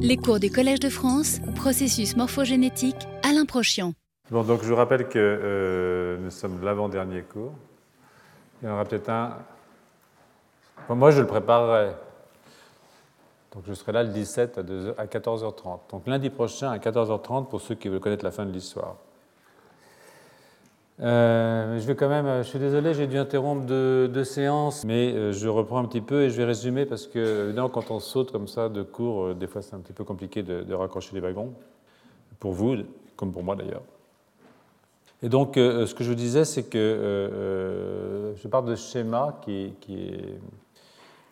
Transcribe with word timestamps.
Les 0.00 0.16
cours 0.16 0.40
du 0.40 0.50
Collège 0.50 0.80
de 0.80 0.88
France, 0.88 1.38
processus 1.54 2.16
morphogénétique, 2.16 2.96
Alain 3.22 3.44
Prochian. 3.44 3.92
Bon, 4.28 4.42
donc 4.42 4.62
je 4.62 4.68
vous 4.68 4.74
rappelle 4.74 5.08
que 5.08 5.18
euh, 5.20 6.18
nous 6.18 6.30
sommes 6.30 6.64
l'avant-dernier 6.64 7.22
cours. 7.22 7.52
Il 8.60 8.66
y 8.66 8.70
en 8.70 8.74
aura 8.74 8.84
peut-être 8.84 9.08
un. 9.08 9.38
moi, 10.88 11.12
je 11.12 11.20
le 11.20 11.28
préparerai. 11.28 11.92
Donc 13.54 13.62
je 13.68 13.72
serai 13.72 13.92
là 13.92 14.02
le 14.02 14.08
17 14.08 14.58
à, 14.58 15.00
à 15.00 15.06
14h30. 15.06 15.78
Donc 15.92 16.06
lundi 16.08 16.28
prochain 16.28 16.72
à 16.72 16.78
14h30 16.78 17.46
pour 17.46 17.60
ceux 17.60 17.76
qui 17.76 17.88
veulent 17.88 18.00
connaître 18.00 18.24
la 18.24 18.32
fin 18.32 18.44
de 18.44 18.50
l'histoire. 18.50 18.96
Euh, 21.00 21.80
je 21.80 21.86
vais 21.86 21.96
quand 21.96 22.08
même, 22.08 22.42
je 22.42 22.48
suis 22.48 22.58
désolé, 22.58 22.94
j'ai 22.94 23.08
dû 23.08 23.18
interrompre 23.18 23.66
deux, 23.66 24.24
séances, 24.24 24.84
mais 24.84 25.12
euh, 25.12 25.32
je 25.32 25.48
reprends 25.48 25.78
un 25.78 25.86
petit 25.86 26.00
peu 26.00 26.22
et 26.22 26.30
je 26.30 26.36
vais 26.36 26.44
résumer 26.44 26.86
parce 26.86 27.08
que, 27.08 27.46
évidemment, 27.46 27.68
quand 27.68 27.90
on 27.90 27.98
saute 27.98 28.30
comme 28.30 28.46
ça 28.46 28.68
de 28.68 28.82
cours, 28.82 29.24
euh, 29.24 29.34
des 29.34 29.48
fois 29.48 29.60
c'est 29.60 29.74
un 29.74 29.80
petit 29.80 29.92
peu 29.92 30.04
compliqué 30.04 30.44
de, 30.44 30.72
raccrocher 30.72 31.10
les 31.14 31.20
wagons, 31.20 31.52
pour 32.38 32.52
vous, 32.52 32.76
comme 33.16 33.32
pour 33.32 33.42
moi 33.42 33.56
d'ailleurs. 33.56 33.82
Et 35.22 35.28
donc, 35.28 35.54
ce 35.54 35.94
que 35.94 36.04
je 36.04 36.10
vous 36.10 36.14
disais, 36.14 36.44
c'est 36.44 36.64
que 36.64 38.34
je 38.36 38.48
parle 38.48 38.66
de 38.66 38.74
schéma 38.74 39.40
qui, 39.42 39.72
qui, 39.80 40.12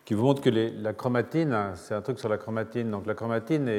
qui 0.03 0.13
vous 0.15 0.23
montre 0.23 0.41
que 0.41 0.49
la 0.49 0.93
chromatine, 0.93 1.55
c'est 1.75 1.93
un 1.93 2.01
truc 2.01 2.17
sur 2.17 2.27
la 2.27 2.39
chromatine. 2.39 2.89
Donc, 2.89 3.05
la 3.05 3.13
chromatine, 3.13 3.69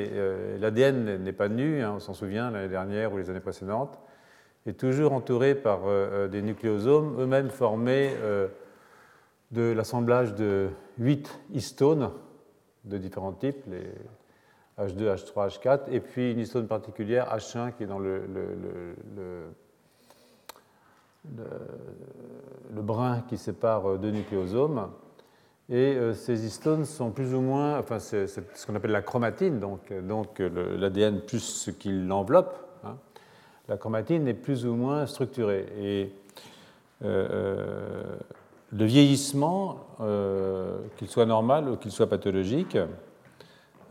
l'ADN 0.61 1.17
n'est 1.17 1.33
pas 1.33 1.49
nu, 1.49 1.83
hein, 1.83 1.95
on 1.97 1.99
s'en 1.99 2.15
souvient 2.15 2.53
l'année 2.53 2.69
dernière 2.69 3.13
ou 3.13 3.17
les 3.17 3.29
années 3.29 3.41
précédentes 3.41 3.99
est 4.67 4.79
toujours 4.79 5.13
entouré 5.13 5.55
par 5.55 5.87
euh, 5.87 6.25
euh, 6.25 6.29
des 6.29 6.43
nucléosomes, 6.43 7.21
eux-mêmes 7.21 7.51
formés 7.51 8.15
euh, 8.23 8.49
de 9.51 9.73
l'assemblage 9.73 10.35
de 10.35 10.71
8 10.99 11.41
histones 11.53 12.11
de 12.85 12.99
différents 12.99 13.33
types, 13.33 13.65
les 13.67 13.93
H2, 14.79 15.15
H3, 15.15 15.59
H4, 15.59 15.81
et 15.91 16.01
puis 16.01 16.33
une 16.33 16.39
histone 16.39 16.67
particulière, 16.67 17.35
H1, 17.35 17.75
qui 17.75 17.85
est 17.85 17.87
dans 17.87 17.99
le, 17.99 18.23
brin 22.71 23.23
qui 23.29 23.39
sépare 23.39 23.99
deux 23.99 24.11
nucléosomes. 24.11 24.91
Et 25.71 25.97
ces 26.13 26.45
histones 26.45 26.85
sont 26.85 27.11
plus 27.11 27.33
ou 27.33 27.41
moins, 27.41 27.79
enfin 27.79 27.99
c'est 27.99 28.27
ce 28.27 28.67
qu'on 28.67 28.75
appelle 28.75 28.91
la 28.91 29.01
chromatine, 29.01 29.61
donc, 29.61 29.91
donc 30.07 30.41
l'ADN 30.41 31.21
plus 31.21 31.41
ce 31.41 31.71
qui 31.71 31.91
l'enveloppe, 31.91 32.74
la 33.69 33.77
chromatine 33.77 34.29
est 34.29 34.35
plus 34.35 34.67
ou 34.67 34.75
moins 34.75 35.07
structurée. 35.07 35.67
Et 35.79 36.13
euh, 37.05 37.29
euh, 37.31 38.03
le 38.73 38.85
vieillissement, 38.85 39.87
euh, 40.01 40.79
qu'il 40.97 41.09
soit 41.09 41.27
normal 41.27 41.69
ou 41.69 41.77
qu'il 41.77 41.93
soit 41.93 42.09
pathologique, 42.09 42.77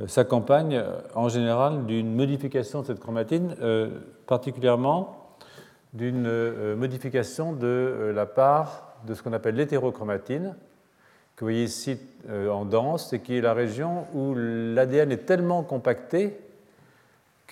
s'accompagne 0.08 0.84
en 1.14 1.30
général 1.30 1.86
d'une 1.86 2.16
modification 2.16 2.82
de 2.82 2.88
cette 2.88 3.00
chromatine, 3.00 3.56
particulièrement 4.26 5.38
d'une 5.94 6.74
modification 6.76 7.54
de 7.54 8.12
la 8.14 8.26
part 8.26 8.96
de 9.06 9.14
ce 9.14 9.22
qu'on 9.22 9.34
appelle 9.34 9.56
l'hétérochromatine, 9.56 10.56
que 11.36 11.46
vous 11.46 11.46
voyez 11.46 11.64
ici 11.64 12.00
en 12.28 12.66
dense, 12.66 13.14
et 13.14 13.20
qui 13.20 13.38
est 13.38 13.42
la 13.42 13.54
région 13.54 14.08
où 14.16 14.34
l'ADN 14.36 15.12
est 15.12 15.26
tellement 15.26 15.62
compacté 15.62 16.40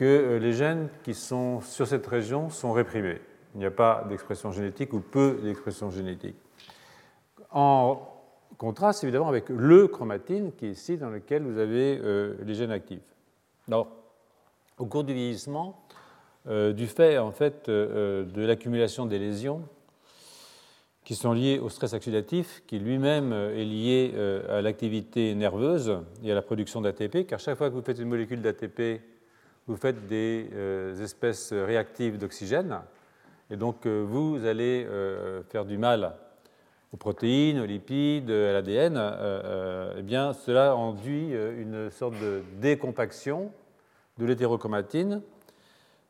que 0.02 0.06
euh, 0.06 0.40
les 0.40 0.54
gènes 0.54 0.90
qui 1.04 1.14
sont 1.14 1.62
sur 1.62 1.86
cette 1.86 2.08
région 2.08 2.50
sont 2.50 2.72
réprimés. 2.72 3.22
Il 3.54 3.60
n'y 3.60 3.68
a 3.68 3.72
pas 3.72 4.04
d'expression 4.10 4.52
génétique 4.52 4.94
ou 4.94 5.00
peu 5.00 5.40
d'expression 5.44 5.92
génétique. 5.92 6.38
En 7.52 8.02
contraste 8.58 9.04
évidemment 9.04 9.28
avec 9.28 9.50
le 9.50 9.88
chromatine 9.88 10.54
qui 10.54 10.66
est 10.66 10.72
ici 10.72 10.98
dans 10.98 11.12
lequel 11.12 11.44
vous 11.44 11.60
avez 11.60 12.00
euh, 12.02 12.34
les 12.44 12.56
gènes 12.56 12.72
actifs. 12.72 13.04
Alors, 13.68 13.90
au 14.80 14.88
cours 14.88 15.04
du 15.04 15.14
vieillissement, 15.14 15.80
euh, 16.48 16.74
du 16.74 16.88
fait 16.88 17.20
en 17.20 17.32
fait 17.32 17.70
de 17.70 18.26
l'accumulation 18.44 19.06
des 19.06 19.20
lésions 19.20 19.62
qui 21.04 21.14
sont 21.14 21.34
liées 21.34 21.60
au 21.60 21.70
stress 21.70 21.94
oxydatif, 21.94 22.64
qui 22.66 22.80
lui-même 22.80 23.34
est 23.34 23.66
lié 23.66 24.16
à 24.50 24.62
l'activité 24.62 25.36
nerveuse 25.36 26.00
et 26.24 26.32
à 26.32 26.36
la 26.36 26.42
production 26.42 26.82
d'ATP, 26.82 27.28
car 27.28 27.40
chaque 27.40 27.58
fois 27.60 27.70
que 27.70 27.76
vous 27.76 27.84
faites 27.84 28.00
une 28.00 28.10
molécule 28.10 28.42
d'ATP 28.42 29.02
vous 29.72 29.78
faites 29.78 30.06
des 30.08 30.50
euh, 30.54 31.02
espèces 31.02 31.54
réactives 31.54 32.18
d'oxygène, 32.18 32.82
et 33.50 33.56
donc 33.56 33.86
euh, 33.86 34.04
vous 34.06 34.46
allez 34.46 34.86
euh, 34.86 35.44
faire 35.44 35.64
du 35.64 35.78
mal 35.78 36.14
aux 36.92 36.98
protéines, 36.98 37.62
aux 37.62 37.66
lipides, 37.66 38.30
à 38.30 38.52
l'ADN, 38.52 38.98
eh 39.98 40.02
bien 40.02 40.34
cela 40.34 40.74
induit 40.74 41.32
une 41.32 41.90
sorte 41.90 42.16
de 42.16 42.44
décompaction 42.60 43.54
de 44.18 44.26
l'hétérochromatine 44.26 45.22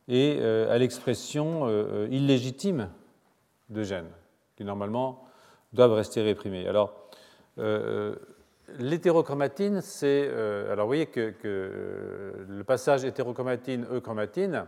et 0.08 0.42
à 0.42 0.76
l'expression 0.80 1.70
illégitime 2.10 2.90
de 3.70 3.84
gènes 3.84 4.10
qui 4.56 4.64
normalement 4.64 5.24
doivent 5.72 5.94
rester 5.94 6.24
réprimés. 6.24 6.68
Alors, 6.68 6.96
L'hétérochromatine, 8.80 9.82
c'est. 9.82 10.28
Euh, 10.30 10.72
alors, 10.72 10.86
vous 10.86 10.90
voyez 10.90 11.08
que, 11.08 11.34
euh, 11.46 12.34
le 12.48 12.64
passage 12.64 13.04
hétérochromatine-euchromatine 13.04 14.66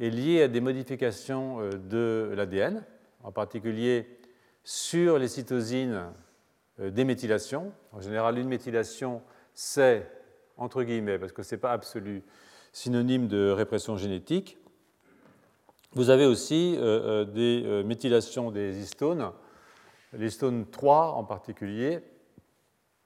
est 0.00 0.10
lié 0.10 0.42
à 0.42 0.48
des 0.48 0.60
modifications 0.60 1.60
euh, 1.60 1.70
de 1.70 2.32
l'ADN, 2.34 2.84
en 3.22 3.32
particulier 3.32 4.06
sur 4.64 5.18
les 5.18 5.28
cytosines 5.28 6.04
des 6.78 7.04
méthylations. 7.04 7.72
En 7.92 8.00
général, 8.00 8.38
une 8.38 8.48
méthylation, 8.48 9.22
c'est, 9.54 10.06
entre 10.56 10.82
guillemets, 10.82 11.18
parce 11.18 11.32
que 11.32 11.42
ce 11.42 11.54
n'est 11.54 11.60
pas 11.60 11.72
absolu, 11.72 12.22
synonyme 12.72 13.28
de 13.28 13.50
répression 13.50 13.96
génétique. 13.96 14.58
Vous 15.92 16.10
avez 16.10 16.26
aussi 16.26 16.76
des 17.32 17.82
méthylations 17.86 18.50
des 18.50 18.78
histones, 18.78 19.30
l'histone 20.12 20.66
3 20.68 21.12
en 21.12 21.24
particulier, 21.24 22.02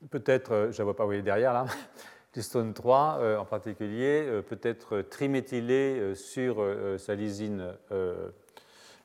peut-être, 0.09 0.53
euh, 0.53 0.73
je 0.73 0.81
ne 0.81 0.85
vois 0.85 0.97
pas, 0.97 1.05
vous 1.05 1.09
voyez 1.09 1.23
derrière 1.23 1.53
là, 1.53 1.67
l'histone 2.35 2.73
3 2.73 3.19
euh, 3.21 3.39
en 3.39 3.45
particulier, 3.45 4.25
euh, 4.27 4.43
peut 4.43 4.61
être 4.63 5.03
triméthylé 5.03 6.15
sur 6.15 6.65
sa 6.99 7.15
lysine 7.15 7.75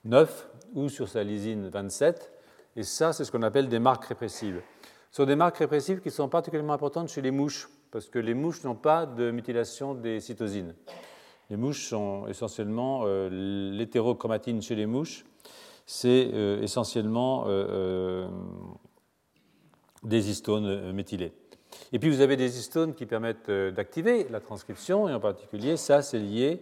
9 0.05 0.49
ou 0.73 0.89
sur 0.89 1.09
sa 1.09 1.23
lysine 1.23 1.69
27. 1.69 2.31
Et 2.77 2.83
ça, 2.83 3.13
c'est 3.13 3.23
ce 3.23 3.31
qu'on 3.31 3.43
appelle 3.43 3.69
des 3.69 3.79
marques 3.79 4.05
répressives. 4.05 4.61
Ce 5.11 5.17
sont 5.17 5.25
des 5.25 5.35
marques 5.35 5.57
répressives 5.57 6.01
qui 6.01 6.11
sont 6.11 6.27
particulièrement 6.27 6.73
importantes 6.73 7.09
chez 7.09 7.21
les 7.21 7.31
mouches, 7.31 7.69
parce 7.91 8.09
que 8.09 8.19
les 8.19 8.33
mouches 8.33 8.63
n'ont 8.63 8.75
pas 8.75 9.05
de 9.05 9.31
mutilation 9.31 9.95
des 9.95 10.19
cytosines. 10.19 10.75
Les 11.49 11.55
mouches 11.55 11.87
sont 11.87 12.27
essentiellement 12.27 13.05
l'hétérochromatine 13.05 14.61
chez 14.61 14.75
les 14.75 14.87
mouches, 14.87 15.23
c'est 15.85 16.27
essentiellement 16.61 17.45
des 20.05 20.29
histones 20.29 20.67
euh, 20.67 20.93
méthylées. 20.93 21.33
Et 21.91 21.99
puis 21.99 22.09
vous 22.09 22.21
avez 22.21 22.37
des 22.37 22.57
histones 22.57 22.93
qui 22.93 23.05
permettent 23.05 23.49
euh, 23.49 23.71
d'activer 23.71 24.27
la 24.29 24.39
transcription, 24.39 25.09
et 25.09 25.13
en 25.13 25.19
particulier, 25.19 25.77
ça, 25.77 26.01
c'est 26.01 26.19
lié 26.19 26.61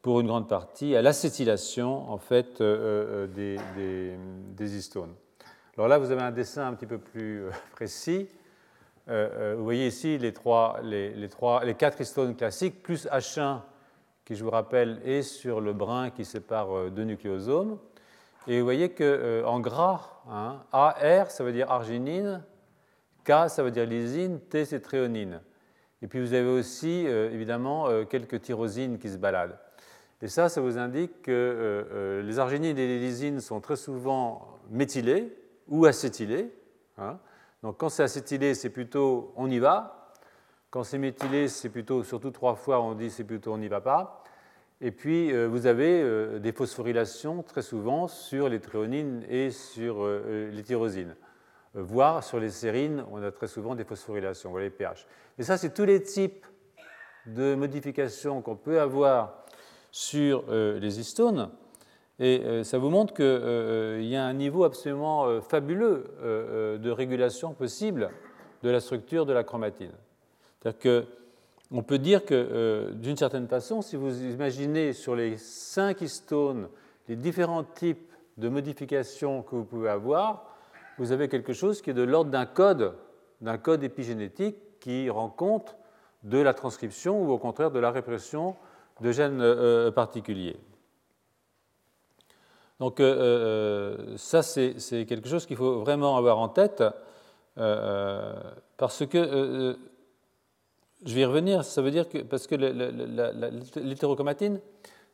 pour 0.00 0.20
une 0.20 0.26
grande 0.26 0.48
partie 0.48 0.96
à 0.96 1.02
l'acétylation 1.02 2.10
en 2.10 2.18
fait, 2.18 2.60
euh, 2.60 3.26
des, 3.26 4.76
histones. 4.76 5.14
Alors 5.76 5.88
là, 5.88 5.98
vous 5.98 6.10
avez 6.10 6.22
un 6.22 6.30
dessin 6.30 6.66
un 6.66 6.74
petit 6.74 6.86
peu 6.86 6.98
plus 6.98 7.44
précis. 7.72 8.28
vous 9.06 9.64
voyez 9.64 9.86
ici 9.86 10.18
les, 10.18 10.32
trois, 10.32 10.78
les, 10.82 11.28
trois, 11.28 11.64
les 11.64 11.74
quatre 11.74 12.00
histones 12.00 12.36
classiques, 12.36 12.82
plus 12.82 13.06
H1, 13.06 13.60
qui, 14.24 14.36
je 14.36 14.44
vous 14.44 14.50
rappelle, 14.50 15.00
est 15.04 15.22
sur 15.22 15.60
le 15.60 15.72
brin 15.72 16.10
qui 16.10 16.24
sépare 16.24 16.90
deux 16.90 17.04
nucléosomes. 17.04 17.78
Et 18.46 18.58
vous 18.58 18.64
voyez 18.64 18.90
qu'en 18.90 19.60
gras, 19.60 20.20
hein, 20.30 20.62
AR, 20.72 21.30
ça 21.30 21.44
veut 21.44 21.52
dire 21.52 21.70
arginine, 21.70 22.42
K, 23.24 23.48
ça 23.48 23.62
veut 23.62 23.70
dire 23.70 23.86
lysine, 23.86 24.38
T, 24.38 24.64
c'est 24.64 24.80
tréonine. 24.80 25.40
Et 26.02 26.06
puis 26.06 26.20
vous 26.20 26.34
avez 26.34 26.48
aussi, 26.48 27.06
euh, 27.06 27.30
évidemment, 27.32 27.88
euh, 27.88 28.04
quelques 28.04 28.42
tyrosines 28.42 28.98
qui 28.98 29.08
se 29.08 29.16
baladent. 29.16 29.58
Et 30.20 30.28
ça, 30.28 30.50
ça 30.50 30.60
vous 30.60 30.76
indique 30.78 31.22
que 31.22 31.30
euh, 31.32 32.22
les 32.22 32.38
arginines 32.38 32.78
et 32.78 32.86
les 32.86 32.98
lysines 32.98 33.40
sont 33.40 33.60
très 33.60 33.76
souvent 33.76 34.58
méthylées 34.70 35.34
ou 35.68 35.86
acétylées. 35.86 36.52
Hein. 36.98 37.18
Donc 37.62 37.78
quand 37.78 37.88
c'est 37.88 38.02
acétylé, 38.02 38.54
c'est 38.54 38.70
plutôt 38.70 39.32
on 39.36 39.50
y 39.50 39.58
va. 39.58 40.12
Quand 40.70 40.84
c'est 40.84 40.98
méthylé, 40.98 41.48
c'est 41.48 41.70
plutôt, 41.70 42.04
surtout 42.04 42.30
trois 42.30 42.54
fois, 42.54 42.82
on 42.82 42.94
dit 42.94 43.10
c'est 43.10 43.24
plutôt 43.24 43.54
on 43.54 43.58
n'y 43.58 43.68
va 43.68 43.80
pas. 43.80 44.22
Et 44.80 44.90
puis 44.90 45.32
vous 45.46 45.66
avez 45.66 46.40
des 46.40 46.52
phosphorylations 46.52 47.42
très 47.42 47.62
souvent 47.62 48.08
sur 48.08 48.48
les 48.48 48.60
tréonines 48.60 49.24
et 49.28 49.50
sur 49.50 50.06
les 50.06 50.62
tyrosines 50.62 51.14
voire 51.74 52.22
sur 52.22 52.38
les 52.38 52.50
sérines, 52.50 53.04
on 53.10 53.22
a 53.22 53.30
très 53.30 53.48
souvent 53.48 53.74
des 53.74 53.84
phosphorylations, 53.84 54.50
voilà 54.50 54.66
les 54.66 54.70
pH. 54.70 55.06
Et 55.38 55.42
ça, 55.42 55.56
c'est 55.56 55.74
tous 55.74 55.84
les 55.84 56.02
types 56.02 56.46
de 57.26 57.54
modifications 57.54 58.42
qu'on 58.42 58.56
peut 58.56 58.80
avoir 58.80 59.44
sur 59.90 60.44
euh, 60.48 60.78
les 60.78 61.00
histones. 61.00 61.50
Et 62.20 62.42
euh, 62.44 62.62
ça 62.62 62.78
vous 62.78 62.90
montre 62.90 63.14
qu'il 63.14 63.24
euh, 63.24 64.00
y 64.02 64.16
a 64.16 64.24
un 64.24 64.34
niveau 64.34 64.64
absolument 64.64 65.40
fabuleux 65.40 66.04
de 66.22 66.90
régulation 66.90 67.54
possible 67.54 68.10
de 68.62 68.70
la 68.70 68.80
structure 68.80 69.26
de 69.26 69.32
la 69.32 69.44
chromatine. 69.44 69.92
C'est-à-dire 70.60 70.78
que 70.78 71.04
on 71.70 71.82
peut 71.82 71.98
dire 71.98 72.24
que, 72.24 72.92
d'une 72.92 73.16
certaine 73.16 73.48
façon, 73.48 73.82
si 73.82 73.96
vous 73.96 74.22
imaginez 74.22 74.92
sur 74.92 75.16
les 75.16 75.38
cinq 75.38 76.02
histones 76.02 76.68
les 77.08 77.16
différents 77.16 77.64
types 77.64 78.12
de 78.36 78.48
modifications 78.48 79.42
que 79.42 79.56
vous 79.56 79.64
pouvez 79.64 79.88
avoir, 79.88 80.53
vous 80.98 81.12
avez 81.12 81.28
quelque 81.28 81.52
chose 81.52 81.82
qui 81.82 81.90
est 81.90 81.94
de 81.94 82.02
l'ordre 82.02 82.30
d'un 82.30 82.46
code, 82.46 82.94
d'un 83.40 83.58
code 83.58 83.82
épigénétique 83.82 84.56
qui 84.80 85.10
rend 85.10 85.28
compte 85.28 85.76
de 86.22 86.38
la 86.38 86.54
transcription 86.54 87.22
ou 87.22 87.30
au 87.30 87.38
contraire 87.38 87.70
de 87.70 87.78
la 87.78 87.90
répression 87.90 88.56
de 89.00 89.12
gènes 89.12 89.40
euh, 89.40 89.90
particuliers. 89.90 90.56
Donc 92.80 93.00
euh, 93.00 93.16
euh, 93.16 94.16
ça, 94.16 94.42
c'est 94.42 95.06
quelque 95.06 95.28
chose 95.28 95.46
qu'il 95.46 95.56
faut 95.56 95.80
vraiment 95.80 96.16
avoir 96.16 96.38
en 96.38 96.48
tête, 96.48 96.82
parce 98.76 99.06
que, 99.06 99.76
je 101.06 101.14
vais 101.14 101.20
y 101.20 101.24
revenir, 101.24 101.64
ça 101.64 101.82
veut 101.82 101.90
dire 101.90 102.08
que, 102.08 102.18
parce 102.18 102.46
que 102.46 102.54
l'hétérochromatine, 103.76 104.60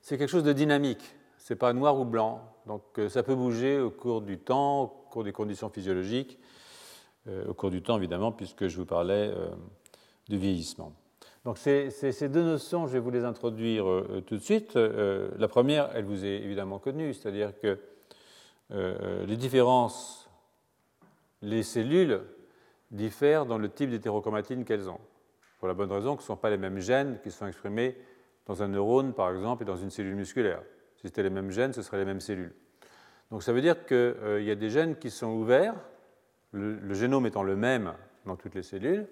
c'est 0.00 0.16
quelque 0.16 0.30
chose 0.30 0.44
de 0.44 0.52
dynamique, 0.52 1.14
c'est 1.42 1.56
pas 1.56 1.72
noir 1.72 1.98
ou 1.98 2.04
blanc, 2.04 2.42
donc 2.66 2.82
ça 3.08 3.22
peut 3.22 3.34
bouger 3.34 3.80
au 3.80 3.90
cours 3.90 4.22
du 4.22 4.38
temps, 4.38 4.82
au 4.82 4.86
cours 4.86 5.24
des 5.24 5.32
conditions 5.32 5.68
physiologiques, 5.70 6.38
au 7.48 7.54
cours 7.54 7.70
du 7.70 7.82
temps 7.82 7.96
évidemment, 7.96 8.32
puisque 8.32 8.68
je 8.68 8.76
vous 8.76 8.86
parlais 8.86 9.34
du 10.28 10.38
vieillissement. 10.38 10.92
Donc 11.44 11.56
ces, 11.56 12.28
deux 12.28 12.42
notions, 12.42 12.86
je 12.86 12.92
vais 12.92 12.98
vous 12.98 13.10
les 13.10 13.24
introduire 13.24 13.88
euh, 13.88 14.22
tout 14.26 14.36
de 14.36 14.42
suite. 14.42 14.76
Euh, 14.76 15.30
la 15.38 15.48
première, 15.48 15.90
elle 15.94 16.04
vous 16.04 16.26
est 16.26 16.36
évidemment 16.42 16.78
connue, 16.78 17.14
c'est-à-dire 17.14 17.58
que 17.58 17.78
euh, 18.72 19.24
les 19.24 19.38
différences, 19.38 20.28
les 21.40 21.62
cellules 21.62 22.20
diffèrent 22.90 23.46
dans 23.46 23.56
le 23.56 23.70
type 23.70 23.88
d'hétérochromatine 23.88 24.64
qu'elles 24.66 24.90
ont, 24.90 25.00
pour 25.58 25.68
la 25.68 25.74
bonne 25.74 25.90
raison 25.90 26.14
que 26.14 26.22
ce 26.22 26.26
ne 26.26 26.36
sont 26.36 26.40
pas 26.40 26.50
les 26.50 26.58
mêmes 26.58 26.78
gènes 26.78 27.18
qui 27.22 27.30
sont 27.30 27.46
exprimés 27.46 27.96
dans 28.46 28.62
un 28.62 28.68
neurone, 28.68 29.14
par 29.14 29.30
exemple, 29.30 29.62
et 29.62 29.66
dans 29.66 29.76
une 29.76 29.90
cellule 29.90 30.16
musculaire. 30.16 30.62
Si 31.00 31.08
c'était 31.08 31.22
les 31.22 31.30
mêmes 31.30 31.50
gènes, 31.50 31.72
ce 31.72 31.82
seraient 31.82 31.98
les 31.98 32.04
mêmes 32.04 32.20
cellules. 32.20 32.54
Donc 33.30 33.42
ça 33.42 33.52
veut 33.52 33.62
dire 33.62 33.86
qu'il 33.86 34.42
y 34.42 34.50
a 34.50 34.54
des 34.54 34.70
gènes 34.70 34.96
qui 34.96 35.10
sont 35.10 35.32
ouverts, 35.32 35.74
le 36.52 36.94
génome 36.94 37.26
étant 37.26 37.42
le 37.42 37.56
même 37.56 37.94
dans 38.26 38.36
toutes 38.36 38.54
les 38.54 38.62
cellules. 38.62 39.06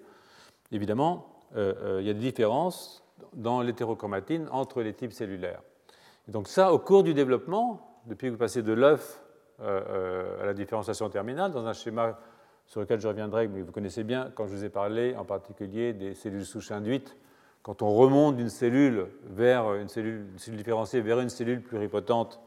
Évidemment, 0.71 1.39
euh, 1.55 1.73
euh, 1.81 2.01
il 2.01 2.07
y 2.07 2.09
a 2.09 2.13
des 2.13 2.19
différences 2.19 3.03
dans 3.33 3.61
l'hétérochromatine 3.61 4.47
entre 4.51 4.81
les 4.81 4.93
types 4.93 5.13
cellulaires. 5.13 5.61
donc 6.27 6.47
ça, 6.47 6.71
au 6.71 6.79
cours 6.79 7.03
du 7.03 7.13
développement, 7.13 8.01
depuis 8.05 8.27
que 8.27 8.33
vous 8.33 8.37
passez 8.37 8.61
de 8.61 8.71
l'œuf 8.71 9.21
euh, 9.61 10.41
à 10.41 10.45
la 10.45 10.53
différenciation 10.53 11.09
terminale, 11.09 11.51
dans 11.51 11.65
un 11.65 11.73
schéma 11.73 12.19
sur 12.65 12.81
lequel 12.81 12.99
je 12.99 13.07
reviendrai, 13.07 13.47
mais 13.47 13.61
vous 13.61 13.71
connaissez 13.71 14.03
bien, 14.03 14.31
quand 14.35 14.45
je 14.45 14.55
vous 14.55 14.63
ai 14.63 14.69
parlé 14.69 15.15
en 15.15 15.25
particulier 15.25 15.93
des 15.93 16.13
cellules 16.13 16.45
souches 16.45 16.71
induites, 16.71 17.17
quand 17.63 17.81
on 17.81 17.93
remonte 17.93 18.37
d'une 18.37 18.49
cellule 18.49 19.07
vers 19.23 19.73
une 19.75 19.89
cellule, 19.89 20.27
différenciée 20.49 21.01
vers 21.01 21.19
une 21.19 21.29
cellule 21.29 21.61
pluripotente, 21.61 22.39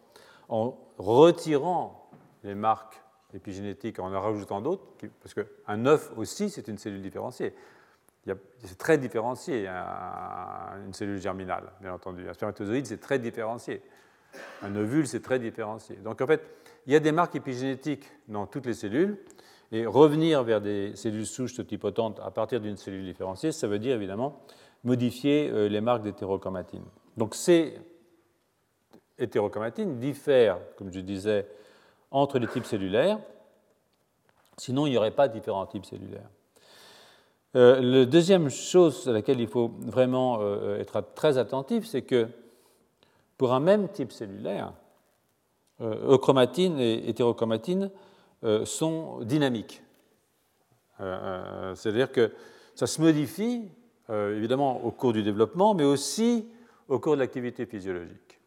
en 0.48 0.76
retirant 0.98 2.10
les 2.44 2.54
marques 2.54 3.02
épigénétiques, 3.34 3.98
en 3.98 4.12
en 4.12 4.20
rajoutant 4.20 4.60
d'autres, 4.60 4.84
parce 5.22 5.34
qu'un 5.34 5.86
œuf 5.86 6.12
aussi, 6.16 6.50
c'est 6.50 6.68
une 6.68 6.78
cellule 6.78 7.02
différenciée 7.02 7.54
c'est 8.64 8.78
très 8.78 8.98
différencié, 8.98 9.66
une 9.66 10.92
cellule 10.92 11.20
germinale, 11.20 11.72
bien 11.80 11.92
entendu. 11.92 12.28
Un 12.28 12.34
spermatozoïde, 12.34 12.86
c'est 12.86 13.00
très 13.00 13.18
différencié. 13.18 13.82
Un 14.62 14.74
ovule, 14.76 15.06
c'est 15.06 15.22
très 15.22 15.38
différencié. 15.38 15.96
Donc 15.96 16.20
en 16.20 16.26
fait, 16.26 16.42
il 16.86 16.92
y 16.92 16.96
a 16.96 17.00
des 17.00 17.12
marques 17.12 17.34
épigénétiques 17.34 18.06
dans 18.28 18.46
toutes 18.46 18.66
les 18.66 18.74
cellules, 18.74 19.18
et 19.72 19.86
revenir 19.86 20.42
vers 20.42 20.60
des 20.60 20.94
cellules 20.96 21.26
souches 21.26 21.54
totipotentes 21.54 22.20
à 22.22 22.30
partir 22.30 22.60
d'une 22.60 22.76
cellule 22.76 23.04
différenciée, 23.04 23.52
ça 23.52 23.66
veut 23.66 23.78
dire 23.78 23.96
évidemment 23.96 24.44
modifier 24.84 25.50
euh, 25.50 25.68
les 25.68 25.80
marques 25.80 26.02
d'hétérochromatine. 26.02 26.84
Donc 27.16 27.34
ces 27.34 27.78
hétérochromatines 29.18 29.98
diffèrent, 29.98 30.58
comme 30.76 30.92
je 30.92 31.00
disais, 31.00 31.46
entre 32.10 32.38
les 32.38 32.46
types 32.46 32.66
cellulaires, 32.66 33.18
sinon 34.56 34.86
il 34.86 34.90
n'y 34.90 34.96
aurait 34.96 35.12
pas 35.12 35.28
différents 35.28 35.66
types 35.66 35.86
cellulaires. 35.86 36.28
Euh, 37.54 37.80
la 37.80 38.06
deuxième 38.06 38.48
chose 38.48 39.06
à 39.08 39.12
laquelle 39.12 39.40
il 39.40 39.48
faut 39.48 39.72
vraiment 39.80 40.38
euh, 40.40 40.78
être 40.78 41.04
très 41.14 41.36
attentif, 41.36 41.86
c'est 41.86 42.02
que 42.02 42.28
pour 43.36 43.52
un 43.52 43.60
même 43.60 43.88
type 43.88 44.12
cellulaire, 44.12 44.72
euh, 45.80 46.18
et 46.78 47.08
hétérochromatine 47.08 47.90
sont 48.64 49.20
dynamiques. 49.22 49.82
C'est-à-dire 50.98 52.12
que 52.12 52.32
ça 52.74 52.86
se 52.86 53.00
modifie 53.00 53.68
évidemment 54.12 54.84
au 54.84 54.90
cours 54.90 55.12
du 55.12 55.22
développement, 55.22 55.74
mais 55.74 55.84
aussi 55.84 56.46
au 56.88 56.98
cours 56.98 57.14
de 57.14 57.20
l'activité 57.20 57.66
physiologique. 57.66 58.40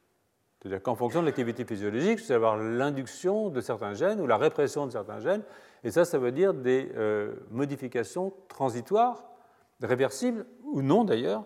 C'est-à-dire 0.65 0.81
qu'en 0.81 0.95
fonction 0.95 1.21
de 1.21 1.25
l'activité 1.27 1.63
physiologique, 1.63 2.19
vous 2.19 2.25
allez 2.25 2.35
avoir 2.35 2.57
l'induction 2.57 3.49
de 3.49 3.61
certains 3.61 3.93
gènes 3.93 4.19
ou 4.19 4.25
la 4.25 4.37
répression 4.37 4.87
de 4.87 4.91
certains 4.91 5.19
gènes, 5.19 5.43
et 5.83 5.91
ça, 5.91 6.05
ça 6.05 6.17
veut 6.17 6.31
dire 6.31 6.55
des 6.55 6.89
euh, 6.95 7.35
modifications 7.51 8.33
transitoires, 8.47 9.25
réversibles 9.83 10.47
ou 10.63 10.81
non 10.81 11.03
d'ailleurs, 11.03 11.43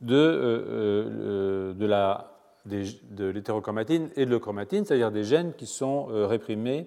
de, 0.00 0.14
euh, 0.16 1.74
euh, 1.76 2.24
de 2.64 3.24
l'hétérochromatine 3.26 4.08
et 4.16 4.24
de 4.24 4.30
l'euchromatine, 4.30 4.86
c'est-à-dire 4.86 5.12
des 5.12 5.24
gènes 5.24 5.52
qui 5.52 5.66
sont 5.66 6.06
réprimés 6.06 6.86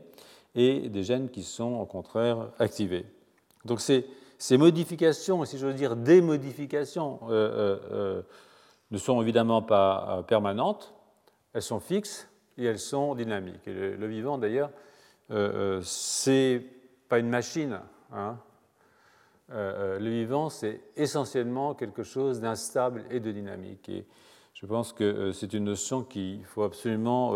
et 0.56 0.89
des 0.89 1.03
gènes 1.03 1.30
qui 1.30 1.44
sont 1.44 1.75
au 1.75 1.85
contraire 1.85 2.50
activés. 2.57 3.06
Donc 3.65 3.80
ces, 3.80 4.07
ces 4.37 4.57
modifications, 4.57 5.43
si 5.45 5.57
j'ose 5.57 5.75
dire 5.75 5.95
des 5.95 6.21
modifications, 6.21 7.19
ne 7.29 8.97
sont 8.97 9.21
évidemment 9.21 9.61
pas 9.61 10.23
permanentes, 10.27 10.93
elles 11.53 11.61
sont 11.61 11.79
fixes 11.79 12.29
et 12.57 12.65
elles 12.65 12.79
sont 12.79 13.15
dynamiques. 13.15 13.65
Le, 13.65 14.07
vivant 14.07 14.37
d'ailleurs, 14.37 14.69
c'est 15.81 16.63
pas 17.09 17.19
une 17.19 17.29
machine. 17.29 17.79
Hein. 18.13 18.37
Euh, 19.51 19.95
euh, 19.95 19.99
le 19.99 20.09
vivant, 20.09 20.49
c'est 20.49 20.81
essentiellement 20.95 21.73
quelque 21.73 22.03
chose 22.03 22.41
d'instable 22.41 23.05
et 23.09 23.19
de 23.19 23.31
dynamique. 23.31 23.87
Et 23.89 24.05
je 24.53 24.65
pense 24.65 24.91
que 24.91 25.03
euh, 25.03 25.31
c'est 25.31 25.53
une 25.53 25.63
notion 25.65 26.03
qu'il 26.03 26.43
faut 26.45 26.63
absolument 26.63 27.35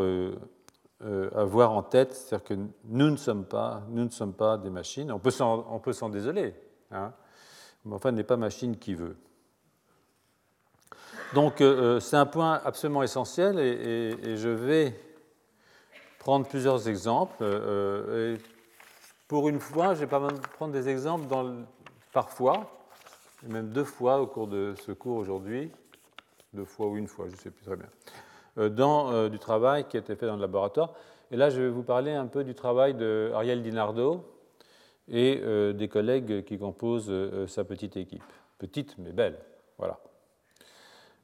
avoir 1.34 1.72
en 1.72 1.82
tête, 1.82 2.14
c'est-à-dire 2.14 2.44
que 2.46 2.54
nous 2.86 3.10
ne 3.10 3.16
sommes 3.16 3.46
pas, 3.46 3.84
nous 3.90 4.04
ne 4.04 4.10
sommes 4.10 4.34
pas 4.34 4.58
des 4.58 4.70
machines. 4.70 5.12
On 5.12 5.20
peut 5.20 5.32
s'en 5.94 6.10
désoler, 6.10 6.54
hein, 6.92 7.14
mais 7.86 7.96
enfin, 7.96 8.12
n'est 8.12 8.24
pas 8.24 8.38
machine 8.38 8.78
qui 8.78 8.96
veut. 8.96 9.16
Donc, 11.34 11.64
c'est 12.02 12.18
un 12.18 12.26
point 12.26 12.62
absolument 12.66 13.04
essentiel 13.04 13.58
et, 13.58 14.18
et, 14.22 14.36
je 14.36 14.50
vais 14.50 14.94
prendre 16.20 16.46
plusieurs 16.46 16.90
exemples. 16.90 17.42
Et 17.42 18.36
pour 19.30 19.48
une 19.48 19.62
fois, 19.62 19.94
je 19.94 20.02
vais 20.02 20.08
pas 20.08 20.20
prendre 20.58 20.74
des 20.74 20.90
exemples 20.90 21.28
dans 21.28 21.64
parfois, 22.12 22.70
même 23.44 23.70
deux 23.70 23.86
fois 23.86 24.20
au 24.20 24.28
cours 24.28 24.48
de 24.48 24.74
ce 24.86 24.92
cours 24.92 25.16
aujourd'hui, 25.18 25.72
deux 26.54 26.66
fois 26.66 26.88
ou 26.88 26.98
une 26.98 27.08
fois, 27.08 27.28
je 27.28 27.32
ne 27.32 27.38
sais 27.38 27.50
plus 27.50 27.66
très 27.66 27.76
bien, 27.76 27.88
euh, 28.58 28.70
dans 28.70 29.12
euh, 29.12 29.30
du 29.30 29.40
travail 29.40 29.88
qui 29.88 29.98
a 29.98 30.02
été 30.02 30.16
fait 30.16 30.26
dans 30.26 30.36
le 30.36 30.42
laboratoire. 30.42 30.92
Et 31.32 31.38
là, 31.38 31.50
je 31.50 31.62
vais 31.62 31.70
vous 31.70 31.84
parler 31.84 32.12
un 32.12 32.28
peu 32.28 32.44
du 32.44 32.56
travail 32.56 32.94
de 32.94 33.32
Ariel 33.34 33.62
Dinardo 33.62 34.26
et 35.12 35.40
euh, 35.44 35.74
des 35.74 35.88
collègues 35.88 36.44
qui 36.44 36.58
composent 36.58 37.14
sa 37.48 37.64
petite 37.64 37.98
équipe. 37.98 38.24
Petite, 38.58 38.98
mais 38.98 39.12
belle. 39.12 39.38
Voilà. 39.78 40.00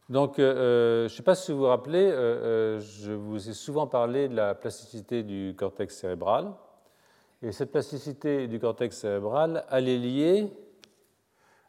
Donc, 0.09 0.35
je 0.37 1.03
ne 1.03 1.07
sais 1.07 1.23
pas 1.23 1.35
si 1.35 1.51
vous 1.51 1.59
vous 1.59 1.65
rappelez, 1.65 2.09
je 2.09 3.11
vous 3.11 3.49
ai 3.49 3.53
souvent 3.53 3.87
parlé 3.87 4.29
de 4.29 4.35
la 4.35 4.55
plasticité 4.55 5.23
du 5.23 5.55
cortex 5.57 5.97
cérébral. 5.97 6.53
Et 7.41 7.51
cette 7.51 7.71
plasticité 7.71 8.47
du 8.47 8.59
cortex 8.59 8.97
cérébral, 8.97 9.65
elle 9.71 9.89
est 9.89 9.97
liée 9.97 10.51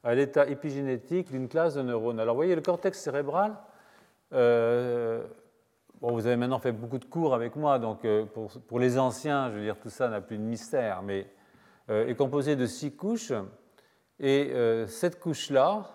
à 0.02 0.14
l'état 0.14 0.46
épigénétique 0.46 1.30
d'une 1.30 1.48
classe 1.48 1.75
de 1.75 1.82
neurones. 1.82 2.20
Alors, 2.20 2.34
vous 2.34 2.38
voyez, 2.38 2.54
le 2.54 2.62
cortex 2.62 2.98
cérébral, 2.98 3.56
euh, 4.32 5.26
bon, 6.00 6.12
vous 6.12 6.26
avez 6.26 6.37
maintenant 6.37 6.58
fait 6.58 6.72
beaucoup 6.72 6.98
de 6.98 7.04
cours 7.04 7.34
avec 7.34 7.56
moi, 7.56 7.78
donc 7.78 8.04
euh, 8.04 8.25
pour, 8.25 8.78
les 8.78 8.98
anciens, 8.98 9.50
je 9.50 9.56
veux 9.56 9.62
dire, 9.62 9.78
tout 9.78 9.90
ça 9.90 10.08
n'a 10.08 10.20
plus 10.20 10.38
de 10.38 10.42
mystère, 10.42 11.02
mais 11.02 11.20
euh, 11.20 11.25
est 11.88 12.16
composé 12.16 12.57
de 12.57 12.66
six 12.66 12.95
couches. 12.95 13.33
Et 14.21 14.52
cette 14.88 15.21
couche-là, 15.21 15.90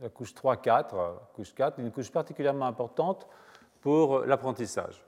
la 0.00 0.08
couche 0.08 0.34
3-4, 0.34 1.32
couche 1.34 1.54
4, 1.54 1.78
est 1.78 1.82
une 1.82 1.92
couche 1.92 2.10
particulièrement 2.10 2.66
importante 2.66 3.28
pour 3.80 4.20
l'apprentissage 4.20 5.04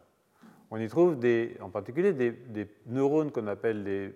on 0.70 0.78
y 0.78 0.88
trouve 0.88 1.18
en 1.60 1.70
particulier 1.70 2.12
des, 2.12 2.68
neurones 2.86 3.32
qu'on 3.32 3.48
appelle 3.48 3.82
les 3.82 4.14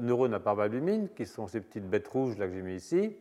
neurones 0.00 0.34
à 0.34 0.40
parvalbumine, 0.40 1.08
qui 1.14 1.24
sont 1.24 1.46
ces 1.46 1.60
petites 1.60 1.88
bêtes 1.88 2.08
rouges 2.08 2.36
là 2.36 2.46
que 2.46 2.52
j'ai 2.52 2.62
mis 2.62 2.74
ici, 2.74 3.16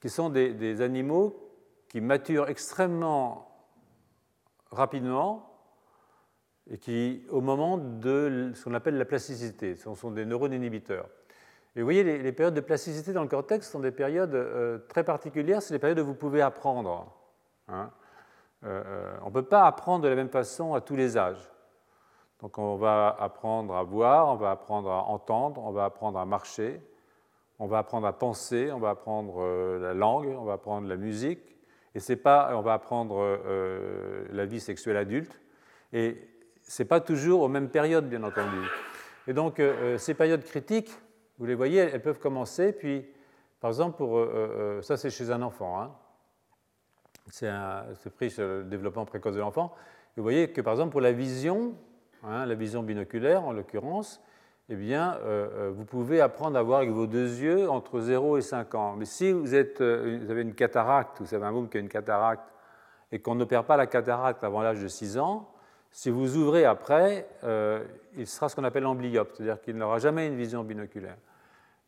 qui 0.00 0.08
sont 0.08 0.28
des, 0.28 0.80
animaux 0.80 1.42
qui 1.88 2.00
maturent 2.00 2.48
extrêmement 2.48 3.48
rapidement 4.72 5.52
et 6.68 6.78
qui, 6.78 7.24
au 7.30 7.40
moment 7.40 7.78
de 7.78 8.50
ce 8.54 8.64
qu'on 8.64 8.74
appelle 8.74 8.98
la 8.98 9.04
plasticité, 9.04 9.76
ce 9.76 9.94
sont 9.94 10.10
des 10.10 10.26
neurones 10.26 10.52
inhibiteurs. 10.52 11.08
Et 11.76 11.80
vous 11.80 11.84
voyez, 11.84 12.02
les, 12.02 12.32
périodes 12.32 12.54
de 12.54 12.60
plasticité 12.60 13.12
dans 13.12 13.22
le 13.22 13.28
cortex 13.28 13.70
sont 13.70 13.80
des 13.80 13.90
périodes 13.90 14.86
très 14.88 15.04
particulières, 15.04 15.60
c'est 15.60 15.74
des 15.74 15.78
périodes 15.78 15.98
où 15.98 16.06
vous 16.06 16.14
pouvez 16.14 16.40
apprendre. 16.40 17.14
Hein. 17.68 17.90
on 18.62 19.26
ne 19.26 19.30
peut 19.30 19.44
pas 19.44 19.66
apprendre 19.66 20.02
de 20.02 20.08
la 20.08 20.14
même 20.14 20.30
façon 20.30 20.72
à 20.72 20.80
tous 20.80 20.96
les 20.96 21.18
âges. 21.18 21.52
Donc 22.40 22.56
on 22.56 22.76
va 22.76 23.14
apprendre 23.20 23.76
à 23.76 23.82
voir, 23.82 24.28
on 24.28 24.36
va 24.36 24.52
apprendre 24.52 24.90
à 24.90 25.04
entendre, 25.04 25.62
on 25.62 25.70
va 25.70 25.84
apprendre 25.84 26.18
à 26.18 26.24
marcher, 26.24 26.80
on 27.58 27.66
va 27.66 27.76
apprendre 27.76 28.06
à 28.06 28.14
penser, 28.14 28.72
on 28.72 28.78
va 28.78 28.88
apprendre 28.88 29.78
la 29.78 29.92
langue, 29.92 30.34
on 30.38 30.44
va 30.44 30.54
apprendre 30.54 30.88
la 30.88 30.96
musique, 30.96 31.56
et 31.96 31.98
c'est 31.98 32.16
pas, 32.16 32.50
on 32.52 32.60
va 32.60 32.74
apprendre 32.74 33.16
euh, 33.18 34.26
la 34.30 34.44
vie 34.44 34.60
sexuelle 34.60 34.98
adulte, 34.98 35.40
et 35.94 36.20
ce 36.60 36.82
n'est 36.82 36.86
pas 36.86 37.00
toujours 37.00 37.40
aux 37.40 37.48
mêmes 37.48 37.70
périodes, 37.70 38.06
bien 38.06 38.22
entendu. 38.22 38.58
Et 39.26 39.32
donc, 39.32 39.58
euh, 39.58 39.94
euh, 39.94 39.98
ces 39.98 40.12
périodes 40.12 40.44
critiques, 40.44 40.90
vous 41.38 41.46
les 41.46 41.54
voyez, 41.54 41.78
elles 41.78 42.02
peuvent 42.02 42.18
commencer, 42.18 42.72
puis, 42.72 43.06
par 43.60 43.70
exemple, 43.70 43.96
pour, 43.96 44.26
ça 44.82 44.96
c'est 44.96 45.10
chez 45.10 45.30
un 45.30 45.42
enfant, 45.42 45.80
hein. 45.80 45.90
c'est 47.30 48.14
pris 48.14 48.30
sur 48.30 48.46
le 48.46 48.64
développement 48.64 49.04
précoce 49.04 49.34
de 49.34 49.40
l'enfant. 49.40 49.74
Vous 50.16 50.22
voyez 50.22 50.48
que, 50.48 50.60
par 50.62 50.72
exemple, 50.72 50.92
pour 50.92 51.02
la 51.02 51.12
vision, 51.12 51.74
hein, 52.22 52.46
la 52.46 52.54
vision 52.54 52.82
binoculaire 52.82 53.44
en 53.44 53.52
l'occurrence, 53.52 54.22
eh 54.68 54.74
bien, 54.74 55.14
euh, 55.24 55.48
euh, 55.52 55.72
vous 55.72 55.84
pouvez 55.84 56.20
apprendre 56.20 56.58
à 56.58 56.62
voir 56.62 56.78
avec 56.78 56.90
vos 56.90 57.06
deux 57.06 57.38
yeux 57.38 57.70
entre 57.70 58.00
0 58.00 58.38
et 58.38 58.42
5 58.42 58.74
ans. 58.74 58.96
Mais 58.96 59.04
si 59.04 59.30
vous, 59.30 59.54
êtes, 59.54 59.80
euh, 59.80 60.18
vous 60.22 60.30
avez 60.30 60.42
une 60.42 60.54
cataracte, 60.54 61.20
vous 61.20 61.26
savez 61.26 61.44
un 61.44 61.52
môme 61.52 61.68
qui 61.68 61.76
a 61.76 61.80
une 61.80 61.88
cataracte, 61.88 62.52
et 63.12 63.20
qu'on 63.20 63.36
n'opère 63.36 63.64
pas 63.64 63.76
la 63.76 63.86
cataracte 63.86 64.42
avant 64.42 64.62
l'âge 64.62 64.82
de 64.82 64.88
6 64.88 65.18
ans, 65.18 65.48
si 65.92 66.10
vous 66.10 66.36
ouvrez 66.36 66.64
après, 66.64 67.26
il 68.16 68.26
sera 68.26 68.48
ce 68.48 68.56
qu'on 68.56 68.64
appelle 68.64 68.84
amblyope, 68.84 69.30
c'est-à-dire 69.32 69.60
qu'il 69.62 69.76
n'aura 69.76 69.98
jamais 69.98 70.26
une 70.26 70.36
vision 70.36 70.62
binoculaire. 70.64 71.16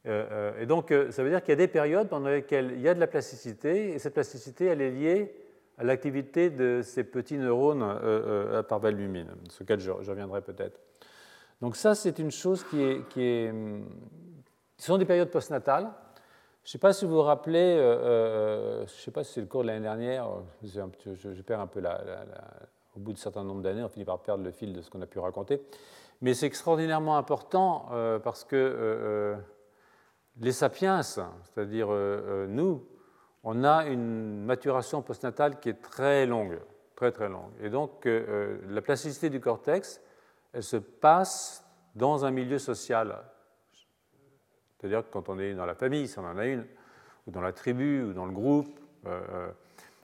Et 0.09 0.67
donc, 0.67 0.93
ça 1.11 1.23
veut 1.23 1.31
dire 1.31 1.43
qu'il 1.43 1.51
y 1.51 1.53
a 1.53 1.57
des 1.57 1.69
périodes 1.69 2.09
pendant 2.09 2.29
lesquelles 2.29 2.73
il 2.75 2.81
y 2.81 2.89
a 2.89 2.95
de 2.95 3.01
la 3.01 3.07
plasticité, 3.07 3.91
et 3.91 3.99
cette 3.99 4.15
plasticité, 4.15 4.67
elle 4.67 4.81
est 4.81 4.91
liée 4.91 5.35
à 5.77 5.85
l'activité 5.85 6.51
de 6.51 6.81
ces 6.83 7.05
petits 7.05 7.37
neurones 7.37 7.83
à 7.83 8.63
parvelle 8.63 8.97
lumine, 8.97 9.31
sur 9.51 9.65
lequel 9.65 9.81
je 9.81 9.91
reviendrai 9.91 10.41
peut-être. 10.41 10.81
Donc 11.61 11.77
ça, 11.77 11.95
c'est 11.95 12.19
une 12.19 12.31
chose 12.31 12.65
qui 12.65 12.83
est, 12.83 13.17
est... 13.17 13.53
Ce 14.77 14.87
sont 14.87 14.99
des 14.99 15.05
périodes 15.05 15.31
postnatales. 15.31 15.91
Je 16.63 16.69
ne 16.69 16.73
sais 16.73 16.79
pas 16.79 16.93
si 16.93 17.05
vous 17.05 17.13
vous 17.13 17.23
rappelez, 17.23 17.77
euh, 17.79 17.97
euh, 17.97 18.77
je 18.87 18.93
ne 18.93 18.99
sais 18.99 19.11
pas 19.11 19.25
si 19.25 19.33
c'est 19.33 19.41
le 19.41 19.47
cours 19.47 19.63
de 19.63 19.69
l'année 19.69 19.81
dernière, 19.81 20.29
je, 20.63 20.83
je, 21.15 21.43
perds 21.43 21.61
un 21.61 21.67
peu 21.67 21.81
la, 21.81 21.99
au 22.95 23.01
bout 23.01 23.15
de 23.15 23.19
certain 23.19 23.43
nombre 23.43 23.63
d'années, 23.63 23.83
on 23.83 23.89
finit 23.89 24.05
par 24.05 24.19
perdre 24.21 24.45
le 24.45 24.51
fil 24.51 24.73
de 24.73 24.83
ce 24.83 24.91
qu'on 24.91 25.01
a 25.01 25.07
pu 25.07 25.19
raconter. 25.19 25.63
Mais 26.21 26.35
c'est 26.35 26.47
extraordinairement 26.47 27.17
important 27.17 27.87
euh, 27.93 28.19
parce 28.19 28.45
que 28.45 29.37
les 30.41 30.53
sapiens, 30.53 31.03
c'est-à-dire 31.03 31.89
nous, 32.49 32.87
on 33.45 33.65
a 33.65 33.87
une 33.87 34.45
maturation 34.45 35.03
postnatale 35.03 35.59
qui 35.59 35.69
est 35.69 35.83
très 35.83 36.27
longue, 36.27 36.59
très 36.95 37.13
très 37.13 37.29
longue. 37.29 37.51
Et 37.61 37.71
donc 37.71 38.07
la 38.07 38.83
plasticité 38.83 39.31
du 39.31 39.41
cortex, 39.41 40.01
elle 40.53 40.63
se 40.63 40.77
passe 40.77 41.65
dans 41.95 42.25
un 42.25 42.31
milieu 42.31 42.59
social. 42.59 43.19
C'est-à-dire 44.79 45.05
quand 45.11 45.29
on 45.29 45.39
est 45.39 45.55
dans 45.55 45.67
la 45.67 45.75
famille, 45.75 46.07
si 46.07 46.19
on 46.19 46.25
en 46.25 46.39
a 46.39 46.47
une, 46.47 46.65
ou 47.27 47.31
dans 47.31 47.41
la 47.41 47.53
tribu, 47.53 48.05
ou 48.05 48.13
dans 48.13 48.27
le 48.27 48.33
groupe. 48.33 48.79
Euh, 49.07 49.21
euh. 49.33 49.51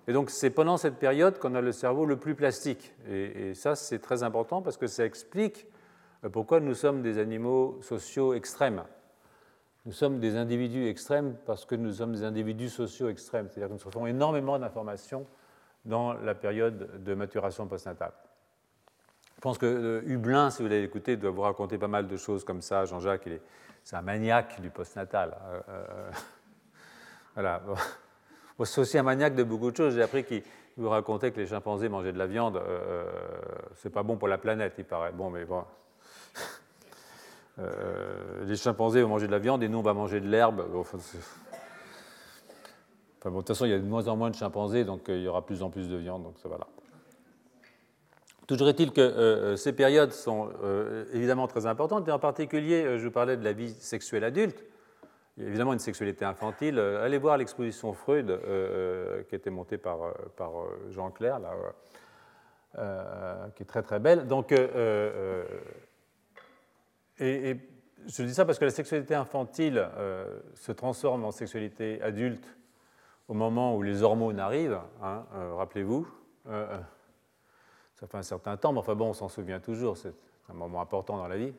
et 0.07 0.12
donc 0.12 0.31
c'est 0.31 0.50
pendant 0.50 0.76
cette 0.76 0.97
période 0.97 1.38
qu'on 1.38 1.55
a 1.55 1.61
le 1.61 1.73
cerveau 1.73 2.07
le 2.07 2.17
plus 2.17 2.35
plastique. 2.35 2.93
Et, 3.09 3.55
ça, 3.55 3.76
c'est 3.76 4.00
très 4.00 4.23
important 4.23 4.62
parce 4.62 4.76
que 4.76 4.87
ça 4.87 5.05
explique 5.05 5.67
euh, 6.25 6.29
pourquoi 6.29 6.61
nous 6.61 6.75
sommes 6.75 7.03
des 7.03 7.19
animaux 7.19 7.79
sociaux 7.83 8.35
extrêmes. 8.35 8.83
Nous 9.87 9.93
sommes 9.93 10.19
des 10.19 10.37
individus 10.37 10.88
extrêmes 10.88 11.37
parce 11.45 11.67
que 11.67 11.75
nous 11.75 11.93
sommes 11.93 12.12
des 12.12 12.25
individus 12.25 12.71
sociaux 12.71 13.09
extrêmes. 13.11 13.49
C'est-à-dire 13.50 13.69
que 13.69 13.83
nous 13.83 13.87
recevons 13.87 14.07
énormément 14.07 14.59
d'informations 14.59 15.26
dans 15.85 16.14
la 16.14 16.35
période 16.35 17.03
de 17.05 17.14
maturation 17.14 17.67
postnatale. 17.67 18.12
Je 19.37 19.41
pense 19.43 19.59
que 19.59 19.67
euh, 19.67 20.03
Hublin, 20.07 20.49
si 20.49 20.62
vous 20.62 20.69
l'avez 20.69 20.85
écouté, 20.85 21.19
doit 21.19 21.31
vous 21.31 21.43
raconter 21.43 21.76
pas 21.76 21.88
mal 21.88 22.07
de 22.07 22.17
choses 22.17 22.45
comme 22.45 22.62
ça. 22.62 22.87
Jean-Jacques, 22.87 23.29
c'est 23.83 23.97
un 23.97 24.00
maniaque 24.00 24.59
du 24.62 24.71
postnatal. 24.71 25.37
Euh, 25.47 25.61
euh, 25.69 26.11
voilà. 27.35 27.62
c'est 28.64 28.81
aussi 28.81 28.97
un 28.97 29.03
maniaque 29.03 29.35
de 29.35 29.43
beaucoup 29.43 29.71
de 29.71 29.76
choses. 29.76 29.97
J'ai 29.97 30.03
appris 30.03 30.25
qu'il 30.25 30.43
vous 30.79 30.88
racontait 30.88 31.31
que 31.31 31.41
les 31.41 31.47
chimpanzés 31.47 31.91
mangeaient 31.91 32.14
de 32.14 32.19
la 32.19 32.26
viande. 32.26 32.59
c'est 33.75 33.91
pas 33.91 34.03
bon 34.03 34.17
pour 34.17 34.29
la 34.29 34.38
planète, 34.38 34.76
il 34.79 34.87
paraît. 34.87 35.12
Bon, 35.12 35.29
mais 35.29 35.45
bon. 35.45 35.62
Les 37.58 38.56
chimpanzés 38.56 39.02
vont 39.02 39.11
manger 39.11 39.26
de 39.26 39.32
la 39.32 39.38
viande 39.38 39.62
et 39.62 39.68
nous, 39.68 39.78
on 39.78 39.82
va 39.82 39.94
manger 39.94 40.20
de 40.20 40.28
l'herbe. 40.28 40.64
Enfin, 40.76 40.99
de 43.30 43.37
toute 43.37 43.49
façon, 43.49 43.64
il 43.64 43.70
y 43.70 43.75
a 43.75 43.78
de 43.78 43.84
moins 43.84 44.08
en 44.08 44.16
moins 44.16 44.30
de 44.30 44.34
chimpanzés, 44.34 44.84
donc 44.84 45.04
il 45.08 45.23
y 45.23 45.28
aura 45.28 45.46
plus 45.46 45.62
en 45.62 45.70
plus 45.70 45.88
de 45.88 45.96
viande, 45.96 46.25
donc 46.25 46.38
ça 46.38 46.49
va 46.49 46.58
là. 46.58 46.66
Toujours 48.46 48.68
est-il 48.68 48.92
que 48.92 49.00
euh, 49.00 49.52
euh, 49.52 49.56
ces 49.56 49.73
périodes 49.73 50.12
sont 50.12 50.50
euh, 50.62 51.06
évidemment 51.14 51.46
très 51.46 51.64
importantes, 51.64 52.06
et 52.08 52.12
en 52.12 52.18
particulier, 52.18 52.99
je 52.99 53.04
vous 53.06 53.11
parlais 53.11 53.38
de 53.38 53.44
la 53.44 53.52
vie 53.52 53.73
sexuelle 53.73 54.25
adulte. 54.25 54.62
Il 55.37 55.42
y 55.42 55.46
a 55.46 55.49
évidemment 55.49 55.73
une 55.73 55.78
sexualité 55.78 56.25
infantile. 56.25 56.78
allez 56.78 57.18
voir 57.18 57.38
l'exposition 57.38 57.92
Freud 57.92 58.26
qui 59.28 59.34
a 59.34 59.37
été 59.37 59.50
montée 59.50 59.78
par, 59.78 60.14
par 60.37 60.52
Jean 60.90 61.11
Clair, 61.11 61.40
là, 61.40 61.50
qui 63.56 63.64
est 63.64 63.66
très 63.66 63.82
très 63.82 63.99
belle. 63.99 64.28
Donc, 64.28 64.54
et, 67.18 67.56
je 68.06 68.23
dis 68.23 68.35
ça 68.35 68.44
parce 68.44 68.59
que 68.59 68.66
la 68.66 68.71
sexualité 68.71 69.14
infantile 69.14 69.88
se 70.54 70.73
transforme 70.73 71.25
en 71.25 71.30
sexualité 71.30 72.02
adulte 72.02 72.59
au 73.28 73.35
moment 73.35 73.75
où 73.75 73.80
les 73.80 74.02
hormones 74.02 74.38
arrivent, 74.38 74.78
hein, 75.02 75.25
rappelez-vous 75.56 76.06
ça 78.04 78.06
fait 78.06 78.18
un 78.18 78.23
certain 78.23 78.56
temps, 78.56 78.73
mais 78.73 78.80
enfin 78.80 78.94
bon, 78.94 79.11
on 79.11 79.12
s'en 79.14 79.28
souvient 79.28 79.61
toujours, 79.61 79.97
c'est 79.97 80.12
un 80.50 80.54
moment 80.54 80.80
important 80.80 81.16
dans 81.16 81.28
la 81.28 81.37
vie. 81.37 81.54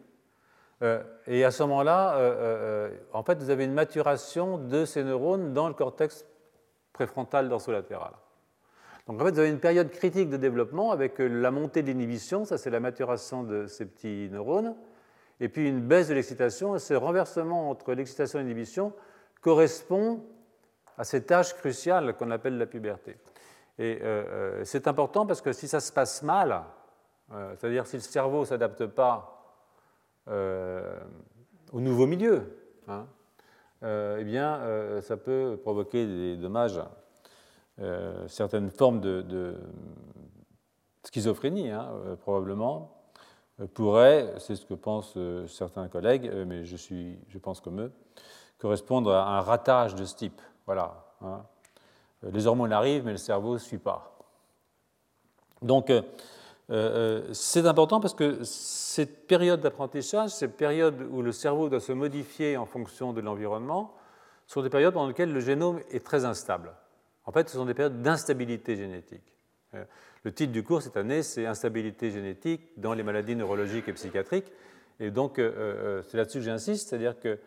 Euh, 0.81 1.01
et 1.27 1.43
à 1.45 1.51
ce 1.51 1.63
moment-là, 1.63 2.17
euh, 2.17 2.35
euh, 2.37 2.97
en 3.13 3.23
fait, 3.23 3.41
vous 3.41 3.49
avez 3.49 3.63
une 3.63 3.73
maturation 3.73 4.57
de 4.57 4.85
ces 4.85 5.03
neurones 5.03 5.53
dans 5.53 5.67
le 5.67 5.73
cortex 5.73 6.25
préfrontal 6.91 7.47
dorsolatéral. 7.47 8.11
Donc 9.07 9.21
en 9.21 9.25
fait, 9.25 9.31
vous 9.31 9.39
avez 9.39 9.49
une 9.49 9.59
période 9.59 9.89
critique 9.89 10.29
de 10.29 10.37
développement 10.37 10.91
avec 10.91 11.19
la 11.19 11.51
montée 11.51 11.83
de 11.83 11.87
l'inhibition, 11.87 12.43
ça 12.43 12.57
c'est 12.57 12.71
la 12.71 12.79
maturation 12.79 13.43
de 13.43 13.67
ces 13.67 13.85
petits 13.85 14.29
neurones, 14.31 14.75
et 15.39 15.49
puis 15.49 15.67
une 15.67 15.81
baisse 15.81 16.07
de 16.07 16.13
l'excitation, 16.13 16.77
ce 16.77 16.93
renversement 16.93 17.69
entre 17.69 17.93
l'excitation 17.93 18.39
et 18.39 18.43
l'inhibition 18.43 18.93
correspond 19.41 20.23
à 20.97 21.03
cette 21.03 21.31
âge 21.31 21.53
crucial 21.55 22.15
qu'on 22.15 22.31
appelle 22.31 22.57
la 22.57 22.65
puberté. 22.65 23.17
Et 23.77 23.99
euh, 24.01 24.23
euh, 24.27 24.61
c'est 24.63 24.87
important 24.87 25.25
parce 25.25 25.41
que 25.41 25.51
si 25.51 25.67
ça 25.67 25.79
se 25.79 25.91
passe 25.91 26.23
mal, 26.23 26.63
euh, 27.33 27.53
c'est-à-dire 27.57 27.85
si 27.85 27.97
le 27.97 28.01
cerveau 28.01 28.41
ne 28.41 28.45
s'adapte 28.45 28.85
pas 28.87 29.31
au 30.27 31.79
nouveau 31.79 32.07
milieu, 32.07 32.57
hein, 32.87 33.05
eh 33.83 34.23
bien, 34.23 34.99
ça 35.01 35.17
peut 35.17 35.59
provoquer 35.61 36.07
des 36.07 36.35
dommages, 36.35 36.81
certaines 38.25 38.71
formes 38.71 39.01
de, 39.01 39.55
schizophrénie, 41.03 41.69
hein, 41.69 41.91
probablement, 42.21 42.94
pourraient, 43.73 44.33
c'est 44.39 44.55
ce 44.55 44.65
que 44.65 44.73
pensent 44.73 45.17
certains 45.47 45.87
collègues, 45.87 46.31
mais 46.45 46.65
je, 46.65 46.75
suis, 46.75 47.17
je 47.29 47.37
pense 47.37 47.61
comme 47.61 47.81
eux, 47.81 47.91
correspondre 48.57 49.11
à 49.11 49.37
un 49.37 49.41
ratage 49.41 49.95
de 49.95 50.05
ce 50.05 50.15
type. 50.15 50.41
Voilà. 50.65 51.05
Hein. 51.21 51.43
Euh, 52.23 52.31
les 52.31 52.47
hormones 52.47 52.73
arrivent, 52.73 53.05
mais 53.05 53.11
le 53.11 53.17
cerveau 53.17 53.53
ne 53.53 53.59
suit 53.59 53.77
pas. 53.77 54.17
Donc, 55.61 55.89
euh, 55.89 56.01
euh, 56.69 57.33
c'est 57.33 57.65
important 57.65 57.99
parce 57.99 58.13
que 58.13 58.43
cette 58.43 59.27
période 59.27 59.61
d'apprentissage, 59.61 60.31
cette 60.31 60.57
période 60.57 61.07
où 61.11 61.21
le 61.21 61.31
cerveau 61.31 61.69
doit 61.69 61.79
se 61.79 61.91
modifier 61.91 62.57
en 62.57 62.65
fonction 62.65 63.13
de 63.13 63.21
l'environnement, 63.21 63.93
sont 64.47 64.61
des 64.61 64.69
périodes 64.69 64.93
pendant 64.93 65.07
lesquelles 65.07 65.33
le 65.33 65.39
génome 65.39 65.79
est 65.91 66.05
très 66.05 66.25
instable. 66.25 66.73
En 67.25 67.31
fait, 67.31 67.49
ce 67.49 67.57
sont 67.57 67.65
des 67.65 67.73
périodes 67.73 68.01
d'instabilité 68.01 68.75
génétique. 68.75 69.33
Le 70.25 70.33
titre 70.33 70.51
du 70.51 70.63
cours 70.63 70.81
cette 70.81 70.97
année, 70.97 71.23
c'est 71.23 71.45
Instabilité 71.45 72.11
génétique 72.11 72.61
dans 72.75 72.93
les 72.93 73.03
maladies 73.03 73.37
neurologiques 73.37 73.87
et 73.87 73.93
psychiatriques. 73.93 74.51
Et 74.99 75.11
donc, 75.11 75.35
c'est 75.37 76.17
là-dessus 76.17 76.39
que 76.39 76.43
j'insiste, 76.45 76.89
c'est-à-dire 76.89 77.17
que 77.19 77.37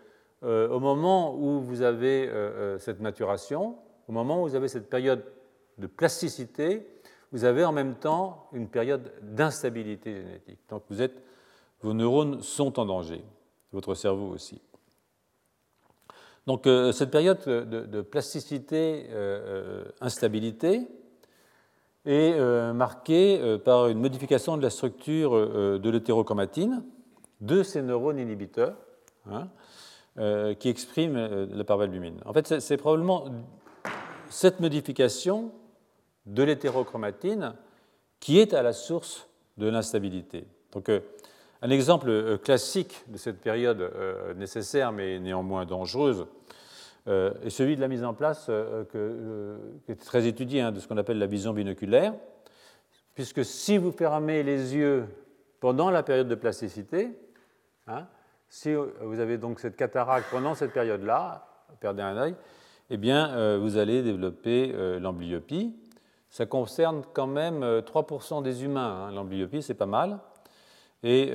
au 0.43 0.79
moment 0.79 1.35
où 1.35 1.61
vous 1.61 1.83
avez 1.83 2.31
cette 2.79 3.01
maturation, 3.01 3.77
au 4.07 4.13
moment 4.13 4.41
où 4.41 4.49
vous 4.49 4.55
avez 4.55 4.69
cette 4.69 4.89
période 4.89 5.25
de 5.79 5.87
plasticité, 5.87 6.87
vous 7.33 7.45
avez 7.45 7.65
en 7.65 7.73
même 7.73 7.95
temps 7.95 8.49
une 8.53 8.69
période 8.69 9.13
d'instabilité 9.23 10.15
génétique. 10.15 10.61
Donc 10.69 10.85
vos 11.83 11.93
neurones 11.93 12.43
sont 12.43 12.79
en 12.79 12.87
danger, 12.87 13.25
votre 13.73 13.95
cerveau 13.95 14.29
aussi. 14.29 14.61
Donc 16.47 16.67
euh, 16.67 16.93
cette 16.93 17.11
période 17.11 17.45
de, 17.45 18.01
plasticité, 18.01 19.07
euh, 19.11 19.85
euh, 19.85 19.85
instabilité, 20.01 20.89
est 22.09 22.73
marquée 22.73 23.59
par 23.65 23.89
une 23.89 24.01
modification 24.01 24.57
de 24.57 24.63
la 24.63 24.71
structure 24.71 25.33
de 25.79 25.91
l'hétérochromatine 25.91 26.83
de 27.41 27.63
ces 27.63 27.83
neurones 27.83 28.19
inhibiteurs. 28.19 28.75
Hein, 29.31 29.49
qui 30.59 30.69
exprime 30.69 31.47
la 31.53 31.63
parvalbumine. 31.63 32.21
En 32.25 32.33
fait, 32.33 32.59
c'est 32.59 32.77
probablement 32.77 33.27
cette 34.29 34.59
modification 34.59 35.53
de 36.27 36.43
l'hétérochromatine 36.43 37.55
qui 38.19 38.41
est 38.41 38.53
à 38.53 38.63
la 38.63 38.73
source 38.73 39.29
de 39.59 39.69
l'instabilité. 39.69 40.45
Donc, 40.73 40.91
un 41.63 41.71
exemple 41.71 42.39
classique 42.39 43.05
de 43.07 43.17
cette 43.17 43.41
période 43.41 43.93
nécessaire 44.37 44.91
mais 44.91 45.21
néanmoins 45.21 45.67
dangereuse 45.67 46.27
est 47.09 47.51
celui 47.51 47.77
de 47.77 47.81
la 47.81 47.89
mise 47.89 48.05
en 48.05 48.13
place 48.13 48.47
que, 48.47 49.59
qui 49.85 49.93
est 49.93 49.97
très 49.97 50.27
étudié 50.27 50.61
hein, 50.61 50.73
de 50.73 50.79
ce 50.81 50.87
qu'on 50.87 50.99
appelle 50.99 51.19
la 51.19 51.27
vision 51.27 51.53
binoculaire, 51.53 52.15
puisque 53.15 53.45
si 53.45 53.79
vous 53.79 53.93
fermez 53.93 54.43
les 54.43 54.77
yeux 54.77 55.07
pendant 55.61 55.91
la 55.91 56.03
période 56.03 56.29
de 56.29 56.35
plasticité, 56.35 57.19
hein, 57.87 58.07
si 58.49 58.75
vous 58.75 59.21
avez 59.21 59.39
donc 59.39 59.61
cette 59.61 59.77
cataracte 59.77 60.31
pendant 60.31 60.55
cette 60.55 60.73
période-là, 60.73 61.47
perdez 61.81 62.03
un 62.03 62.17
œil, 62.17 62.35
eh 62.91 62.97
bien, 62.97 63.31
euh, 63.31 63.59
vous 63.61 63.77
allez 63.77 64.03
développer 64.03 64.73
euh, 64.75 64.99
l'amblyopie. 64.99 65.75
Ça 66.31 66.47
concerne 66.47 67.03
quand 67.13 67.27
même 67.27 67.61
3% 67.61 68.39
euh, 68.39 68.43
des 68.43 68.65
humains. 68.65 69.09
Hein. 69.09 69.13
L'amblyopie, 69.13 69.63
c'est 69.63 69.75
pas 69.75 69.87
mal. 69.87 70.19
Et 71.03 71.31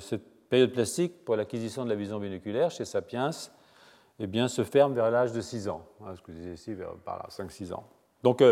cette 0.00 0.48
période 0.48 0.72
plastique 0.72 1.22
pour 1.26 1.36
l'acquisition 1.36 1.84
de 1.84 1.90
la 1.90 1.96
vision 1.96 2.18
binoculaire 2.18 2.70
chez 2.70 2.86
Sapiens 2.86 3.30
eh 4.18 4.26
bien, 4.26 4.48
se 4.48 4.64
ferme 4.64 4.94
vers 4.94 5.10
l'âge 5.10 5.32
de 5.32 5.40
6 5.40 5.68
ans. 5.68 5.82
Hein, 6.04 6.14
ce 6.16 6.22
que 6.22 6.32
vous 6.32 6.38
disiez 6.38 6.52
ici, 6.52 6.74
vers, 6.74 6.92
par 7.04 7.18
là, 7.18 7.26
5-6 7.30 7.72
ans. 7.72 7.84
Donc, 8.22 8.42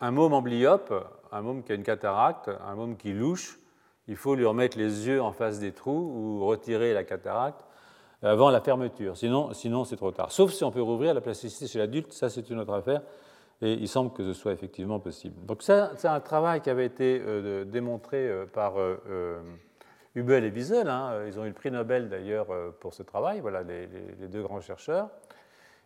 un 0.00 0.10
môme 0.10 0.32
amblyope, 0.32 0.92
un 1.32 1.42
môme 1.42 1.62
qui 1.62 1.72
a 1.72 1.74
une 1.74 1.82
cataracte, 1.82 2.50
un 2.66 2.74
môme 2.74 2.96
qui 2.96 3.12
louche, 3.12 3.58
il 4.08 4.16
faut 4.16 4.34
lui 4.34 4.44
remettre 4.44 4.78
les 4.78 5.06
yeux 5.06 5.22
en 5.22 5.32
face 5.32 5.60
des 5.60 5.72
trous 5.72 6.12
ou 6.14 6.46
retirer 6.46 6.92
la 6.94 7.04
cataracte 7.04 7.64
avant 8.22 8.50
la 8.50 8.60
fermeture. 8.60 9.16
Sinon, 9.16 9.52
sinon 9.52 9.84
c'est 9.84 9.96
trop 9.96 10.10
tard. 10.10 10.32
Sauf 10.32 10.52
si 10.52 10.64
on 10.64 10.70
peut 10.70 10.82
rouvrir 10.82 11.14
la 11.14 11.20
plasticité 11.20 11.66
chez 11.66 11.78
l'adulte, 11.78 12.12
ça 12.12 12.28
c'est 12.28 12.50
une 12.50 12.58
autre 12.58 12.72
affaire. 12.72 13.02
Et 13.62 13.74
il 13.74 13.88
semble 13.88 14.12
que 14.12 14.24
ce 14.24 14.32
soit 14.32 14.52
effectivement 14.52 14.98
possible. 15.00 15.44
Donc 15.44 15.62
ça, 15.62 15.92
c'est 15.96 16.08
un 16.08 16.20
travail 16.20 16.62
qui 16.62 16.70
avait 16.70 16.86
été 16.86 17.20
euh, 17.22 17.64
démontré 17.66 18.26
euh, 18.26 18.46
par 18.46 18.74
euh, 20.16 20.20
Hubel 20.20 20.44
et 20.44 20.50
Wiesel. 20.50 20.88
Hein. 20.88 21.24
Ils 21.26 21.38
ont 21.38 21.44
eu 21.44 21.48
le 21.48 21.54
prix 21.54 21.70
Nobel 21.70 22.08
d'ailleurs 22.08 22.48
pour 22.80 22.94
ce 22.94 23.02
travail, 23.02 23.40
voilà 23.40 23.62
les, 23.62 23.86
deux 24.28 24.42
grands 24.42 24.60
chercheurs. 24.60 25.08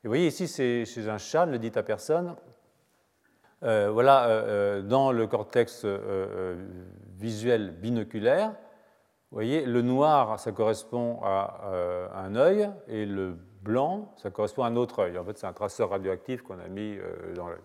Et 0.03 0.07
vous 0.07 0.11
voyez 0.11 0.27
ici, 0.27 0.49
c'est 0.49 0.85
chez 0.85 1.09
un 1.09 1.19
chat, 1.19 1.47
ne 1.47 1.53
le 1.53 1.59
dit 1.59 1.73
à 1.75 1.83
personne. 1.83 2.35
voilà, 3.63 4.83
dans 4.83 5.13
le 5.13 5.27
cortex 5.27 5.87
visuel 7.19 7.71
binoculaire, 7.71 8.53
vous 9.35 9.39
voyez, 9.39 9.67
le 9.67 9.83
noir, 9.83 10.39
ça 10.39 10.53
correspond 10.53 11.19
à 11.25 11.63
euh, 11.65 12.07
un 12.15 12.37
œil, 12.37 12.71
et 12.87 13.05
le 13.05 13.37
blanc, 13.63 14.15
ça 14.17 14.31
correspond 14.31 14.63
à 14.63 14.69
un 14.69 14.77
autre 14.77 15.01
œil. 15.01 15.19
En 15.19 15.25
fait, 15.25 15.37
c'est 15.37 15.49
un 15.49 15.53
traceur 15.53 15.91
radioactif 15.91 16.43
qu'on 16.43 16.61
a 16.61 16.69
mis 16.69 16.97
euh, 16.97 17.35
dans 17.35 17.49
l'œil. 17.49 17.59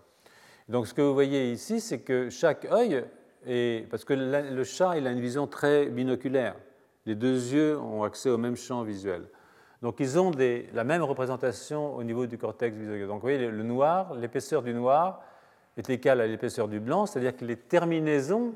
Donc, 0.68 0.88
ce 0.88 0.94
que 0.94 1.00
vous 1.00 1.14
voyez 1.14 1.52
ici, 1.52 1.80
c'est 1.80 2.00
que 2.00 2.28
chaque 2.28 2.64
œil 2.64 3.04
est. 3.46 3.88
Parce 3.90 4.04
que 4.04 4.14
le 4.14 4.64
chat, 4.64 4.96
il 4.96 5.06
a 5.06 5.10
une 5.10 5.20
vision 5.20 5.46
très 5.46 5.86
binoculaire. 5.86 6.56
Les 7.06 7.14
deux 7.14 7.52
yeux 7.52 7.78
ont 7.78 8.02
accès 8.02 8.30
au 8.30 8.38
même 8.38 8.56
champ 8.56 8.82
visuel. 8.82 9.28
Donc, 9.82 9.96
ils 10.00 10.18
ont 10.18 10.30
la 10.72 10.84
même 10.84 11.02
représentation 11.02 11.96
au 11.96 12.02
niveau 12.02 12.26
du 12.26 12.36
cortex 12.36 12.76
visuel. 12.76 13.06
Donc, 13.06 13.16
vous 13.16 13.22
voyez, 13.22 13.50
le 13.50 13.62
noir, 13.62 14.14
l'épaisseur 14.14 14.62
du 14.62 14.74
noir 14.74 15.22
est 15.76 15.88
égale 15.88 16.20
à 16.20 16.26
l'épaisseur 16.26 16.68
du 16.68 16.80
blanc, 16.80 17.06
c'est-à-dire 17.06 17.34
que 17.34 17.44
les 17.44 17.56
terminaisons 17.56 18.54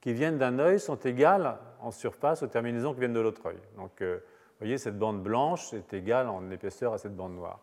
qui 0.00 0.12
viennent 0.12 0.38
d'un 0.38 0.60
œil 0.60 0.78
sont 0.78 0.96
égales 0.96 1.58
en 1.80 1.90
surface 1.90 2.44
aux 2.44 2.46
terminaisons 2.46 2.94
qui 2.94 3.00
viennent 3.00 3.12
de 3.12 3.20
l'autre 3.20 3.44
œil. 3.46 3.58
Donc, 3.76 4.00
euh, 4.02 4.18
vous 4.18 4.60
voyez, 4.60 4.78
cette 4.78 4.98
bande 4.98 5.22
blanche 5.22 5.74
est 5.74 5.92
égale 5.92 6.28
en 6.28 6.48
épaisseur 6.50 6.92
à 6.92 6.98
cette 6.98 7.16
bande 7.16 7.34
noire. 7.34 7.60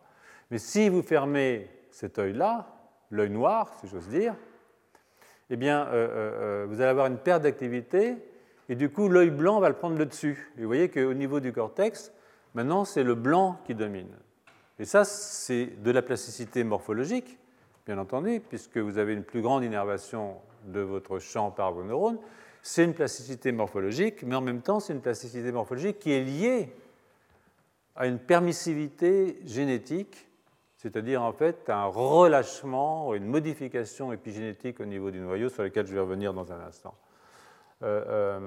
Mais 0.51 0.57
si 0.57 0.89
vous 0.89 1.01
fermez 1.01 1.69
cet 1.89 2.19
œil-là, 2.19 2.67
l'œil 3.11 3.29
noir, 3.29 3.71
si 3.79 3.87
j'ose 3.87 4.09
dire, 4.09 4.35
eh 5.49 5.55
bien, 5.55 5.87
euh, 5.87 5.91
euh, 5.91 6.65
vous 6.67 6.81
allez 6.81 6.89
avoir 6.89 7.07
une 7.07 7.17
perte 7.17 7.43
d'activité, 7.43 8.15
et 8.69 8.75
du 8.75 8.89
coup, 8.89 9.09
l'œil 9.09 9.29
blanc 9.29 9.59
va 9.59 9.69
le 9.69 9.75
prendre 9.75 9.97
le 9.97 10.05
dessus. 10.05 10.51
Et 10.57 10.61
vous 10.61 10.67
voyez 10.67 10.89
qu'au 10.89 11.13
niveau 11.13 11.39
du 11.39 11.51
cortex, 11.51 12.11
maintenant, 12.53 12.85
c'est 12.85 13.03
le 13.03 13.15
blanc 13.15 13.59
qui 13.65 13.75
domine. 13.75 14.09
Et 14.79 14.85
ça, 14.85 15.03
c'est 15.03 15.81
de 15.83 15.91
la 15.91 16.01
plasticité 16.01 16.63
morphologique, 16.63 17.37
bien 17.85 17.97
entendu, 17.97 18.41
puisque 18.47 18.77
vous 18.77 18.97
avez 18.97 19.13
une 19.13 19.23
plus 19.23 19.41
grande 19.41 19.63
innervation 19.63 20.37
de 20.65 20.79
votre 20.79 21.19
champ 21.19 21.51
par 21.51 21.73
vos 21.73 21.83
neurones, 21.83 22.17
c'est 22.61 22.85
une 22.85 22.93
plasticité 22.93 23.51
morphologique, 23.51 24.23
mais 24.23 24.35
en 24.35 24.41
même 24.41 24.61
temps, 24.61 24.79
c'est 24.79 24.93
une 24.93 25.01
plasticité 25.01 25.51
morphologique 25.51 25.99
qui 25.99 26.11
est 26.13 26.23
liée 26.23 26.73
à 27.95 28.07
une 28.07 28.19
permissivité 28.19 29.39
génétique, 29.45 30.27
c'est-à-dire 30.83 31.21
en 31.21 31.31
fait 31.31 31.69
un 31.69 31.85
relâchement, 31.85 33.13
une 33.13 33.25
modification 33.25 34.11
épigénétique 34.11 34.81
au 34.81 34.85
niveau 34.85 35.11
du 35.11 35.21
noyau 35.21 35.47
sur 35.47 35.63
lequel 35.63 35.87
je 35.87 35.93
vais 35.93 36.01
revenir 36.01 36.33
dans 36.33 36.51
un 36.51 36.59
instant. 36.59 36.93
Euh, 37.83 38.03
euh, 38.09 38.39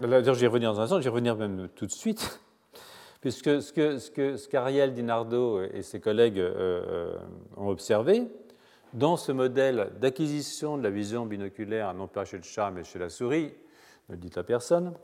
je 0.00 0.06
vais 0.06 0.46
revenir 0.46 0.72
dans 0.72 0.78
un 0.78 0.84
instant, 0.84 0.98
je 0.98 1.02
vais 1.02 1.10
revenir 1.10 1.34
même 1.34 1.68
tout 1.74 1.86
de 1.86 1.90
suite, 1.90 2.40
puisque 3.20 3.60
ce 3.60 3.72
que, 3.72 3.98
ce 3.98 4.48
qu'Ariel 4.48 4.94
Dinardo 4.94 5.60
et 5.60 5.82
ses 5.82 5.98
collègues 5.98 6.38
euh, 6.38 7.16
ont 7.56 7.68
observé, 7.68 8.28
dans 8.92 9.16
ce 9.16 9.32
modèle 9.32 9.90
d'acquisition 10.00 10.78
de 10.78 10.84
la 10.84 10.90
vision 10.90 11.26
binoculaire, 11.26 11.92
non 11.94 12.06
pas 12.06 12.24
chez 12.24 12.36
le 12.36 12.44
chat 12.44 12.70
mais 12.70 12.84
chez 12.84 13.00
la 13.00 13.08
souris, 13.08 13.52
ne 14.08 14.14
le 14.14 14.20
dites 14.20 14.38
à 14.38 14.44
personne, 14.44 14.94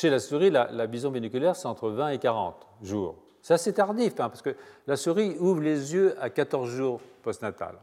chez 0.00 0.10
la 0.10 0.18
souris, 0.18 0.50
la, 0.50 0.86
vision 0.86 1.10
binoculaire, 1.10 1.56
c'est 1.56 1.66
entre 1.66 1.90
20 1.90 2.10
et 2.10 2.18
40 2.18 2.66
jours. 2.82 3.16
C'est 3.40 3.54
assez 3.54 3.72
tardif, 3.72 4.12
hein, 4.20 4.28
parce 4.28 4.42
que 4.42 4.54
la 4.86 4.96
souris 4.96 5.36
ouvre 5.38 5.60
les 5.60 5.94
yeux 5.94 6.14
à 6.20 6.30
14 6.30 6.68
jours 6.68 7.00
postnatal. 7.22 7.76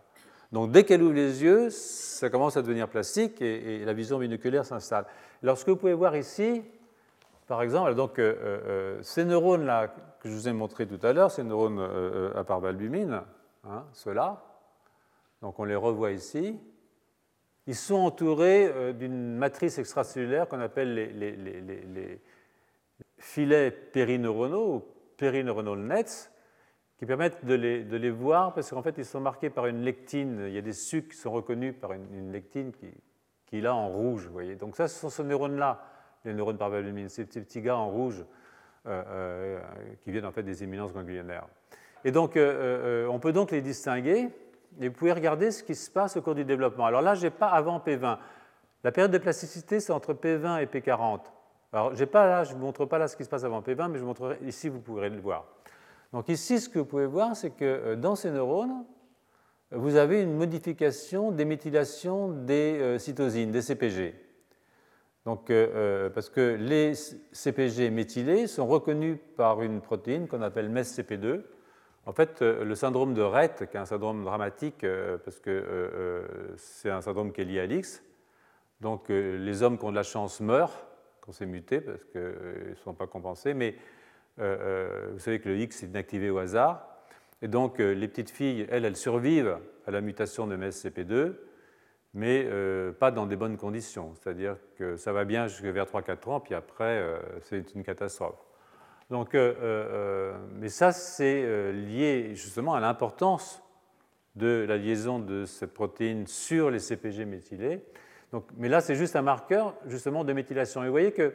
Donc 0.52 0.72
dès 0.72 0.84
qu'elle 0.84 1.02
ouvre 1.02 1.14
les 1.14 1.42
yeux, 1.42 1.70
ça 1.70 2.30
commence 2.30 2.58
à 2.58 2.62
devenir 2.62 2.88
plastique 2.88 3.42
et, 3.42 3.82
et 3.82 3.86
la 3.86 3.94
vision 3.94 4.20
binoculaire 4.20 4.66
s'installe. 4.66 5.06
Alors 5.42 5.58
ce 5.58 5.66
que 5.66 5.72
vous 5.72 5.78
pouvez 5.78 5.94
voir 5.94 6.16
ici, 6.16 6.62
par 7.48 7.62
exemple, 7.62 7.94
donc, 7.96 8.20
euh, 8.20 8.36
euh, 8.42 9.00
ces 9.04 9.26
neurones-là 9.26 9.94
que 10.22 10.30
je 10.30 10.34
vous 10.34 10.48
ai 10.48 10.54
montrés 10.54 10.88
tout 10.88 11.06
à 11.06 11.12
l'heure, 11.12 11.30
ces 11.30 11.44
neurones 11.44 11.80
euh, 11.80 12.32
à 12.36 12.44
parvalbumine, 12.44 13.22
hein, 13.66 13.84
ceux-là, 13.92 14.44
donc 15.42 15.60
on 15.60 15.66
les 15.66 15.76
revoit 15.76 16.12
ici, 16.12 16.58
ils 17.68 17.76
sont 17.76 17.96
entourés 17.96 18.94
d'une 18.94 19.36
matrice 19.36 19.78
extracellulaire 19.78 20.48
qu'on 20.48 20.60
appelle 20.60 20.94
les, 20.94 22.20
filets 23.18 23.72
périneuronaux 23.72 24.76
ou 24.76 24.84
périneuronal 25.18 25.80
nets, 25.80 26.32
qui 26.98 27.06
permettent 27.06 27.46
de 27.46 27.56
les, 27.56 28.10
voir 28.10 28.54
parce 28.54 28.70
qu'en 28.70 28.82
fait 28.82 28.96
ils 28.98 29.06
sont 29.06 29.22
marqués 29.22 29.50
par 29.50 29.68
une 29.68 29.82
lectine. 29.82 30.46
Il 30.48 30.54
y 30.54 30.58
a 30.58 30.62
des 30.62 30.74
sucs 30.74 31.10
qui 31.10 31.18
sont 31.18 31.32
reconnus 31.32 31.74
par 31.80 31.94
une, 31.94 32.32
lectine 32.32 32.74
qui, 32.74 32.88
qui 33.46 33.60
est 33.60 33.62
là 33.62 33.74
en 33.74 33.88
rouge. 33.88 34.28
Vous 34.28 34.34
voyez. 34.34 34.56
Donc 34.56 34.76
ça, 34.76 34.88
ce 34.88 35.00
sont 35.00 35.10
ces 35.10 35.24
neurones-là 35.24 35.94
les 36.26 36.34
neurones 36.34 36.58
parvalbumines, 36.58 37.10
ces 37.10 37.26
petits 37.26 37.62
gars 37.62 37.78
en 37.78 37.90
rouge 37.90 38.24
euh, 38.86 39.04
euh, 39.08 39.60
qui 40.02 40.12
viennent 40.12 40.26
en 40.26 40.32
fait 40.32 40.44
des 40.44 40.64
éminences 40.64 40.94
ganglionnaires. 40.94 41.48
Et 42.06 42.12
donc, 42.12 42.36
euh, 42.36 43.08
on 43.08 43.20
peut 43.20 43.32
donc 43.32 43.52
les 43.52 43.62
distinguer 43.62 44.30
et 44.80 44.88
vous 44.88 44.94
pouvez 44.94 45.12
regarder 45.12 45.52
ce 45.52 45.64
qui 45.64 45.76
se 45.76 45.90
passe 45.90 46.18
au 46.18 46.22
cours 46.22 46.36
du 46.36 46.46
développement. 46.46 46.86
Alors 46.86 47.02
là, 47.02 47.16
je 47.16 47.24
n'ai 47.24 47.30
pas 47.30 47.48
avant 47.48 47.80
P20. 47.80 48.18
La 48.84 48.92
période 48.92 49.12
de 49.12 49.18
plasticité, 49.18 49.80
c'est 49.80 49.94
entre 49.94 50.14
P20 50.14 50.62
et 50.62 50.66
P40. 50.66 51.20
Alors, 51.72 51.94
pas 52.12 52.28
là, 52.28 52.44
je 52.44 52.54
ne 52.54 52.58
vous 52.58 52.66
montre 52.66 52.86
pas 52.86 52.98
là 52.98 53.08
ce 53.08 53.16
qui 53.16 53.24
se 53.24 53.30
passe 53.30 53.44
avant 53.44 53.62
P20, 53.62 53.90
mais 53.90 54.00
je 54.00 54.04
vous 54.04 54.14
ici, 54.46 54.70
vous 54.70 54.80
pourrez 54.80 55.10
le 55.10 55.20
voir. 55.20 55.46
Donc 56.12 56.30
ici, 56.30 56.60
ce 56.60 56.70
que 56.70 56.80
vous 56.80 56.86
pouvez 56.86 57.08
voir, 57.08 57.36
c'est 57.36 57.50
que 57.50 57.96
dans 57.96 58.16
ces 58.16 58.30
neurones, 58.30 58.86
vous 59.72 59.96
avez 59.96 60.22
une 60.22 60.36
modification 60.36 61.32
des 61.32 61.46
méthylations 61.46 62.28
des 62.30 62.98
cytosines, 63.00 63.52
des 63.52 63.64
CPG. 63.64 64.14
Donc, 65.26 65.50
euh, 65.50 65.68
euh, 65.74 66.10
parce 66.10 66.30
que 66.30 66.56
les 66.60 66.94
CPG 67.32 67.90
méthylés 67.90 68.48
sont 68.48 68.68
reconnus 68.68 69.18
par 69.38 69.62
une 69.62 69.80
protéine 69.80 70.28
qu'on 70.28 70.42
appelle 70.42 70.70
MESCP2. 70.70 71.44
En 72.06 72.14
fait, 72.14 72.42
euh, 72.42 72.64
le 72.64 72.76
syndrome 72.76 73.14
de 73.14 73.22
Rett, 73.22 73.70
qui 73.70 73.78
est 73.78 73.80
un 73.80 73.86
syndrome 73.86 74.24
dramatique, 74.24 74.86
parce 75.24 75.40
que 75.40 76.26
c'est 76.58 76.90
un 76.90 77.02
syndrome 77.02 77.32
qui 77.32 77.42
est 77.42 77.46
lié 77.46 77.60
à 77.60 77.66
l'X, 77.66 78.04
donc 78.82 79.10
les 79.10 79.64
hommes 79.64 79.78
qui 79.78 79.86
ont 79.86 79.92
de 79.92 79.96
la 79.96 80.04
chance 80.04 80.42
meurent 80.42 80.88
quand 81.22 81.32
c'est 81.32 81.46
muté, 81.46 81.80
parce 81.80 82.04
qu'ils 82.04 82.22
ne 82.22 82.76
sont 82.84 82.94
pas 82.94 83.08
compensés, 83.08 83.54
mais 83.54 83.76
vous 84.38 85.20
savez 85.20 85.40
que 85.40 85.48
le 85.48 85.58
X 85.60 85.84
est 85.84 85.88
inactivé 85.88 86.30
au 86.30 86.38
hasard, 86.38 86.86
et 87.42 87.48
donc 87.48 87.80
les 87.80 88.08
petites 88.08 88.30
filles, 88.30 88.68
elles, 88.70 88.84
elles 88.84 88.98
survivent 88.98 89.58
à 89.86 89.92
la 89.92 90.02
mutation 90.02 90.48
de 90.48 90.58
MESCP2, 90.58 91.36
mais 92.14 92.46
euh, 92.46 92.92
pas 92.92 93.12
dans 93.12 93.26
des 93.26 93.36
bonnes 93.36 93.58
conditions. 93.58 94.14
C'est-à-dire 94.16 94.58
que 94.78 94.98
ça 94.98 95.14
va 95.14 95.26
bien 95.26 95.48
jusqu'à 95.48 95.72
vers 95.72 95.86
3-4 95.86 96.30
ans, 96.30 96.40
puis 96.40 96.54
après, 96.54 97.00
euh, 97.00 97.18
c'est 97.42 97.74
une 97.74 97.84
catastrophe. 97.84 98.40
Donc, 99.14 99.36
euh, 99.36 100.34
mais 100.56 100.70
ça, 100.70 100.92
c'est 100.92 101.72
lié 101.72 102.32
justement 102.34 102.74
à 102.74 102.80
l'importance 102.80 103.62
de 104.36 104.66
la 104.68 104.76
liaison 104.76 105.20
de 105.20 105.46
cette 105.46 105.72
protéine 105.72 106.26
sur 106.26 106.72
les 106.72 106.80
CPG 106.80 107.26
méthylés. 107.26 107.86
Donc, 108.32 108.46
mais 108.58 108.70
là, 108.70 108.82
c'est 108.82 108.96
juste 108.96 109.16
un 109.16 109.22
marqueur 109.22 109.76
justement 109.86 110.24
de 110.24 110.34
méthylation. 110.34 110.82
Et 110.82 110.88
vous 110.88 110.92
voyez 110.92 111.12
que 111.12 111.32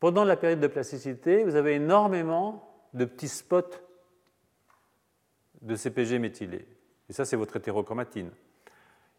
pendant 0.00 0.24
la 0.24 0.36
période 0.36 0.58
de 0.58 0.66
plasticité, 0.68 1.44
vous 1.44 1.54
avez 1.54 1.74
énormément 1.74 2.66
de 2.94 3.04
petits 3.04 3.28
spots 3.28 3.76
de 5.60 5.74
CPG 5.76 6.18
méthylés. 6.18 6.66
Et 7.10 7.12
ça, 7.12 7.26
c'est 7.26 7.36
votre 7.36 7.56
hétérochromatine. 7.56 8.30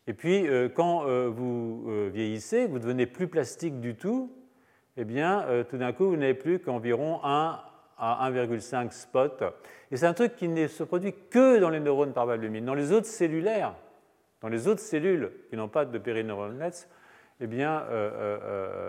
Et 0.07 0.13
puis, 0.13 0.47
euh, 0.47 0.67
quand 0.67 1.05
euh, 1.05 1.29
vous 1.29 1.85
euh, 1.89 2.09
vieillissez, 2.11 2.65
vous 2.65 2.79
devenez 2.79 3.05
plus 3.05 3.27
plastique 3.27 3.79
du 3.79 3.93
tout, 3.93 4.33
eh 4.99 5.05
bien, 5.05 5.45
tout 5.69 5.77
d'un 5.77 5.93
coup, 5.93 6.09
vous 6.09 6.17
n'avez 6.17 6.33
plus 6.33 6.57
qu'environ 6.57 7.23
1 7.23 7.66
à 7.97 8.29
1,5 8.29 8.91
spot. 8.91 9.43
Et 9.91 9.97
c'est 9.97 10.05
un 10.05 10.13
truc 10.13 10.35
qui 10.35 10.47
ne 10.47 10.67
se 10.67 10.83
produit 10.83 11.13
que 11.29 11.59
dans 11.59 11.69
les 11.69 11.79
neurones 11.79 12.13
par 12.13 12.25
valumine. 12.25 12.65
Dans 12.65 12.73
les 12.73 12.91
autres 12.91 13.07
cellulaires, 13.07 13.73
dans 14.41 14.49
les 14.49 14.67
autres 14.67 14.81
cellules 14.81 15.31
qui 15.49 15.55
n'ont 15.55 15.69
pas 15.69 15.85
de 15.85 15.97
périneural 15.97 16.53
nets, 16.53 16.89
eh 17.39 17.47
bien, 17.47 17.83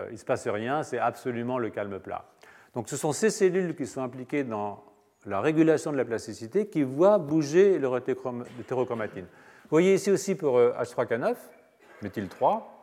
il 0.09 0.13
ne 0.13 0.17
se 0.17 0.25
passe 0.25 0.49
rien, 0.49 0.83
c'est 0.83 0.99
absolument 0.99 1.59
le 1.59 1.71
calme 1.71 1.99
plat. 2.01 2.25
Donc, 2.75 2.89
ce 2.89 2.97
sont 2.97 3.13
ces 3.13 3.31
cellules 3.31 3.75
qui 3.75 3.87
sont 3.87 4.03
impliquées 4.03 4.45
dans 4.45 4.83
la 5.27 5.41
régulation 5.41 5.93
de 5.93 5.97
la 5.97 6.05
plasticité 6.05 6.69
qui 6.69 6.83
voit 6.83 7.19
bouger 7.19 7.79
l'hétérochromatine. 7.79 9.25
Vous 9.25 9.71
voyez 9.71 9.95
ici 9.95 10.11
aussi 10.11 10.35
pour 10.35 10.59
H3K9, 10.59 11.35
méthyl 12.03 12.29
3. 12.29 12.79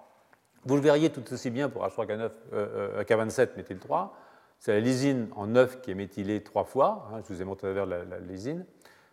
Vous 0.66 0.76
le 0.76 0.82
verriez 0.82 1.12
tout 1.12 1.24
aussi 1.32 1.50
bien 1.50 1.70
pour 1.70 1.86
H3K9, 1.86 2.30
euh, 2.54 3.04
K27, 3.04 3.50
méthyl 3.56 3.78
3. 3.78 4.18
C'est 4.60 4.74
la 4.74 4.80
lysine 4.80 5.28
en 5.36 5.48
9 5.48 5.82
qui 5.82 5.92
est 5.92 5.96
méthylée 5.96 6.42
trois 6.42 6.64
fois. 6.64 7.10
Hein, 7.12 7.22
je 7.28 7.34
vous 7.34 7.42
ai 7.42 7.46
montré 7.46 7.78
à 7.78 7.86
la, 7.86 8.20
lysine 8.20 8.66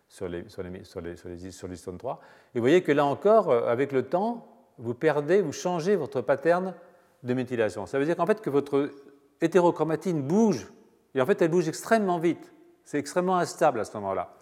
sur 0.07 0.27
les, 0.27 0.47
sur 0.49 0.63
les, 0.63 0.83
sur 0.83 1.01
les, 1.01 1.51
sur 1.51 1.67
les, 1.67 1.77
3. 1.77 2.21
Et 2.53 2.59
vous 2.59 2.63
voyez 2.63 2.81
que 2.81 2.91
là 2.91 3.05
encore, 3.05 3.49
euh, 3.49 3.67
avec 3.67 3.91
le 3.91 4.03
temps, 4.03 4.47
vous 4.77 4.93
perdez, 4.93 5.41
vous 5.41 5.51
changez 5.51 5.95
votre 5.95 6.21
pattern 6.21 6.73
de 7.23 7.33
méthylation. 7.33 7.85
Ça 7.85 7.99
veut 7.99 8.05
dire 8.05 8.15
qu'en 8.15 8.25
fait 8.25 8.41
que 8.41 8.49
votre 8.49 8.89
hétérochromatine 9.41 10.21
bouge, 10.21 10.71
et 11.15 11.21
en 11.21 11.25
fait 11.25 11.41
elle 11.41 11.51
bouge 11.51 11.67
extrêmement 11.67 12.19
vite. 12.19 12.53
C'est 12.83 12.97
extrêmement 12.97 13.37
instable 13.37 13.79
à 13.79 13.85
ce 13.85 13.95
moment-là. 13.97 14.33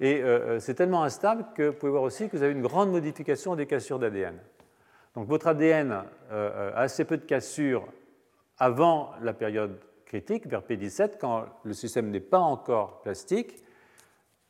Et 0.00 0.22
euh, 0.22 0.26
euh, 0.26 0.60
c'est 0.60 0.74
tellement 0.74 1.04
instable 1.04 1.46
que 1.54 1.68
vous 1.68 1.74
pouvez 1.74 1.92
voir 1.92 2.02
aussi 2.02 2.28
que 2.28 2.36
vous 2.36 2.42
avez 2.42 2.52
une 2.52 2.62
grande 2.62 2.90
modification 2.90 3.56
des 3.56 3.66
cassures 3.66 3.98
d'ADN. 3.98 4.38
Donc 5.14 5.28
votre 5.28 5.46
ADN 5.46 6.02
a 6.30 6.46
assez 6.74 7.04
peu 7.04 7.16
de 7.16 7.24
cassures 7.24 7.86
avant 8.58 9.12
la 9.22 9.32
période 9.32 9.78
critique, 10.04 10.46
vers 10.46 10.62
P17, 10.62 11.18
quand 11.20 11.46
le 11.64 11.72
système 11.72 12.10
n'est 12.10 12.20
pas 12.20 12.38
encore 12.38 13.00
plastique. 13.02 13.56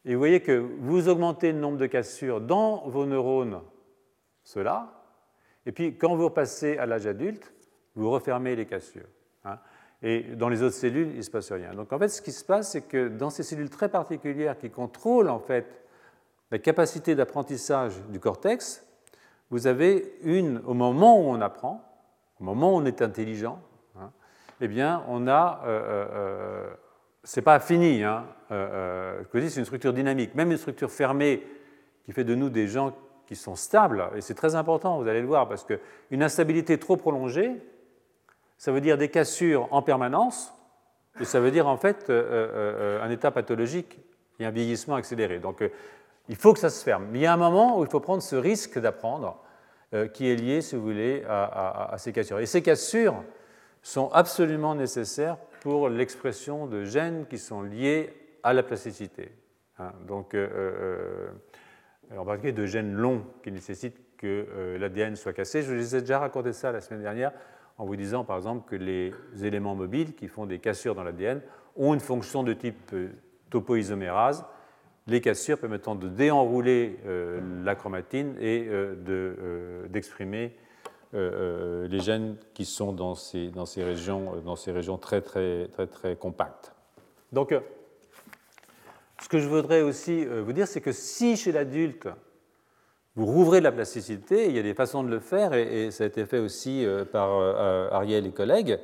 Et 0.05 0.15
vous 0.15 0.19
voyez 0.19 0.41
que 0.41 0.53
vous 0.81 1.09
augmentez 1.09 1.53
le 1.53 1.59
nombre 1.59 1.79
de 1.79 1.87
cassures 1.87 2.41
dans 2.41 2.89
vos 2.89 3.07
neurones, 3.07 3.61
ceux-là, 4.43 5.05
et 5.67 5.73
puis 5.73 5.97
quand 5.97 6.15
vous 6.15 6.25
repassez 6.25 6.77
à 6.77 6.87
l'âge 6.87 7.07
adulte, 7.07 7.53
vous 7.95 8.11
refermez 8.11 8.55
les 8.55 8.67
cassures. 8.67 9.09
Hein. 9.45 9.59
Et 10.03 10.23
dans 10.23 10.51
les 10.51 10.63
autres 10.63 10.75
cellules, 10.75 11.09
il 11.09 11.17
ne 11.19 11.23
se 11.23 11.31
passe 11.31 11.51
rien. 11.51 11.73
Donc 11.73 11.93
en 11.93 11.99
fait, 11.99 12.09
ce 12.09 12.21
qui 12.21 12.33
se 12.33 12.45
passe, 12.45 12.73
c'est 12.73 12.83
que 12.83 13.09
dans 13.09 13.31
ces 13.31 13.43
cellules 13.43 13.71
très 13.71 13.89
particulières 13.89 14.59
qui 14.59 14.71
contrôlent 14.71 15.31
en 15.31 15.39
fait 15.39 15.83
la 16.51 16.59
capacité 16.59 17.15
d'apprentissage 17.15 17.95
du 18.11 18.21
cortex, 18.21 18.87
vous 19.51 19.67
avez 19.67 20.15
une, 20.23 20.61
au 20.67 20.75
moment 20.75 21.19
où 21.19 21.25
on 21.31 21.41
apprend, 21.41 21.83
au 22.41 22.45
moment 22.45 22.75
où 22.75 22.77
on 22.77 22.85
est 22.85 23.01
intelligent, 23.01 23.61
eh 24.61 24.69
bien, 24.69 25.05
on 25.09 25.27
a, 25.27 25.63
euh, 25.65 25.69
euh, 25.69 26.07
euh 26.13 26.71
c'est 27.27 27.43
pas 27.43 27.59
fini, 27.59 28.03
hein, 28.03 28.27
euh, 28.51 29.23
c'est 29.33 29.57
une 29.57 29.65
structure 29.65 29.95
dynamique, 29.95 30.35
même 30.35 30.51
une 30.51 30.59
structure 30.59 30.91
fermée 30.91 31.43
qui 32.05 32.13
fait 32.13 32.25
de 32.25 32.35
nous 32.35 32.51
des 32.51 32.67
gens 32.67 32.95
qui 33.27 33.35
sont 33.35 33.57
stables, 33.57 34.11
et 34.15 34.21
c'est 34.21 34.35
très 34.35 34.55
important, 34.55 35.01
vous 35.01 35.09
allez 35.09 35.23
le 35.23 35.27
voir, 35.27 35.49
parce 35.49 35.65
qu'une 35.65 36.23
instabilité 36.23 36.79
trop 36.79 36.99
prolongée, 36.99 37.51
ça 38.59 38.73
veut 38.73 38.83
dire 38.83 38.99
des 38.99 39.09
cassures 39.09 39.69
en 39.71 39.81
permanence, 39.81 40.53
et 41.19 41.25
ça 41.25 41.41
veut 41.41 41.51
dire 41.51 41.67
en 41.67 41.79
fait 41.79 42.11
un 42.11 43.09
état 43.09 43.31
pathologique 43.31 43.99
et 44.39 44.45
un 44.45 44.51
vieillissement 44.51 44.97
accéléré. 44.97 45.39
Donc 45.39 45.65
il 46.29 46.37
faut 46.37 46.53
que 46.53 46.59
ça 46.59 46.69
se 46.69 46.85
ferme. 46.85 47.07
Mais 47.11 47.21
il 47.21 47.23
y 47.23 47.27
a 47.27 47.33
un 47.33 47.39
moment 47.39 47.79
où 47.79 47.85
il 47.85 47.91
faut 47.91 48.01
prendre 48.01 48.23
ce 48.23 48.37
risque 48.37 48.79
d'apprendre 48.79 49.41
qui 50.13 50.29
est 50.29 50.37
lié, 50.37 50.61
si 50.61 50.77
vous 50.77 50.83
voulez, 50.83 51.25
à, 51.27 51.95
ces 51.97 52.13
cassures. 52.13 52.41
Et 52.41 52.47
ces 52.47 52.63
cassures 52.63 53.23
sont 53.85 54.09
absolument 54.09 54.75
nécessaires 54.75 55.37
pour 55.61 55.89
l'expression 55.89 56.67
de 56.67 56.85
gènes 56.85 57.27
qui 57.27 57.39
sont 57.39 57.63
liés 57.63 58.13
à 58.43 58.53
la 58.53 58.65
plasticité. 58.65 59.31
Hein. 59.79 59.93
donc, 60.07 60.37
en 62.17 62.25
particulier 62.25 62.53
de 62.53 62.67
gènes 62.67 62.95
longs 62.95 63.25
qui 63.43 63.53
nécessitent 63.53 64.17
que 64.17 64.77
l'ADN 64.79 65.17
soit 65.17 65.33
cassé. 65.33 65.63
Je 65.63 65.73
vous 65.73 65.95
ai 65.97 66.01
déjà 66.01 66.19
raconté 66.19 66.53
ça 66.53 66.73
la 66.73 66.81
semaine 66.81 67.03
dernière 67.03 67.33
en 67.79 67.87
vous 67.87 67.97
disant 67.97 68.25
par 68.25 68.37
exemple 68.37 68.69
que 68.69 68.77
les 68.77 69.13
éléments 69.43 69.75
mobiles 69.75 70.15
qui 70.15 70.29
font 70.29 70.47
des 70.47 70.59
cassures 70.59 70.95
dans 70.95 71.03
l'ADN 71.03 71.41
ont 71.77 71.95
une 71.95 72.01
fonction 72.01 72.43
de 72.43 72.53
type 72.53 72.93
euh, 72.93 73.09
topoisomérase, 73.51 74.45
les 75.07 75.21
cassures 75.21 75.59
permettant 75.59 75.95
de 75.95 76.09
déenrouler 76.09 76.99
euh, 77.07 77.41
la 77.63 77.75
chromatine 77.75 78.37
et 78.41 78.67
euh, 78.69 79.87
d'exprimer 79.89 80.57
les 81.15 82.01
gènes 82.01 82.37
qui 82.55 82.65
sont 82.65 82.93
dans 82.93 83.15
ces, 83.15 83.49
dans 83.49 83.67
ces, 83.67 83.85
régions, 83.85 84.37
dans 84.45 84.57
ces 84.57 84.73
régions 84.73 84.99
très, 84.99 85.21
très, 85.21 85.69
très, 85.69 85.87
très 85.87 86.17
compactes. 86.17 86.75
Donc, 87.33 87.55
ce 89.23 89.29
que 89.29 89.39
je 89.39 89.49
voudrais 89.49 89.83
aussi 89.83 90.25
vous 90.25 90.53
dire, 90.53 90.67
c'est 90.67 90.81
que 90.81 90.93
si 90.93 91.37
chez 91.37 91.53
l'adulte, 91.53 92.09
vous 93.17 93.27
rouvrez 93.27 93.61
de 93.61 93.65
la 93.65 93.73
plasticité, 93.73 94.49
il 94.49 94.57
y 94.57 94.59
a 94.59 94.63
des 94.63 94.75
façons 94.75 95.05
de 95.05 95.09
le 95.09 95.21
faire, 95.21 95.55
et, 95.55 95.91
ça 95.91 96.05
a 96.05 96.07
été 96.07 96.27
fait 96.27 96.39
aussi 96.39 96.85
euh, 96.85 97.05
par 97.05 97.31
euh, 97.39 97.89
Ariel 97.91 98.27
et 98.27 98.33
collègues, 98.33 98.79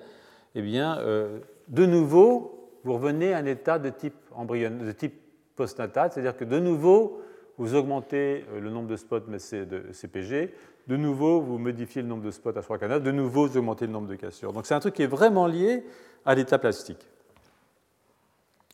eh 0.54 0.62
bien, 0.62 0.98
euh, 0.98 1.40
de 1.68 1.84
nouveau, 1.84 2.70
vous 2.84 2.94
revenez 2.94 3.34
à 3.34 3.38
un 3.38 3.46
état 3.46 3.78
de 3.78 3.90
type, 3.90 4.14
de 4.38 4.92
type 4.92 5.14
postnatal, 5.56 6.10
c'est-à-dire 6.12 6.36
que 6.36 6.44
de 6.44 6.58
nouveau, 6.58 7.22
vous 7.58 7.74
augmentez 7.74 8.44
le 8.58 8.70
nombre 8.70 8.88
de 8.88 8.96
spots 8.96 9.20
de 9.20 9.92
CPG, 9.92 10.54
de 10.90 10.96
nouveau, 10.96 11.40
vous 11.40 11.56
modifiez 11.56 12.02
le 12.02 12.08
nombre 12.08 12.24
de 12.24 12.32
spots 12.32 12.58
à 12.58 12.62
3 12.62 12.78
canaux, 12.78 12.98
de 12.98 13.12
nouveau, 13.12 13.46
vous 13.46 13.56
augmentez 13.56 13.86
le 13.86 13.92
nombre 13.92 14.08
de 14.08 14.16
cassures. 14.16 14.52
Donc 14.52 14.66
c'est 14.66 14.74
un 14.74 14.80
truc 14.80 14.94
qui 14.94 15.02
est 15.02 15.06
vraiment 15.06 15.46
lié 15.46 15.84
à 16.26 16.34
l'état 16.34 16.58
plastique. 16.58 17.06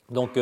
Donc, 0.08 0.38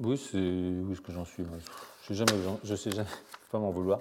oui, 0.00 0.18
c'est 0.18 0.38
où 0.38 0.92
est-ce 0.92 1.00
que 1.00 1.12
j'en 1.12 1.24
suis 1.24 1.42
Je 2.02 2.12
ne 2.12 2.18
sais 2.18 2.26
jamais, 2.26 2.42
je 2.64 2.74
sais 2.74 2.90
jamais, 2.90 3.08
pas 3.50 3.58
m'en 3.58 3.70
vouloir. 3.70 4.00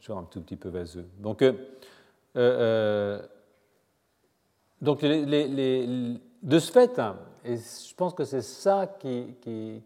Suis 0.00 0.12
un 0.12 0.22
tout 0.22 0.40
petit 0.40 0.56
peu 0.56 0.70
vaseux. 0.70 1.06
Donc, 1.18 1.42
euh, 1.42 1.52
euh, 2.36 3.22
donc 4.80 5.02
de 5.02 6.58
ce 6.58 6.72
fait, 6.72 6.98
hein, 6.98 7.16
et 7.44 7.56
je 7.56 7.94
pense 7.94 8.14
que 8.14 8.24
c'est 8.24 8.42
ça 8.42 8.86
qui, 8.98 9.34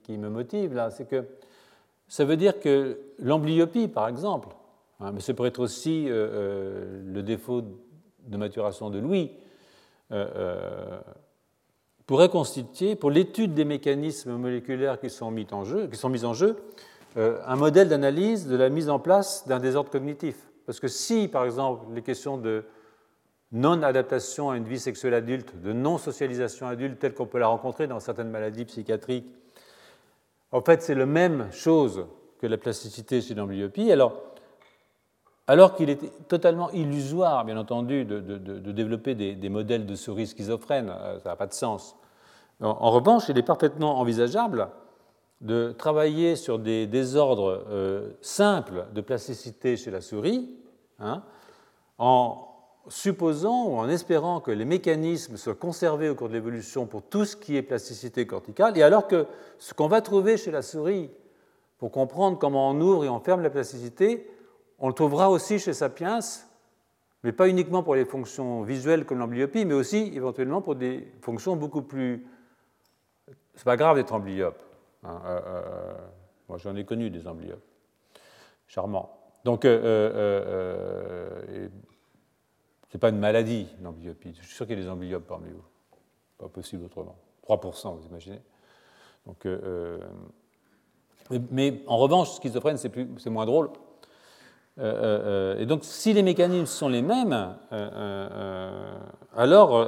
me 0.09 0.29
motive 0.29 0.75
là, 0.75 0.91
c'est 0.93 1.09
que 1.09 1.25
ça 2.09 2.25
veut 2.25 2.37
dire 2.37 2.59
que 2.59 2.99
l'amblyopie, 3.19 3.89
par 3.89 4.09
exemple, 4.09 4.49
hein, 5.01 5.13
mais 5.13 5.21
ça 5.21 5.35
pourrait 5.35 5.51
être 5.51 5.61
aussi 5.61 6.07
euh, 6.09 7.03
le 7.05 7.23
défaut 7.23 7.63
de 7.63 8.37
maturation 8.37 8.91
de 8.91 8.99
Louis, 8.99 9.31
pourrait 12.09 12.31
constituer, 12.31 12.97
pour 12.97 13.11
l'étude 13.11 13.53
des 13.53 13.67
mécanismes 13.67 14.33
moléculaires 14.37 14.99
qui 14.99 15.11
sont 15.11 15.31
mis 15.31 15.47
en 15.53 15.63
jeu, 15.65 16.57
euh, 17.19 17.39
un 17.47 17.57
modèle 17.57 17.89
d'analyse 17.89 18.47
de 18.47 18.57
la 18.57 18.71
mise 18.71 18.89
en 18.89 18.99
place 18.99 19.47
d'un 19.47 19.59
désordre 19.59 19.91
cognitif. 19.91 20.37
Parce 20.65 20.81
que 20.81 20.89
si, 20.89 21.29
par 21.29 21.45
exemple, 21.45 21.85
les 21.95 22.01
questions 22.01 22.39
de 22.39 22.65
non-adaptation 23.53 24.51
à 24.51 24.57
une 24.57 24.65
vie 24.65 24.79
sexuelle 24.79 25.15
adulte, 25.15 25.61
de 25.61 25.73
non-socialisation 25.73 26.67
adulte 26.67 26.99
telle 26.99 27.13
qu'on 27.13 27.27
peut 27.27 27.39
la 27.39 27.49
rencontrer 27.49 27.87
dans 27.87 28.01
certaines 28.01 28.31
maladies 28.31 28.65
psychiatriques, 28.65 29.31
en 30.53 30.61
fait, 30.63 30.83
c'est 30.83 30.95
la 30.95 31.07
même 31.07 31.51
chose 31.53 32.07
que 32.41 32.47
la 32.47 32.57
plasticité 32.57 33.21
chez 33.21 33.35
l'amblyopie. 33.35 33.91
Alors, 33.93 34.15
alors 35.47 35.75
qu'il 35.75 35.89
est 35.89 36.29
totalement 36.29 36.71
illusoire, 36.71 37.45
bien 37.45 37.57
entendu, 37.57 38.05
de, 38.05 38.21
développer 38.73 39.15
des, 39.15 39.49
modèles 39.49 39.87
de 39.87 39.95
souris 39.95 40.27
schizophrènes, 40.27 40.91
euh, 40.91 41.19
ça 41.21 41.31
n'a 41.31 41.37
pas 41.37 41.47
de 41.47 41.55
sens. 41.55 41.97
En, 42.61 42.91
revanche, 42.91 43.29
il 43.29 43.39
est 43.39 43.43
parfaitement 43.43 43.99
envisageable 43.99 44.69
de 45.41 45.73
travailler 45.79 46.35
sur 46.35 46.59
des 46.59 46.87
désordres 46.87 47.65
euh, 47.71 48.11
simples 48.21 48.87
de 48.93 49.01
plasticité 49.01 49.77
chez 49.77 49.91
la 49.91 50.01
souris, 50.01 50.51
hein, 50.99 51.23
en 51.99 52.48
supposant 52.89 53.67
ou 53.67 53.77
en 53.77 53.89
espérant 53.89 54.41
que 54.41 54.51
les 54.51 54.65
mécanismes 54.65 55.37
soient 55.37 55.55
conservés 55.55 56.09
au 56.09 56.15
cours 56.15 56.29
de 56.29 56.35
l'évolution 56.35 56.87
pour 56.87 57.03
tout 57.03 57.25
ce 57.25 57.37
qui 57.37 57.57
est 57.57 57.63
plasticité 57.63 58.27
corticale, 58.27 58.77
et 58.79 58.83
alors 58.83 59.07
que 59.07 59.27
ce 59.59 59.75
qu'on 59.75 59.89
va 59.89 60.01
trouver 60.01 60.37
chez 60.37 60.51
la 60.51 60.63
souris 60.63 61.11
pour 61.79 61.91
comprendre 61.91 62.39
comment 62.39 62.71
on 62.71 62.81
ouvre 62.81 63.05
et 63.05 63.09
on 63.09 63.21
ferme 63.21 63.43
la 63.43 63.51
plasticité, 63.51 64.31
on 64.79 64.89
le 64.89 64.95
trouvera 64.95 65.31
aussi 65.31 65.59
chez 65.59 65.73
Sapiens, 65.73 66.21
mais 67.25 67.33
pas 67.33 67.49
uniquement 67.49 67.83
pour 67.83 67.95
les 67.95 68.05
fonctions 68.05 68.63
visuelles 68.63 69.05
comme 69.05 69.19
l'amblyopie, 69.19 69.65
mais 69.65 69.75
aussi 69.75 70.13
éventuellement 70.15 70.63
pour 70.63 70.77
des 70.77 71.13
fonctions 71.21 71.57
beaucoup 71.57 71.83
plus. 71.83 72.27
C'est 73.55 73.65
pas 73.65 73.77
grave 73.77 73.97
d'être 73.97 74.13
amblyope. 74.13 74.63
Hein, 75.03 75.21
euh, 75.25 75.41
euh, 75.47 75.95
moi, 76.49 76.59
j'en 76.59 76.77
ai 76.77 76.85
connu 76.85 77.11
des 77.11 77.27
amblyopes. 77.27 77.65
Charmant. 78.67 79.19
Donc, 79.45 79.65
euh, 79.65 81.69
n'est 82.95 83.01
pas 83.01 83.11
une 83.11 83.19
maladie, 83.19 83.69
l'amblyopie. 83.83 84.35
Je 84.41 84.47
suis 84.47 84.55
sûr 84.55 84.67
qu'il 84.67 84.79
y 84.79 84.81
a 84.81 84.85
des 84.85 84.91
amblyopes 84.91 85.27
parmi 85.27 85.51
vous. 85.51 85.65
Pas 86.39 86.49
possible 86.49 86.85
autrement. 86.85 87.17
3%, 87.49 87.97
vous 87.97 88.07
imaginez. 88.07 88.41
Donc, 89.27 89.45
euh, 89.45 89.99
euh, 91.31 91.39
mais, 91.51 91.83
en 91.87 91.99
revanche, 91.99 92.37
schizophrène, 92.37 92.79
c'est 92.79 93.31
moins 93.31 93.47
drôle. 93.47 93.71
Euh, 94.79 95.59
et 95.59 95.67
donc, 95.67 95.81
si 95.83 96.13
les 96.13 96.23
mécanismes 96.23 96.67
sont 96.67 96.89
les 96.89 97.03
mêmes, 97.03 97.57
alors 99.37 99.87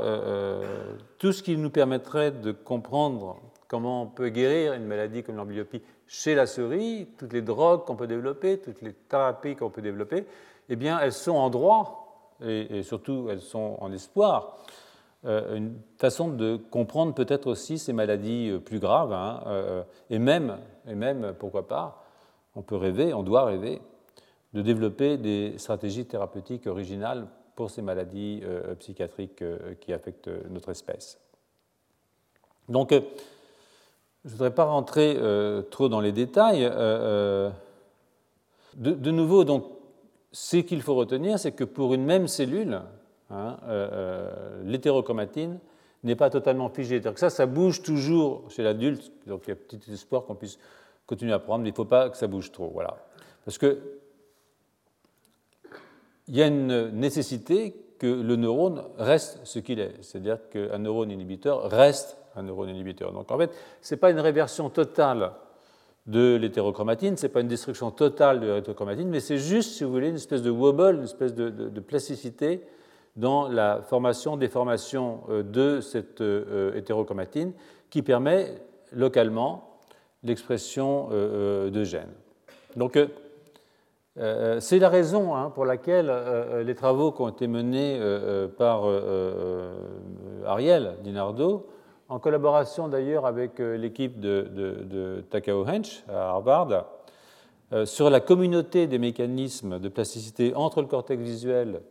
tout 1.19 1.33
ce 1.33 1.43
qui 1.43 1.57
nous 1.57 1.71
permettrait 1.71 2.33
de 2.33 2.53
comprendre 2.53 3.41
comment 3.69 4.03
on 4.03 4.07
peut 4.07 4.29
guérir 4.29 4.75
une 4.75 4.85
maladie 4.85 5.23
comme 5.23 5.37
l'amblyopie 5.37 5.81
chez 6.09 6.35
la 6.35 6.47
souris, 6.47 7.09
toutes 7.17 7.33
les 7.33 7.41
drogues 7.41 7.85
qu'on 7.85 7.95
peut 7.95 8.09
développer, 8.09 8.59
toutes 8.59 8.83
les 8.83 8.93
thérapies 8.93 9.55
qu'on 9.55 9.71
peut 9.71 9.81
développer, 9.81 10.27
eh 10.69 10.77
bien, 10.77 10.99
elles 10.99 11.13
sont 11.13 11.37
en 11.37 11.51
droit 11.51 12.00
et, 12.43 12.83
surtout 12.83 13.29
elles 13.31 13.41
sont 13.41 13.77
en 13.81 13.93
espoir. 13.93 14.57
Euh, 15.27 15.57
une 15.57 15.75
façon 15.99 16.31
de 16.31 16.57
comprendre 16.57 17.13
peut-être 17.15 17.47
aussi 17.47 17.79
ces 17.79 17.93
maladies 17.93 18.49
euh, 18.49 18.59
plus 18.59 18.79
graves, 18.79 19.13
hein, 19.13 19.43
euh, 19.49 19.83
et, 20.09 20.19
même, 20.19 20.57
et 20.89 20.95
même, 20.95 21.35
pourquoi 21.39 21.69
pas, 21.69 22.03
on 22.55 22.63
peut 22.63 22.77
rêver, 22.77 23.13
on 23.13 23.23
doit 23.23 23.45
rêver, 23.45 23.83
de 24.55 24.63
développer 24.63 25.19
des 25.19 25.59
stratégies 25.59 26.07
thérapeutiques 26.07 26.67
originales 26.67 27.27
pour 27.55 27.71
ces 27.71 27.83
maladies 27.83 28.43
psychiatriques 28.79 29.45
qui 29.81 29.93
affectent 29.93 30.31
notre 30.49 30.71
espèce. 30.71 31.21
Donc, 32.69 32.91
je 32.91 32.97
ne 32.97 34.31
voudrais 34.31 34.55
pas 34.55 34.65
rentrer 34.65 35.17
trop 35.71 35.89
dans 35.89 36.01
les 36.01 36.11
détails. 36.11 36.63
De, 38.77 39.11
nouveau, 39.11 39.45
donc, 39.45 39.67
ce 40.33 40.59
qu'il 40.59 40.83
faut 40.83 40.95
retenir, 40.95 41.39
c'est 41.39 41.53
que 41.53 41.65
pour 41.65 41.95
une 41.95 42.05
même 42.05 42.29
cellule, 42.29 42.81
hein, 43.31 43.57
l'hétérochromatine 44.65 45.59
n'est 46.03 46.17
pas 46.17 46.31
totalement 46.31 46.69
figée. 46.69 47.01
Donc 47.01 47.19
ça, 47.19 47.31
ça 47.31 47.47
bouge 47.47 47.83
toujours 47.83 48.51
chez 48.51 48.63
l'adulte, 48.63 49.13
donc 49.27 49.43
il 49.47 49.51
y 49.51 49.53
a 49.53 49.57
petit 49.57 49.93
espoir 49.93 50.25
qu'on 50.25 50.35
puisse 50.35 50.59
continuer 51.07 51.33
à 51.33 51.39
prendre, 51.39 51.63
mais 51.63 51.71
il 51.71 51.73
ne 51.73 51.77
faut 51.77 51.85
pas 51.85 52.09
que 52.09 52.17
ça 52.17 52.27
bouge 52.27 52.53
trop. 52.53 52.71
Voilà. 52.73 52.97
Parce 53.45 53.59
que 53.59 53.79
il 56.29 56.37
y 56.37 56.43
a 56.43 56.47
une 56.47 56.91
nécessité 56.91 57.75
que 57.99 58.07
le 58.07 58.37
neurone 58.37 58.85
reste 58.97 59.41
ce 59.45 59.59
qu'il 59.59 59.81
est, 59.81 59.95
c'est-à-dire 60.01 60.39
qu'un 60.49 60.79
neurone 60.79 61.11
inhibiteur 61.11 61.69
reste 61.69 62.17
un 62.37 62.45
neurone 62.45 62.69
inhibiteur. 62.71 63.13
Donc 63.13 63.31
en 63.33 63.37
fait, 63.37 63.51
ce 63.83 63.95
n'est 63.95 63.99
pas 63.99 64.11
une 64.11 64.21
réversion 64.21 64.71
totale 64.71 65.33
de 66.11 66.37
l'hétérochromatine, 66.37 67.17
ce 67.17 67.27
n'est 67.27 67.33
pas 67.33 67.41
une 67.41 67.49
destruction 67.49 67.91
totale 67.91 68.41
de 68.41 68.53
l'hétérochromatine, 68.53 69.09
mais 69.09 69.21
c'est 69.21 69.39
juste, 69.39 69.73
si 69.73 69.85
vous 69.85 69.93
voulez, 69.93 70.09
une 70.09 70.17
espèce 70.17 70.43
de 70.43 70.51
wobble, 70.51 70.97
une 70.97 71.05
espèce 71.05 71.35
de, 71.35 71.81
plasticité 71.81 72.63
dans 73.17 73.49
la 73.49 73.81
formation, 73.83 74.37
déformation 74.37 75.21
euh, 75.31 75.43
de 75.43 75.81
cette 75.81 76.21
euh, 76.21 76.75
hétérochromatine 76.75 77.53
qui 77.91 78.03
permet 78.03 78.55
localement 78.93 79.79
l'expression 80.23 81.09
euh, 81.13 81.71
de 81.71 81.85
gènes. 81.85 82.13
Donc, 82.77 82.99
c'est 84.59 84.79
la 84.79 84.91
raison 84.91 85.35
hein, 85.35 85.51
pour 85.51 85.65
laquelle 85.65 86.13
les 86.65 86.75
travaux 86.75 87.11
qui 87.11 87.23
ont 87.23 87.29
été 87.29 87.47
menés 87.47 87.99
par 88.59 88.85
Ariel 90.45 90.97
Dinardo 91.03 91.67
en 92.11 92.19
collaboration 92.19 92.89
d'ailleurs 92.89 93.25
avec 93.25 93.61
euh, 93.61 93.77
l'équipe 93.77 94.21
de, 94.21 95.25
Takao 95.31 95.65
Hench 95.65 96.03
à 96.09 96.31
Harvard, 96.31 96.87
euh, 97.73 97.87
sur 97.87 98.11
la 98.11 98.19
communauté 98.19 98.89
des 98.89 98.99
mécanismes 98.99 99.79
de 99.79 99.89
plasticité 99.89 100.53
entre 100.57 100.83
le 100.83 100.89
cortex 100.89 101.23
visuel, 101.23 101.83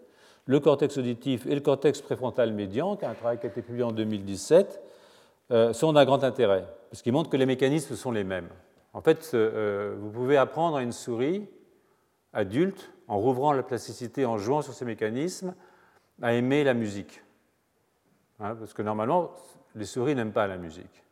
le 0.45 0.59
cortex 0.59 0.97
auditif 0.97 1.45
et 1.47 1.55
le 1.55 1.61
cortex 1.61 2.01
préfrontal 2.01 2.51
médian, 2.51 2.97
qui 2.97 3.05
est 3.05 3.07
un 3.07 3.13
travail 3.13 3.39
qui 3.39 3.45
a 3.45 3.49
été 3.49 3.61
publié 3.61 3.83
en 3.83 3.93
2017, 3.93 4.81
euh, 5.51 5.71
sont 5.71 5.93
d'un 5.93 6.03
grand 6.03 6.23
intérêt, 6.25 6.65
parce 6.91 7.01
qu'ils 7.01 7.13
montrent 7.13 7.29
que 7.29 7.37
les 7.37 7.45
mécanismes 7.45 7.95
sont 7.95 8.11
les 8.11 8.25
mêmes. 8.25 8.49
En 8.93 9.01
fait, 9.01 9.35
vous 9.35 10.09
pouvez 10.09 10.35
apprendre 10.35 10.77
à 10.77 10.81
une 10.81 10.91
souris 10.91 11.47
adulte, 12.33 12.91
en 13.07 13.19
rouvrant 13.19 13.53
la 13.53 13.61
plasticité, 13.61 14.25
en 14.25 14.39
jouant 14.39 14.63
sur 14.63 14.73
ces 14.73 14.83
mécanismes, 14.83 15.53
à 16.23 16.33
aimer 16.33 16.63
la 16.63 16.73
musique. 16.73 17.21
Hein, 18.39 18.55
parce 18.55 18.73
que 18.73 18.81
normalement, 18.81 19.31
les 19.75 19.85
souris 19.85 20.15
n'aiment 20.15 20.33
pas 20.33 20.47
la 20.47 20.57
musique. 20.57 21.03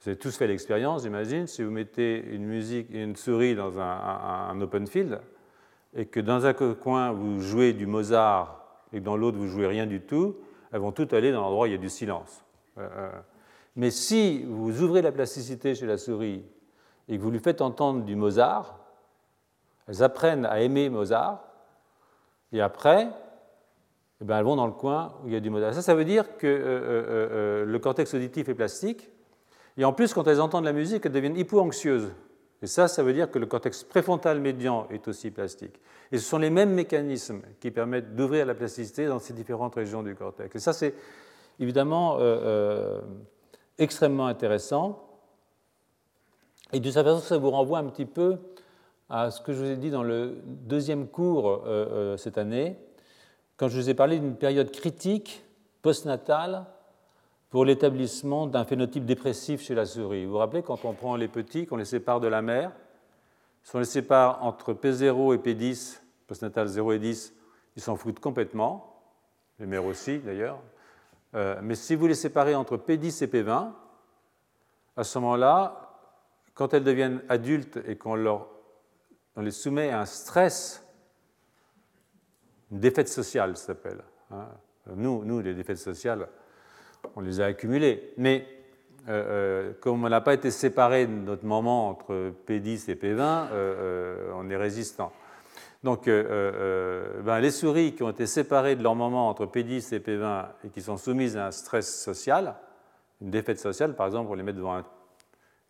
Vous 0.00 0.10
avez 0.10 0.18
tous 0.18 0.36
fait 0.36 0.46
l'expérience, 0.46 1.02
j'imagine, 1.02 1.46
si 1.46 1.62
vous 1.62 1.70
mettez 1.70 2.18
une, 2.18 2.44
musique, 2.44 2.88
une 2.90 3.16
souris 3.16 3.54
dans 3.54 3.80
un, 3.80 4.60
open 4.60 4.86
field 4.86 5.20
et 5.94 6.06
que 6.06 6.20
dans 6.20 6.46
un 6.46 6.52
coin 6.52 7.12
vous 7.12 7.40
jouez 7.40 7.72
du 7.72 7.86
Mozart 7.86 8.62
et 8.92 9.00
que 9.00 9.04
dans 9.04 9.16
l'autre 9.16 9.38
vous 9.38 9.48
jouez 9.48 9.66
rien 9.66 9.86
du 9.86 10.00
tout, 10.00 10.36
elles 10.70 10.80
vont 10.80 10.92
toutes 10.92 11.12
aller 11.12 11.32
dans 11.32 11.40
l'endroit 11.40 11.64
où 11.64 11.66
il 11.66 11.72
y 11.72 11.76
a 11.76 11.78
du 11.78 11.88
silence. 11.88 12.44
Euh, 12.78 12.88
euh. 12.96 13.10
mais 13.74 13.90
si 13.90 14.44
vous 14.44 14.82
ouvrez 14.82 15.00
la 15.00 15.12
plasticité 15.12 15.74
chez 15.74 15.86
la 15.86 15.96
souris 15.96 16.44
et 17.08 17.16
que 17.16 17.22
vous 17.22 17.30
lui 17.30 17.40
faites 17.40 17.62
entendre 17.62 18.04
du 18.04 18.14
Mozart, 18.14 18.78
elles 19.88 20.02
apprennent 20.02 20.44
à 20.44 20.60
aimer 20.60 20.90
Mozart 20.90 21.42
et 22.52 22.60
après, 22.60 23.08
eh 24.20 24.24
ben, 24.24 24.38
elles 24.38 24.44
vont 24.44 24.56
dans 24.56 24.66
le 24.66 24.72
coin 24.72 25.14
où 25.22 25.28
il 25.28 25.34
y 25.34 25.36
a 25.36 25.40
du 25.40 25.50
modèle. 25.50 25.74
Ça, 25.74 25.82
ça 25.82 25.94
veut 25.94 26.04
dire 26.04 26.36
que 26.38 26.46
euh, 26.46 26.58
euh, 26.58 27.04
euh, 27.08 27.64
le 27.66 27.78
cortex 27.78 28.14
auditif 28.14 28.48
est 28.48 28.54
plastique. 28.54 29.10
Et 29.76 29.84
en 29.84 29.92
plus, 29.92 30.14
quand 30.14 30.26
elles 30.26 30.40
entendent 30.40 30.64
la 30.64 30.72
musique, 30.72 31.04
elles 31.04 31.12
deviennent 31.12 31.36
hypo-anxieuses. 31.36 32.10
Et 32.62 32.66
ça, 32.66 32.88
ça 32.88 33.02
veut 33.02 33.12
dire 33.12 33.30
que 33.30 33.38
le 33.38 33.44
cortex 33.44 33.84
préfrontal 33.84 34.40
médian 34.40 34.86
est 34.90 35.06
aussi 35.06 35.30
plastique. 35.30 35.78
Et 36.10 36.16
ce 36.16 36.24
sont 36.24 36.38
les 36.38 36.48
mêmes 36.48 36.72
mécanismes 36.72 37.42
qui 37.60 37.70
permettent 37.70 38.14
d'ouvrir 38.14 38.46
la 38.46 38.54
plasticité 38.54 39.06
dans 39.06 39.18
ces 39.18 39.34
différentes 39.34 39.74
régions 39.74 40.02
du 40.02 40.14
cortex. 40.14 40.56
Et 40.56 40.58
ça, 40.58 40.72
c'est 40.72 40.94
évidemment 41.60 42.18
extrêmement 43.76 44.26
intéressant. 44.26 45.06
Et 46.72 46.80
de 46.80 46.90
cette 46.90 47.04
façon, 47.04 47.20
ça 47.20 47.36
vous 47.36 47.50
renvoie 47.50 47.80
un 47.80 47.90
petit 47.90 48.06
peu 48.06 48.38
à 49.10 49.30
ce 49.30 49.42
que 49.42 49.52
je 49.52 49.58
vous 49.58 49.70
ai 49.70 49.76
dit 49.76 49.90
dans 49.90 50.02
le 50.02 50.38
deuxième 50.46 51.08
cours 51.08 51.62
cette 52.16 52.38
année, 52.38 52.78
quand 53.56 53.68
je 53.68 53.80
vous 53.80 53.90
ai 53.90 53.94
parlé 53.94 54.18
d'une 54.18 54.36
période 54.36 54.70
critique 54.70 55.44
postnatale 55.82 56.66
pour 57.50 57.64
l'établissement 57.64 58.46
d'un 58.46 58.64
phénotype 58.64 59.04
dépressif 59.04 59.62
chez 59.62 59.74
la 59.74 59.86
souris. 59.86 60.24
Vous 60.24 60.32
vous 60.32 60.38
rappelez 60.38 60.62
quand 60.62 60.84
on 60.84 60.92
prend 60.92 61.16
les 61.16 61.28
petits, 61.28 61.66
qu'on 61.66 61.76
les 61.76 61.84
sépare 61.84 62.20
de 62.20 62.28
la 62.28 62.42
mère, 62.42 62.72
si 63.62 63.74
on 63.74 63.78
les 63.78 63.84
sépare 63.84 64.44
entre 64.44 64.74
P0 64.74 65.34
et 65.34 65.38
P10, 65.38 66.00
postnatal 66.26 66.66
0 66.66 66.92
et 66.92 66.98
10, 66.98 67.34
ils 67.76 67.82
s'en 67.82 67.96
foutent 67.96 68.20
complètement, 68.20 69.02
les 69.58 69.66
mères 69.66 69.84
aussi 69.84 70.18
d'ailleurs. 70.18 70.60
Euh, 71.34 71.58
mais 71.62 71.74
si 71.74 71.94
vous 71.94 72.06
les 72.06 72.14
séparez 72.14 72.54
entre 72.54 72.76
P10 72.76 73.24
et 73.24 73.26
P20, 73.26 73.72
à 74.96 75.04
ce 75.04 75.18
moment-là, 75.18 75.86
quand 76.54 76.74
elles 76.74 76.84
deviennent 76.84 77.22
adultes 77.28 77.78
et 77.86 77.96
qu'on 77.96 78.24
on 79.36 79.42
les 79.42 79.50
soumet 79.50 79.90
à 79.90 80.00
un 80.00 80.06
stress 80.06 80.85
défaite 82.70 83.08
sociale, 83.08 83.56
ça 83.56 83.66
s'appelle. 83.66 84.02
Hein. 84.30 84.48
Nous, 84.94 85.24
nous, 85.24 85.40
les 85.40 85.54
défaites 85.54 85.78
sociales, 85.78 86.28
on 87.14 87.20
les 87.20 87.40
a 87.40 87.46
accumulées. 87.46 88.12
Mais 88.16 88.46
euh, 89.08 89.12
euh, 89.12 89.72
comme 89.80 90.04
on 90.04 90.08
n'a 90.08 90.20
pas 90.20 90.34
été 90.34 90.50
séparé 90.50 91.06
de 91.06 91.12
notre 91.12 91.44
moment 91.44 91.88
entre 91.88 92.32
P10 92.46 92.90
et 92.90 92.94
P20, 92.94 93.48
euh, 93.52 94.30
on 94.34 94.50
est 94.50 94.56
résistant. 94.56 95.12
Donc, 95.84 96.06
ben, 96.06 97.38
les 97.38 97.50
souris 97.52 97.94
qui 97.94 98.02
ont 98.02 98.10
été 98.10 98.26
séparées 98.26 98.74
de 98.74 98.82
leur 98.82 98.96
moment 98.96 99.28
entre 99.28 99.46
P10 99.46 99.94
et 99.94 100.00
P20 100.00 100.46
et 100.64 100.70
qui 100.70 100.82
sont 100.82 100.96
soumises 100.96 101.36
à 101.36 101.46
un 101.46 101.50
stress 101.52 102.02
social, 102.02 102.56
une 103.20 103.30
défaite 103.30 103.60
sociale, 103.60 103.94
par 103.94 104.06
exemple, 104.06 104.30
on 104.32 104.34
les 104.34 104.42
met 104.42 104.52
devant 104.52 104.82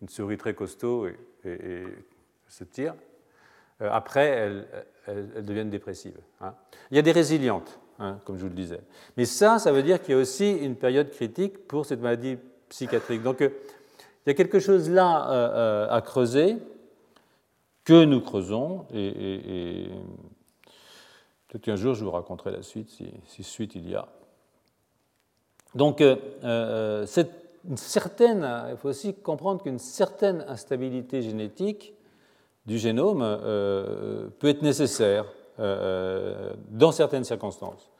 une 0.00 0.08
souris 0.08 0.38
très 0.38 0.54
costaud 0.54 1.06
et, 1.06 1.18
et 1.44 1.84
se 2.48 2.64
tire, 2.64 2.94
après, 3.80 4.26
elles, 4.26 4.86
deviennent 5.14 5.70
dépressives. 5.70 6.18
Hein. 6.40 6.54
Il 6.90 6.96
y 6.96 6.98
a 6.98 7.02
des 7.02 7.12
résilientes, 7.12 7.78
hein, 7.98 8.18
comme 8.24 8.36
je 8.36 8.42
vous 8.42 8.48
le 8.48 8.54
disais. 8.54 8.80
Mais 9.16 9.24
ça, 9.24 9.58
ça 9.58 9.72
veut 9.72 9.82
dire 9.82 10.02
qu'il 10.02 10.14
y 10.14 10.18
a 10.18 10.20
aussi 10.20 10.52
une 10.52 10.76
période 10.76 11.10
critique 11.10 11.66
pour 11.66 11.86
cette 11.86 12.00
maladie 12.00 12.38
psychiatrique. 12.68 13.22
Donc, 13.22 13.40
euh, 13.42 13.50
il 14.24 14.30
y 14.30 14.32
a 14.32 14.34
quelque 14.34 14.58
chose 14.58 14.90
là 14.90 15.30
euh, 15.30 15.88
à 15.90 16.00
creuser 16.00 16.56
que 17.84 18.04
nous 18.04 18.20
creusons 18.20 18.86
et, 18.92 19.88
peut-être 21.46 21.62
qu'un 21.62 21.76
jour 21.76 21.94
je 21.94 22.04
vous 22.04 22.10
raconterai 22.10 22.50
la 22.50 22.62
suite 22.62 22.90
si, 22.90 23.42
suite 23.44 23.76
il 23.76 23.88
y 23.88 23.94
a. 23.94 24.08
Donc, 25.76 26.00
une 26.00 27.76
certaine, 27.76 28.48
il 28.70 28.76
faut 28.76 28.88
aussi 28.88 29.14
comprendre 29.14 29.62
qu'une 29.62 29.78
certaine 29.78 30.44
instabilité 30.48 31.22
génétique 31.22 31.95
du 32.66 32.78
génome 32.78 33.22
euh, 33.22 34.28
peut 34.38 34.48
être 34.48 34.62
nécessaire 34.62 35.24
euh, 35.58 36.52
dans 36.68 36.92
certaines 36.92 37.24
circonstances. 37.24 37.90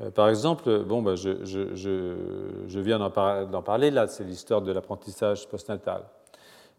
Euh, 0.00 0.10
par 0.10 0.28
exemple, 0.28 0.84
bah, 0.84 1.14
je, 1.14 2.80
viens 2.80 2.98
d'en 2.98 3.62
parler 3.62 3.90
là, 3.90 4.08
c'est 4.08 4.24
l'histoire 4.24 4.62
de 4.62 4.72
l'apprentissage 4.72 5.48
postnatal. 5.48 6.04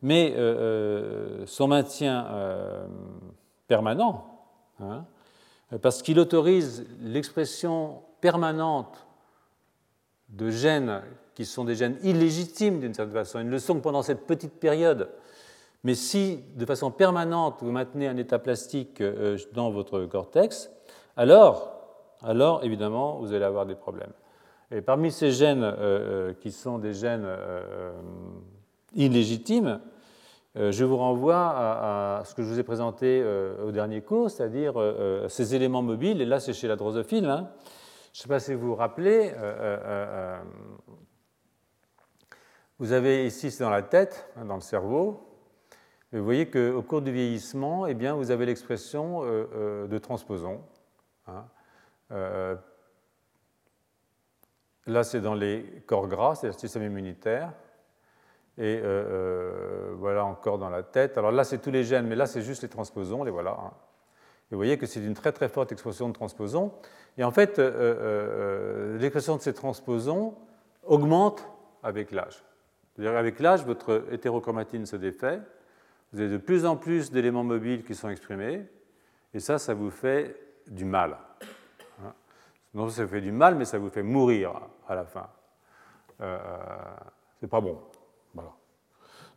Mais 0.01 0.35
son 1.45 1.69
maintien 1.69 2.27
permanent 3.69 4.25
hein, 4.81 5.05
parce 5.81 6.01
qu'il 6.01 6.19
autorise 6.19 6.85
l'expression 6.99 8.01
permanente 8.19 9.07
de 10.27 10.49
gènes 10.49 11.01
qui 11.35 11.45
sont 11.45 11.63
des 11.63 11.75
gènes 11.75 11.97
illégitimes 12.03 12.81
d'une 12.81 12.93
certaine 12.93 13.13
façon. 13.13 13.39
Ils 13.39 13.45
ne 13.45 13.51
le 13.51 13.59
sont 13.59 13.75
que 13.75 13.79
pendant 13.79 14.01
cette 14.01 14.27
petite 14.27 14.59
période. 14.59 15.09
Mais 15.83 15.95
si, 15.95 16.39
de 16.55 16.65
façon 16.65 16.91
permanente, 16.91 17.57
vous 17.61 17.71
maintenez 17.71 18.07
un 18.07 18.15
état 18.15 18.39
plastique 18.39 19.01
euh, 19.01 19.37
dans 19.51 19.69
votre 19.69 20.05
cortex, 20.05 20.71
alors, 21.17 21.73
alors 22.21 22.63
évidemment, 22.63 23.19
vous 23.19 23.33
allez 23.33 23.43
avoir 23.43 23.65
des 23.65 23.75
problèmes. 23.75 24.13
Et 24.71 24.81
parmi 24.81 25.11
ces 25.11 25.31
gènes 25.31 25.63
euh, 25.63 25.75
euh, 25.77 26.33
qui 26.33 26.51
sont 26.51 26.79
des 26.79 26.93
gènes 26.93 27.27
illégitimes, 28.95 29.81
je 30.55 30.85
vous 30.85 30.97
renvoie 30.97 31.51
à, 31.55 32.21
ce 32.25 32.35
que 32.35 32.43
je 32.43 32.47
vous 32.47 32.59
ai 32.59 32.63
présenté 32.63 33.25
au 33.65 33.71
dernier 33.71 34.01
cours, 34.01 34.29
c'est-à-dire 34.29 34.75
ces 35.27 35.55
éléments 35.55 35.81
mobiles, 35.81 36.21
et 36.21 36.25
là 36.25 36.39
c'est 36.39 36.53
chez 36.53 36.67
la 36.67 36.75
drosophile. 36.75 37.25
Hein. 37.25 37.49
Je 38.13 38.19
ne 38.19 38.21
sais 38.21 38.27
pas 38.27 38.39
si 38.39 38.53
vous 38.53 38.67
vous 38.67 38.75
rappelez, 38.75 39.33
vous 42.77 42.91
avez 42.91 43.25
ici, 43.25 43.49
c'est 43.49 43.63
dans 43.63 43.71
la 43.71 43.81
tête, 43.81 44.29
hein, 44.37 44.45
dans 44.45 44.53
le 44.53 44.61
cerveau. 44.61 45.32
Vous 46.13 46.23
voyez 46.23 46.47
qu'au 46.47 46.83
cours 46.83 47.01
du 47.01 47.11
vieillissement, 47.11 47.87
eh 47.87 47.95
bien, 47.95 48.13
vous 48.13 48.29
avez 48.29 48.45
l'expression 48.45 49.23
euh, 49.23 49.47
euh, 49.55 49.87
de 49.87 49.97
transposon. 49.97 50.61
Hein. 51.25 51.45
Euh, 52.11 52.55
là, 54.85 55.03
c'est 55.03 55.21
dans 55.21 55.33
les 55.33 55.83
corps 55.87 56.07
gras, 56.07 56.35
c'est 56.35 56.47
le 56.47 56.53
système 56.53 56.83
immunitaire. 56.83 57.51
Et 58.59 58.79
voilà 59.95 60.25
encore 60.25 60.59
dans 60.59 60.69
la 60.69 60.83
tête. 60.83 61.17
Alors 61.17 61.31
là, 61.31 61.43
c'est 61.43 61.57
tous 61.57 61.71
les 61.71 61.83
gènes, 61.83 62.05
mais 62.05 62.15
là, 62.15 62.27
c'est 62.27 62.43
juste 62.43 62.61
les 62.61 62.69
transposons, 62.69 63.23
les 63.23 63.31
voilà. 63.31 63.57
Hein. 63.59 63.71
Et 64.51 64.55
vous 64.55 64.57
voyez 64.57 64.77
que 64.77 64.85
c'est 64.85 65.03
une 65.03 65.15
très 65.15 65.31
très 65.31 65.49
forte 65.49 65.71
expression 65.71 66.07
de 66.07 66.13
transposons. 66.13 66.71
Et 67.17 67.23
en 67.23 67.31
fait, 67.31 67.57
l'expression 68.99 69.37
de 69.37 69.41
ces 69.41 69.55
transposons 69.55 70.35
augmente 70.83 71.49
avec 71.81 72.11
l'âge. 72.11 72.43
C'est-à-dire 72.93 73.17
avec 73.17 73.39
l'âge, 73.39 73.65
votre 73.65 74.05
hétérochromatine 74.11 74.85
se 74.85 74.97
défait, 74.97 75.39
vous 76.13 76.21
avez 76.21 76.29
de 76.29 76.37
plus 76.37 76.65
en 76.65 76.77
plus 76.77 77.11
d'éléments 77.11 77.43
mobiles 77.43 77.83
qui 77.83 77.95
sont 77.95 78.09
exprimés, 78.09 78.65
et 79.33 79.39
ça, 79.39 79.57
ça 79.57 79.73
vous 79.73 79.89
fait 79.89 80.35
du 80.67 80.85
mal. 80.85 81.17
Hein. 82.03 82.13
Non, 82.73 82.87
ça 82.89 83.03
vous 83.03 83.11
fait 83.11 83.21
du 83.21 83.31
mal, 83.31 83.55
mais 83.55 83.65
ça 83.65 83.79
vous 83.79 83.89
fait 83.89 84.03
mourir 84.03 84.53
à 84.87 84.95
la 84.95 85.05
fin. 85.05 85.27
Euh, 86.21 86.37
c'est 87.39 87.49
pas 87.49 87.61
bon. 87.61 87.79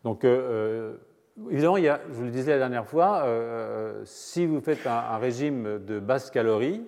Donc, 0.05 0.25
euh, 0.25 0.99
euh, 1.41 1.51
évidemment, 1.51 1.79
il 1.79 1.83
y 1.83 1.89
a, 1.89 2.01
je 2.09 2.15
vous 2.15 2.25
le 2.25 2.31
disais 2.31 2.53
la 2.53 2.59
dernière 2.59 2.87
fois, 2.87 3.25
euh, 3.25 4.03
si 4.05 4.47
vous 4.47 4.61
faites 4.61 4.87
un, 4.87 4.93
un, 4.93 5.19
régime 5.19 5.85
de 5.85 5.99
basse 5.99 6.31
calorie, 6.31 6.87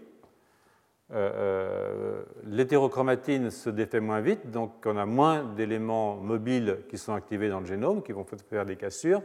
euh, 1.11 1.31
euh, 1.35 2.23
l'hétérochromatine 2.45 3.51
se 3.51 3.71
défait 3.71 3.99
moins 3.99 4.21
vite, 4.21 4.51
donc 4.51 4.73
on 4.85 4.97
a 4.99 5.07
moins 5.07 5.43
d'éléments 5.43 6.17
mobiles 6.17 6.81
qui 6.91 6.99
sont 6.99 7.15
activés 7.15 7.49
dans 7.49 7.61
le 7.61 7.67
génome, 7.67 8.03
qui 8.03 8.13
vont 8.13 8.27
faire 8.51 8.67
des 8.67 8.77
cassures. 8.77 9.23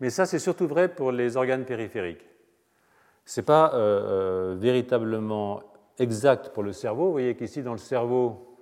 Mais 0.00 0.10
ça, 0.10 0.26
c'est 0.26 0.38
surtout 0.38 0.66
vrai 0.66 0.88
pour 0.88 1.12
les 1.12 1.36
organes 1.36 1.64
périphériques. 1.64 2.26
Ce 3.24 3.40
n'est 3.40 3.44
pas 3.44 3.72
euh, 3.74 4.56
véritablement 4.58 5.60
exact 5.98 6.50
pour 6.50 6.62
le 6.62 6.72
cerveau. 6.72 7.06
Vous 7.06 7.12
voyez 7.12 7.34
qu'ici, 7.34 7.62
dans 7.62 7.72
le 7.72 7.78
cerveau, 7.78 8.58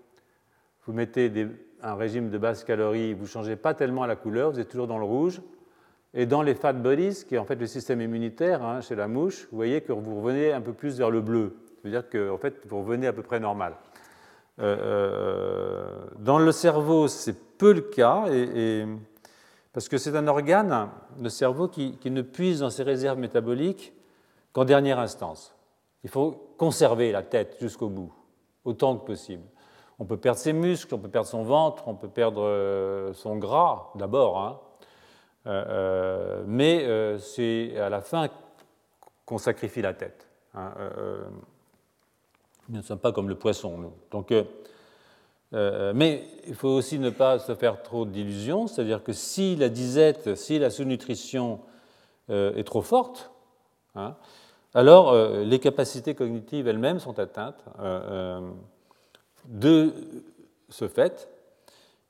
vous 0.86 0.92
mettez 0.92 1.30
un 1.82 1.94
régime 1.94 2.30
de 2.30 2.38
basse 2.38 2.64
calorie, 2.64 3.12
vous 3.14 3.22
ne 3.22 3.28
changez 3.28 3.56
pas 3.56 3.74
tellement 3.74 4.06
la 4.06 4.16
couleur, 4.16 4.50
vous 4.50 4.60
êtes 4.60 4.68
toujours 4.68 4.86
dans 4.86 4.98
le 4.98 5.04
rouge. 5.04 5.40
Et 6.14 6.24
dans 6.24 6.42
les 6.42 6.54
fat 6.54 6.72
bodies, 6.72 7.24
qui 7.28 7.34
est 7.34 7.38
en 7.38 7.44
fait 7.44 7.56
le 7.56 7.66
système 7.66 8.00
immunitaire 8.00 8.64
hein, 8.64 8.80
chez 8.80 8.94
la 8.94 9.06
mouche, 9.06 9.46
vous 9.50 9.56
voyez 9.56 9.82
que 9.82 9.92
vous 9.92 10.20
revenez 10.20 10.52
un 10.52 10.62
peu 10.62 10.72
plus 10.72 10.96
vers 10.96 11.10
le 11.10 11.20
bleu 11.20 11.52
veut 11.86 11.92
dire 11.92 12.08
que 12.08 12.30
en 12.30 12.38
fait, 12.38 12.54
vous 12.66 12.80
revenez 12.80 13.06
à 13.06 13.12
peu 13.12 13.22
près 13.22 13.40
normal. 13.40 13.74
Euh, 14.58 14.76
euh, 14.80 16.04
dans 16.18 16.38
le 16.38 16.52
cerveau, 16.52 17.08
c'est 17.08 17.36
peu 17.58 17.72
le 17.72 17.80
cas, 17.82 18.24
parce 19.76 19.90
que 19.90 19.98
c'est 19.98 20.16
un 20.16 20.26
organe, 20.26 20.88
le 21.20 21.28
cerveau, 21.28 21.68
qui, 21.68 21.98
ne 22.06 22.22
puise 22.22 22.60
dans 22.60 22.70
ses 22.70 22.82
réserves 22.82 23.18
métaboliques 23.18 23.92
qu'en 24.54 24.64
dernière 24.64 24.98
instance. 24.98 25.54
Il 26.02 26.08
faut 26.08 26.54
conserver 26.56 27.12
la 27.12 27.22
tête 27.22 27.58
jusqu'au 27.60 27.90
bout, 27.90 28.10
autant 28.64 28.96
que 28.96 29.04
possible. 29.04 29.42
On 29.98 30.06
peut 30.06 30.16
perdre 30.16 30.38
ses 30.38 30.54
muscles, 30.54 30.94
on 30.94 30.98
peut 30.98 31.10
perdre 31.10 31.28
son 31.28 31.42
ventre, 31.42 31.88
on 31.88 31.94
peut 31.94 32.08
perdre 32.08 32.40
euh, 32.40 33.12
son 33.12 33.36
gras 33.36 33.90
d'abord, 33.96 34.38
hein. 35.44 36.44
mais 36.46 36.86
c'est 37.18 37.78
à 37.78 37.90
la 37.90 38.00
fin 38.00 38.30
qu'on 39.26 39.36
sacrifie 39.36 39.82
la 39.82 39.92
tête. 39.92 40.26
Hein. 40.54 40.72
Nous 42.70 42.78
ne 42.78 42.82
sommes 42.82 42.98
pas 42.98 43.12
comme 43.12 43.28
le 43.28 43.34
poisson, 43.34 43.76
nous. 43.76 43.92
Euh, 45.56 45.90
euh, 45.90 45.92
mais 45.94 46.24
il 46.46 46.54
faut 46.54 46.68
aussi 46.68 46.98
ne 46.98 47.10
pas 47.10 47.38
se 47.38 47.54
faire 47.54 47.82
trop 47.82 48.04
d'illusions, 48.04 48.66
c'est-à-dire 48.66 49.02
que 49.02 49.12
si 49.12 49.56
la 49.56 49.68
disette, 49.70 50.34
si 50.36 50.58
la 50.58 50.70
sous-nutrition 50.70 51.60
euh, 52.30 52.54
est 52.56 52.64
trop 52.64 52.82
forte, 52.82 53.30
hein, 53.94 54.16
alors 54.74 55.16
les 55.16 55.58
capacités 55.58 56.14
cognitives 56.14 56.68
elles-mêmes 56.68 56.98
sont 56.98 57.18
atteintes 57.18 57.64
de 59.46 59.94
ce 60.68 60.86
fait. 60.86 61.30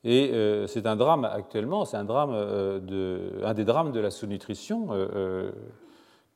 Et 0.03 0.33
c'est 0.67 0.85
un 0.85 0.97
drame 0.97 1.25
actuellement, 1.25 1.85
c'est 1.85 1.97
un, 1.97 2.05
drame, 2.05 2.33
un 2.33 3.55
des 3.55 3.65
drames 3.65 3.93
de 3.93 4.01
la 4.01 4.11
sous-nutrition 4.11 4.89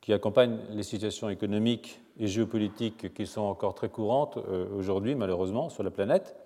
qui 0.01 0.13
accompagne 0.13 0.59
les 0.71 0.85
situations 0.85 1.29
économiques 1.31 2.01
et 2.17 2.29
géopolitiques 2.29 3.13
qui 3.13 3.27
sont 3.27 3.41
encore 3.41 3.75
très 3.75 3.89
courantes 3.89 4.39
aujourd'hui, 4.79 5.17
malheureusement, 5.17 5.69
sur 5.69 5.83
la 5.83 5.91
planète, 5.91 6.37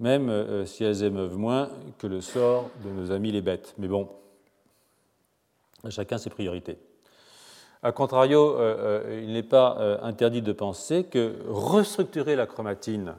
même 0.00 0.28
euh, 0.28 0.66
si 0.66 0.82
elles 0.82 1.04
émeuvent 1.04 1.36
moins 1.36 1.70
que 1.98 2.06
le 2.06 2.20
sort 2.20 2.70
de 2.84 2.90
nos 2.90 3.12
amis 3.12 3.30
les 3.30 3.42
bêtes. 3.42 3.74
Mais 3.78 3.86
bon, 3.86 4.08
chacun 5.88 6.18
ses 6.18 6.30
priorités. 6.30 6.78
A 7.82 7.92
contrario, 7.92 8.56
euh, 8.58 9.20
il 9.22 9.32
n'est 9.32 9.42
pas 9.42 10.00
interdit 10.02 10.42
de 10.42 10.52
penser 10.52 11.04
que 11.04 11.36
restructurer 11.48 12.36
la 12.36 12.46
chromatine 12.46 13.14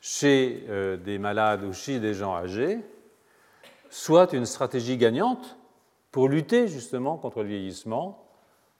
chez 0.00 0.64
des 1.04 1.18
malades 1.18 1.64
ou 1.64 1.72
chez 1.72 1.98
des 1.98 2.14
gens 2.14 2.34
âgés 2.34 2.78
soit 3.90 4.32
une 4.34 4.44
stratégie 4.44 4.96
gagnante 4.96 5.56
pour 6.12 6.28
lutter 6.28 6.68
justement 6.68 7.16
contre 7.16 7.42
le 7.42 7.48
vieillissement 7.48 8.28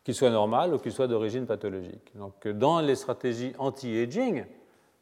qu'il 0.05 0.15
soit 0.15 0.31
normal 0.31 0.75
ou 0.75 0.79
qu'il 0.79 0.93
soit 0.93 1.07
d'origine 1.07 1.47
pathologique. 1.47 2.13
Donc, 2.15 2.47
dans 2.49 2.81
les 2.81 2.95
stratégies 2.95 3.53
anti-aging, 3.59 4.45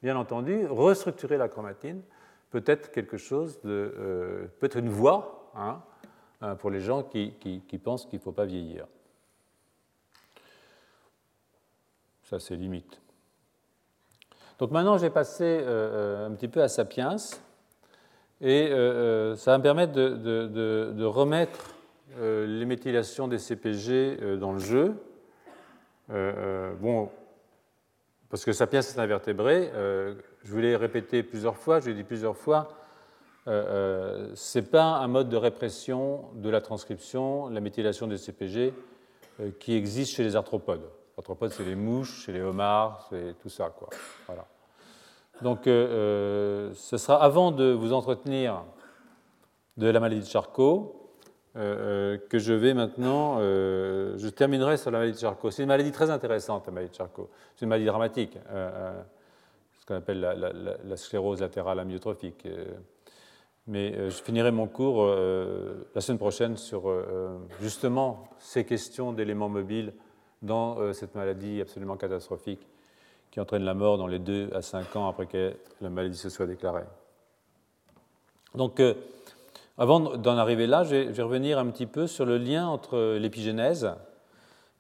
bien 0.06 0.16
entendu, 0.16 0.68
restructurer 0.68 1.36
la 1.36 1.48
chromatine 1.48 2.00
peut 2.50 2.62
être 2.66 2.92
quelque 2.92 3.16
chose 3.16 3.60
de. 3.62 3.92
Euh, 3.98 4.46
peut 4.60 4.66
être 4.66 4.76
une 4.76 4.88
voie 4.88 5.50
hein, 5.56 5.82
euh, 6.44 6.54
pour 6.54 6.70
les 6.70 6.78
gens 6.78 7.02
qui, 7.02 7.32
pensent 7.82 8.06
qu'il 8.06 8.20
ne 8.20 8.22
faut 8.22 8.30
pas 8.30 8.44
vieillir. 8.44 8.86
Ça, 12.22 12.38
c'est 12.38 12.54
limite. 12.54 13.00
Donc 14.60 14.70
maintenant, 14.70 14.96
je 14.96 15.02
vais 15.02 15.10
passer 15.10 15.58
euh, 15.60 16.28
un 16.28 16.30
petit 16.34 16.46
peu 16.46 16.62
à 16.62 16.68
Sapiens. 16.68 17.16
Et 18.40 18.68
ça 19.36 19.50
va 19.50 19.58
me 19.58 19.62
permettre 19.62 19.92
de 19.92 21.04
remettre 21.04 21.74
les 22.20 22.64
méthylations 22.64 23.26
des 23.26 23.38
CPG 23.38 24.36
dans 24.36 24.52
le 24.52 24.58
jeu. 24.60 24.94
Bon, 26.10 27.10
parce 28.28 28.44
que 28.44 28.52
Sapiens 28.52 28.80
est 28.80 28.98
un 28.98 29.06
vertébré, 29.06 29.70
je 29.74 30.52
vous 30.52 30.58
l'ai 30.58 30.76
répété 30.76 31.22
plusieurs 31.22 31.56
fois, 31.56 31.80
je 31.80 31.88
l'ai 31.88 31.94
dit 31.94 32.04
plusieurs 32.04 32.36
fois, 32.36 32.68
ce 33.46 34.58
n'est 34.58 34.64
pas 34.64 34.96
un 34.96 35.08
mode 35.08 35.28
de 35.28 35.36
répression 35.36 36.24
de 36.34 36.50
la 36.50 36.60
transcription, 36.60 37.48
la 37.48 37.60
méthylation 37.60 38.06
des 38.06 38.18
CPG, 38.18 38.74
qui 39.60 39.74
existe 39.74 40.12
chez 40.14 40.24
les 40.24 40.34
arthropodes. 40.34 40.80
Les 40.80 41.18
arthropodes, 41.18 41.52
c'est 41.52 41.64
les 41.64 41.74
mouches, 41.76 42.24
chez 42.24 42.32
les 42.32 42.40
homards, 42.40 43.06
c'est 43.10 43.34
tout 43.40 43.48
ça. 43.48 43.70
Quoi. 43.70 43.88
Voilà. 44.26 44.46
Donc, 45.42 45.61
ce 45.64 46.72
sera 46.74 47.22
avant 47.22 47.53
de 47.53 47.70
vous 47.70 47.92
entretenir 47.92 48.64
de 49.76 49.88
la 49.88 50.01
maladie 50.01 50.22
de 50.22 50.26
Charcot, 50.26 51.05
euh, 51.57 52.16
euh, 52.16 52.18
que 52.28 52.38
je 52.38 52.52
vais 52.52 52.74
maintenant. 52.74 53.38
Euh, 53.40 54.14
je 54.18 54.28
terminerai 54.28 54.76
sur 54.76 54.90
la 54.90 54.98
maladie 54.98 55.14
de 55.14 55.20
Charcot. 55.20 55.50
C'est 55.50 55.62
une 55.62 55.68
maladie 55.68 55.90
très 55.90 56.11
intéressante, 56.11 56.66
la 56.66 56.72
maladie 56.72 56.90
de 56.90 56.96
Charcot. 56.96 57.30
C'est 57.54 57.64
une 57.64 57.70
maladie 57.70 57.86
dramatique, 57.86 58.38
ce 58.52 59.86
qu'on 59.86 59.94
appelle 59.94 60.20
la, 60.20 60.96
sclérose 60.96 61.40
latérale 61.40 61.78
amyotrophique. 61.78 62.46
mais 63.66 64.11
je 64.11 64.22
finirai 64.22 64.50
mon 64.50 64.66
cours 64.66 65.07
la 65.07 66.00
semaine 66.00 66.18
prochaine 66.18 66.57
sur 66.57 66.92
justement 67.61 68.28
ces 68.38 68.64
questions 68.64 69.12
d'éléments 69.12 69.48
mobiles 69.48 69.92
dans 70.42 70.92
cette 70.92 71.14
maladie 71.14 71.61
absolument 71.61 71.96
catastrophique 71.96 72.66
qui 73.30 73.40
entraîne 73.40 73.64
la 73.64 73.74
mort 73.74 73.96
dans 73.96 74.07
les 74.07 74.18
2 74.18 74.50
à 74.54 74.61
5 74.61 74.96
ans 74.96 75.09
après 75.09 75.26
que 75.26 75.54
la 75.80 75.88
maladie 75.88 76.18
se 76.18 76.28
soit 76.28 76.46
déclarée. 76.46 76.84
Donc, 78.54 78.80
avant 79.79 80.01
d'en 80.01 80.39
arriver 80.39 80.66
là, 80.66 80.85
je 80.85 80.97
vais 80.97 81.22
revenir 81.22 81.59
un 81.59 81.66
petit 81.66 81.87
peu 81.87 82.07
sur 82.07 82.24
le 82.24 82.39
lien 82.39 82.66
entre 82.66 83.16
l'épigénèse 83.18 83.91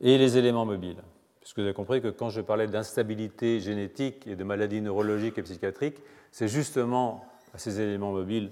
et 0.00 0.16
les 0.16 0.38
éléments 0.38 0.64
mobiles. 0.64 1.02
puisque 1.40 1.58
vous 1.58 1.64
avez 1.64 1.74
compris 1.74 2.00
que 2.00 2.08
quand 2.08 2.30
je 2.30 2.40
parlais 2.40 2.66
d'instabilité 2.66 3.60
génétique 3.60 4.26
et 4.26 4.36
de 4.36 4.44
maladies 4.44 4.80
neurologiques 4.80 5.38
et 5.38 5.42
psychiatriques, 5.42 5.98
c'est 6.30 6.48
justement 6.48 7.24
à 7.54 7.58
ces 7.58 7.80
éléments 7.80 8.12
mobiles 8.12 8.50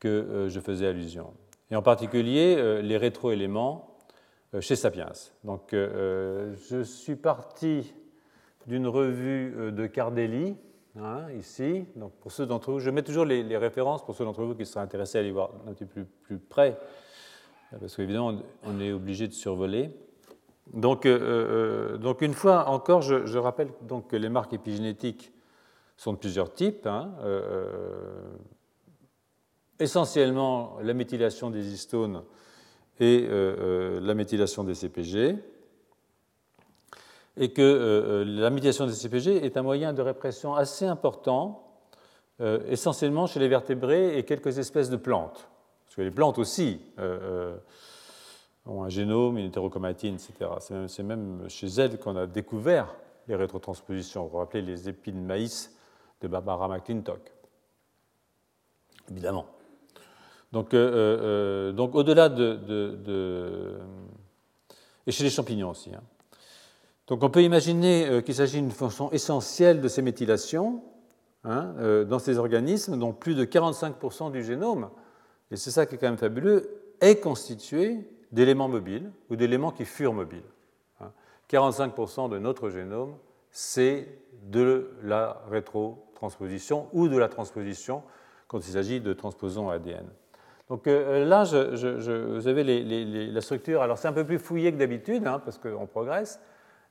que 0.00 0.08
euh, 0.08 0.48
je 0.48 0.60
faisais 0.60 0.86
allusion. 0.86 1.32
Et 1.70 1.76
en 1.76 1.82
particulier 1.82 2.56
euh, 2.58 2.80
les 2.82 2.96
rétroéléments 2.96 3.96
euh, 4.54 4.60
chez 4.60 4.76
Sapiens. 4.76 5.12
Donc 5.44 5.70
je 5.72 6.82
suis 6.82 7.16
parti 7.16 7.92
d'une 8.66 8.86
revue 8.86 9.72
de 9.72 9.86
Cardelli, 9.86 10.56
hein, 10.96 11.30
ici. 11.38 11.84
Donc 11.96 12.12
pour 12.20 12.32
ceux 12.32 12.46
d'entre 12.46 12.72
vous, 12.72 12.80
je 12.80 12.90
mets 12.90 13.02
toujours 13.02 13.24
les, 13.24 13.56
références 13.56 14.04
pour 14.04 14.14
ceux 14.14 14.24
d'entre 14.24 14.42
vous 14.44 14.54
qui 14.54 14.66
seraient 14.66 14.84
intéressés 14.84 15.18
à 15.18 15.20
aller 15.20 15.32
voir 15.32 15.50
un 15.66 15.72
petit 15.72 15.84
peu 15.84 16.04
plus, 16.22 16.38
près, 16.38 16.78
parce 17.78 17.96
qu'évidemment 17.96 18.34
on 18.64 18.80
est 18.80 18.92
obligé 18.92 19.28
de 19.28 19.32
survoler. 19.32 19.90
Donc, 20.74 21.06
donc, 21.06 22.20
une 22.20 22.34
fois 22.34 22.68
encore, 22.68 23.00
je, 23.00 23.38
rappelle 23.38 23.70
donc 23.82 24.08
que 24.08 24.16
les 24.16 24.28
marques 24.28 24.52
épigénétiques 24.52 25.32
sont 25.96 26.12
de 26.12 26.18
plusieurs 26.18 26.52
types. 26.52 26.86
Hein, 26.86 27.12
essentiellement 29.78 30.78
la 30.82 30.94
méthylation 30.94 31.50
des 31.50 31.72
histones 31.72 32.22
et 33.00 33.26
euh, 33.28 33.56
euh, 33.60 34.00
la 34.00 34.14
méthylation 34.14 34.64
des 34.64 34.74
CPG, 34.74 35.36
et 37.38 37.52
que 37.52 37.62
euh, 37.62 38.24
la 38.24 38.50
méthylation 38.50 38.86
des 38.86 38.92
CPG 38.92 39.44
est 39.44 39.56
un 39.56 39.62
moyen 39.62 39.92
de 39.92 40.02
répression 40.02 40.54
assez 40.54 40.86
important, 40.86 41.64
essentiellement 42.68 43.26
chez 43.26 43.40
les 43.40 43.48
vertébrés 43.48 44.16
et 44.16 44.24
quelques 44.24 44.58
espèces 44.58 44.90
de 44.90 44.96
plantes. 44.96 45.48
Parce 45.84 45.96
que 45.96 46.02
les 46.02 46.12
plantes 46.12 46.38
aussi 46.38 46.80
ont 48.64 48.84
un 48.84 48.88
génome, 48.88 49.38
une 49.38 49.46
hétérochromatine, 49.46 50.14
etc. 50.14 50.86
C'est 50.86 51.02
même, 51.02 51.48
chez 51.48 51.66
elles 51.66 51.98
qu'on 51.98 52.14
a 52.14 52.28
découvert 52.28 52.94
les 53.26 53.34
rétrotranspositions. 53.34 54.22
Vous 54.24 54.28
vous 54.30 54.38
rappelez 54.38 54.62
les 54.62 54.88
épines 54.88 55.20
de 55.20 55.26
maïs 55.26 55.76
de 56.20 56.28
Barbara 56.28 56.68
McClintock. 56.68 57.32
Évidemment. 59.10 59.46
Donc, 60.52 60.72
euh, 60.74 60.78
euh, 60.78 61.20
euh, 61.22 61.72
donc 61.72 61.94
au-delà 61.94 62.28
de, 62.28 63.78
Et 65.06 65.12
chez 65.12 65.24
les 65.24 65.30
champignons 65.30 65.70
aussi. 65.70 65.90
Hein. 65.94 66.02
Donc 67.08 67.24
on 67.24 67.30
peut 67.30 67.42
imaginer 67.42 68.22
qu'il 68.24 68.34
s'agit 68.34 68.60
d'une 68.60 68.70
fonction 68.70 69.10
essentielle 69.12 69.80
de 69.80 69.88
ces 69.88 70.02
méthylations 70.02 70.82
hein, 71.44 71.74
dans 72.06 72.18
ces 72.18 72.38
organismes 72.38 72.98
dont 72.98 73.12
plus 73.12 73.34
de 73.34 73.44
45% 73.44 74.30
du 74.30 74.44
génome, 74.44 74.90
et 75.50 75.56
c'est 75.56 75.70
ça 75.70 75.86
qui 75.86 75.94
est 75.94 75.98
quand 75.98 76.06
même 76.06 76.18
fabuleux, 76.18 76.68
est 77.00 77.20
constitué 77.20 77.98
d'éléments 78.32 78.68
mobiles 78.68 79.10
ou 79.30 79.36
d'éléments 79.36 79.70
qui 79.70 79.84
furent 79.84 80.12
mobiles. 80.12 80.42
45% 81.50 82.20
hein. 82.20 82.28
de 82.28 82.38
notre 82.38 82.68
génome, 82.70 83.16
c'est 83.50 84.08
de 84.44 84.90
la 85.02 85.42
rétrotransposition 85.50 86.88
ou 86.92 87.08
de 87.08 87.16
la 87.16 87.28
transposition 87.28 88.02
quand 88.46 88.58
il 88.66 88.72
s'agit 88.72 89.00
de 89.00 89.12
transposons 89.12 89.68
ADN. 89.70 90.06
Donc 90.68 90.86
euh, 90.86 91.24
là, 91.24 91.44
vous 91.44 92.48
avez 92.48 92.64
la 93.32 93.40
structure, 93.40 93.80
alors 93.82 93.96
c'est 93.96 94.08
un 94.08 94.12
peu 94.12 94.24
plus 94.24 94.38
fouillé 94.38 94.72
que 94.72 94.76
d'habitude, 94.76 95.26
hein, 95.26 95.40
parce 95.42 95.58
qu'on 95.58 95.86
progresse, 95.86 96.40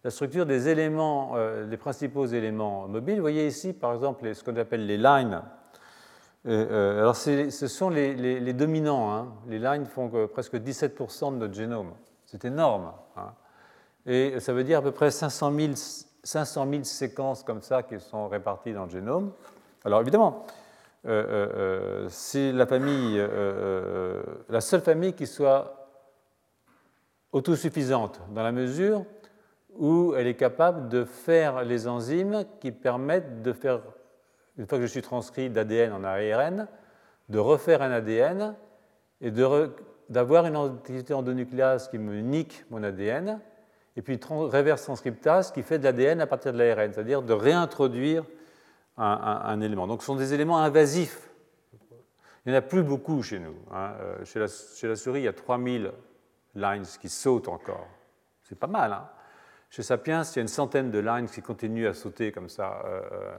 la 0.03 0.09
structure 0.09 0.45
des 0.45 0.69
éléments, 0.69 1.33
euh, 1.35 1.65
les 1.67 1.77
principaux 1.77 2.25
éléments 2.25 2.87
mobiles. 2.87 3.15
Vous 3.15 3.21
voyez 3.21 3.47
ici, 3.47 3.73
par 3.73 3.93
exemple, 3.93 4.33
ce 4.33 4.43
qu'on 4.43 4.55
appelle 4.55 4.85
les 4.85 4.97
lines. 4.97 5.41
Euh, 6.45 6.99
alors 6.99 7.15
ce 7.15 7.49
sont 7.49 7.89
les, 7.89 8.53
dominants. 8.53 9.11
Hein. 9.13 9.33
Les 9.47 9.59
lines 9.59 9.85
font 9.85 10.09
presque 10.27 10.55
17% 10.55 11.33
de 11.33 11.37
notre 11.37 11.53
génome. 11.53 11.91
C'est 12.25 12.45
énorme. 12.45 12.91
Hein. 13.17 13.33
Et 14.05 14.39
ça 14.39 14.53
veut 14.53 14.63
dire 14.63 14.79
à 14.79 14.81
peu 14.81 14.91
près 14.91 15.11
500 15.11 15.53
000, 15.53 15.73
500 16.23 16.67
000 16.69 16.83
séquences 16.83 17.43
comme 17.43 17.61
ça 17.61 17.83
qui 17.83 17.99
sont 17.99 18.29
réparties 18.29 18.73
dans 18.73 18.85
le 18.85 18.89
génome. 18.89 19.33
Alors 19.83 20.01
évidemment, 20.01 20.45
euh, 21.05 21.23
euh, 21.23 21.47
euh, 21.55 22.07
c'est 22.09 22.51
la 22.51 22.65
famille, 22.65 23.21
la 24.49 24.61
seule 24.61 24.81
famille 24.81 25.13
qui 25.13 25.27
soit 25.27 25.89
autosuffisante 27.31 28.19
dans 28.31 28.43
la 28.43 28.51
mesure 28.51 29.05
où 29.77 30.13
elle 30.15 30.27
est 30.27 30.35
capable 30.35 30.89
de 30.89 31.03
faire 31.05 31.63
les 31.63 31.87
enzymes 31.87 32.45
qui 32.59 32.71
permettent 32.71 33.41
de 33.41 33.53
faire, 33.53 33.81
une 34.57 34.67
fois 34.67 34.77
que 34.77 34.85
je 34.85 34.91
suis 34.91 35.01
transcrit 35.01 35.49
d'ADN 35.49 35.93
en 35.93 36.03
ARN, 36.03 36.67
de 37.29 37.39
refaire 37.39 37.81
un 37.81 37.91
ADN 37.91 38.55
et 39.21 39.31
d'avoir 39.31 40.45
une 40.45 40.57
entité 40.57 41.13
endonucléase 41.13 41.89
qui 41.89 41.97
me 41.97 42.19
nique 42.21 42.65
mon 42.69 42.83
ADN, 42.83 43.39
et 43.95 44.01
puis 44.01 44.19
reverse 44.29 44.83
transcriptase 44.83 45.51
qui 45.51 45.63
fait 45.63 45.79
de 45.79 45.83
l'ADN 45.83 46.21
à 46.21 46.27
partir 46.27 46.53
de 46.53 46.57
l'ARN, 46.57 46.93
c'est-à-dire 46.93 47.21
de 47.21 47.33
réintroduire 47.33 48.23
un, 48.97 49.61
élément. 49.61 49.85
Donc 49.87 50.01
ce 50.01 50.07
sont 50.07 50.15
des 50.15 50.33
éléments 50.33 50.59
invasifs. 50.59 51.29
Il 52.45 52.51
n'y 52.51 52.55
en 52.55 52.59
a 52.59 52.61
plus 52.61 52.83
beaucoup 52.83 53.21
chez 53.21 53.39
nous. 53.39 53.55
Hein. 53.71 53.91
Euh, 53.99 54.25
chez, 54.25 54.39
la, 54.39 54.47
chez, 54.47 54.87
la, 54.87 54.95
souris, 54.95 55.19
il 55.19 55.25
y 55.25 55.27
a 55.27 55.33
3000 55.33 55.91
lines 56.55 56.85
qui 56.99 57.09
sautent 57.09 57.49
encore. 57.49 57.87
C'est 58.41 58.57
pas 58.57 58.67
mal. 58.67 58.93
Hein. 58.93 59.09
Chez 59.69 59.83
Sapiens, 59.83 60.23
il 60.23 60.35
y 60.35 60.39
a 60.39 60.41
une 60.41 60.47
centaine 60.47 60.91
de 60.91 60.99
lines 60.99 61.27
qui 61.27 61.41
continuent 61.41 61.87
à 61.87 61.93
sauter 61.93 62.31
comme 62.31 62.49
ça. 62.49 62.81
Euh, 62.85 63.01
euh. 63.11 63.35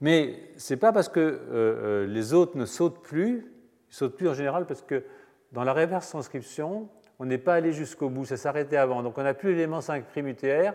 mais 0.00 0.52
ce 0.56 0.74
n'est 0.74 0.80
pas 0.80 0.92
parce 0.92 1.08
que 1.08 2.06
les 2.08 2.32
autres 2.32 2.56
ne 2.56 2.64
sautent 2.64 3.02
plus, 3.02 3.46
ils 3.90 3.94
sautent 3.94 4.16
plus 4.16 4.28
en 4.28 4.34
général 4.34 4.66
parce 4.66 4.82
que 4.82 5.04
dans 5.52 5.64
la 5.64 5.72
reverse 5.72 6.08
transcription, 6.08 6.88
on 7.18 7.26
n'est 7.26 7.38
pas 7.38 7.54
allé 7.54 7.72
jusqu'au 7.72 8.08
bout, 8.08 8.24
ça 8.24 8.36
s'arrêtait 8.36 8.78
avant. 8.78 9.02
Donc 9.02 9.18
on 9.18 9.22
n'a 9.22 9.34
plus 9.34 9.50
l'élément 9.50 9.80
5' 9.80 10.04
UTR 10.16 10.72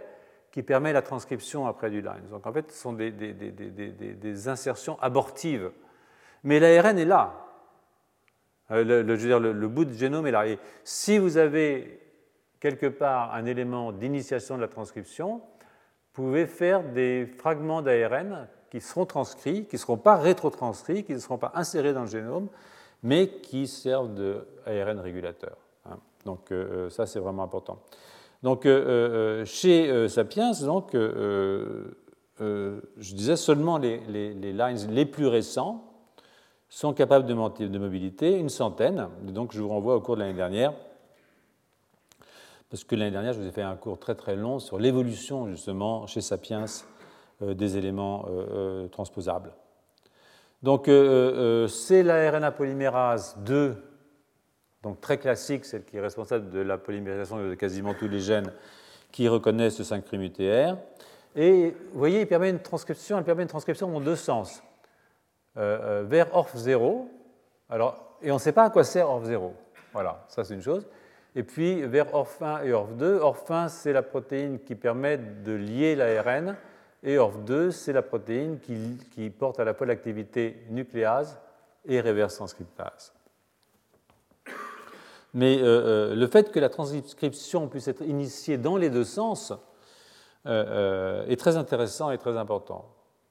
qui 0.51 0.63
permet 0.63 0.93
la 0.93 1.01
transcription 1.01 1.65
après 1.65 1.89
du 1.89 2.01
line. 2.01 2.29
Donc 2.29 2.45
en 2.45 2.53
fait, 2.53 2.71
ce 2.71 2.81
sont 2.81 2.93
des, 2.93 4.47
insertions 4.47 4.97
abortives. 5.01 5.71
Mais 6.43 6.59
l'ARN 6.59 6.97
est 6.97 7.05
là. 7.05 7.45
Euh, 8.71 8.83
le, 8.83 9.15
je 9.15 9.21
veux 9.21 9.27
dire, 9.27 9.39
le, 9.39 9.67
bout 9.67 9.85
de 9.85 9.93
génome 9.93 10.27
est 10.27 10.31
là. 10.31 10.47
Et 10.47 10.59
si 10.83 11.17
vous 11.17 11.37
avez 11.37 11.99
quelque 12.65 12.87
part 12.87 13.31
un 13.35 13.45
élément 13.45 13.91
d'initiation 13.91 14.55
de 14.55 14.61
la 14.61 14.67
transcription, 14.67 15.41
pouvez 16.13 16.47
faire 16.47 16.81
des 16.81 17.27
fragments 17.37 17.83
d'ARN 17.83 18.47
qui 18.71 18.81
seront 18.81 19.05
transcrits, 19.05 19.65
qui 19.65 19.75
ne 19.75 19.79
seront 19.79 19.97
pas 19.97 20.15
rétrotranscrits, 20.15 21.03
qui 21.03 21.13
ne 21.13 21.19
seront 21.19 21.37
pas 21.37 21.51
insérés 21.53 21.93
dans 21.93 22.01
le 22.01 22.07
génome, 22.07 22.47
mais 23.03 23.27
qui 23.27 23.67
servent 23.67 24.15
d'ARN 24.15 24.99
régulateur. 24.99 25.57
Hein. 25.85 25.99
Donc 26.25 26.51
euh, 26.51 26.87
euh, 26.87 26.89
ça, 26.89 27.05
c'est 27.05 27.19
vraiment 27.19 27.43
important. 27.43 27.77
Donc, 28.41 28.65
euh, 28.65 29.45
chez 29.45 30.09
Sapiens, 30.09 30.53
donc, 30.63 30.95
je 30.95 31.91
disais 32.97 33.35
seulement 33.35 33.77
les, 33.77 33.99
lines 34.33 34.87
les 34.89 35.05
plus 35.05 35.27
récents 35.27 35.83
sont 36.67 36.95
capables 36.95 37.27
de, 37.27 37.67
de 37.67 37.77
mobilité, 37.77 38.39
une 38.39 38.49
centaine. 38.49 39.07
donc, 39.21 39.51
je 39.53 39.61
vous 39.61 39.69
renvoie 39.69 39.95
au 39.95 40.01
cours 40.01 40.15
de 40.15 40.21
l'année 40.21 40.33
dernière, 40.33 40.73
parce 42.69 42.83
que 42.83 42.95
l'année 42.95 43.11
dernière, 43.11 43.33
je 43.33 43.39
vous 43.39 43.47
ai 43.47 43.51
fait 43.51 43.61
un 43.61 43.75
cours 43.75 43.99
très 43.99 44.15
très 44.15 44.35
long 44.35 44.59
sur 44.59 44.79
l'évolution 44.79 45.47
justement 45.47 46.07
chez 46.07 46.21
Sapiens 46.21 46.65
des 47.41 47.77
éléments 47.77 48.25
transposables. 48.91 49.51
Donc, 50.63 50.85
c'est 50.85 52.03
la 52.03 52.31
RNA 52.31 52.51
polymérase 52.51 53.37
2 53.45 53.75
donc 54.85 55.01
très 55.01 55.17
classique, 55.17 55.65
celle 55.65 55.83
qui 55.83 55.97
est 55.97 55.99
responsable 55.99 56.51
de 56.51 56.59
la 56.59 56.77
polymérisation 56.77 57.37
de 57.37 57.55
quasiment 57.55 57.95
tous 57.95 58.07
les 58.07 58.19
gènes 58.19 58.53
qui 59.11 59.27
reconnaissent 59.27 59.79
le 59.79 59.83
5' 59.83 60.13
UTR. 60.13 60.77
Et 61.35 61.71
vous 61.91 61.97
voyez, 61.97 62.21
il 62.21 62.27
permet 62.27 62.51
une 62.51 62.59
transcription, 62.59 63.17
elle 63.17 63.23
permet 63.23 63.41
une 63.41 63.49
transcription 63.49 63.89
dans 63.89 63.99
deux 63.99 64.15
sens. 64.15 64.61
Euh, 65.57 66.01
euh, 66.01 66.03
vers 66.03 66.27
ORF0, 66.35 67.07
alors, 67.67 68.17
et 68.21 68.29
on 68.29 68.35
ne 68.35 68.39
sait 68.39 68.51
pas 68.51 68.65
à 68.65 68.69
quoi 68.69 68.83
sert 68.83 69.07
ORF0. 69.07 69.53
Voilà, 69.91 70.23
ça 70.27 70.43
c'est 70.43 70.53
une 70.53 70.61
chose. 70.61 70.85
Et 71.35 71.43
puis 71.43 71.81
vers 71.81 72.07
ORF1 72.13 72.65
et 72.65 72.71
ORF2. 72.71 73.19
ORF1, 73.19 73.69
c'est 73.69 73.93
la 73.93 74.01
protéine 74.01 74.59
qui 74.59 74.75
permet 74.75 75.17
de 75.17 75.51
lier 75.51 75.95
l'ARN, 75.95 76.55
et 77.03 77.17
ORF2, 77.17 77.71
c'est 77.71 77.93
la 77.93 78.01
protéine 78.01 78.57
qui, 78.59 79.29
porte 79.29 79.59
à 79.59 79.63
la 79.63 79.73
fois 79.73 79.85
l'activité 79.85 80.57
nucléase 80.69 81.37
et 81.85 82.01
reverse 82.01 82.35
transcriptase. 82.35 83.13
Mais 85.35 85.59
euh, 85.59 85.65
euh, 85.65 86.15
le 86.15 86.27
fait 86.27 86.51
que 86.51 86.59
la 86.59 86.69
transcription 86.69 87.67
puisse 87.67 87.87
être 87.87 88.01
initiée 88.01 88.57
dans 88.57 88.77
les 88.77 88.89
deux 88.89 89.03
sens 89.03 89.53
euh, 90.47 91.25
est 91.27 91.35
très 91.35 91.57
intéressant 91.57 92.09
et 92.09 92.17
très 92.17 92.37
important, 92.37 92.85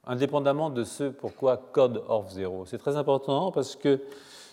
indépendamment 0.07 0.70
de 0.70 0.84
ce 0.84 1.05
pourquoi 1.05 1.57
code 1.72 2.05
ORF0. 2.09 2.66
C'est 2.66 2.78
très 2.78 2.96
important 2.96 3.50
parce 3.50 3.74
que 3.74 4.00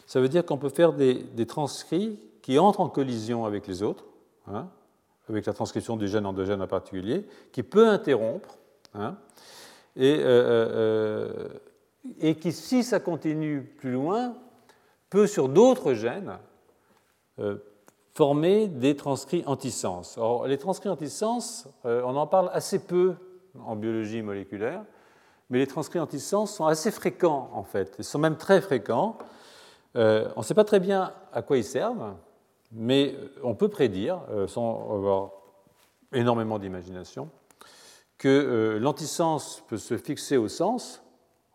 ça 0.07 0.19
veut 0.19 0.29
dire 0.29 0.45
qu'on 0.45 0.57
peut 0.57 0.69
faire 0.69 0.93
des, 0.93 1.45
transcrits 1.45 2.19
qui 2.41 2.59
entrent 2.59 2.81
en 2.81 2.89
collision 2.89 3.45
avec 3.45 3.67
les 3.67 3.83
autres, 3.83 4.05
hein, 4.47 4.67
avec 5.29 5.45
la 5.45 5.53
transcription 5.53 5.97
du 5.97 6.07
gène 6.07 6.25
endogène 6.25 6.61
en 6.61 6.67
particulier, 6.67 7.25
qui 7.51 7.63
peut 7.63 7.87
interrompre, 7.87 8.57
hein, 8.93 9.17
et, 9.95 10.21
et 12.19 12.35
qui, 12.35 12.51
si 12.51 12.83
ça 12.83 12.99
continue 12.99 13.61
plus 13.61 13.91
loin, 13.91 14.35
peut 15.11 15.27
sur 15.27 15.49
d'autres 15.49 15.93
gènes 15.93 16.39
euh, 17.39 17.57
former 18.13 18.67
des 18.67 18.95
transcrits 18.95 19.43
antisens. 19.45 20.17
Alors, 20.17 20.47
les 20.47 20.57
transcrits 20.57 20.89
antisens, 20.89 21.67
euh, 21.85 22.01
on 22.03 22.15
en 22.15 22.27
parle 22.27 22.49
assez 22.53 22.79
peu 22.79 23.15
en 23.63 23.75
biologie 23.75 24.21
moléculaire, 24.21 24.83
mais 25.49 25.59
les 25.59 25.67
transcrits 25.67 25.99
antisens 25.99 26.45
sont 26.45 26.65
assez 26.65 26.91
fréquents 26.91 27.49
en 27.53 27.63
fait, 27.63 27.95
ils 27.99 28.03
sont 28.03 28.19
même 28.19 28.37
très 28.37 28.61
fréquents. 28.61 29.17
Euh, 29.95 30.29
on 30.35 30.39
ne 30.39 30.45
sait 30.45 30.53
pas 30.53 30.63
très 30.63 30.79
bien 30.79 31.13
à 31.33 31.41
quoi 31.41 31.57
ils 31.57 31.63
servent, 31.63 32.15
mais 32.71 33.15
on 33.43 33.55
peut 33.55 33.69
prédire, 33.69 34.21
euh, 34.31 34.47
sans 34.47 34.93
avoir 34.93 35.31
énormément 36.13 36.59
d'imagination, 36.59 37.29
que 38.17 38.77
l'antisens 38.79 39.63
peut 39.67 39.77
se 39.77 39.97
fixer 39.97 40.37
au 40.37 40.47
sens 40.47 41.03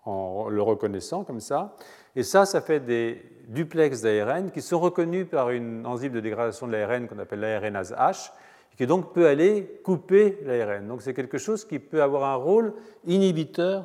en 0.05 0.49
le 0.49 0.62
reconnaissant 0.62 1.23
comme 1.25 1.41
ça, 1.41 1.77
et 2.17 2.23
ça, 2.23 2.47
ça 2.47 2.62
fait 2.62 2.81
des 2.81 3.23
duplex 3.49 4.01
d'ARN 4.01 4.51
qui 4.51 4.62
sont 4.62 4.81
reconnus 4.81 5.27
par 5.31 5.51
une 5.51 5.87
enzyme 5.87 6.12
de 6.12 6.21
dégradation 6.21 6.67
de 6.67 6.73
l'ARN 6.73 7.07
qu'on 7.07 7.19
appelle 7.19 7.41
l'ARNase 7.41 7.93
H, 7.93 8.31
qui 8.77 8.87
donc 8.87 9.12
peut 9.12 9.27
aller 9.27 9.81
couper 9.85 10.39
l'ARN. 10.45 10.89
Donc 10.89 11.03
c'est 11.03 11.14
quelque 11.14 11.39
chose 11.39 11.64
qui 11.64 11.79
peut 11.79 12.03
avoir 12.03 12.25
un 12.25 12.37
rôle 12.37 12.73
inhibiteur 13.05 13.85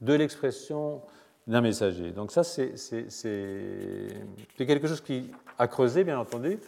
de 0.00 0.14
l'expression 0.14 1.02
d'un 1.46 1.60
messager. 1.60 2.10
Donc 2.10 2.32
ça, 2.32 2.42
c'est 2.42 2.74
quelque 4.56 4.88
chose 4.88 5.00
qui 5.00 5.30
a 5.58 5.68
creusé, 5.68 6.04
bien 6.04 6.18
entendu, 6.18 6.58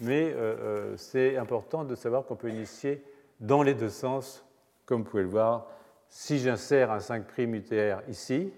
mais 0.00 0.32
euh, 0.32 0.36
euh, 0.36 0.94
c'est 0.96 1.36
important 1.36 1.84
de 1.84 1.94
savoir 1.94 2.24
qu'on 2.24 2.36
peut 2.36 2.50
initier 2.50 3.04
dans 3.40 3.62
les 3.62 3.74
deux 3.74 3.88
sens, 3.88 4.44
comme 4.86 5.02
vous 5.02 5.10
pouvez 5.10 5.22
le 5.22 5.28
voir. 5.28 5.66
Si 6.08 6.38
j'insère 6.38 6.90
un 6.90 7.00
5' 7.00 7.24
UTR 7.38 8.02
ici, 8.08 8.52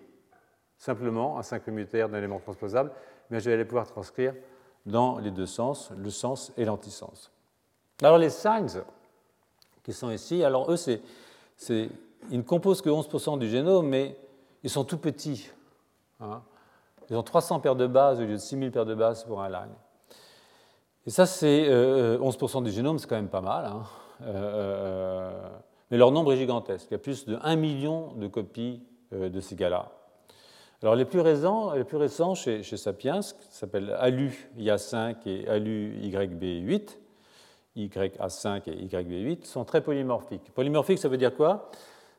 simplement 0.78 1.38
un 1.38 1.42
5' 1.42 1.66
UTR 1.68 2.08
d'un 2.08 2.18
élément 2.18 2.38
transposable, 2.38 2.90
mais 3.30 3.40
je 3.40 3.48
vais 3.48 3.54
aller 3.54 3.64
pouvoir 3.64 3.86
transcrire 3.86 4.34
dans 4.86 5.18
les 5.18 5.30
deux 5.30 5.46
sens, 5.46 5.90
le 5.96 6.10
sens 6.10 6.52
et 6.56 6.64
l'antisens. 6.64 7.30
Alors 8.02 8.18
les 8.18 8.30
signs 8.30 8.82
qui 9.82 9.92
sont 9.92 10.10
ici, 10.10 10.42
alors 10.44 10.70
eux, 10.70 10.76
c'est, 10.76 11.00
ils 12.30 12.38
ne 12.38 12.42
composent 12.42 12.82
que 12.82 12.90
11% 12.90 13.38
du 13.38 13.48
génome, 13.48 13.88
mais 13.88 14.16
ils 14.62 14.70
sont 14.70 14.84
tout 14.84 14.98
petits. 14.98 15.50
Hein. 16.20 16.42
Ils 17.10 17.16
ont 17.16 17.22
300 17.22 17.60
paires 17.60 17.76
de 17.76 17.86
bases 17.86 18.20
au 18.20 18.24
lieu 18.24 18.32
de 18.32 18.38
6000 18.38 18.70
paires 18.70 18.86
de 18.86 18.94
bases 18.94 19.24
pour 19.24 19.42
un 19.42 19.48
line. 19.48 19.74
Et 21.06 21.10
ça, 21.10 21.26
c'est 21.26 21.68
11% 21.68 21.68
euh, 21.68 22.60
du 22.62 22.70
génome, 22.70 22.98
c'est 22.98 23.06
quand 23.06 23.16
même 23.16 23.28
pas 23.28 23.42
mal. 23.42 23.66
Hein. 23.66 23.82
Euh, 24.22 24.32
euh, 24.34 25.48
mais 25.90 25.98
leur 25.98 26.10
nombre 26.12 26.32
est 26.32 26.36
gigantesque. 26.36 26.86
Il 26.90 26.94
y 26.94 26.96
a 26.96 26.98
plus 26.98 27.26
de 27.26 27.38
1 27.42 27.56
million 27.56 28.12
de 28.14 28.26
copies 28.26 28.82
de 29.12 29.40
ces 29.40 29.54
gars-là. 29.54 29.92
Alors 30.82 30.96
les 30.96 31.04
plus 31.04 31.20
récents, 31.20 31.72
les 31.72 31.84
plus 31.84 31.96
récents 31.96 32.34
chez, 32.34 32.62
Sapiens, 32.62 33.20
qui 33.20 33.56
s'appellent 33.56 33.96
ALU 33.98 34.50
IA5 34.58 35.16
et 35.26 35.48
ALU 35.48 35.96
YB8, 36.02 36.98
YA5 37.76 38.62
et 38.66 38.86
YB8, 38.86 39.44
sont 39.44 39.64
très 39.64 39.82
polymorphiques. 39.82 40.52
Polymorphique, 40.52 40.98
ça 40.98 41.08
veut 41.08 41.16
dire 41.16 41.34
quoi? 41.34 41.70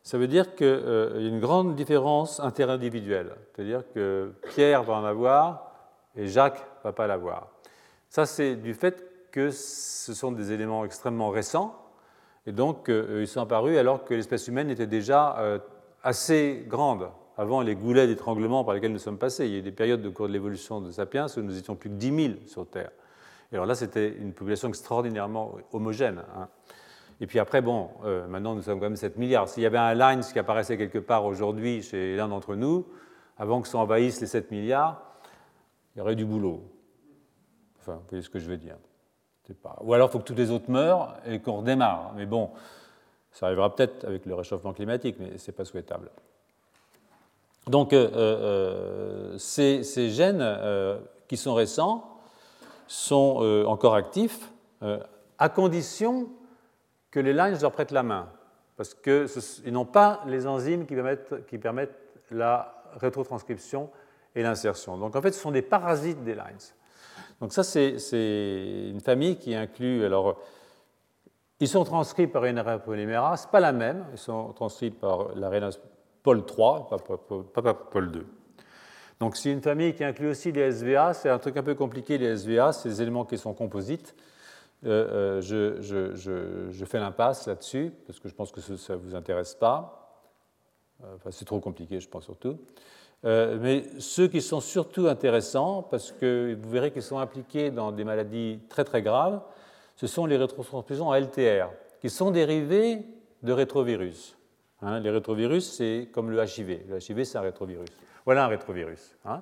Ça 0.06 0.20
veut 0.20 0.28
dire 0.28 0.54
qu'il 0.54 0.68
euh, 0.68 1.20
y 1.20 1.26
a 1.26 1.30
une 1.30 1.40
grande 1.40 1.76
différence 1.76 2.40
interindividuelle. 2.40 3.36
C'est-à-dire 3.52 3.82
que 3.92 4.34
Pierre 4.50 4.84
va 4.84 4.94
en 4.94 5.04
avoir 5.04 5.72
et 6.16 6.28
Jacques 6.28 6.60
ne 6.60 6.84
va 6.84 6.94
pas 6.94 7.08
l'avoir. 7.08 7.48
Ça, 8.10 8.28
c'est 8.28 8.56
du 8.56 8.76
fait 8.76 9.04
que 9.32 9.50
ce 9.50 10.14
sont 10.14 10.32
des 10.32 10.52
éléments 10.52 10.86
extrêmement 10.86 11.32
récents, 11.32 11.76
et 12.46 12.52
donc 12.52 12.88
euh, 12.88 13.22
ils 13.22 13.28
sont 13.28 13.42
apparus 13.42 13.80
alors 13.80 14.06
que 14.06 14.14
l'espèce 14.14 14.48
humaine 14.48 14.70
était 14.70 14.86
déjà 14.86 15.40
euh, 15.40 15.58
assez 16.04 16.64
grande 16.68 17.10
avant 17.36 17.62
les 17.62 17.76
goulets 17.76 18.06
d'étranglement 18.06 18.64
par 18.64 18.76
lesquels 18.76 18.94
nous 18.94 19.00
sommes 19.00 19.18
passés. 19.18 19.48
Il 19.48 19.54
y 19.54 19.56
a 19.56 19.60
eu 19.60 19.64
des 19.64 19.72
périodes 19.72 20.04
de 20.04 20.10
cours 20.10 20.28
de 20.28 20.34
l'évolution 20.34 20.82
de 20.82 20.92
Sapiens 20.92 21.26
où 21.36 21.42
nous 21.42 21.58
étions 21.58 21.76
plus 21.76 21.90
que 21.90 21.96
10 21.96 22.24
000 22.28 22.34
sur 22.46 22.68
Terre. 22.68 22.92
Et 23.52 23.56
alors 23.56 23.66
là, 23.66 23.74
c'était 23.74 24.10
une 24.10 24.34
population 24.34 24.68
extraordinairement 24.70 25.56
homogène. 25.74 26.22
Hein. 26.38 26.48
Et 27.22 27.28
puis 27.28 27.40
après, 27.40 27.62
bon, 27.62 27.90
euh, 28.04 28.28
maintenant 28.28 28.56
nous 28.56 28.62
sommes 28.62 28.80
quand 28.80 28.88
même 28.88 28.96
7 28.96 29.18
milliards. 29.18 29.48
S'il 29.48 29.64
y 29.64 29.66
avait 29.66 29.78
un 29.78 29.94
Lines 29.94 30.22
qui 30.22 30.38
apparaissait 30.38 30.78
quelque 30.78 31.00
part 31.00 31.26
aujourd'hui 31.26 31.82
chez 31.82 32.16
l'un 32.16 32.28
d'entre 32.28 32.56
nous, 32.56 32.86
avant 33.38 33.62
que 33.62 33.68
ça 33.68 33.78
envahisse 33.78 34.20
les 34.20 34.28
7 34.28 34.52
milliards, 34.52 35.02
il 35.96 36.00
y 36.00 36.02
aurait 36.02 36.16
du 36.16 36.26
boulot. 36.26 36.64
Enfin, 37.80 37.94
vous 37.94 38.10
voyez 38.10 38.22
ce 38.22 38.30
que 38.30 38.40
je 38.40 38.48
veux 38.48 38.58
dire. 38.58 38.76
Ou 39.82 39.94
alors 39.94 40.10
il 40.10 40.12
faut 40.12 40.20
que 40.20 40.24
tous 40.24 40.36
les 40.36 40.50
autres 40.50 40.72
meurent 40.72 41.16
et 41.26 41.40
qu'on 41.40 41.58
redémarre. 41.58 42.14
Mais 42.16 42.26
bon, 42.26 42.50
ça 43.32 43.46
arrivera 43.46 43.74
peut-être 43.74 44.04
avec 44.06 44.26
le 44.26 44.34
réchauffement 44.34 44.74
climatique, 44.74 45.18
mais 45.20 45.38
ce 45.38 45.52
n'est 45.52 45.56
pas 45.56 45.66
souhaitable. 45.66 46.10
Donc 47.68 47.94
euh, 47.94 48.10
euh, 48.16 49.38
ces, 49.38 49.84
gènes 50.10 50.44
qui 51.28 51.38
sont 51.38 51.54
récents 51.54 52.20
sont 52.88 53.64
encore 53.68 53.96
actifs 53.96 54.52
à 55.38 55.50
condition 55.50 56.28
que 57.16 57.22
les 57.22 57.32
lines 57.32 57.58
leur 57.62 57.72
prêtent 57.72 57.92
la 57.92 58.04
main, 58.04 58.28
parce 58.76 58.94
qu'ils 58.94 59.72
n'ont 59.72 59.86
pas 59.86 60.22
les 60.28 60.46
enzymes 60.46 60.86
qui 60.86 61.58
permettent, 61.58 61.98
la 62.30 62.84
rétrotranscription 62.98 63.90
et 64.36 64.44
l'insertion. 64.44 64.98
Donc 64.98 65.16
en 65.16 65.22
fait, 65.22 65.32
ce 65.32 65.40
sont 65.40 65.52
des 65.52 65.62
parasites 65.62 66.22
des 66.26 66.36
lines. 66.36 66.58
Donc 67.40 67.54
ça, 67.54 67.64
c'est 67.64 68.90
une 68.90 69.00
famille 69.00 69.38
qui 69.38 69.56
inclut... 69.56 70.04
Alors, 70.04 70.42
ils 71.62 71.70
sont 71.70 71.86
transcrits 71.86 72.28
par 72.28 72.44
une 72.44 72.62
polymérase, 72.84 73.46
pas 73.46 73.62
la 73.62 73.72
même, 73.72 74.04
ils 74.12 74.18
sont 74.18 74.52
transcrits 74.52 74.92
par 74.92 75.34
l'ARNA 75.36 75.70
Paul 76.22 76.40
III, 76.40 76.98
pas, 77.54 77.74
Paul 77.74 78.12
II. 78.14 78.24
Donc 79.22 79.38
c'est 79.38 79.54
une 79.54 79.62
famille 79.62 79.94
qui 79.94 80.04
inclut 80.04 80.28
aussi 80.28 80.52
les 80.52 80.70
SVA, 80.70 81.14
c'est 81.14 81.30
un 81.30 81.40
truc 81.40 81.56
un 81.56 81.64
peu 81.64 81.76
compliqué 81.76 82.18
les 82.18 82.36
SVA, 82.36 82.74
c'est 82.74 82.90
des 82.90 83.02
éléments 83.02 83.24
qui 83.24 83.38
sont 83.38 83.54
composites. 83.54 84.14
Euh, 84.86 85.42
euh, 85.52 86.70
je, 86.72 86.86
fais 86.86 87.00
l'impasse 87.00 87.48
là-dessus, 87.48 87.92
parce 88.06 88.20
que 88.20 88.30
je 88.30 88.36
pense 88.36 88.52
que 88.52 88.62
ça 88.62 88.94
ne 88.94 89.00
vous 89.00 89.16
intéresse 89.16 89.56
pas. 89.56 90.22
Euh, 91.04 91.16
enfin, 91.16 91.32
c'est 91.32 91.46
trop 91.46 91.60
compliqué, 91.60 92.00
je 92.00 92.08
pense 92.08 92.26
surtout. 92.26 92.58
mais 93.24 93.86
ceux 93.98 94.28
qui 94.28 94.42
sont 94.42 94.60
surtout 94.60 95.08
intéressants, 95.08 95.82
parce 95.84 96.12
que 96.12 96.56
vous 96.62 96.70
verrez 96.70 96.92
qu'ils 96.92 97.02
sont 97.02 97.18
impliqués 97.18 97.72
dans 97.72 97.92
des 97.92 98.04
maladies 98.04 98.60
très 98.70 98.84
très 98.84 99.02
graves, 99.02 99.42
ce 99.96 100.08
sont 100.08 100.26
les 100.26 100.38
rétrotransfusions 100.38 101.12
à 101.12 101.20
LTR, 101.20 101.70
qui 102.00 102.10
sont 102.10 102.30
dérivés 102.30 103.00
de 103.42 103.54
rétrovirus. 103.54 104.38
Hein, 104.82 105.00
les 105.00 105.10
rétrovirus, 105.10 105.72
c'est 105.72 106.10
comme 106.12 106.30
le 106.30 106.44
HIV. 106.44 106.82
Le 106.90 107.00
HIV, 107.00 107.24
c'est 107.24 107.38
un 107.38 107.42
rétrovirus. 107.42 107.90
Voilà 108.26 108.46
un 108.46 108.48
rétrovirus. 108.48 109.16
Hein. 109.26 109.42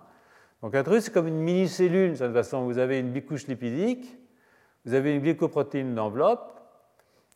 Donc 0.62 0.74
un 0.76 0.78
rétrovirus, 0.78 1.06
c'est 1.06 1.12
comme 1.12 1.28
une 1.28 1.39
mini-cellule, 1.39 2.14
de 2.14 2.18
toute 2.18 2.34
façon. 2.34 2.64
Vous 2.64 2.78
avez 2.78 3.00
une 3.00 3.12
bicouche 3.12 3.48
lipidique, 3.48 4.16
vous 4.86 4.94
avez 4.94 5.14
une 5.14 5.22
glycoprotéine 5.22 5.96
d'enveloppe, 5.96 6.60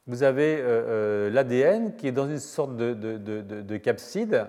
vous 0.07 0.23
avez 0.23 0.57
euh, 0.57 0.63
euh, 0.65 1.29
l'ADN 1.29 1.95
qui 1.95 2.07
est 2.07 2.11
dans 2.11 2.27
une 2.27 2.39
sorte 2.39 2.75
de, 2.77 3.77
capside. 3.77 4.47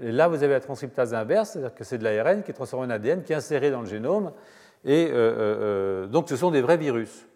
Et 0.00 0.12
là, 0.12 0.28
vous 0.28 0.42
avez 0.42 0.52
la 0.52 0.60
transcriptase 0.60 1.14
inverse, 1.14 1.50
c'est-à-dire 1.50 1.74
que 1.74 1.84
c'est 1.84 1.98
de 1.98 2.04
l'ARN 2.04 2.42
qui 2.42 2.50
est 2.50 2.54
transformé 2.54 2.86
en 2.86 2.90
ADN, 2.90 3.22
qui 3.22 3.32
est 3.32 3.36
inséré 3.36 3.70
dans 3.70 3.80
le 3.80 3.86
génome. 3.86 4.32
Et 4.84 5.08
euh, 5.12 6.06
donc, 6.06 6.28
ce 6.28 6.36
sont 6.36 6.50
des 6.50 6.62
vrais 6.62 6.76
virus. 6.76 7.26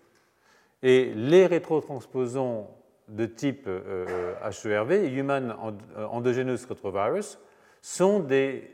Et 0.82 1.12
les 1.14 1.46
rétrotransposons 1.46 2.66
de 3.08 3.26
type 3.26 3.66
HERV, 3.66 4.92
euh, 4.92 5.08
Human 5.08 5.56
Endogenous 6.10 6.66
Retrovirus, 6.68 7.38
sont 7.80 8.20
des 8.20 8.70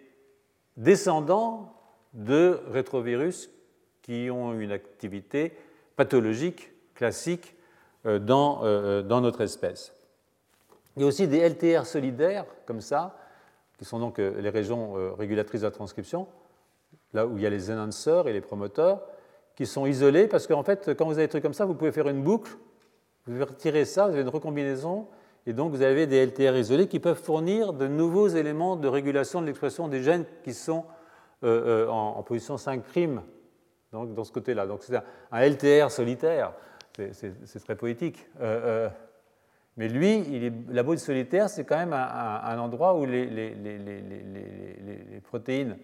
descendants 0.76 1.72
de 2.12 2.60
rétrovirus 2.70 3.50
qui 4.02 4.28
ont 4.30 4.58
une 4.58 4.72
activité 4.72 5.52
pathologique 5.96 6.72
classique 6.94 7.56
euh, 8.06 8.18
dans, 8.18 8.60
euh, 8.64 9.02
dans 9.02 9.20
notre 9.20 9.40
espèce. 9.40 9.92
Il 10.96 11.02
y 11.02 11.04
a 11.04 11.08
aussi 11.08 11.26
des 11.26 11.40
LTR 11.48 11.86
solidaires, 11.86 12.46
comme 12.66 12.80
ça, 12.80 13.16
qui 13.78 13.84
sont 13.84 13.98
donc 13.98 14.18
les 14.18 14.48
régions 14.50 14.94
régulatrices 15.16 15.62
de 15.62 15.66
la 15.66 15.72
transcription, 15.72 16.28
là 17.12 17.26
où 17.26 17.36
il 17.36 17.42
y 17.42 17.46
a 17.46 17.50
les 17.50 17.68
enhancers 17.72 18.28
et 18.28 18.32
les 18.32 18.40
promoteurs, 18.40 19.02
qui 19.56 19.66
sont 19.66 19.86
isolés 19.86 20.28
parce 20.28 20.46
qu'en 20.46 20.62
fait, 20.62 20.94
quand 20.96 21.06
vous 21.06 21.14
avez 21.14 21.24
des 21.24 21.30
trucs 21.30 21.42
comme 21.42 21.54
ça, 21.54 21.64
vous 21.64 21.74
pouvez 21.74 21.90
faire 21.90 22.08
une 22.08 22.22
boucle 22.22 22.56
vous 23.26 23.44
retirez 23.44 23.84
ça, 23.84 24.06
vous 24.06 24.12
avez 24.12 24.22
une 24.22 24.28
recombinaison, 24.28 25.06
et 25.46 25.52
donc 25.52 25.72
vous 25.72 25.82
avez 25.82 26.06
des 26.06 26.24
LTR 26.26 26.56
isolés 26.56 26.88
qui 26.88 27.00
peuvent 27.00 27.20
fournir 27.20 27.72
de 27.72 27.86
nouveaux 27.86 28.28
éléments 28.28 28.76
de 28.76 28.88
régulation 28.88 29.40
de 29.40 29.46
l'expression 29.46 29.88
des 29.88 30.02
gènes 30.02 30.24
qui 30.42 30.52
sont 30.52 30.84
euh, 31.42 31.86
euh, 31.86 31.88
en, 31.88 32.22
position 32.22 32.56
5' 32.56 32.82
donc, 33.94 34.14
dans 34.14 34.24
ce 34.24 34.32
côté-là. 34.32 34.66
Donc 34.66 34.82
c'est 34.82 34.96
un, 35.32 35.40
LTR 35.40 35.90
solitaire, 35.90 36.52
c'est 37.12 37.64
très 37.64 37.76
poétique. 37.76 38.26
Euh, 38.40 38.88
mais 39.76 39.88
lui, 39.88 40.18
il 40.18 40.44
est, 40.44 40.52
la 40.68 40.82
boîte 40.82 40.98
solitaire, 40.98 41.48
c'est 41.48 41.64
quand 41.64 41.76
même 41.76 41.92
un, 41.92 42.58
endroit 42.58 42.94
où 42.94 43.06
les, 43.06 43.30
protéines 45.24 45.76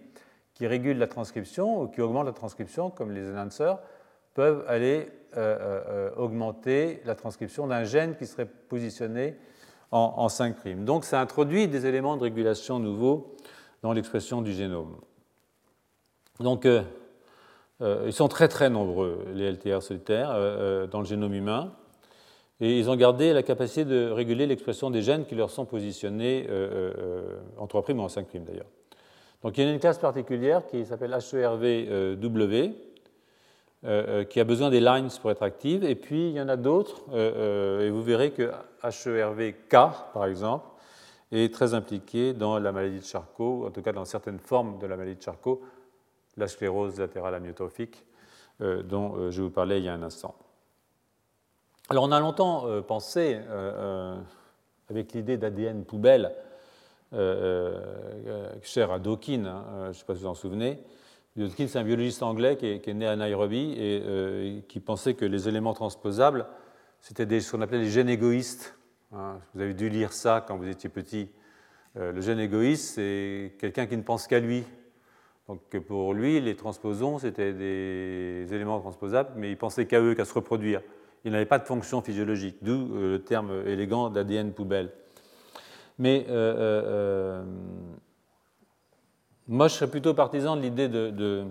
qui 0.53 0.67
régulent 0.67 0.97
la 0.97 1.07
transcription 1.07 1.81
ou 1.81 1.87
qui 1.87 2.01
augmentent 2.01 2.27
la 2.27 2.31
transcription, 2.31 2.89
comme 2.89 3.11
les 3.11 3.29
enhancers, 3.29 3.79
peuvent 4.33 4.63
aller 4.67 5.09
euh, 5.35 5.57
euh, 5.59 5.81
euh, 5.87 6.09
augmenter 6.15 7.01
la 7.05 7.15
transcription 7.15 7.67
d'un 7.67 7.83
gène 7.83 8.15
qui 8.15 8.27
serait 8.27 8.45
positionné 8.45 9.35
en, 9.91 10.27
5'. 10.27 10.85
Donc 10.85 11.03
ça 11.03 11.19
introduit 11.19 11.67
des 11.67 11.85
éléments 11.85 12.15
de 12.15 12.23
régulation 12.23 12.79
nouveaux 12.79 13.35
dans 13.81 13.91
l'expression 13.91 14.41
du 14.41 14.53
génome. 14.53 14.95
Donc 16.39 16.65
ils 17.81 18.13
sont 18.13 18.27
très 18.27 18.47
très 18.47 18.69
nombreux, 18.69 19.25
les 19.33 19.51
LTR 19.51 19.81
solitaires, 19.81 20.29
dans 20.89 20.99
le 20.99 21.05
génome 21.05 21.33
humain. 21.33 21.73
Et 22.59 22.77
ils 22.77 22.89
ont 22.91 22.95
gardé 22.95 23.33
la 23.33 23.41
capacité 23.41 23.85
de 23.85 24.11
réguler 24.11 24.45
l'expression 24.45 24.91
des 24.91 25.01
gènes 25.01 25.25
qui 25.25 25.33
leur 25.33 25.49
sont 25.49 25.65
positionnés 25.65 26.47
en 27.57 27.65
3' 27.65 27.95
ou 27.95 28.01
en 28.01 28.07
5' 28.07 28.43
d'ailleurs. 28.45 28.67
Donc 29.41 29.57
il 29.57 29.63
y 29.63 29.67
a 29.67 29.71
une 29.71 29.79
classe 29.79 29.97
particulière 29.97 30.67
qui 30.67 30.85
s'appelle 30.85 31.11
HERVW, 31.11 32.73
qui 34.29 34.39
a 34.39 34.43
besoin 34.43 34.69
des 34.69 34.79
lines 34.79 35.09
pour 35.19 35.31
être 35.31 35.41
active. 35.41 35.83
Et 35.83 35.95
puis 35.95 36.29
il 36.29 36.35
y 36.35 36.41
en 36.41 36.49
a 36.49 36.55
d'autres, 36.57 37.01
et 37.17 37.89
vous 37.89 38.03
verrez 38.03 38.29
que 38.29 38.51
HERVK, 38.83 39.69
par 40.13 40.25
exemple, 40.25 40.67
est 41.31 41.51
très 41.51 41.73
impliqué 41.73 42.33
dans 42.33 42.59
la 42.59 42.71
maladie 42.71 42.99
de 42.99 43.05
Charcot, 43.05 43.65
en 43.65 43.71
tout 43.71 43.81
cas 43.81 43.93
dans 43.93 44.05
certaines 44.05 44.37
formes 44.37 44.77
de 44.77 44.85
la 44.85 44.97
maladie 44.97 45.15
de 45.15 45.21
Charcot, 45.23 45.61
la 46.37 46.47
sclérose 46.47 46.99
latérale 46.99 47.35
amyotrophique, 47.35 48.05
dont 48.59 49.31
je 49.31 49.41
vous 49.41 49.49
parlais 49.49 49.79
il 49.79 49.85
y 49.85 49.89
a 49.89 49.93
un 49.93 50.03
instant. 50.03 50.35
Alors 51.91 52.05
on 52.05 52.11
a 52.13 52.21
longtemps 52.21 52.67
euh, 52.67 52.81
pensé, 52.81 53.35
euh, 53.35 53.41
euh, 53.49 54.15
avec 54.89 55.11
l'idée 55.11 55.35
d'ADN 55.35 55.83
poubelle, 55.83 56.31
cher 58.61 58.91
à 58.93 58.99
Dawkins, 58.99 59.45
hein, 59.45 59.65
je 59.83 59.87
ne 59.89 59.93
sais 59.93 60.05
pas 60.05 60.15
si 60.15 60.21
vous 60.21 60.27
en 60.27 60.33
souvenez, 60.33 60.79
Dawkins, 61.35 61.67
c'est 61.67 61.79
un 61.79 61.83
biologiste 61.83 62.23
anglais 62.23 62.55
qui 62.55 62.65
est, 62.67 62.93
né 62.93 63.05
à 63.05 63.17
Nairobi 63.17 63.73
et 63.77 64.63
qui 64.69 64.79
pensait 64.79 65.15
que 65.15 65.25
les 65.25 65.49
éléments 65.49 65.73
transposables, 65.73 66.45
c'était 67.01 67.41
ce 67.41 67.51
qu'on 67.51 67.59
appelait 67.59 67.79
les 67.79 67.89
gènes 67.89 68.07
égoïstes. 68.07 68.77
Hein. 69.13 69.39
Vous 69.53 69.59
avez 69.59 69.73
dû 69.73 69.89
lire 69.89 70.13
ça 70.13 70.45
quand 70.47 70.55
vous 70.55 70.69
étiez 70.69 70.89
petit. 70.89 71.29
le 71.95 72.21
gène 72.21 72.39
égoïste, 72.39 72.95
c'est 72.95 73.57
quelqu'un 73.59 73.85
qui 73.85 73.97
ne 73.97 74.03
pense 74.03 74.27
qu'à 74.27 74.39
lui. 74.39 74.63
Donc 75.47 75.77
pour 75.87 76.13
lui, 76.13 76.39
les 76.39 76.55
transposons, 76.55 77.17
c'était 77.17 77.53
des 77.53 78.53
éléments 78.53 78.79
transposables, 78.79 79.31
mais 79.35 79.49
il 79.49 79.57
pensait 79.57 79.85
qu'à 79.85 79.99
eux, 79.99 80.15
qu'à 80.15 80.25
se 80.25 80.33
reproduire 80.33 80.81
il 81.23 81.31
n'avait 81.31 81.45
pas 81.45 81.59
de 81.59 81.65
fonction 81.65 82.01
physiologique, 82.01 82.57
d'où 82.61 82.95
euh, 82.95 83.11
le 83.13 83.23
terme 83.23 83.51
élégant 83.65 84.09
d'ADN 84.09 84.53
poubelle. 84.53 84.91
Mais 85.99 86.25
euh, 86.29 86.55
euh, 86.55 87.43
moi, 89.47 89.67
je 89.67 89.75
serais 89.75 89.89
plutôt 89.89 90.13
partisan 90.13 90.55
de 90.55 90.61
l'idée 90.61 90.87
de, 90.89 91.45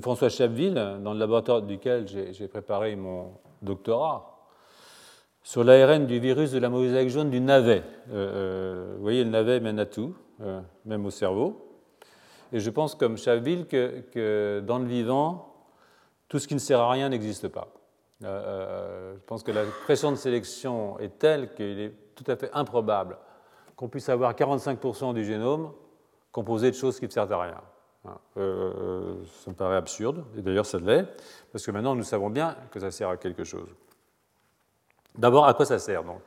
François 0.00 0.28
Chapville, 0.28 0.74
dans 1.02 1.12
le 1.12 1.18
laboratoire 1.18 1.62
duquel 1.62 2.06
j'ai 2.06 2.48
préparé 2.48 2.94
mon 2.94 3.32
doctorat, 3.62 4.48
sur 5.42 5.64
l'ARN 5.64 6.06
du 6.06 6.20
virus 6.20 6.52
de 6.52 6.58
la 6.58 6.68
mosaïque 6.68 7.08
jaune 7.08 7.30
du 7.30 7.40
navet. 7.40 7.82
vous 8.08 9.00
voyez, 9.00 9.24
le 9.24 9.30
navet 9.30 9.60
mène 9.60 9.78
à 9.78 9.86
tout, 9.86 10.14
même 10.84 11.06
au 11.06 11.10
cerveau. 11.10 11.69
Et 12.52 12.60
je 12.60 12.70
pense, 12.70 12.94
comme 12.94 13.16
Chapville, 13.16 13.66
que 13.66 14.60
dans 14.60 14.78
le 14.78 14.86
vivant, 14.86 15.50
tout 16.28 16.38
ce 16.38 16.48
qui 16.48 16.54
ne 16.54 16.60
sert 16.60 16.80
à 16.80 16.90
rien 16.90 17.08
n'existe 17.08 17.48
pas. 17.48 17.68
Euh, 18.24 18.26
euh, 18.28 19.14
je 19.14 19.24
pense 19.24 19.42
que 19.42 19.50
la 19.50 19.64
pression 19.84 20.10
de 20.10 20.16
sélection 20.16 20.98
est 20.98 21.18
telle 21.18 21.54
qu'il 21.54 21.80
est 21.80 21.92
tout 22.14 22.24
à 22.26 22.36
fait 22.36 22.50
improbable 22.52 23.16
qu'on 23.76 23.88
puisse 23.88 24.08
avoir 24.08 24.34
45% 24.34 25.14
du 25.14 25.24
génome 25.24 25.72
composé 26.32 26.70
de 26.70 26.76
choses 26.76 27.00
qui 27.00 27.06
ne 27.06 27.10
servent 27.10 27.32
à 27.32 27.42
rien. 27.42 27.60
Hein, 28.04 28.18
euh, 28.36 29.14
ça 29.42 29.50
me 29.50 29.56
paraît 29.56 29.76
absurde, 29.76 30.24
et 30.36 30.42
d'ailleurs 30.42 30.66
ça 30.66 30.78
l'est, 30.78 31.06
parce 31.50 31.64
que 31.64 31.70
maintenant 31.70 31.94
nous 31.94 32.02
savons 32.02 32.30
bien 32.30 32.56
que 32.70 32.78
ça 32.78 32.90
sert 32.90 33.08
à 33.08 33.16
quelque 33.16 33.44
chose. 33.44 33.68
D'abord, 35.16 35.46
à 35.46 35.54
quoi 35.54 35.66
ça 35.66 35.78
sert 35.78 36.04
donc? 36.04 36.20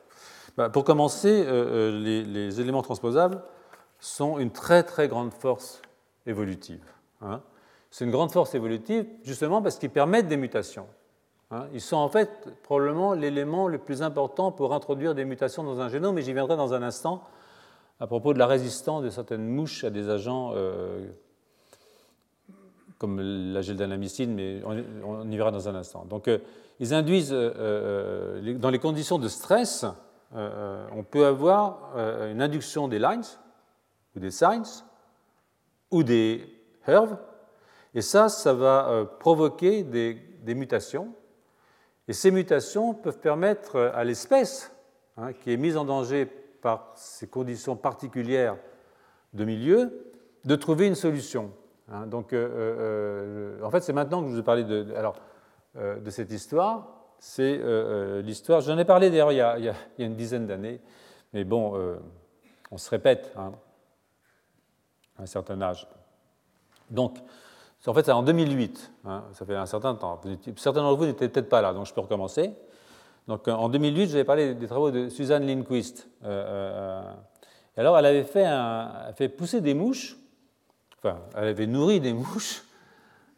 Bah, 0.57 0.69
Pour 0.69 0.83
commencer, 0.83 1.45
les, 1.45 2.59
éléments 2.59 2.81
transposables 2.81 3.41
sont 3.99 4.39
une 4.39 4.51
très 4.51 4.83
très 4.83 5.07
grande 5.07 5.31
force 5.31 5.81
évolutive. 6.25 6.83
Hein. 7.21 7.41
C'est 7.91 8.05
une 8.05 8.11
grande 8.11 8.31
force 8.31 8.55
évolutive 8.55 9.05
justement 9.23 9.61
parce 9.61 9.77
qu'ils 9.77 9.89
permettent 9.89 10.27
des 10.27 10.37
mutations. 10.37 10.87
Hein. 11.51 11.67
Ils 11.73 11.81
sont 11.81 11.97
en 11.97 12.09
fait 12.09 12.49
probablement 12.63 13.13
l'élément 13.13 13.67
le 13.67 13.77
plus 13.77 14.01
important 14.01 14.51
pour 14.51 14.73
introduire 14.73 15.13
des 15.13 15.25
mutations 15.25 15.63
dans 15.63 15.79
un 15.79 15.89
génome, 15.89 16.17
et 16.17 16.21
j'y 16.21 16.33
viendrai 16.33 16.57
dans 16.57 16.73
un 16.73 16.81
instant 16.81 17.23
à 17.99 18.07
propos 18.07 18.33
de 18.33 18.39
la 18.39 18.47
résistance 18.47 19.03
de 19.03 19.09
certaines 19.09 19.47
mouches 19.47 19.83
à 19.83 19.89
des 19.89 20.09
agents 20.09 20.51
euh, 20.55 21.07
comme 22.97 23.19
la 23.21 23.61
geldanamycine, 23.61 24.33
mais 24.33 24.61
on, 24.65 25.29
y 25.29 25.37
verra 25.37 25.51
dans 25.51 25.69
un 25.69 25.75
instant. 25.75 26.05
Donc, 26.05 26.27
euh, 26.27 26.39
ils 26.79 26.93
induisent, 26.93 27.31
euh, 27.33 28.57
dans 28.57 28.69
les 28.69 28.79
conditions 28.79 29.19
de 29.19 29.27
stress, 29.27 29.85
on 30.33 31.03
peut 31.03 31.27
avoir 31.27 31.95
une 32.31 32.41
induction 32.41 32.87
des 32.87 32.97
lines, 32.97 33.21
ou 34.15 34.19
des 34.19 34.31
signs, 34.31 34.83
ou 35.93 36.03
des 36.03 36.45
herves, 36.85 37.17
et 37.95 38.01
ça, 38.01 38.27
ça 38.27 38.53
va 38.53 39.05
provoquer 39.19 39.83
des 39.83 40.55
mutations 40.55 41.13
et 42.07 42.13
ces 42.13 42.31
mutations 42.31 42.93
peuvent 42.93 43.19
permettre 43.19 43.91
à 43.93 44.03
l'espèce, 44.03 44.71
hein, 45.17 45.31
qui 45.33 45.53
est 45.53 45.57
mise 45.57 45.77
en 45.77 45.85
danger 45.85 46.25
par 46.25 46.91
ces 46.95 47.27
conditions 47.27 47.75
particulières 47.75 48.57
de 49.33 49.45
milieu, 49.45 50.11
de 50.43 50.55
trouver 50.55 50.87
une 50.87 50.95
solution. 50.95 51.51
Hein. 51.89 52.07
donc, 52.07 52.33
euh, 52.33 52.49
euh, 53.59 53.63
en 53.63 53.69
fait, 53.69 53.81
c'est 53.81 53.93
maintenant 53.93 54.21
que 54.21 54.27
je 54.27 54.33
vous 54.33 54.39
ai 54.39 54.43
parlé 54.43 54.63
de, 54.63 54.93
alors, 54.95 55.15
euh, 55.77 55.99
de 55.99 56.09
cette 56.09 56.31
histoire. 56.31 56.89
C'est 57.19 57.61
l'histoire, 58.21 58.59
j'en 58.59 58.77
ai 58.77 58.83
parlé 58.83 59.09
d'ailleurs 59.09 59.31
il, 59.31 59.37
y 59.37 59.39
a 59.69 59.75
une 59.97 60.15
dizaine 60.15 60.45
d'années, 60.45 60.81
mais 61.31 61.45
bon, 61.45 61.73
on 62.69 62.77
se 62.77 62.89
répète 62.89 63.31
hein, 63.37 63.53
un 65.23 65.25
certain 65.25 65.61
âge. 65.61 65.87
Donc, 66.89 67.17
en 67.85 67.93
fait, 67.93 68.05
c'est 68.05 68.11
en 68.11 68.23
2008, 68.23 68.91
hein, 69.05 69.23
ça 69.33 69.45
fait 69.45 69.55
un 69.55 69.65
certain 69.65 69.95
temps. 69.95 70.21
Certains 70.55 70.81
d'entre 70.81 70.97
vous 70.97 71.05
n'étaient 71.05 71.27
peut-être 71.27 71.49
pas 71.49 71.61
là, 71.61 71.73
donc 71.73 71.85
je 71.85 71.93
peux 71.93 72.01
recommencer. 72.01 72.53
Donc, 73.27 73.47
en 73.47 73.69
2008, 73.69 74.09
j'avais 74.09 74.23
parlé 74.23 74.53
des 74.53 74.67
travaux 74.67 74.91
de 74.91 75.09
Suzanne 75.09 75.45
Lindquist. 75.47 76.07
Euh, 76.23 77.01
euh, 77.03 77.13
et 77.75 77.79
alors, 77.79 77.97
elle 77.97 78.05
avait 78.05 78.23
fait, 78.23 79.29
pousser 79.29 79.61
des 79.61 79.73
mouches, 79.73 80.17
enfin, 80.97 81.19
elle 81.35 81.47
avait 81.49 81.67
nourri 81.67 81.99
des 81.99 82.13
mouches 82.13 82.63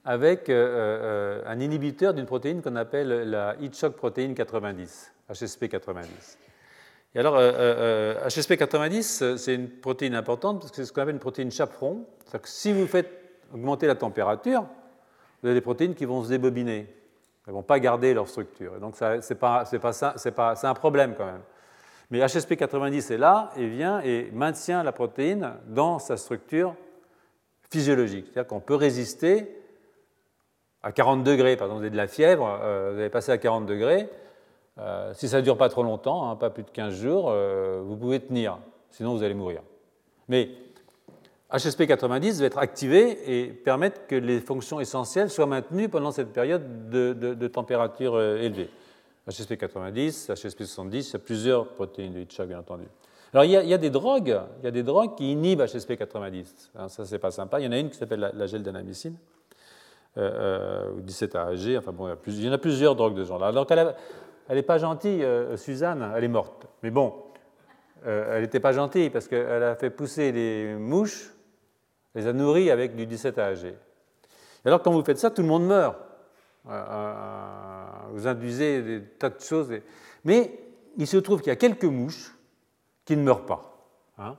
avec 0.03 0.49
euh, 0.49 1.41
un 1.47 1.59
inhibiteur 1.59 2.13
d'une 2.13 2.25
protéine 2.25 2.61
qu'on 2.61 2.75
appelle 2.75 3.29
la 3.29 3.55
heat 3.59 3.75
shock 3.75 3.95
protéine 3.95 4.36
90, 4.36 5.11
HSP 5.31 5.69
90. 5.69 6.38
Et 7.16 7.20
alors, 7.20 7.39
HSP 8.28 8.57
90, 8.57 9.38
c'est 9.38 9.55
une 9.55 9.70
protéine 9.70 10.16
importante 10.16 10.59
parce 10.59 10.72
que 10.72 10.76
c'est 10.76 10.86
ce 10.86 10.91
qu'on 10.91 11.01
appelle 11.01 11.16
une 11.16 11.20
protéine 11.20 11.49
chaperon. 11.49 12.05
C'est-à-dire 12.20 12.41
que 12.41 12.49
si 12.49 12.74
vous 12.74 12.86
faites 12.88 13.09
augmenter 13.53 13.88
la 13.88 13.95
température, 13.95 14.66
vous 15.41 15.47
avez 15.47 15.55
des 15.55 15.61
protéines 15.61 15.95
qui 15.95 16.03
vont 16.03 16.24
se 16.24 16.30
débobiner. 16.30 16.93
Elles 17.47 17.53
ne 17.53 17.57
vont 17.57 17.63
pas 17.63 17.80
garder 17.80 18.13
leur 18.13 18.28
structure. 18.28 18.80
donc, 18.80 18.95
c'est 18.97 19.43
un 19.43 20.74
problème 20.74 21.16
quand 21.18 21.26
même. 21.26 21.41
Mais 22.11 22.20
HSP90 22.20 23.13
est 23.13 23.18
là 23.18 23.51
et 23.55 23.68
vient 23.68 24.01
et 24.01 24.30
maintient 24.34 24.84
la 24.84 24.91
protéine 24.91 25.53
dans 25.68 25.99
sa 25.99 26.18
structure 26.18 26.76
physiologique. 27.72 28.28
C'est-à-dire 28.32 28.47
qu'on 28.47 28.59
peut 28.59 28.76
résister 28.76 29.61
à 30.84 30.91
40 30.91 31.24
degrés. 31.24 31.55
Par 31.55 31.68
exemple, 31.68 31.80
vous 31.80 31.86
avez 31.86 31.91
de 31.91 31.97
la 31.97 32.07
fièvre, 32.07 32.59
euh, 32.61 32.91
vous 32.93 32.99
avez 32.99 33.09
passé 33.09 33.32
à 33.32 33.38
40 33.38 33.66
degrés. 33.66 34.09
Euh, 34.80 35.13
si 35.13 35.30
ça 35.30 35.38
ne 35.38 35.41
dure 35.41 35.57
pas 35.57 35.69
trop 35.69 35.84
longtemps, 35.84 36.30
hein, 36.30 36.36
pas 36.36 36.49
plus 36.49 36.63
de 36.63 36.69
15 36.69 36.93
jours, 36.93 37.30
euh, 37.30 37.82
vous 37.84 37.95
pouvez 37.95 38.19
tenir. 38.19 38.57
Sinon, 38.89 39.15
vous 39.15 39.23
allez 39.23 39.34
mourir. 39.34 39.61
Mais 40.28 40.49
HSP90 41.51 42.39
va 42.39 42.45
être 42.45 42.57
activé 42.57 43.39
et 43.39 43.47
permettre 43.47 44.07
que 44.07 44.15
les 44.15 44.41
fonctions 44.41 44.80
essentielles 44.80 45.30
soient 45.30 45.45
maintenues 45.45 45.88
pendant 45.88 46.11
cette 46.11 46.34
période 46.34 46.89
de, 46.89 47.47
température 47.47 48.15
euh, 48.15 48.38
élevée. 48.38 48.69
HSP90, 49.30 50.34
HSP70, 50.34 51.09
il 51.09 51.13
y 51.13 51.15
a 51.15 51.19
plusieurs 51.19 51.67
protéines 51.69 52.13
de 52.13 52.19
Hitchcock, 52.19 52.47
bien 52.47 52.59
entendu. 52.59 52.86
Alors, 53.34 53.43
il 53.43 53.51
y, 53.51 53.73
a, 53.73 53.78
des 53.78 53.89
drogues, 53.89 54.39
il 54.61 54.65
y 54.65 54.67
a 54.67 54.71
des 54.71 54.84
drogues 54.84 55.15
qui 55.15 55.34
inhibent 55.34 55.61
HSP90. 55.61 56.45
Alors, 56.76 56.89
ça, 56.89 57.05
c'est 57.05 57.19
pas 57.19 57.32
sympa. 57.32 57.59
Il 57.59 57.65
y 57.65 57.67
en 57.67 57.71
a 57.71 57.80
une 57.80 57.89
qui 57.89 57.97
s'appelle 57.97 58.19
la, 58.19 58.32
la 58.32 58.47
geldanamycine, 58.47 59.17
euh, 60.17 60.91
ou 60.91 61.01
17-AG. 61.01 61.78
Enfin, 61.78 61.91
bon, 61.91 62.15
il 62.28 62.45
y, 62.45 62.49
en 62.49 62.53
a 62.53 62.57
plusieurs 62.57 62.95
drogues 62.95 63.15
de 63.15 63.23
ce 63.23 63.28
genre-là. 63.28 63.51
Donc, 63.51 63.69
elle 64.48 64.58
n'est 64.58 64.64
pas 64.64 64.78
gentille, 64.78 65.24
euh, 65.24 65.58
Suzanne, 65.58 66.12
elle 66.16 66.24
est 66.24 66.30
morte. 66.30 66.68
Mais 66.84 66.91
bon, 66.91 67.14
elle 68.06 68.41
n'était 68.41 68.60
pas 68.60 68.72
gentille 68.72 69.10
parce 69.10 69.28
qu'elle 69.28 69.64
a 69.64 69.76
fait 69.76 69.89
pousser 69.89 70.32
les 70.32 70.76
mouches 70.76 71.32
les 72.16 72.28
a 72.28 72.34
nourris 72.34 72.72
avec 72.72 72.96
du 72.96 73.06
17 73.06 73.38
AG. 73.38 73.66
Et 73.66 73.76
alors, 74.66 74.82
quand 74.82 74.91
vous 74.91 75.04
faites 75.04 75.20
ça, 75.20 75.30
tout 75.30 75.41
le 75.41 75.48
monde 75.48 75.68
meurt. 75.68 75.98
Euh, 76.68 76.72
euh, 76.72 77.84
vous 78.12 78.26
induisez 78.26 78.82
des 78.82 79.04
tas 79.04 79.30
de 79.30 79.39
choses. 79.39 79.72
Mais 80.24 80.58
il 80.98 81.06
se 81.06 81.18
trouve 81.18 81.41
qu'il 81.41 81.50
y 81.50 81.52
a 81.52 81.58
quelques 81.58 81.84
mouches 81.84 82.34
qui 83.04 83.16
ne 83.16 83.22
meurent 83.22 83.46
pas. 83.46 83.78
Hein. 84.18 84.38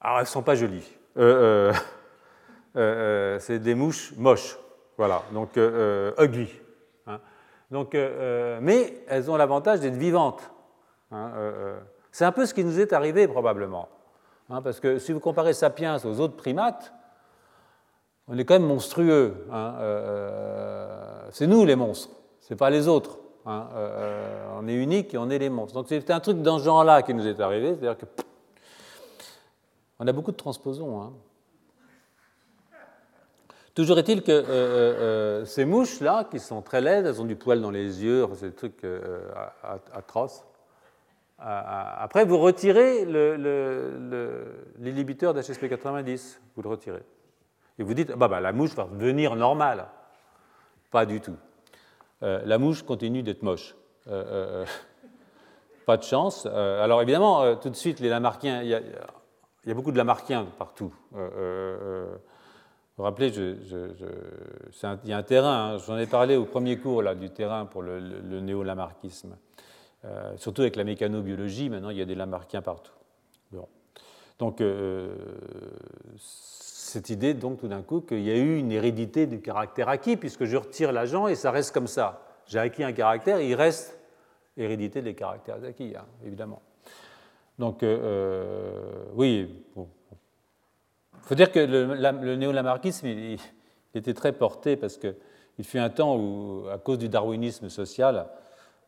Alors, 0.00 0.18
elles 0.18 0.24
ne 0.24 0.28
sont 0.28 0.42
pas 0.42 0.54
jolies. 0.54 0.88
Euh, 2.76 3.38
c'est 3.38 3.60
des 3.60 3.76
mouches 3.76 4.12
moches. 4.16 4.58
Voilà, 4.98 5.22
donc 5.30 5.56
ugly. 6.18 6.50
Donc, 7.74 7.94
mais 8.62 9.04
elles 9.08 9.30
ont 9.30 9.36
l'avantage 9.36 9.80
d'être 9.80 9.96
vivantes. 9.96 10.50
Hein, 11.10 11.32
c'est 12.12 12.24
un 12.24 12.32
peu 12.32 12.46
ce 12.46 12.54
qui 12.54 12.64
nous 12.64 12.78
est 12.78 12.92
arrivé 12.92 13.26
probablement. 13.26 13.88
Hein, 14.50 14.62
parce 14.62 14.78
que 14.78 14.98
si 14.98 15.12
vous 15.12 15.20
comparez 15.20 15.52
Sapiens 15.52 15.98
aux 16.04 16.20
autres 16.20 16.36
primates, 16.36 16.92
on 18.28 18.38
est 18.38 18.44
quand 18.44 18.54
même 18.54 18.66
monstrueux. 18.66 19.46
Hein, 19.50 19.74
euh, 19.78 21.28
c'est 21.30 21.46
nous 21.46 21.64
les 21.64 21.76
monstres, 21.76 22.10
c'est 22.40 22.56
pas 22.56 22.70
les 22.70 22.88
autres. 22.88 23.18
Euh, 23.46 24.46
on 24.58 24.66
est 24.68 24.74
unique 24.74 25.12
et 25.12 25.18
on 25.18 25.28
est 25.28 25.38
les 25.38 25.50
monstres. 25.50 25.74
Donc 25.74 25.86
c'est 25.88 26.10
un 26.10 26.20
truc 26.20 26.40
dans 26.40 26.58
ce 26.58 26.64
genre-là 26.64 27.02
qui 27.02 27.14
nous 27.14 27.26
est 27.26 27.40
arrivé, 27.40 27.74
c'est-à-dire 27.74 27.98
que 27.98 28.06
on 29.98 30.06
a 30.06 30.12
beaucoup 30.12 30.32
de 30.32 30.36
transposons. 30.36 31.12
Toujours 33.74 33.98
est-il 33.98 34.22
que 34.22 35.42
ces 35.46 35.64
mouches-là, 35.64 36.28
qui 36.30 36.38
sont 36.38 36.62
très 36.62 36.80
laides, 36.80 37.06
elles 37.06 37.20
ont 37.20 37.26
du 37.26 37.36
poil 37.36 37.60
dans 37.60 37.70
les 37.70 38.04
yeux, 38.04 38.26
c'est 38.34 38.50
des 38.50 38.54
trucs 38.54 38.86
atroces. 39.92 40.44
Après, 41.38 42.24
vous 42.24 42.38
retirez 42.38 43.04
l'inhibiteur 44.78 45.34
d'HSP90, 45.34 46.38
vous 46.54 46.62
le 46.62 46.68
retirez. 46.68 47.02
Et 47.78 47.82
vous 47.82 47.94
dites, 47.94 48.12
bah, 48.12 48.28
bah, 48.28 48.40
la 48.40 48.52
mouche 48.52 48.74
va 48.74 48.84
devenir 48.84 49.34
normale. 49.34 49.86
Pas 50.90 51.06
du 51.06 51.20
tout. 51.20 51.36
Euh, 52.22 52.40
la 52.44 52.58
mouche 52.58 52.82
continue 52.82 53.22
d'être 53.22 53.42
moche. 53.42 53.74
Euh, 54.06 54.62
euh, 54.62 54.66
pas 55.86 55.96
de 55.96 56.02
chance. 56.02 56.46
alors 56.46 57.02
évidemment, 57.02 57.56
tout 57.56 57.68
de 57.68 57.76
suite, 57.76 58.00
les 58.00 58.08
Lamarckiens, 58.08 58.62
il 58.62 58.68
y, 58.68 58.74
a, 58.74 59.74
beaucoup 59.74 59.92
de 59.92 59.98
Lamarckiens 59.98 60.46
partout. 60.58 60.94
Vous 62.96 63.02
vous 63.02 63.04
rappelez, 63.04 63.28
il 63.28 65.08
y 65.08 65.12
a 65.12 65.16
un 65.16 65.22
terrain, 65.22 65.74
hein, 65.74 65.78
j'en 65.78 65.98
ai 65.98 66.06
parlé 66.06 66.36
au 66.36 66.44
premier 66.44 66.78
cours 66.78 67.02
là, 67.02 67.14
du 67.14 67.30
terrain 67.30 67.66
pour 67.66 67.82
le, 67.82 67.98
le 67.98 68.40
néo-lamarckisme. 68.40 69.36
surtout 70.36 70.62
avec 70.62 70.76
la 70.76 70.84
mécanobiologie, 70.84 71.68
maintenant 71.68 71.90
il 71.90 71.98
y 71.98 72.02
a 72.02 72.04
des 72.04 72.14
Lamarckiens 72.14 72.62
partout. 72.62 72.92
Donc 74.38 74.60
cette 76.94 77.10
idée, 77.10 77.34
donc, 77.34 77.58
tout 77.58 77.66
d'un 77.66 77.82
coup, 77.82 78.00
qu'il 78.00 78.20
y 78.20 78.30
a 78.30 78.36
eu 78.36 78.56
une 78.56 78.70
hérédité 78.70 79.26
du 79.26 79.40
caractère 79.40 79.88
acquis, 79.88 80.16
puisque 80.16 80.44
je 80.44 80.56
retire 80.56 80.92
l'agent 80.92 81.26
et 81.26 81.34
ça 81.34 81.50
reste 81.50 81.74
comme 81.74 81.88
ça. 81.88 82.22
J'ai 82.46 82.60
acquis 82.60 82.84
un 82.84 82.92
caractère, 82.92 83.40
il 83.40 83.56
reste 83.56 83.98
hérédité 84.56 85.02
des 85.02 85.14
caractères 85.14 85.56
acquis, 85.64 85.94
hein, 85.96 86.04
évidemment. 86.24 86.62
Donc, 87.58 87.82
euh, 87.82 87.98
euh, 88.00 89.04
oui, 89.16 89.64
il 91.24 91.28
faut 91.28 91.34
dire 91.34 91.50
que 91.50 91.58
le, 91.58 91.96
il, 93.04 93.38
était 93.94 94.14
très 94.14 94.32
porté 94.32 94.76
parce 94.76 94.96
qu'il 94.98 95.64
fut 95.64 95.78
un 95.78 95.90
temps 95.90 96.16
où, 96.16 96.64
à 96.72 96.78
cause 96.78 96.98
du 96.98 97.08
darwinisme 97.08 97.68
social, 97.68 98.26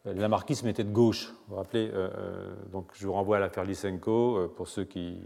le 0.04 0.14
lamarckisme 0.14 0.68
était 0.68 0.84
de 0.84 0.92
gauche. 0.92 1.28
Vous 1.28 1.54
vous 1.54 1.56
rappelez 1.56 1.90
euh, 1.92 2.54
Donc, 2.72 2.90
je 2.94 3.06
vous 3.06 3.12
renvoie 3.12 3.38
à 3.38 3.40
l'affaire 3.40 3.64
Lysenko, 3.64 4.52
pour 4.56 4.68
ceux 4.68 4.84
qui 4.84 5.18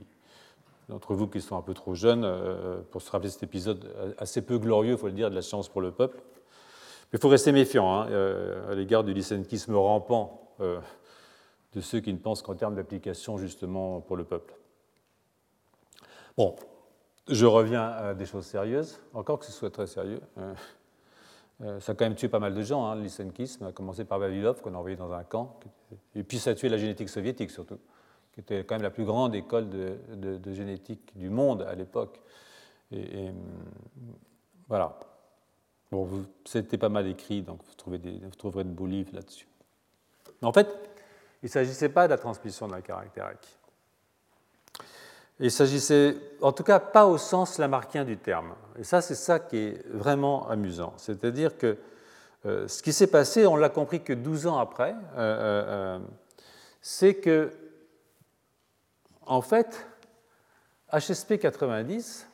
d'entre 0.90 1.14
vous 1.14 1.28
qui 1.28 1.40
sont 1.40 1.56
un 1.56 1.62
peu 1.62 1.72
trop 1.72 1.94
jeunes 1.94 2.24
euh, 2.24 2.80
pour 2.90 3.00
se 3.00 3.10
rappeler 3.10 3.30
cet 3.30 3.44
épisode 3.44 3.92
assez 4.18 4.42
peu 4.42 4.58
glorieux, 4.58 4.92
il 4.92 4.98
faut 4.98 5.06
le 5.06 5.12
dire, 5.12 5.30
de 5.30 5.34
la 5.34 5.42
science 5.42 5.68
pour 5.68 5.80
le 5.80 5.92
peuple. 5.92 6.18
Mais 7.12 7.18
il 7.18 7.20
faut 7.20 7.28
rester 7.28 7.52
méfiant 7.52 7.92
hein, 7.92 8.08
euh, 8.10 8.72
à 8.72 8.74
l'égard 8.74 9.04
du 9.04 9.14
lysenkisme 9.14 9.74
rampant 9.74 10.52
euh, 10.60 10.80
de 11.74 11.80
ceux 11.80 12.00
qui 12.00 12.12
ne 12.12 12.18
pensent 12.18 12.42
qu'en 12.42 12.54
termes 12.54 12.74
d'application 12.74 13.38
justement 13.38 14.00
pour 14.00 14.16
le 14.16 14.24
peuple. 14.24 14.54
Bon, 16.36 16.56
je 17.30 17.46
reviens 17.46 17.82
à 17.82 18.14
des 18.14 18.26
choses 18.26 18.46
sérieuses, 18.46 19.00
encore 19.14 19.38
que 19.38 19.46
ce 19.46 19.52
soit 19.52 19.70
très 19.70 19.86
sérieux. 19.86 20.20
ça 21.78 21.92
a 21.92 21.94
quand 21.94 22.04
même 22.04 22.14
tué 22.14 22.28
pas 22.28 22.40
mal 22.40 22.54
de 22.54 22.62
gens, 22.62 22.86
hein, 22.86 22.96
le 22.96 23.66
à 23.66 23.72
commencer 23.72 24.04
par 24.04 24.18
Vavilov, 24.18 24.60
qu'on 24.60 24.74
a 24.74 24.78
envoyé 24.78 24.96
dans 24.96 25.12
un 25.12 25.24
camp, 25.24 25.58
et 26.14 26.22
puis 26.22 26.38
ça 26.38 26.50
a 26.50 26.54
tué 26.54 26.68
la 26.68 26.78
génétique 26.78 27.08
soviétique 27.08 27.50
surtout 27.50 27.78
qui 28.32 28.40
était 28.40 28.64
quand 28.64 28.76
même 28.76 28.82
la 28.82 28.90
plus 28.90 29.04
grande 29.04 29.34
école 29.34 29.68
de, 29.68 30.52
génétique 30.52 31.16
du 31.16 31.30
monde 31.30 31.62
à 31.62 31.74
l'époque. 31.74 32.20
Et, 32.92 33.30
voilà. 34.68 34.98
Bon, 35.90 36.08
c'était 36.44 36.78
pas 36.78 36.88
mal 36.88 37.08
écrit, 37.08 37.42
donc 37.42 37.60
vous, 37.64 37.74
trouverez 37.74 38.64
de 38.64 38.70
beaux 38.70 38.86
livres 38.86 39.12
là-dessus. 39.12 39.48
En 40.42 40.52
fait, 40.52 40.68
il 41.42 41.46
ne 41.46 41.50
s'agissait 41.50 41.88
pas 41.88 42.06
de 42.06 42.12
la 42.12 42.18
transmission 42.18 42.68
d'un 42.68 42.80
caractère. 42.80 43.32
Il 45.42 45.50
s'agissait, 45.50 46.16
en 46.42 46.52
tout 46.52 46.62
cas, 46.62 46.78
pas 46.78 47.06
au 47.06 47.16
sens 47.16 47.56
lamarckien 47.56 48.04
du 48.04 48.18
terme. 48.18 48.54
Et 48.78 48.84
ça, 48.84 49.00
c'est 49.00 49.14
ça 49.14 49.38
qui 49.40 49.56
est 49.56 49.86
vraiment 49.88 50.46
amusant. 50.50 50.92
C'est-à-dire 50.98 51.56
que 51.56 51.78
euh, 52.44 52.68
ce 52.68 52.82
qui 52.82 52.92
s'est 52.92 53.06
passé, 53.06 53.46
on 53.46 53.56
l'a 53.56 53.70
compris 53.70 54.02
que 54.02 54.12
12 54.12 54.46
ans 54.46 54.58
après, 54.58 54.94
euh, 55.16 55.96
euh, 55.96 55.98
c'est 56.82 57.14
que 57.14 57.50
en 59.24 59.40
fait, 59.40 59.86
HSP 60.92 61.38
90 61.38 62.26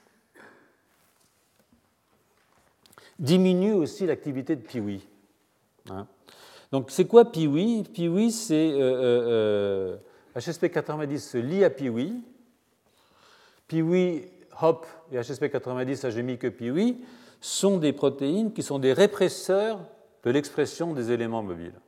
diminue 3.19 3.73
aussi 3.73 4.07
l'activité 4.07 4.57
de 4.57 4.63
Piwi. 4.63 5.07
Hein. 5.91 6.07
Donc 6.73 6.91
c'est 6.91 7.07
quoi 7.07 7.31
Piwi 7.31 7.85
Piwi, 7.85 8.33
c'est 8.33 8.73
HSP 10.37 10.71
90 10.71 11.19
se 11.19 11.39
lie 11.39 11.65
à 11.65 11.71
Piwi. 11.71 12.23
Piwi, 13.69 14.27
HOP 14.61 14.87
et 15.13 15.21
HSP 15.21 15.51
90, 15.51 15.97
ça 15.97 16.11
j'ai 16.11 16.23
mis 16.23 16.39
que 16.39 16.47
Piwi, 16.47 17.05
sont 17.41 17.79
des 17.79 17.93
protéines 17.93 18.53
qui 18.53 18.63
sont 18.63 18.79
des 18.79 18.93
répresseurs 18.93 19.81
de 20.23 20.31
l'expression 20.31 20.93
des 20.93 21.13
éléments 21.13 21.43
mobiles. 21.43 21.79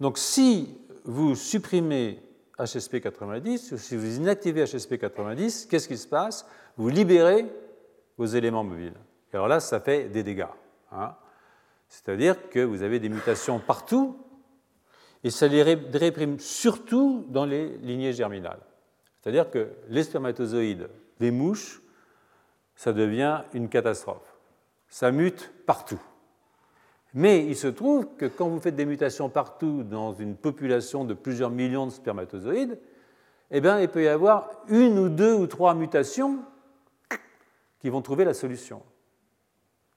Donc 0.00 0.18
si 0.18 0.76
vous 1.04 1.34
supprimez 1.34 2.20
HSP 2.58 3.00
90, 3.00 3.76
si 3.76 3.96
vous 3.96 4.16
inactivez 4.16 4.64
HSP 4.64 4.98
90, 4.98 5.66
qu'est-ce 5.66 5.88
qui 5.88 5.96
se 5.96 6.06
passe? 6.06 6.46
Vous 6.76 6.88
libérez 6.88 7.46
vos 8.18 8.26
éléments 8.26 8.64
mobiles. 8.64 8.94
Et 9.32 9.36
alors 9.36 9.48
là, 9.48 9.60
ça 9.60 9.80
fait 9.80 10.08
des 10.08 10.22
dégâts. 10.22 10.46
Hein. 10.92 11.14
C'est-à-dire 11.88 12.48
que 12.50 12.60
vous 12.60 12.82
avez 12.82 13.00
des 13.00 13.08
mutations 13.08 13.58
partout, 13.58 14.16
et 15.24 15.30
ça 15.30 15.46
les 15.46 15.62
réprime 15.62 16.38
surtout 16.38 17.24
dans 17.28 17.44
les 17.44 17.76
lignées 17.78 18.12
germinales. 18.12 18.60
C'est-à-dire 19.22 19.50
que 19.50 19.70
les 19.88 20.02
spermatozoïdes 20.02 20.88
des 21.20 21.30
mouches, 21.30 21.80
ça 22.74 22.92
devient 22.92 23.42
une 23.54 23.68
catastrophe. 23.68 24.36
Ça 24.88 25.12
mute 25.12 25.52
partout. 25.64 26.00
Mais 27.14 27.46
il 27.46 27.56
se 27.56 27.68
trouve 27.68 28.16
que 28.16 28.26
quand 28.26 28.48
vous 28.48 28.58
faites 28.58 28.74
des 28.74 28.86
mutations 28.86 29.28
partout 29.28 29.84
dans 29.84 30.12
une 30.12 30.36
population 30.36 31.04
de 31.04 31.14
plusieurs 31.14 31.50
millions 31.50 31.86
de 31.86 31.92
spermatozoïdes, 31.92 32.78
eh 33.50 33.60
bien, 33.60 33.80
il 33.80 33.88
peut 33.88 34.02
y 34.02 34.08
avoir 34.08 34.50
une 34.68 34.98
ou 34.98 35.08
deux 35.08 35.34
ou 35.34 35.46
trois 35.46 35.74
mutations 35.74 36.38
qui 37.78 37.90
vont 37.90 38.00
trouver 38.00 38.24
la 38.24 38.34
solution. 38.34 38.82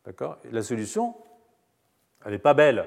D'accord? 0.03 0.37
La 0.51 0.61
solution, 0.61 1.15
elle 2.25 2.33
n'est 2.33 2.37
pas 2.37 2.53
belle, 2.53 2.85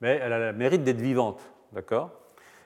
mais 0.00 0.18
elle 0.20 0.32
a 0.32 0.50
le 0.50 0.58
mérite 0.58 0.82
d'être 0.82 1.00
vivante. 1.00 1.40
D'accord? 1.72 2.10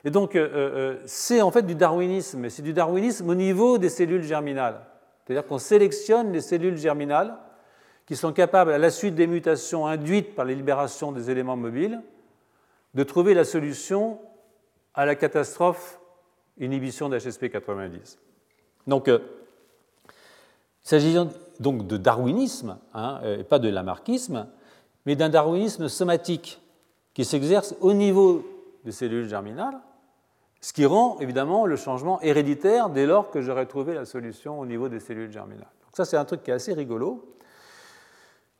Et 0.03 0.11
donc, 0.11 0.35
euh, 0.35 0.49
euh, 0.53 1.01
c'est 1.05 1.41
en 1.41 1.51
fait 1.51 1.63
du 1.63 1.75
darwinisme, 1.75 2.49
c'est 2.49 2.61
du 2.61 2.73
darwinisme 2.73 3.29
au 3.29 3.35
niveau 3.35 3.77
des 3.77 3.89
cellules 3.89 4.23
germinales. 4.23 4.81
C'est-à-dire 5.25 5.45
qu'on 5.45 5.57
sélectionne 5.57 6.31
les 6.31 6.41
cellules 6.41 6.77
germinales 6.77 7.37
qui 8.05 8.15
sont 8.15 8.31
capables, 8.31 8.71
à 8.71 8.77
la 8.77 8.89
suite 8.89 9.15
des 9.15 9.27
mutations 9.27 9.85
induites 9.85 10.35
par 10.35 10.45
les 10.45 10.55
libérations 10.55 11.11
des 11.11 11.29
éléments 11.29 11.57
mobiles, 11.57 12.01
de 12.93 13.03
trouver 13.03 13.33
la 13.33 13.43
solution 13.43 14.19
à 14.93 15.05
la 15.05 15.15
catastrophe 15.15 15.99
inhibition 16.57 17.09
d'HSP 17.09 17.49
90. 17.49 18.17
Donc, 18.87 19.09
euh, 19.09 19.19
il 20.85 20.89
s'agit 20.89 21.17
donc 21.59 21.85
de 21.85 21.97
darwinisme, 21.97 22.77
hein, 22.93 23.19
et 23.39 23.43
pas 23.43 23.59
de 23.59 23.67
lamarckisme, 23.67 24.47
mais 25.05 25.17
d'un 25.17 25.27
darwinisme 25.27 25.89
somatique 25.89 26.61
qui 27.13 27.25
s'exerce 27.25 27.75
au 27.81 27.91
niveau 27.91 28.45
des 28.85 28.93
cellules 28.93 29.27
germinales, 29.27 29.77
ce 30.61 30.73
qui 30.73 30.85
rend 30.85 31.19
évidemment 31.19 31.65
le 31.65 31.75
changement 31.75 32.21
héréditaire 32.21 32.89
dès 32.89 33.05
lors 33.05 33.29
que 33.29 33.41
j'aurai 33.41 33.67
trouvé 33.67 33.93
la 33.93 34.05
solution 34.05 34.59
au 34.59 34.65
niveau 34.65 34.89
des 34.89 34.99
cellules 34.99 35.31
germinales. 35.31 35.69
Donc 35.85 35.95
ça, 35.95 36.05
c'est 36.05 36.17
un 36.17 36.25
truc 36.25 36.43
qui 36.43 36.51
est 36.51 36.55
assez 36.55 36.73
rigolo. 36.73 37.37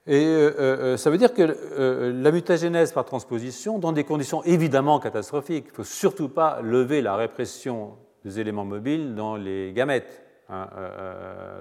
Et 0.08 0.26
euh, 0.26 0.54
euh, 0.58 0.98
ça 0.98 1.10
veut 1.10 1.18
dire 1.18 1.34
que 1.34 1.42
euh, 1.44 2.14
la 2.14 2.32
mutagénèse 2.32 2.94
par 2.94 3.04
transposition, 3.04 3.78
dans 3.78 3.92
des 3.92 4.06
conditions 4.06 4.42
évidemment 4.44 5.00
catastrophiques, 5.00 5.66
il 5.68 5.72
ne 5.72 5.76
faut 5.76 5.84
surtout 5.84 6.30
pas 6.30 6.62
lever 6.62 7.02
la 7.02 7.18
répression 7.18 7.98
des 8.24 8.40
éléments 8.40 8.64
mobiles 8.64 9.16
dans 9.16 9.36
les 9.36 9.74
gamètes. 9.74 10.24
Hein, 10.50 10.70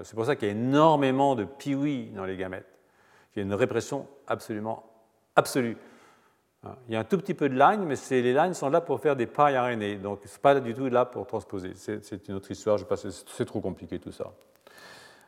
c'est 0.03 0.15
pour 0.15 0.25
ça 0.25 0.37
qu'il 0.37 0.47
y 0.47 0.51
a 0.51 0.53
énormément 0.53 1.35
de 1.35 1.43
piouis 1.43 2.09
dans 2.15 2.23
les 2.23 2.37
gamètes. 2.37 2.79
Il 3.35 3.39
y 3.39 3.41
a 3.41 3.45
une 3.45 3.53
répression 3.53 4.07
absolument 4.27 4.83
absolue. 5.35 5.77
Hein, 6.63 6.75
il 6.87 6.93
y 6.93 6.95
a 6.95 6.99
un 6.99 7.03
tout 7.03 7.17
petit 7.17 7.33
peu 7.33 7.49
de 7.49 7.55
lignes, 7.57 7.85
mais 7.85 7.95
les 8.09 8.33
lignes 8.33 8.53
sont 8.53 8.69
là 8.69 8.81
pour 8.81 8.99
faire 8.99 9.15
des 9.15 9.27
pailles 9.27 9.57
RNA, 9.57 9.95
donc 9.95 10.21
ce 10.25 10.33
n'est 10.33 10.41
pas 10.41 10.59
du 10.59 10.73
tout 10.73 10.89
là 10.89 11.05
pour 11.05 11.27
transposer. 11.27 11.73
C'est 11.75 12.27
une 12.27 12.35
autre 12.35 12.49
histoire, 12.49 12.79
c'est 12.97 13.45
trop 13.45 13.61
compliqué 13.61 13.99
tout 13.99 14.11
ça. 14.11 14.33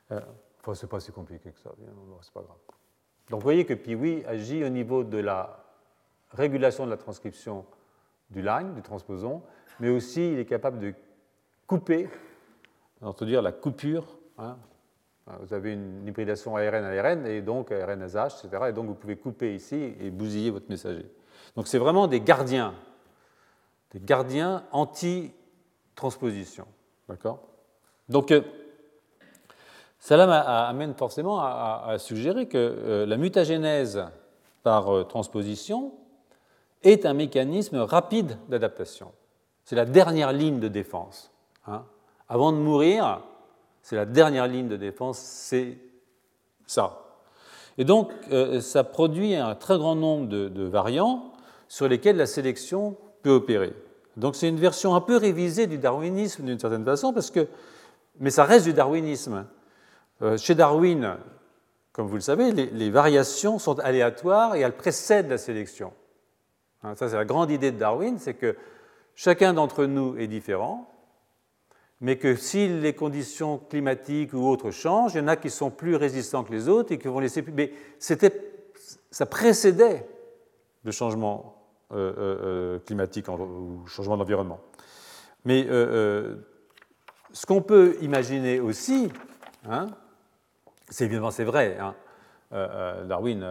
enfin, 0.10 0.74
c'est 0.74 0.90
pas 0.90 1.00
si 1.00 1.12
compliqué 1.12 1.52
que 1.52 1.60
ça, 1.60 1.72
c'est 2.22 2.34
pas 2.34 2.42
grave. 2.42 2.58
Donc 3.30 3.42
vous 3.42 3.44
voyez 3.44 3.66
que 3.66 3.76
Piwi 3.76 4.24
agit 4.26 4.64
au 4.64 4.70
niveau 4.70 5.04
de 5.04 5.20
la 5.20 5.64
régulation 6.32 6.86
de 6.86 6.90
la 6.90 6.98
transcription 6.98 7.66
du 8.32 8.42
line, 8.42 8.74
du 8.74 8.82
transposon, 8.82 9.44
mais 9.80 9.90
aussi 9.90 10.34
il 10.34 10.40
est 10.40 10.46
capable 10.46 10.80
de 10.80 10.94
couper, 11.68 12.10
dire 13.22 13.42
la 13.42 13.52
coupure, 13.52 14.18
hein, 14.40 14.58
Vous 15.42 15.54
avez 15.54 15.74
une 15.74 16.08
hybridation 16.08 16.56
ARN-ARN 16.56 17.28
et 17.28 17.42
donc 17.44 17.72
ARN-ASH, 17.72 18.44
etc. 18.44 18.66
Et 18.70 18.74
donc 18.74 18.88
vous 18.88 18.96
pouvez 18.96 19.16
couper 19.16 19.54
ici 19.54 19.94
et 20.00 20.10
bousiller 20.10 20.50
votre 20.50 20.70
messager. 20.70 21.06
Donc 21.60 21.68
c'est 21.68 21.78
vraiment 21.78 22.08
des 22.08 22.22
gardiens, 22.22 22.74
des 23.92 24.00
gardiens 24.00 24.64
anti-transposition. 24.72 26.66
D'accord? 27.10 27.42
Donc 28.08 28.32
euh, 28.32 28.40
cela 30.00 30.24
amène 30.70 30.94
forcément 30.94 31.42
à, 31.42 31.98
suggérer 31.98 32.48
que 32.48 32.58
euh, 32.58 33.06
la 33.06 33.18
mutagénèse 33.18 34.06
par 34.64 34.96
euh, 34.96 35.04
transposition 35.04 35.92
est 36.84 37.06
un 37.06 37.14
mécanisme 37.14 37.80
rapide 37.80 38.38
d'adaptation. 38.48 39.12
C'est 39.66 39.76
la 39.76 39.84
dernière 39.84 40.32
ligne 40.32 40.62
de 40.62 40.70
défense. 40.70 41.30
Hein. 41.68 41.84
Avant 42.30 42.54
de 42.54 42.58
mourir, 42.58 43.20
c'est 43.82 43.98
la 43.98 44.06
dernière 44.06 44.48
ligne 44.48 44.70
de 44.70 44.78
défense, 44.78 45.18
c'est 45.18 45.78
ça. 46.66 47.10
Et 47.78 47.84
donc, 47.84 48.12
euh, 48.32 48.62
ça 48.62 48.86
produit 48.86 49.36
un 49.36 49.56
très 49.56 49.78
grand 49.78 49.96
nombre 49.96 50.28
de, 50.28 50.64
variants 50.64 51.34
sur 51.70 51.88
lesquels 51.88 52.18
la 52.18 52.26
sélection 52.26 52.98
peut 53.22 53.30
opérer. 53.30 53.74
Donc, 54.18 54.36
c'est 54.36 54.50
une 54.50 54.60
version 54.60 54.96
un 54.96 55.02
peu 55.02 55.16
révisée 55.16 55.68
du 55.68 55.78
darwinisme 55.78 56.44
d'une 56.44 56.60
certaine 56.60 56.84
façon, 56.84 57.14
parce 57.14 57.32
que, 57.32 57.48
mais 58.20 58.32
ça 58.32 58.44
reste 58.44 58.66
du 58.66 58.74
darwinisme. 58.74 59.46
Euh, 60.22 60.36
chez 60.36 60.56
Darwin, 60.56 61.18
comme 61.94 62.08
vous 62.08 62.16
le 62.16 62.22
savez, 62.22 62.52
les, 62.52 62.90
variations 62.90 63.60
sont 63.60 63.80
aléatoires 63.80 64.56
et 64.56 64.62
elles 64.62 64.76
précèdent 64.76 65.30
la 65.30 65.38
sélection. 65.38 65.94
Hein, 66.84 66.96
ça, 66.96 67.08
c'est 67.08 67.16
la 67.16 67.24
grande 67.24 67.52
idée 67.52 67.72
de 67.72 67.78
Darwin, 67.78 68.18
c'est 68.20 68.34
que 68.34 68.58
chacun 69.16 69.54
d'entre 69.54 69.86
nous 69.86 70.18
est 70.18 70.28
différent, 70.28 70.92
mais 72.02 72.18
que 72.18 72.36
si 72.36 72.68
les 72.68 72.94
conditions 72.94 73.60
climatiques 73.70 74.34
ou 74.34 74.48
autres 74.48 74.72
changent, 74.72 75.14
il 75.14 75.20
y 75.20 75.22
en 75.22 75.28
a 75.28 75.36
qui 75.36 75.50
sont 75.50 75.70
plus 75.70 75.96
résistants 75.96 76.44
que 76.44 76.52
les 76.52 76.68
autres 76.68 76.92
et 76.92 76.98
qui 76.98 77.08
vont 77.08 77.20
laisser 77.20 77.42
plus. 77.42 77.54
Mais 77.54 77.72
ça 78.00 79.26
précédait 79.26 80.08
le 80.84 80.92
changement 80.92 81.59
climatique 82.86 83.28
ou 83.30 83.86
changement 83.88 84.18
d'environnement. 84.18 84.60
Mais 85.46 85.64
ce 85.64 87.46
qu'on 87.48 87.62
peut 87.62 87.96
imaginer 88.02 88.60
aussi, 88.60 89.10
hein, 89.68 89.88
c'est 90.90 91.06
évidemment 91.06 91.32
c'est 91.32 91.44
vrai, 91.44 91.78
hein, 91.80 91.96
Darwin 93.06 93.46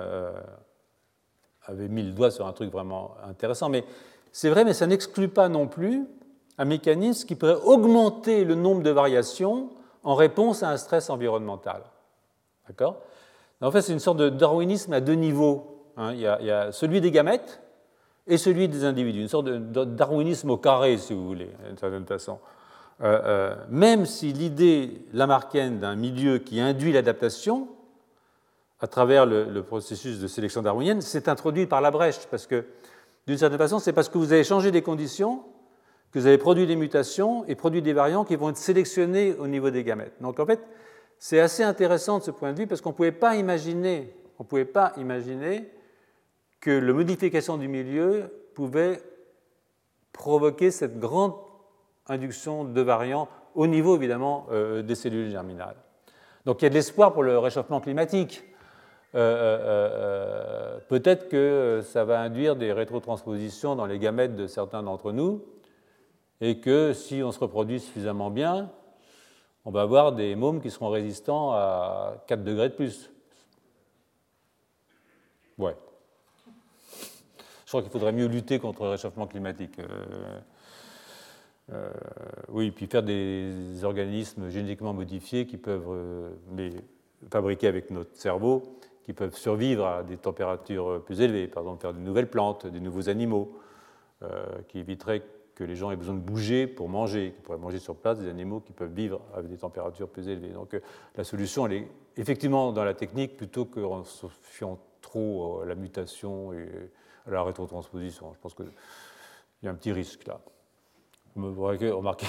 avait 1.66 1.89
mis 1.89 2.03
le 2.03 2.12
doigt 2.12 2.30
sur 2.30 2.47
un 2.47 2.53
truc 2.53 2.70
vraiment 2.70 3.16
intéressant, 3.24 3.68
mais 3.68 3.84
c'est 4.32 4.51
vrai, 4.51 4.64
mais 4.64 4.74
ça 4.74 4.86
n'exclut 4.86 5.28
pas 5.28 5.49
non 5.49 5.66
plus 5.66 6.07
un 6.59 6.64
mécanisme 6.64 7.26
qui 7.26 7.34
pourrait 7.34 7.61
augmenter 7.64 8.45
le 8.45 8.55
nombre 8.55 8.82
de 8.82 8.91
variations 8.91 9.70
en 10.03 10.14
réponse 10.14 10.62
à 10.62 10.70
un 10.70 10.76
stress 10.76 11.11
environnemental. 11.11 11.82
D'accord? 12.66 13.01
En 13.61 13.70
fait, 13.70 13.82
c'est 13.82 13.93
une 13.93 13.99
sorte 13.99 14.18
de 14.18 14.28
darwinisme 14.28 14.93
à 14.93 15.01
deux 15.01 15.14
niveaux. 15.14 15.84
Hein. 15.97 16.12
il, 16.12 16.20
y 16.20 16.26
a, 16.26 16.72
celui 16.72 17.01
des 17.01 17.11
gamètes 17.11 17.61
et 18.29 18.37
celui 18.37 18.68
des 18.68 18.85
individus, 18.85 19.20
une 19.20 19.29
sorte 19.29 19.47
de 19.47 19.85
darwinisme 19.85 20.51
au 20.51 20.59
carré, 20.59 20.99
si 20.99 21.14
vous 21.14 21.26
voulez, 21.26 21.51
d'une 21.66 21.79
certaine 21.79 22.05
façon. 22.05 22.39
Euh, 23.01 23.20
euh, 23.24 23.57
même 23.70 24.07
si 24.07 24.33
l'idée 24.33 25.03
lamarckienne 25.12 25.79
d'un 25.79 25.97
milieu 25.97 26.39
qui 26.39 26.61
induit 26.61 26.93
l'adaptation, 26.93 27.68
à 28.81 28.87
travers 28.87 29.24
le, 29.26 29.62
processus 29.62 30.20
de 30.20 30.26
sélection 30.26 30.62
darwinienne, 30.62 31.01
s'est 31.01 31.29
introduite 31.29 31.68
par 31.68 31.81
la 31.81 31.91
brèche, 31.91 32.26
parce 32.31 32.47
que, 32.47 32.64
d'une 33.26 33.39
certaine 33.39 33.59
façon, 33.59 33.79
c'est 33.79 33.93
parce 33.93 34.09
que 34.09 34.18
vous 34.18 34.33
avez 34.33 34.45
changé 34.45 34.70
des 34.70 34.83
conditions 34.83 35.43
que 36.12 36.18
vous 36.18 36.26
avez 36.26 36.39
produit 36.39 36.66
des 36.66 36.76
mutations 36.76 37.45
et 37.47 37.55
produit 37.55 37.83
des 37.83 37.93
variants 37.93 38.24
qui 38.24 38.37
vont 38.37 38.51
être 38.51 38.57
sélectionnés 38.57 39.35
au 39.39 39.47
niveau 39.47 39.70
des 39.70 39.85
gamètes. 39.85 40.14
Donc 40.20 40.41
en 40.41 40.47
fait, 40.47 40.61
c'est 41.18 41.41
assez 41.41 41.62
intéressant 41.62 42.18
de 42.18 42.24
ce 42.24 42.31
point 42.31 42.53
de 42.53 42.59
vue 42.59 42.66
parce 42.66 42.81
qu'on 42.81 42.91
ne 42.91 42.95
pouvait 42.95 43.12
pas 43.12 43.37
imaginer, 43.37 44.14
on 44.39 44.45
pouvait 44.45 44.64
pas 44.64 44.93
imaginer 44.97 45.68
que 46.61 46.70
la 46.70 46.92
modification 46.92 47.59
du 47.59 47.68
milieu 47.68 48.32
pouvait 48.54 49.00
provoquer 50.12 50.70
cette 50.70 50.98
grande 50.98 51.34
induction 52.06 52.64
de 52.64 52.80
variants 52.80 53.28
au 53.54 53.66
niveau 53.66 53.96
évidemment 53.96 54.46
euh, 54.50 54.82
des 54.82 54.94
cellules 54.94 55.30
germinales. 55.30 55.76
Donc 56.44 56.62
il 56.62 56.64
y 56.64 56.66
a 56.66 56.70
de 56.70 56.74
l'espoir 56.74 57.12
pour 57.12 57.22
le 57.22 57.38
réchauffement 57.38 57.80
climatique. 57.80 58.42
Euh, 59.14 59.59
euh, 59.61 60.78
peut-être 60.88 61.28
que 61.28 61.80
ça 61.84 62.04
va 62.04 62.20
induire 62.20 62.56
des 62.56 62.72
rétrotranspositions 62.72 63.74
dans 63.74 63.86
les 63.86 63.98
gamètes 63.98 64.36
de 64.36 64.46
certains 64.46 64.82
d'entre 64.82 65.12
nous, 65.12 65.44
et 66.40 66.61
que 66.61 66.92
si 66.92 67.22
on 67.22 67.32
se 67.32 67.38
reproduit 67.38 67.80
suffisamment 67.80 68.30
bien, 68.30 68.70
on 69.64 69.70
va 69.70 69.82
avoir 69.82 70.12
des 70.12 70.34
mômes 70.36 70.61
qui 70.61 70.70
seront 70.70 70.88
résistants 70.88 71.52
à 71.52 72.22
4 72.26 72.44
degrés 72.44 72.68
de 72.68 72.74
plus. 72.74 73.11
Ouais. 75.59 75.76
Je 77.69 77.71
crois 77.73 77.83
qu'il 77.83 77.91
faudrait 77.91 78.12
mieux 78.12 78.29
lutter 78.29 78.59
contre 78.59 78.85
le 78.85 78.89
réchauffement 78.89 79.27
climatique. 79.27 79.79
Euh, 79.79 80.41
euh, 81.75 81.91
oui, 82.49 82.71
puis 82.71 82.87
faire 82.87 83.03
des 83.03 83.85
organismes 83.85 84.49
génétiquement 84.49 84.95
modifiés 84.95 85.45
qui 85.45 85.59
peuvent, 85.59 85.85
euh, 85.91 86.31
mais 86.51 86.71
fabriqués 87.31 87.66
avec 87.66 87.91
notre 87.91 88.16
cerveau, 88.16 88.79
qui 89.03 89.12
peuvent 89.12 89.37
survivre 89.37 89.85
à 89.85 90.03
des 90.03 90.16
températures 90.16 91.05
plus 91.05 91.21
élevées. 91.21 91.47
Par 91.47 91.62
exemple, 91.62 91.83
faire 91.83 91.93
de 91.93 91.99
nouvelles 91.99 92.31
plantes, 92.31 92.66
des 92.66 92.81
nouveaux 92.81 93.11
animaux, 93.11 93.61
qui 94.69 94.79
éviteraient 94.79 95.23
que 95.55 95.62
les 95.62 95.77
gens 95.77 95.91
aient 95.91 95.97
besoin 95.97 96.14
de 96.14 96.21
bouger 96.21 96.66
pour 96.66 96.89
manger, 96.89 97.33
qu'ils 97.33 97.43
pourraient 97.43 97.59
manger 97.59 97.81
sur 97.81 97.97
place 97.97 98.19
des 98.19 98.31
animaux 98.31 98.61
qui 98.61 98.73
peuvent 98.73 98.95
vivre 98.95 99.21
avec 99.35 99.51
des 99.51 99.59
températures 99.59 100.09
plus 100.09 100.29
élevées. 100.29 100.55
Donc 100.55 100.75
la 101.16 101.23
solution, 101.23 101.66
elle 101.66 101.75
est 101.75 101.89
effectivement 102.16 102.73
dans 102.73 102.85
la 102.85 102.95
technique 102.95 103.37
plutôt 103.37 103.66
qu'en 103.66 104.05
se 104.05 104.25
fiant 104.41 104.79
trop 105.03 105.61
à 105.61 105.66
la 105.66 105.75
mutation 105.75 106.55
et 106.55 106.66
la 107.29 107.43
rétrotransposition. 107.43 108.33
Je 108.35 108.39
pense 108.41 108.55
qu'il 108.55 108.70
y 109.62 109.68
a 109.68 109.70
un 109.70 109.74
petit 109.74 109.93
risque 109.93 110.26
là. 110.26 110.41
Vous 111.35 111.55
remarquez, 111.62 112.26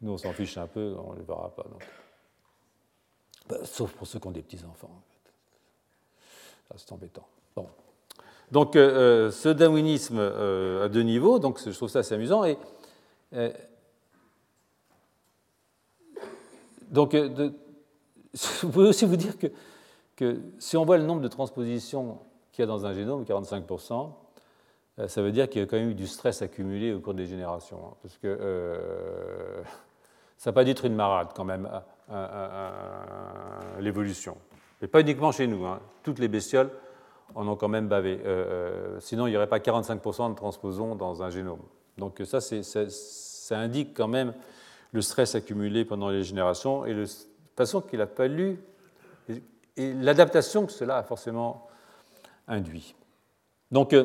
nous 0.00 0.12
on 0.12 0.18
s'en 0.18 0.32
fiche 0.32 0.56
un 0.56 0.66
peu, 0.66 0.96
on 1.04 1.12
ne 1.12 1.18
les 1.18 1.24
verra 1.24 1.50
pas. 1.54 1.66
Bah, 3.48 3.58
sauf 3.64 3.92
pour 3.92 4.06
ceux 4.06 4.18
qui 4.18 4.26
ont 4.26 4.30
des 4.32 4.42
petits-enfants. 4.42 4.90
En 4.90 5.02
fait. 6.72 6.78
C'est 6.78 6.92
embêtant. 6.92 7.26
Bon. 7.54 7.68
Donc 8.50 8.76
euh, 8.76 9.28
euh, 9.28 9.30
ce 9.30 9.48
darwinisme 9.48 10.18
euh, 10.18 10.84
à 10.84 10.88
deux 10.88 11.02
niveaux, 11.02 11.38
donc 11.38 11.58
je 11.64 11.70
trouve 11.70 11.88
ça 11.88 12.00
assez 12.00 12.14
amusant. 12.14 12.44
Et, 12.44 12.58
donc 16.90 17.14
je 17.14 18.66
aussi 18.76 19.06
vous 19.06 19.16
dire 19.16 19.34
que, 19.38 20.40
si 20.58 20.76
on 20.76 20.84
voit 20.84 20.98
le 20.98 21.04
nombre 21.04 21.22
de 21.22 21.28
transpositions 21.28 22.18
qu'il 22.52 22.62
y 22.62 22.64
a 22.64 22.66
dans 22.66 22.86
un 22.86 22.92
génome, 22.92 23.24
45%, 23.24 24.10
ça 25.06 25.22
veut 25.22 25.32
dire 25.32 25.48
qu'il 25.48 25.60
y 25.60 25.64
a 25.64 25.66
quand 25.66 25.78
même 25.78 25.90
eu 25.90 25.94
du 25.94 26.06
stress 26.06 26.42
accumulé 26.42 26.92
au 26.92 27.00
cours 27.00 27.14
des 27.14 27.26
générations. 27.26 27.78
Hein, 27.78 27.94
parce 28.02 28.18
que 28.18 29.62
ça 30.36 30.50
n'a 30.50 30.52
pas 30.54 30.64
d'être 30.64 30.84
une 30.84 30.94
marade 30.94 31.28
quand 31.34 31.44
même, 31.44 31.68
l'évolution. 33.80 34.36
Et 34.82 34.86
pas 34.86 35.00
uniquement 35.00 35.32
chez 35.32 35.46
nous, 35.46 35.64
hein. 35.64 35.80
toutes 36.02 36.18
les 36.18 36.28
bestioles 36.28 36.70
en 37.34 37.46
ont 37.48 37.56
quand 37.56 37.68
même 37.68 37.88
bavé. 37.88 38.20
Euh, 38.24 38.96
euh, 38.96 39.00
sinon, 39.00 39.26
il 39.26 39.30
n'y 39.30 39.36
aurait 39.36 39.46
pas 39.46 39.58
45% 39.58 40.30
de 40.30 40.34
transposons 40.34 40.94
dans 40.94 41.22
un 41.22 41.30
génome. 41.30 41.60
Donc 41.98 42.20
ça, 42.24 42.40
ça 42.40 43.58
indique 43.58 43.94
quand 43.94 44.08
même 44.08 44.34
le 44.92 45.00
stress 45.02 45.34
accumulé 45.34 45.84
pendant 45.84 46.10
les 46.10 46.22
générations 46.22 46.84
et 46.84 46.94
la 46.94 47.04
façon 47.56 47.80
qu'il 47.80 48.00
a 48.00 48.06
fallu, 48.06 48.58
et, 49.76 49.94
l'adaptation 49.94 50.66
que 50.66 50.72
cela 50.72 50.98
a 50.98 51.02
forcément 51.02 51.66
induit. 52.48 52.94
Donc, 53.70 53.92
euh, 53.92 54.04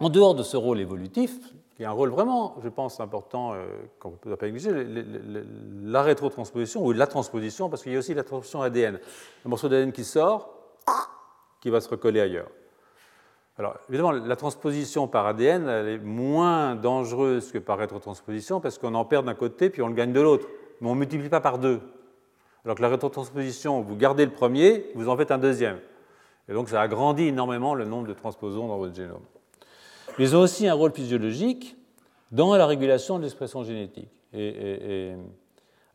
en 0.00 0.08
dehors 0.10 0.34
de 0.34 0.42
ce 0.42 0.56
rôle 0.56 0.80
évolutif, 0.80 1.38
qui 1.74 1.82
est 1.82 1.86
un 1.86 1.92
rôle 1.92 2.10
vraiment, 2.10 2.56
je 2.62 2.68
pense, 2.68 3.00
important, 3.00 3.54
qu'on 4.00 4.10
ne 4.10 4.16
peut 4.16 4.36
pas 4.36 4.46
négliger, 4.46 4.70
la 5.82 6.02
rétrotransposition 6.02 6.84
ou 6.84 6.92
la 6.92 7.06
transposition, 7.06 7.68
parce 7.70 7.82
qu'il 7.82 7.92
y 7.92 7.96
a 7.96 7.98
aussi 8.00 8.14
la 8.14 8.24
transposition 8.24 8.62
ADN. 8.62 8.98
Un 9.44 9.48
morceau 9.48 9.68
d'ADN 9.68 9.92
qui 9.92 10.04
sort, 10.04 10.58
qui 11.60 11.70
va 11.70 11.80
se 11.80 11.88
recoller 11.88 12.20
ailleurs. 12.20 12.48
Alors, 13.58 13.76
évidemment, 13.88 14.12
la 14.12 14.36
transposition 14.36 15.08
par 15.08 15.26
ADN, 15.26 15.68
elle 15.68 15.88
est 15.88 15.98
moins 15.98 16.76
dangereuse 16.76 17.50
que 17.50 17.58
par 17.58 17.78
rétrotransposition 17.78 18.60
parce 18.60 18.78
qu'on 18.78 18.94
en 18.94 19.04
perd 19.04 19.26
d'un 19.26 19.34
côté 19.34 19.68
puis 19.68 19.82
on 19.82 19.88
le 19.88 19.94
gagne 19.94 20.12
de 20.12 20.20
l'autre. 20.20 20.46
Mais 20.80 20.88
on 20.88 20.94
ne 20.94 21.00
multiplie 21.00 21.28
pas 21.28 21.40
par 21.40 21.58
deux. 21.58 21.80
Alors 22.64 22.76
que 22.76 22.82
la 22.82 22.88
rétrotransposition, 22.88 23.80
vous 23.80 23.96
gardez 23.96 24.24
le 24.24 24.30
premier, 24.30 24.90
vous 24.94 25.08
en 25.08 25.16
faites 25.16 25.32
un 25.32 25.38
deuxième. 25.38 25.80
Et 26.48 26.52
donc, 26.52 26.68
ça 26.68 26.80
agrandit 26.80 27.24
énormément 27.24 27.74
le 27.74 27.84
nombre 27.84 28.08
de 28.08 28.14
transposons 28.14 28.68
dans 28.68 28.78
votre 28.78 28.94
génome. 28.94 29.22
ils 30.18 30.34
ont 30.34 30.40
aussi 30.40 30.66
un 30.66 30.74
rôle 30.74 30.92
physiologique 30.92 31.76
dans 32.32 32.54
la 32.56 32.66
régulation 32.66 33.18
de 33.18 33.24
l'expression 33.24 33.64
génétique. 33.64 34.10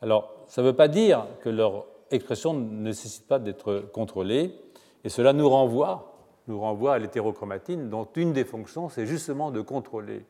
alors, 0.01 0.33
ça 0.47 0.61
ne 0.61 0.67
veut 0.67 0.75
pas 0.75 0.87
dire 0.87 1.25
que 1.41 1.49
leur 1.49 1.85
expression 2.11 2.53
ne 2.53 2.81
nécessite 2.81 3.27
pas 3.27 3.39
d'être 3.39 3.79
contrôlée. 3.91 4.55
Et 5.03 5.09
cela 5.09 5.33
nous 5.33 5.49
renvoie, 5.49 6.17
nous 6.47 6.59
renvoie 6.59 6.93
à 6.93 6.99
l'hétérochromatine, 6.99 7.89
dont 7.89 8.07
une 8.15 8.33
des 8.33 8.45
fonctions, 8.45 8.89
c'est 8.89 9.05
justement 9.05 9.51
de 9.51 9.61
contrôler 9.61 10.25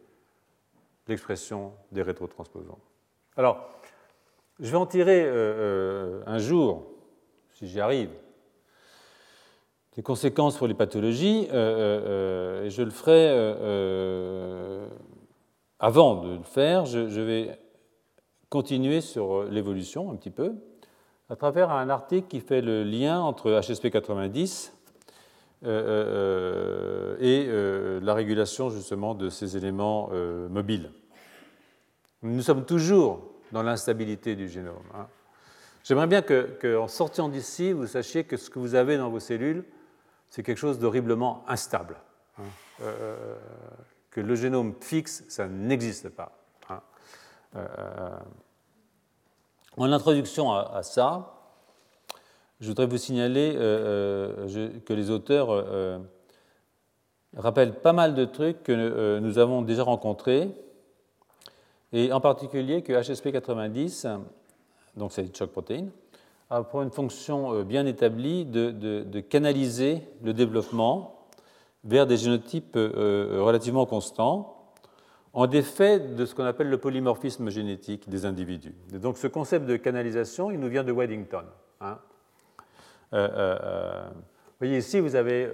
l'expression 1.07 1.73
des 1.91 2.01
rétrotransposons. 2.01 2.77
Alors, 3.35 3.69
je 4.59 4.69
vais 4.69 4.77
en 4.77 4.85
tirer 4.85 5.23
euh, 5.23 5.31
euh, 5.31 6.23
un 6.25 6.37
jour 6.37 6.87
si 7.51 7.67
j'y 7.67 7.79
arrive. 7.79 8.09
Les 9.95 10.03
conséquences 10.03 10.57
pour 10.57 10.67
les 10.67 10.73
pathologies, 10.73 11.43
et 11.43 11.49
je 12.69 12.81
le 12.81 12.89
ferai 12.89 13.29
avant 15.79 16.15
de 16.23 16.37
le 16.37 16.43
faire, 16.43 16.85
je, 16.85 17.21
vais 17.21 17.59
continuer 18.49 19.01
sur 19.01 19.43
l'évolution 19.43 20.11
un 20.11 20.15
petit 20.15 20.31
peu 20.31 20.53
à 21.29 21.35
travers 21.35 21.69
un 21.69 21.89
article 21.89 22.27
qui 22.27 22.39
fait 22.39 22.61
le 22.61 22.83
lien 22.83 23.19
entre 23.21 23.61
HSP 23.61 23.89
90 23.91 24.73
et 25.63 25.67
la 28.01 28.13
régulation 28.13 28.69
justement 28.69 29.13
de 29.13 29.29
ces 29.29 29.57
éléments 29.57 30.09
mobiles. 30.49 30.89
Nous 32.23 32.41
sommes 32.41 32.65
toujours 32.65 33.19
dans 33.51 33.63
l'instabilité 33.63 34.35
du 34.37 34.47
génome. 34.47 34.75
Hein. 34.95 35.07
J'aimerais 35.83 36.07
bien 36.07 36.21
qu'en 36.21 36.87
sortant 36.87 37.27
d'ici, 37.27 37.73
vous 37.73 37.85
sachiez 37.87 38.23
que 38.23 38.37
ce 38.37 38.49
que 38.49 38.59
vous 38.59 38.75
avez 38.75 38.97
dans 38.97 39.09
vos 39.09 39.19
cellules, 39.19 39.65
c'est 40.33 40.41
quelque 40.41 40.57
chose 40.57 40.79
d'horriblement 40.79 41.43
instable. 41.47 41.95
Hein. 42.39 42.43
Euh, 42.81 43.35
que 44.09 44.19
le 44.19 44.33
génome 44.33 44.73
fixe, 44.81 45.23
ça 45.27 45.47
n'existe 45.47 46.09
pas. 46.09 46.31
Hein. 46.69 46.81
Euh, 47.55 48.17
en 49.77 49.91
introduction 49.91 50.51
à, 50.51 50.81
ça, 50.81 51.35
je 52.59 52.67
voudrais 52.67 52.87
vous 52.87 52.97
signaler 52.97 53.53
euh, 53.55 54.79
que 54.79 54.93
les 54.93 55.11
auteurs 55.11 56.01
rappellent 57.37 57.79
pas 57.79 57.93
mal 57.93 58.15
de 58.15 58.25
trucs 58.25 58.63
que 58.63 59.19
nous 59.19 59.37
avons 59.37 59.61
déjà 59.61 59.83
rencontrés 59.83 60.49
et 61.91 62.11
en 62.11 62.21
particulier 62.21 62.81
que 62.81 62.91
HSP90, 62.93 64.19
donc 64.97 65.11
c'est 65.11 65.21
le 65.21 65.29
choc 65.31 65.51
protéine, 65.51 65.91
a 66.53 66.63
pour 66.63 66.81
une 66.83 66.91
fonction 66.91 67.53
euh, 67.53 67.63
bien 67.63 67.85
établie 67.85 68.45
de, 68.45 69.19
canaliser 69.21 70.01
le 70.21 70.33
développement 70.33 71.27
vers 71.83 72.05
des 72.05 72.17
génotypes 72.17 72.75
euh, 72.75 73.39
relativement 73.41 73.85
constants 73.85 74.71
en 75.33 75.47
défait 75.47 75.99
de 75.99 76.25
ce 76.25 76.35
qu'on 76.35 76.45
appelle 76.45 76.69
le 76.69 76.77
polymorphisme 76.77 77.49
génétique 77.49 78.07
des 78.07 78.25
individus. 78.25 78.75
Donc 78.91 79.17
ce 79.17 79.25
concept 79.25 79.65
de 79.65 79.77
canalisation, 79.77 80.51
il 80.51 80.59
nous 80.59 80.69
vient 80.69 80.83
de 80.83 80.91
Weddington. 80.91 81.45
Hein. 81.81 81.97
Euh, 83.13 84.09
vous 84.11 84.59
voyez 84.59 84.77
ici, 84.77 84.99
vous 84.99 85.15
avez 85.15 85.49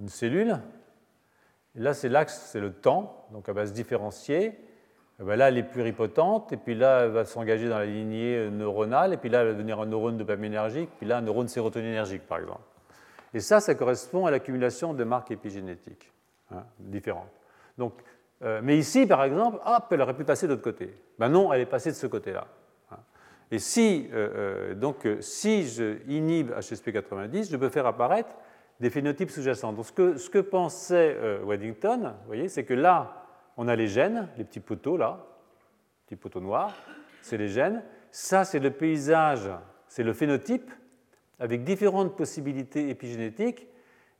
une 0.00 0.08
cellule. 0.08 0.60
là, 1.74 1.92
c'est 1.92 2.08
l'axe, 2.08 2.48
c'est 2.50 2.60
le 2.60 2.72
temps, 2.72 3.26
donc 3.32 3.44
elle 3.48 3.54
va 3.54 3.66
se 3.66 3.72
différencier. 3.72 4.58
Eh 5.20 5.22
ben 5.22 5.36
là, 5.36 5.48
elle 5.48 5.58
est 5.58 5.62
pluripotente, 5.62 6.52
et 6.52 6.56
puis 6.56 6.74
là, 6.74 7.04
elle 7.04 7.10
va 7.10 7.24
s'engager 7.24 7.68
dans 7.68 7.78
la 7.78 7.86
lignée 7.86 8.50
neuronale, 8.50 9.12
et 9.12 9.16
puis 9.16 9.28
là, 9.28 9.42
elle 9.42 9.48
va 9.48 9.52
devenir 9.52 9.80
un 9.80 9.86
neurone 9.86 10.16
dopaminergique, 10.16 10.90
puis 10.98 11.06
là, 11.06 11.18
un 11.18 11.22
neurone 11.22 11.48
sérotoninergique, 11.48 12.26
par 12.26 12.38
exemple. 12.38 12.62
Et 13.34 13.40
ça, 13.40 13.60
ça 13.60 13.74
correspond 13.74 14.26
à 14.26 14.30
l'accumulation 14.30 14.94
de 14.94 15.04
marques 15.04 15.32
épigénétiques 15.32 16.12
hein, 16.52 16.64
différentes. 16.78 17.30
Donc, 17.76 17.94
euh, 18.42 18.60
mais 18.62 18.78
ici, 18.78 19.06
par 19.06 19.24
exemple, 19.24 19.58
hop, 19.64 19.84
elle 19.90 20.00
aurait 20.00 20.14
pu 20.14 20.24
passer 20.24 20.46
de 20.46 20.52
l'autre 20.52 20.62
côté. 20.62 20.94
Ben 21.18 21.28
non, 21.28 21.52
elle 21.52 21.62
est 21.62 21.66
passée 21.66 21.90
de 21.90 21.96
ce 21.96 22.06
côté-là. 22.06 22.46
Hein. 22.92 22.98
Et 23.50 23.58
si, 23.58 24.08
euh, 24.12 24.28
euh, 24.72 24.74
donc, 24.74 25.08
si 25.20 25.66
je 25.66 25.96
inhibe 26.08 26.52
HSP90, 26.52 27.50
je 27.50 27.56
peux 27.56 27.68
faire 27.68 27.86
apparaître 27.86 28.36
des 28.78 28.90
phénotypes 28.90 29.30
sous-jacents. 29.30 29.72
Donc, 29.72 29.86
ce 29.86 30.30
que, 30.30 30.40
pensait 30.40 31.16
Weddington, 31.44 32.00
vous 32.02 32.26
voyez, 32.26 32.48
c'est 32.48 32.64
que 32.64 32.74
là, 32.74 33.23
on 33.56 33.68
a 33.68 33.76
les 33.76 33.88
gènes, 33.88 34.28
les 34.36 34.44
petits 34.44 34.60
poteaux 34.60 34.96
là, 34.96 35.24
petits 36.06 36.16
poteaux 36.16 36.40
noirs, 36.40 36.74
c'est 37.22 37.38
les 37.38 37.48
gènes. 37.48 37.82
Ça, 38.10 38.44
c'est 38.44 38.58
le 38.58 38.70
paysage, 38.70 39.50
c'est 39.88 40.02
le 40.02 40.12
phénotype, 40.12 40.70
avec 41.40 41.64
différentes 41.64 42.16
possibilités 42.16 42.88
épigénétiques, 42.88 43.66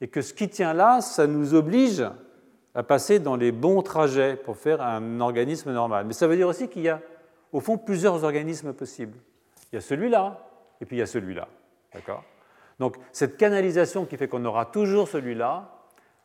et 0.01 0.09
que 0.09 0.21
ce 0.21 0.35
qui 0.35 0.49
tient 0.49 0.75
là, 0.75 1.01
ça 1.01 1.27
nous 1.27 1.55
oblige 1.55 2.05
à 2.75 2.83
passer 2.83 3.21
dans 3.21 3.37
les 3.37 3.53
bons 3.53 3.83
trajets 3.83 4.37
pour 4.37 4.57
faire 4.57 4.83
un 4.83 5.21
organisme 5.21 5.73
normal. 5.73 6.07
Mais 6.07 6.13
ça 6.13 6.27
veut 6.27 6.37
dire 6.37 6.49
aussi 6.49 6.69
qu'il 6.69 6.83
y 6.83 6.89
a, 6.89 7.01
au 7.53 7.61
fond, 7.61 7.79
plusieurs 7.79 8.25
organismes 8.25 8.73
possibles. 8.73 9.17
Il 9.71 9.77
y 9.77 9.79
a 9.79 9.81
celui-là, 9.81 10.49
et 10.81 10.87
puis 10.87 10.97
il 10.97 10.99
y 10.99 11.03
a 11.03 11.07
celui-là. 11.07 11.47
D'accord? 11.93 12.25
Donc, 12.81 12.97
cette 13.13 13.37
canalisation 13.37 14.05
qui 14.05 14.17
fait 14.17 14.27
qu'on 14.27 14.45
aura 14.45 14.67
toujours 14.67 15.09
celui-là, 15.09 15.74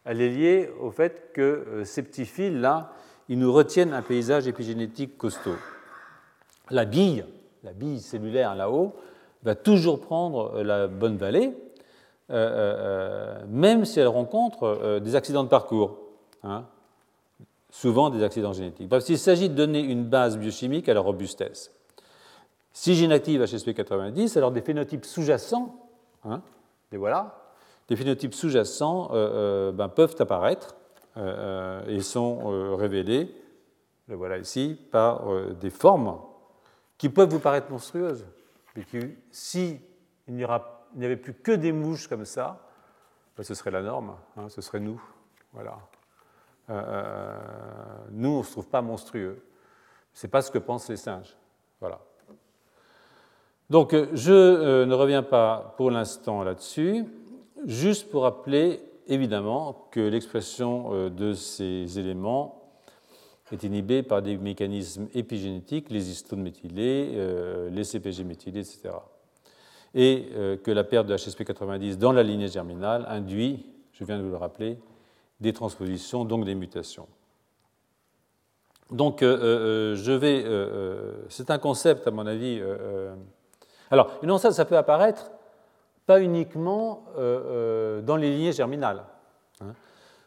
elle 0.10 0.22
est 0.22 0.30
liée 0.30 0.70
au 0.82 0.90
fait 0.90 1.32
que 1.34 1.42
euh, 1.42 1.86
ces 1.86 2.02
petits 2.02 2.26
fils-là, 2.26 2.94
ils 3.30 3.38
nous 3.38 3.54
retiennent 3.54 3.94
un 3.94 4.02
paysage 4.02 4.48
épigénétique 4.48 5.20
costaud. 5.20 5.56
La 6.72 6.86
bille, 6.86 7.24
la 7.64 7.74
bille 7.74 8.00
cellulaire 8.00 8.56
là-haut, 8.56 8.96
va 9.44 9.54
toujours 9.54 10.02
prendre 10.02 10.56
euh, 10.56 10.64
la 10.64 10.88
bonne 10.88 11.18
vallée, 11.18 11.56
euh, 12.32 13.40
même 13.50 13.86
si 13.86 14.00
elle 14.00 14.08
rencontre 14.08 15.00
des 15.00 15.16
accidents 15.16 15.44
de 15.44 15.50
parcours, 15.50 16.00
hein, 16.44 16.66
souvent 17.70 18.10
des 18.10 18.24
accidents 18.24 18.54
génétiques. 18.54 18.90
Parce 18.90 19.06
qu'il 19.06 19.20
s'agit 19.20 19.48
de 19.48 19.54
donner 19.54 19.80
une 19.80 20.06
base 20.06 20.40
biochimique 20.40 20.90
à 20.90 20.96
la 20.96 21.02
robustesse. 21.02 21.72
Si 22.74 22.96
j'inactive 22.96 23.44
HSP90, 23.44 24.36
alors 24.40 24.52
des 24.52 24.62
phénotypes 24.62 25.06
sous-jacents, 25.06 25.88
hein, 26.26 26.42
et 26.92 26.98
voilà, 26.98 27.39
des 27.90 27.96
phénotypes 27.96 28.36
sous-jacents 28.36 29.10
euh, 29.12 29.16
euh, 29.16 29.72
ben, 29.72 29.90
peuvent 29.90 30.16
apparaître 30.20 30.76
euh, 31.18 31.84
et 31.88 32.02
sont 32.02 32.76
révélés, 32.78 33.36
le 34.08 34.16
voilà 34.16 34.38
ici, 34.38 34.80
par 34.92 35.28
des 35.60 35.72
formes 35.72 36.20
qui 36.98 37.10
peuvent 37.10 37.30
vous 37.30 37.40
paraître 37.40 37.70
monstrueuses, 37.72 38.26
mais 38.76 38.84
qui, 38.84 39.00
si 39.32 39.80
il 40.28 40.36
n'y 40.36 40.44
avait 40.44 41.18
plus 41.18 41.34
que 41.34 41.52
des 41.52 41.72
mouches 41.72 42.08
comme 42.08 42.26
ça, 42.26 42.60
ben, 43.36 43.44
ce 43.44 43.54
serait 43.56 43.72
la 43.72 43.82
norme, 43.82 44.16
hein, 44.38 44.50
ce 44.50 44.62
serait 44.62 44.80
nous. 44.80 45.02
Nous, 48.12 48.30
on 48.30 48.38
ne 48.40 48.44
se 48.44 48.52
trouve 48.52 48.68
pas 48.68 48.82
monstrueux. 48.82 49.44
Ce 50.14 50.28
n'est 50.28 50.32
pas 50.32 50.44
ce 50.44 50.52
que 50.52 50.60
pensent 50.60 50.90
les 50.90 50.98
singes. 50.98 51.36
Donc, 53.70 53.96
je 54.14 54.84
ne 54.84 54.94
reviens 54.94 55.22
pas 55.22 55.76
pour 55.78 55.92
l'instant 55.92 56.44
là-dessus. 56.44 57.06
Juste 57.66 58.10
pour 58.10 58.24
rappeler 58.24 58.82
évidemment 59.08 59.88
que 59.92 60.00
l'expression 60.00 60.94
euh, 60.94 61.10
de 61.10 61.34
ces 61.34 62.00
éléments 62.00 62.56
est 63.52 63.64
inhibée 63.64 64.04
par 64.04 64.22
des 64.22 64.38
mécanismes 64.38 65.08
épigénétiques, 65.14 65.90
les 65.90 66.10
histones 66.10 66.42
méthylés, 66.42 67.12
euh, 67.16 67.70
les 67.72 67.84
CPG 67.84 68.24
méthylés, 68.24 68.60
etc. 68.60 68.92
Et 69.96 70.30
euh, 70.36 70.56
que 70.56 70.70
la 70.70 70.84
perte 70.84 71.08
de 71.08 71.16
HSP90 71.16 71.98
dans 71.98 72.12
la 72.12 72.22
lignée 72.22 72.48
germinale 72.48 73.06
induit, 73.10 73.66
je 73.94 74.04
viens 74.04 74.20
de 74.20 74.24
vous 74.24 74.30
le 74.30 74.38
rappeler, 74.38 74.78
des 75.40 75.52
transpositions, 75.52 76.26
donc 76.26 76.46
des 76.46 76.56
mutations. 76.56 77.08
Donc, 78.92 79.22
je 79.22 80.12
vais. 80.12 80.44
c'est 81.30 81.52
un 81.52 81.60
concept, 81.60 82.08
à 82.08 82.12
mon 82.12 82.26
avis. 82.26 82.60
alors, 83.92 84.10
une 84.24 84.36
ça, 84.40 84.52
ça 84.52 84.66
peut 84.66 84.78
apparaître 84.78 85.30
pas 86.10 86.22
uniquement 86.24 87.06
euh, 87.20 87.20
euh, 87.20 88.02
dans 88.02 88.16
les 88.16 88.32
lignées 88.32 88.52
germinales. 88.52 89.06
Hein. 89.62 89.76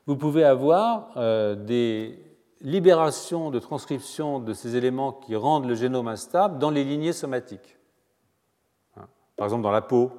Vous 0.06 0.16
pouvez 0.16 0.44
avoir 0.44 1.10
euh, 1.16 1.56
des 1.56 2.24
libérations 2.60 3.50
de 3.50 3.58
transcription 3.58 4.38
de 4.38 4.52
ces 4.52 4.76
éléments 4.76 5.12
qui 5.12 5.34
rendent 5.34 5.66
le 5.66 5.74
génome 5.74 6.06
instable 6.06 6.60
dans 6.60 6.70
les 6.70 6.84
lignées 6.84 7.12
somatiques. 7.12 7.76
Hein. 8.96 9.08
Par 9.36 9.46
exemple, 9.46 9.64
dans 9.64 9.72
la 9.72 9.80
peau. 9.80 10.12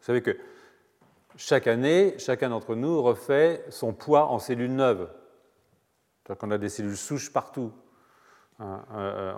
Vous 0.00 0.04
savez 0.04 0.22
que 0.22 0.36
chaque 1.36 1.68
année, 1.68 2.16
chacun 2.18 2.48
d'entre 2.48 2.74
nous 2.74 3.00
refait 3.00 3.64
son 3.68 3.92
poids 3.92 4.26
en 4.26 4.40
cellules 4.40 4.74
neuves. 4.74 5.08
cest 6.26 6.36
qu'on 6.36 6.50
a 6.50 6.58
des 6.58 6.68
cellules 6.68 6.96
souches 6.96 7.32
partout. 7.32 7.70
Hein. 8.58 8.80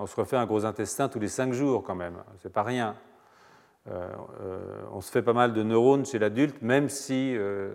on 0.00 0.06
se 0.06 0.16
refait 0.16 0.38
un 0.38 0.46
gros 0.46 0.64
intestin 0.64 1.10
tous 1.10 1.18
les 1.18 1.28
cinq 1.28 1.52
jours 1.52 1.82
quand 1.82 1.94
même. 1.94 2.24
C'est 2.38 2.52
pas 2.52 2.62
rien. 2.62 2.96
Euh, 3.90 4.08
euh, 4.40 4.58
on 4.92 5.00
se 5.00 5.10
fait 5.10 5.22
pas 5.22 5.32
mal 5.32 5.52
de 5.52 5.62
neurones 5.62 6.04
chez 6.04 6.18
l'adulte, 6.18 6.60
même 6.60 6.88
si 6.88 7.34
euh, 7.36 7.72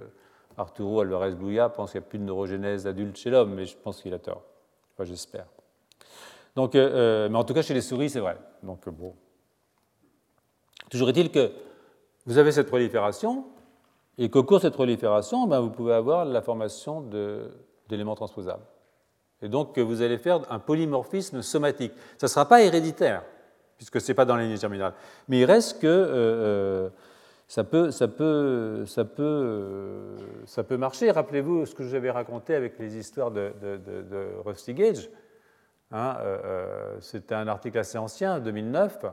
Arturo 0.58 1.02
Alvarez 1.02 1.32
Bouya 1.32 1.70
pense 1.70 1.92
qu'il 1.92 2.02
n'y 2.02 2.06
a 2.06 2.10
plus 2.10 2.20
de 2.20 2.24
neurogénèse 2.24 2.86
adulte 2.86 3.18
chez 3.18 3.30
l'homme, 3.30 3.54
mais 3.54 3.66
je 3.66 3.76
pense 3.76 4.02
qu'il 4.02 4.14
a 4.14 4.20
tort. 4.20 4.44
J'espère. 5.00 5.48
Donc, 6.56 6.76
mais 6.76 7.36
en 7.36 7.44
tout 7.44 7.54
cas, 7.56 7.64
chez 7.64 7.74
les 7.74 7.82
souris, 7.82 8.12
c'est 8.12 8.20
vrai. 8.20 8.38
Donc, 8.62 8.88
bon. 8.88 9.16
Toujours 10.90 11.10
est-il 11.10 11.32
que 11.32 11.52
vous 12.28 12.38
avez 12.38 12.52
cette 12.52 12.68
prolifération, 12.68 13.46
et 14.20 14.30
qu'au 14.30 14.44
cours 14.44 14.58
de 14.58 14.62
cette 14.62 14.76
prolifération, 14.76 15.48
ben, 15.48 15.60
vous 15.60 15.72
pouvez 15.72 15.94
avoir 15.94 16.26
la 16.26 16.42
formation 16.44 17.02
d'éléments 17.90 18.16
transposables. 18.16 18.64
Et 19.42 19.50
donc, 19.50 19.78
vous 19.80 20.04
allez 20.04 20.20
faire 20.20 20.42
un 20.52 20.60
polymorphisme 20.60 21.42
somatique. 21.42 21.92
Ça 22.18 22.28
ne 22.28 22.30
sera 22.30 22.48
pas 22.48 22.62
héréditaire 22.62 23.24
puisque 23.78 24.02
ce 24.02 24.12
n'est 24.12 24.16
pas 24.16 24.26
dans 24.26 24.36
la 24.36 24.56
germinale. 24.56 24.94
Mais 25.28 25.40
il 25.40 25.46
reste 25.46 25.82
que 25.82 25.88
euh, 25.88 26.86
euh, 26.86 26.90
ça, 27.48 27.64
peut, 27.64 27.92
ça, 27.92 28.08
peut, 28.08 28.86
ça, 28.86 29.06
peut, 29.06 29.24
euh, 29.24 30.18
ça 30.46 30.64
peut 30.64 30.78
marcher. 30.78 31.12
Rappelez-vous 31.12 31.66
ce 31.66 31.76
que 31.76 31.84
je 31.84 31.90
vous 31.90 31.96
avais 31.96 32.12
raconté 32.12 32.56
avec 32.56 32.80
les 32.80 32.98
histoires 32.98 33.32
de, 33.32 33.54
de, 33.62 34.28
Rusty 34.46 34.74
Gage. 34.74 35.10
Hein, 35.92 36.18
C'était 37.02 37.36
un 37.36 37.48
article 37.48 37.78
assez 37.78 37.98
ancien, 37.98 38.40
2009. 38.40 39.06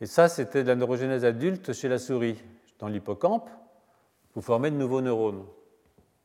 Et 0.00 0.06
ça, 0.06 0.28
c'était 0.28 0.64
de 0.64 0.68
la 0.68 0.74
neurogénèse 0.74 1.24
adulte 1.24 1.72
chez 1.72 1.88
la 1.88 1.98
souris. 1.98 2.42
Dans 2.80 2.88
l'hippocampe, 2.88 3.48
vous 4.34 4.42
formez 4.42 4.70
de 4.72 4.76
nouveaux 4.76 5.00
neurones. 5.00 5.44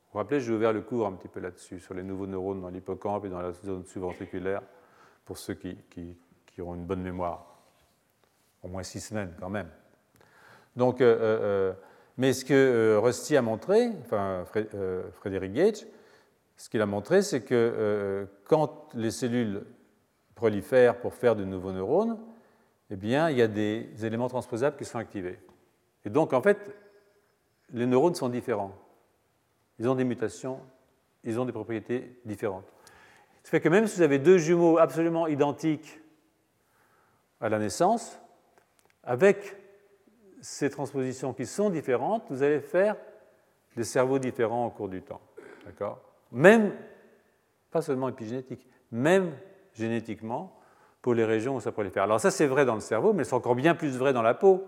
Vous 0.08 0.14
vous 0.14 0.18
rappelez, 0.18 0.39
j'ai 0.39 0.51
ouvert 0.51 0.74
le 0.74 0.82
cours 0.82 1.05
un 1.05 1.14
petit 1.14 1.28
peu 1.28 1.39
là-dessus, 1.39 1.80
sur 1.80 1.93
les 1.93 2.01
nouveaux 2.01 2.26
neurones 2.26 2.62
dans 2.62 2.70
l'hippocampe 2.70 3.26
et 3.26 3.30
dans 3.30 3.41
la 3.41 3.51
zone 3.51 3.86
subventriculaire, 3.86 4.62
pour 5.26 5.38
ceux 5.38 5.53
qui, 5.53 5.78
ont 6.62 6.76
une 6.76 6.86
bonne 6.86 7.01
mémoire. 7.01 7.45
Au 8.64 8.68
moins 8.68 8.84
six 8.84 8.99
semaines 8.99 9.34
quand 9.39 9.49
même. 9.49 9.70
Donc, 10.78 11.01
euh, 11.01 11.05
euh, 11.05 11.39
euh, 11.41 11.74
mais 12.18 12.34
ce 12.34 12.45
que 12.45 12.99
Rusty 13.01 13.36
a 13.36 13.41
montré, 13.41 13.89
enfin 14.01 14.45
Frédéric 15.14 15.53
Gage, 15.53 15.86
ce 16.55 16.70
qu'il 16.70 16.82
a 16.82 16.86
montré, 16.86 17.22
c'est 17.22 17.41
que 17.41 18.28
quand 18.45 18.89
les 18.95 19.12
cellules 19.12 19.64
prolifèrent 20.34 20.99
pour 20.99 21.14
faire 21.14 21.36
de 21.36 21.43
nouveaux 21.43 21.72
neurones, 21.72 22.18
eh 22.89 22.95
bien, 22.95 23.30
il 23.30 23.38
y 23.38 23.41
a 23.41 23.47
des 23.47 23.89
éléments 24.03 24.30
transposables 24.30 24.78
qui 24.78 24.86
sont 24.86 24.97
activés. 24.97 25.39
Et 26.05 26.10
donc, 26.10 26.34
en 26.34 26.41
fait, 26.41 26.58
les 27.74 27.86
neurones 27.86 28.16
sont 28.16 28.30
différents. 28.30 28.74
Ils 29.78 29.88
ont 29.88 29.95
des 29.95 30.03
mutations, 30.03 30.60
ils 31.24 31.39
ont 31.39 31.45
des 31.45 31.51
propriétés 31.51 32.20
différentes. 32.26 32.66
Ça 33.43 33.51
fait 33.51 33.62
que 33.62 33.70
même 33.70 33.86
si 33.86 33.97
vous 33.97 34.01
avez 34.01 34.20
deux 34.20 34.38
jumeaux 34.38 34.80
absolument 34.80 35.28
identiques 35.28 35.99
à 37.40 37.50
la 37.50 37.60
naissance, 37.60 38.20
avec 39.04 39.56
ces 40.42 40.70
transpositions 40.70 41.34
qui 41.34 41.46
sont 41.46 41.70
différentes, 41.70 42.24
vous 42.30 42.44
allez 42.44 42.60
faire 42.60 42.96
des 43.76 43.84
cerveaux 43.84 44.20
différents 44.20 44.68
au 44.68 44.70
cours 44.70 44.90
du 44.90 45.02
temps. 45.02 45.22
D'accord? 45.66 46.00
Même, 46.32 46.74
pas 47.72 47.82
seulement 47.82 48.10
épigénétique, 48.10 48.68
même 48.92 49.34
génétiquement, 49.74 50.54
pour 51.02 51.14
les 51.14 51.26
régions 51.26 51.56
où 51.56 51.62
ça 51.62 51.72
prolifère. 51.72 52.04
Alors 52.04 52.20
ça, 52.20 52.32
c'est 52.32 52.48
vrai 52.48 52.66
dans 52.66 52.76
le 52.76 52.82
cerveau, 52.82 53.14
mais 53.14 53.24
c'est 53.24 53.34
encore 53.34 53.56
bien 53.56 53.76
plus 53.76 53.98
vrai 53.98 54.14
dans 54.14 54.22
la 54.22 54.34
peau. 54.34 54.66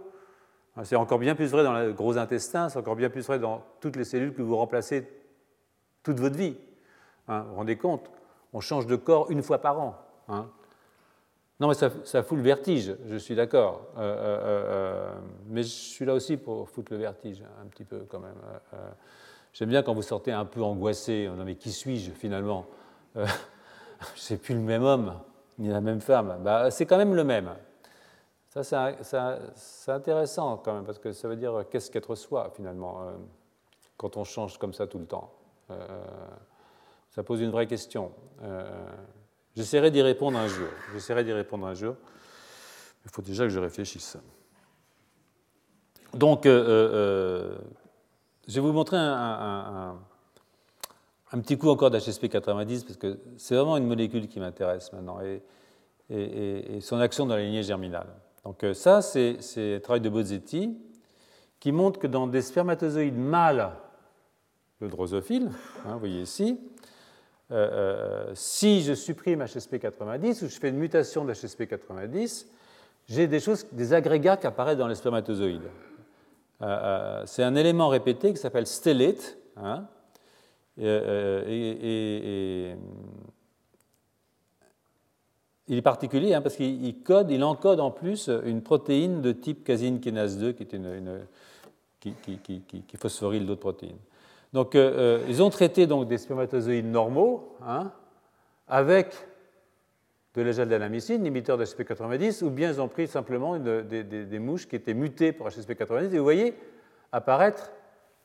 C'est 0.84 0.96
encore 0.96 1.20
bien 1.20 1.36
plus 1.36 1.52
vrai 1.52 1.64
dans 1.64 1.74
le 1.74 1.92
gros 1.92 2.18
intestin, 2.18 2.70
c'est 2.70 2.80
encore 2.80 2.96
bien 2.96 3.10
plus 3.10 3.26
vrai 3.26 3.40
dans 3.40 3.64
toutes 3.82 3.98
les 3.98 4.06
cellules 4.06 4.34
que 4.34 4.42
vous 4.42 4.56
remplacez 4.56 5.06
toute 6.04 6.20
votre 6.20 6.38
vie. 6.38 6.58
Hein, 7.28 7.42
vous 7.42 7.50
vous 7.50 7.56
rendez 7.56 7.78
compte? 7.78 8.10
On 8.54 8.62
change 8.62 8.86
de 8.86 8.96
corps 8.96 9.30
une 9.32 9.44
fois 9.44 9.58
par 9.58 9.80
an. 9.80 9.96
Hein. 10.30 10.50
Non, 11.60 11.68
mais 11.68 11.74
ça, 11.74 12.24
fout 12.24 12.38
le 12.38 12.44
vertige, 12.44 12.96
je 13.06 13.18
suis 13.18 13.36
d'accord. 13.36 13.88
Euh, 13.98 14.02
euh, 14.02 14.40
euh, 14.44 15.14
mais 15.48 15.64
je 15.64 15.68
suis 15.68 16.06
là 16.06 16.14
aussi 16.14 16.38
pour 16.38 16.70
foutre 16.70 16.94
le 16.94 17.00
vertige, 17.00 17.44
un 17.62 17.68
petit 17.68 17.84
peu 17.84 18.06
quand 18.08 18.20
même. 18.20 18.38
J'aime 19.52 19.68
bien 19.68 19.84
quand 19.84 19.94
vous 19.94 20.02
sortez 20.02 20.32
un 20.32 20.46
peu 20.46 20.64
angoissé. 20.64 21.30
Non, 21.36 21.44
mais 21.44 21.56
qui 21.56 21.72
suis-je 21.74 22.12
finalement 22.12 22.66
C'est 24.16 24.38
plus 24.38 24.54
le 24.54 24.62
même 24.62 24.84
homme, 24.84 25.20
ni 25.58 25.68
la 25.68 25.82
même 25.82 26.00
femme. 26.00 26.40
Bah, 26.42 26.72
c'est 26.72 26.86
quand 26.86 26.98
même 26.98 27.14
le 27.14 27.26
même. 27.26 27.50
Ça, 28.48 28.64
c'est 28.64 29.92
intéressant 29.92 30.58
quand 30.64 30.74
même, 30.74 30.86
parce 30.86 30.98
que 30.98 31.12
ça 31.12 31.28
veut 31.28 31.36
dire 31.36 31.66
qu'est-ce 31.70 31.92
qu'être 31.92 32.16
soi, 32.16 32.52
finalement, 32.56 33.02
quand 33.98 34.16
on 34.16 34.24
change 34.24 34.58
comme 34.58 34.74
ça 34.74 34.88
tout 34.88 34.98
le 34.98 35.06
temps. 35.06 35.34
Ça 37.10 37.22
pose 37.22 37.42
une 37.42 37.52
vraie 37.52 37.68
question. 37.68 38.14
Euh, 39.60 39.64
j'essaierai 39.64 39.92
d'y 39.92 40.02
répondre 40.02 40.38
un 40.38 40.48
jour. 40.48 40.68
J'essaierai 40.94 41.24
d'y 41.24 41.34
répondre 41.34 41.68
un 41.68 41.74
jour. 41.74 41.96
Il 43.06 43.12
faut 43.12 43.22
déjà 43.22 43.44
que 43.44 43.50
je 43.50 43.60
réfléchisse. 43.60 44.18
Donc, 46.14 46.46
je 48.50 48.56
vais 48.56 48.62
vous 48.62 48.72
montrer 48.72 48.98
un, 48.98 49.96
petit 51.32 51.58
coup 51.58 51.70
encore 51.70 51.92
d'HSP 51.92 52.30
90, 52.30 52.84
parce 52.84 52.98
que 52.98 53.20
c'est 53.38 53.56
vraiment 53.56 53.78
une 53.78 53.86
molécule 53.86 54.28
qui 54.28 54.40
m'intéresse 54.40 54.92
maintenant, 54.92 55.20
et, 55.22 56.80
son 56.82 57.00
action 57.00 57.28
dans 57.28 57.36
la 57.36 57.44
lignée 57.44 57.62
germinale. 57.62 58.08
Donc 58.44 58.64
euh, 58.64 58.74
ça, 58.74 59.04
c'est 59.04 59.38
le 59.56 59.78
travail 59.80 60.02
de 60.02 60.10
Bozzetti 60.10 60.76
qui 61.60 61.72
montre 61.72 62.00
que 62.00 62.08
dans 62.08 62.26
des 62.26 62.42
spermatozoïdes 62.42 63.18
mâles 63.18 63.70
de 64.82 64.88
drosophile, 64.88 65.52
hein, 65.86 65.94
vous 65.94 66.00
voyez 66.00 66.22
ici, 66.22 66.60
euh, 67.52 68.28
euh, 68.30 68.32
si 68.36 68.84
je 68.84 68.94
supprime 68.94 69.42
HSP90 69.42 70.46
ou 70.46 70.50
je 70.50 70.60
fais 70.60 70.70
une 70.70 70.78
mutation 70.78 71.26
d'HSP90, 71.26 72.46
j'ai 73.08 73.28
des 73.28 73.40
choses, 73.40 73.66
des 73.72 73.94
agrégats 73.94 74.38
qui 74.38 74.46
apparaissent 74.46 74.78
dans 74.78 74.88
les 74.88 74.96
spermatozoïdes. 74.96 75.70
c'est 77.26 77.44
un 77.44 77.56
élément 77.56 77.88
répété 77.88 78.32
qui 78.32 78.38
s'appelle 78.38 78.68
stellate, 78.68 79.38
hein, 79.58 79.88
et, 80.78 82.76
il 85.68 85.78
est 85.78 85.84
particulier 85.84 86.34
hein, 86.34 86.42
parce 86.42 86.56
qu'il 86.56 87.04
code, 87.04 87.30
il 87.32 87.44
encode 87.44 87.80
en 87.80 87.92
plus 87.92 88.30
une 88.46 88.62
protéine 88.62 89.22
de 89.22 89.32
type 89.32 89.64
casine 89.64 90.00
kinase 90.00 90.38
2 90.38 90.52
qui, 90.54 90.64
est 90.64 90.74
une, 90.74 91.26
qui, 92.00 92.12
d'autres 93.46 93.56
protéines. 93.56 93.98
Donc, 94.54 94.76
euh, 94.76 95.20
euh, 95.22 95.26
ils 95.28 95.44
ont 95.44 95.50
traité 95.50 95.86
donc, 95.86 96.08
des 96.08 96.18
spermatozoïdes 96.18 96.86
normaux 96.86 97.56
hein, 97.62 97.92
avec 98.68 99.14
de 100.34 100.42
l'agel 100.42 100.72
inhibiteur 101.10 101.58
de 101.58 101.66
HSP90, 101.66 102.44
ou 102.44 102.50
bien 102.50 102.72
ils 102.72 102.82
ont 102.82 102.88
pris 102.88 103.08
simplement 103.08 103.58
des, 103.60 104.40
mouches 104.40 104.68
qui 104.68 104.76
étaient 104.76 104.94
mutées 104.94 105.32
pour 105.34 105.48
HSP90, 105.48 106.14
et 106.14 106.18
vous 106.18 106.24
voyez 106.24 106.56
apparaître 107.12 107.72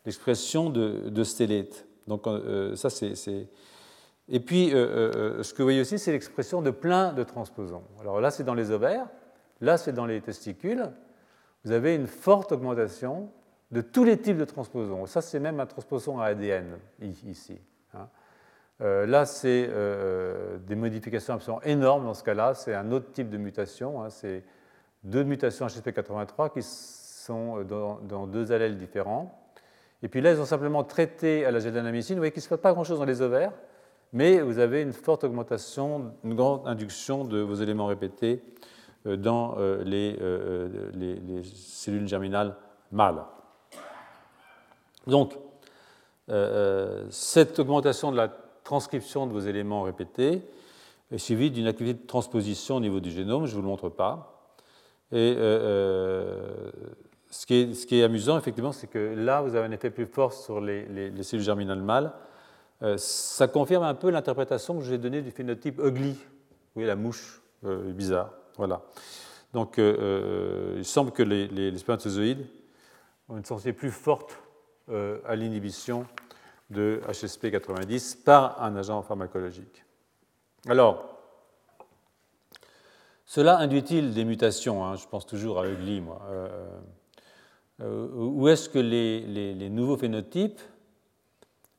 l'expression 0.04 0.70
de, 0.70 1.08
de. 1.08 1.68
Donc, 2.06 2.26
euh, 2.26 2.76
ça, 2.76 2.90
c'est 2.90 3.48
et 4.26 4.40
puis, 4.40 4.70
ce 4.70 5.52
que 5.52 5.58
vous 5.58 5.64
voyez 5.64 5.82
aussi, 5.82 5.98
c'est 5.98 6.12
l'expression 6.12 6.62
de 6.62 6.70
plein 6.70 7.12
de 7.12 7.22
transposons. 7.24 7.82
Alors 8.00 8.22
là, 8.22 8.30
c'est 8.30 8.44
dans 8.44 8.54
les 8.54 8.70
ovaires, 8.70 9.06
là, 9.60 9.76
c'est 9.76 9.92
dans 9.92 10.06
les 10.06 10.22
testicules. 10.22 10.90
Vous 11.64 11.72
avez 11.72 11.94
une 11.94 12.06
forte 12.06 12.52
augmentation 12.52 13.28
de 13.74 13.80
tous 13.82 14.04
les 14.04 14.16
types 14.16 14.38
de 14.38 14.44
transposons. 14.44 15.04
Ça, 15.06 15.20
c'est 15.20 15.40
même 15.40 15.60
un 15.60 15.66
transposon 15.66 16.20
à 16.20 16.26
ADN 16.26 16.78
ici. 17.26 17.60
Hein. 17.92 18.06
là, 18.80 19.26
c'est 19.26 19.68
des 20.66 20.74
modifications 20.76 21.34
absolument 21.34 21.62
énormes 21.62 22.04
dans 22.04 22.14
ce 22.14 22.24
cas-là. 22.24 22.54
C'est 22.54 22.74
un 22.74 22.90
autre 22.92 23.12
type 23.12 23.28
de 23.28 23.36
mutation. 23.36 24.02
Hein. 24.02 24.10
C'est 24.10 24.44
deux 25.02 25.24
mutations 25.24 25.66
HSP83 25.66 26.52
qui 26.52 26.62
sont 26.62 27.62
dans, 27.64 28.26
deux 28.26 28.52
allèles 28.52 28.78
différents. 28.78 29.46
Et 30.02 30.08
puis 30.08 30.20
là, 30.20 30.32
ils 30.32 30.40
ont 30.40 30.46
simplement 30.46 30.84
traité 30.84 31.44
à 31.44 31.50
la 31.50 31.58
gédanamycine. 31.58 32.14
Vous 32.14 32.20
voyez 32.20 32.32
qu'il 32.32 32.40
ne 32.40 32.44
se 32.44 32.48
passe 32.48 32.60
pas 32.60 32.72
grand-chose 32.72 33.00
dans 33.00 33.04
les 33.04 33.20
ovaires 33.20 33.52
mais 34.14 34.40
vous 34.40 34.60
avez 34.60 34.80
une 34.80 34.92
forte 34.92 35.24
augmentation, 35.24 36.12
une 36.22 36.34
grande 36.34 36.66
induction 36.66 37.24
de 37.24 37.40
vos 37.40 37.56
éléments 37.56 37.86
répétés 37.86 38.40
euh, 39.06 39.16
dans 39.16 39.56
euh, 39.58 39.82
euh, 39.84 40.90
les, 40.94 41.42
cellules 41.42 42.06
germinales 42.06 42.56
mâles. 42.92 43.24
Donc, 45.06 45.34
cette 47.10 47.58
augmentation 47.58 48.10
de 48.10 48.16
la 48.16 48.28
transcription 48.64 49.26
de 49.26 49.32
vos 49.32 49.40
éléments 49.40 49.82
répétés 49.82 50.42
est 51.10 51.18
suivie 51.18 51.50
d'une 51.50 51.66
activité 51.66 52.00
de 52.00 52.06
transposition 52.06 52.76
au 52.76 52.80
niveau 52.80 53.00
du 53.00 53.10
génome, 53.10 53.44
je 53.44 53.50
ne 53.50 53.56
vous 53.56 53.62
le 53.62 53.68
montre 53.68 53.90
pas. 53.90 54.48
Et 55.12 55.34
ce, 55.34 56.70
qui 57.46 57.54
est, 57.54 57.74
ce, 57.74 57.86
qui 57.86 58.00
est, 58.00 58.04
amusant, 58.04 58.38
effectivement, 58.38 58.72
c'est 58.72 58.86
que 58.86 59.14
là, 59.14 59.42
vous 59.42 59.54
avez 59.54 59.66
un 59.66 59.72
effet 59.72 59.90
plus 59.90 60.06
fort 60.06 60.32
sur 60.32 60.60
les, 60.60 61.12
cellules 61.22 61.44
germinales 61.44 61.82
mâles 61.82 62.12
euh, 62.82 62.96
ça 62.98 63.48
confirme 63.48 63.84
un 63.84 63.94
peu 63.94 64.10
l'interprétation 64.10 64.78
que 64.78 64.84
j'ai 64.84 64.98
donnée 64.98 65.22
du 65.22 65.30
phénotype 65.30 65.80
ugly. 65.82 66.16
Voyez 66.74 66.86
la 66.86 66.96
mouche 66.96 67.42
euh, 67.64 67.92
bizarre. 67.92 68.30
Voilà. 68.56 68.82
Donc, 69.52 69.78
euh, 69.78 70.74
il 70.76 70.84
semble 70.84 71.12
que 71.12 71.22
les, 71.22 71.76
spermatozoïdes 71.78 72.46
ont 73.28 73.36
une 73.36 73.44
sensibilité 73.44 73.78
plus 73.78 73.90
forte 73.90 74.38
à 74.88 75.36
l'inhibition 75.36 76.06
de 76.70 77.00
HSP90 77.08 78.22
par 78.22 78.62
un 78.62 78.76
agent 78.76 79.02
pharmacologique. 79.02 79.84
Alors, 80.66 81.14
cela 83.26 83.58
induit-il 83.58 84.14
des 84.14 84.24
mutations 84.24 84.84
hein, 84.84 84.96
Je 84.96 85.06
pense 85.06 85.26
toujours 85.26 85.58
à 85.60 85.68
Ugly, 85.68 86.00
moi. 86.00 86.22
où 87.80 88.48
est-ce 88.48 88.68
que 88.68 88.78
les, 88.78 89.68
nouveaux 89.70 89.96
phénotypes 89.96 90.60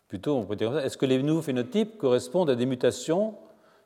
Plutôt, 0.08 0.36
on 0.36 0.46
peut 0.46 0.56
dire 0.56 0.78
est-ce 0.78 0.98
que 0.98 1.06
les 1.06 1.22
nouveaux 1.24 1.42
phénotypes 1.42 1.98
correspondent 1.98 2.50
à 2.50 2.56
des 2.56 2.66
mutations 2.66 3.36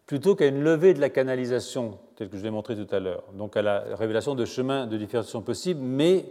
plutôt 0.05 0.35
qu'à 0.35 0.47
une 0.47 0.63
levée 0.63 0.93
de 0.93 0.99
la 0.99 1.09
canalisation, 1.09 1.99
tel 2.15 2.29
que 2.29 2.37
je 2.37 2.43
l'ai 2.43 2.49
montré 2.49 2.75
tout 2.75 2.93
à 2.93 2.99
l'heure, 2.99 3.23
donc 3.33 3.55
à 3.55 3.61
la 3.61 3.95
révélation 3.95 4.33
de 4.33 4.43
chemins 4.43 4.87
de 4.87 4.97
différenciation 4.97 5.43
possibles, 5.43 5.81
mais 5.81 6.25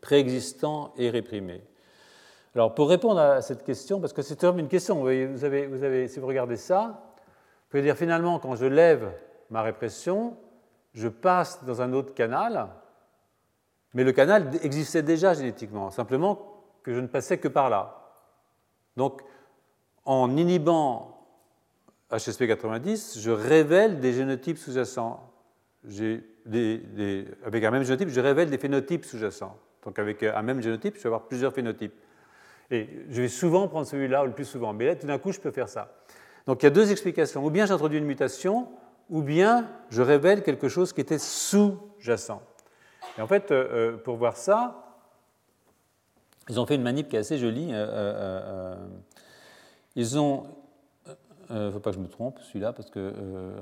préexistants 0.00 0.94
et 0.96 1.10
réprimés? 1.10 1.60
Alors, 2.54 2.74
pour 2.74 2.88
répondre 2.88 3.18
à 3.18 3.42
cette 3.42 3.64
question, 3.64 4.00
parce 4.00 4.12
que 4.12 4.22
c'est 4.22 4.44
une 4.44 4.68
question, 4.68 5.00
vous 5.00 5.44
avez, 5.44 6.08
si 6.08 6.20
vous 6.20 6.26
regardez 6.26 6.56
ça, 6.56 6.86
vous 6.86 7.70
pouvez 7.70 7.82
dire 7.82 7.96
finalement, 7.96 8.38
quand 8.38 8.54
je 8.54 8.66
lève 8.66 9.10
ma 9.50 9.62
répression, 9.62 10.36
je 10.92 11.08
passe 11.08 11.64
dans 11.64 11.82
un 11.82 11.92
autre 11.92 12.14
canal, 12.14 12.68
mais 13.92 14.04
le 14.04 14.12
canal 14.12 14.50
existait 14.62 15.02
déjà 15.02 15.34
génétiquement, 15.34 15.90
simplement 15.90 16.62
que 16.84 16.94
je 16.94 17.00
ne 17.00 17.08
passais 17.08 17.38
que 17.38 17.48
par 17.48 17.70
là. 17.70 18.12
Donc, 18.96 19.22
en 20.04 20.36
inhibant 20.36 21.26
HSP90, 22.12 23.18
je 23.18 23.30
révèle 23.32 23.98
des 23.98 24.12
génotypes 24.12 24.58
sous-jacents. 24.58 25.28
avec 27.44 27.64
un 27.64 27.70
même 27.72 27.82
génotype, 27.82 28.10
je 28.10 28.20
révèle 28.20 28.48
des 28.48 28.58
phénotypes 28.58 29.04
sous-jacents. 29.04 29.56
Donc 29.82 29.98
avec 29.98 30.22
un 30.22 30.42
même 30.42 30.62
génotype, 30.62 30.96
je 30.96 31.02
vais 31.02 31.06
avoir 31.06 31.26
plusieurs 31.26 31.52
phénotypes. 31.52 31.94
Et 32.70 32.88
je 33.08 33.22
vais 33.22 33.28
souvent 33.28 33.68
prendre 33.68 33.86
celui-là, 33.86 34.22
ou 34.22 34.26
le 34.26 34.32
plus 34.32 34.44
souvent. 34.44 34.72
Mais 34.72 34.86
là, 34.86 34.96
tout 34.96 35.06
d'un 35.06 35.18
coup, 35.18 35.32
je 35.32 35.40
peux 35.40 35.50
faire 35.50 35.68
ça. 35.68 35.92
Donc 36.46 36.62
il 36.62 36.66
y 36.66 36.68
a 36.68 36.70
deux 36.70 36.90
explications. 36.90 37.44
Ou 37.44 37.50
bien 37.50 37.66
j'introduis 37.66 37.98
une 37.98 38.04
mutation, 38.04 38.68
ou 39.10 39.22
bien 39.22 39.68
je 39.90 40.02
révèle 40.02 40.42
quelque 40.42 40.68
chose 40.68 40.92
qui 40.92 41.00
était 41.00 41.18
sous-jacent. 41.18 42.42
Et 43.18 43.22
en 43.22 43.26
fait, 43.26 43.50
euh, 43.50 43.94
euh, 43.94 43.96
pour 43.96 44.16
voir 44.16 44.36
ça, 44.36 44.80
ils 46.48 46.58
ont 46.60 46.66
fait 46.66 46.74
une 46.74 46.82
manip 46.82 47.08
qui 47.08 47.16
est 47.16 47.20
assez 47.20 47.38
jolie. 47.38 47.70
Euh, 47.72 48.76
ils 49.96 50.18
ont. 50.18 50.44
Il 51.50 51.56
ne 51.56 51.70
faut 51.70 51.78
pas 51.78 51.90
que 51.90 51.96
je 51.96 52.00
me 52.00 52.08
trompe, 52.08 52.38
celui-là, 52.40 52.72
parce 52.72 52.88
que 52.88 53.12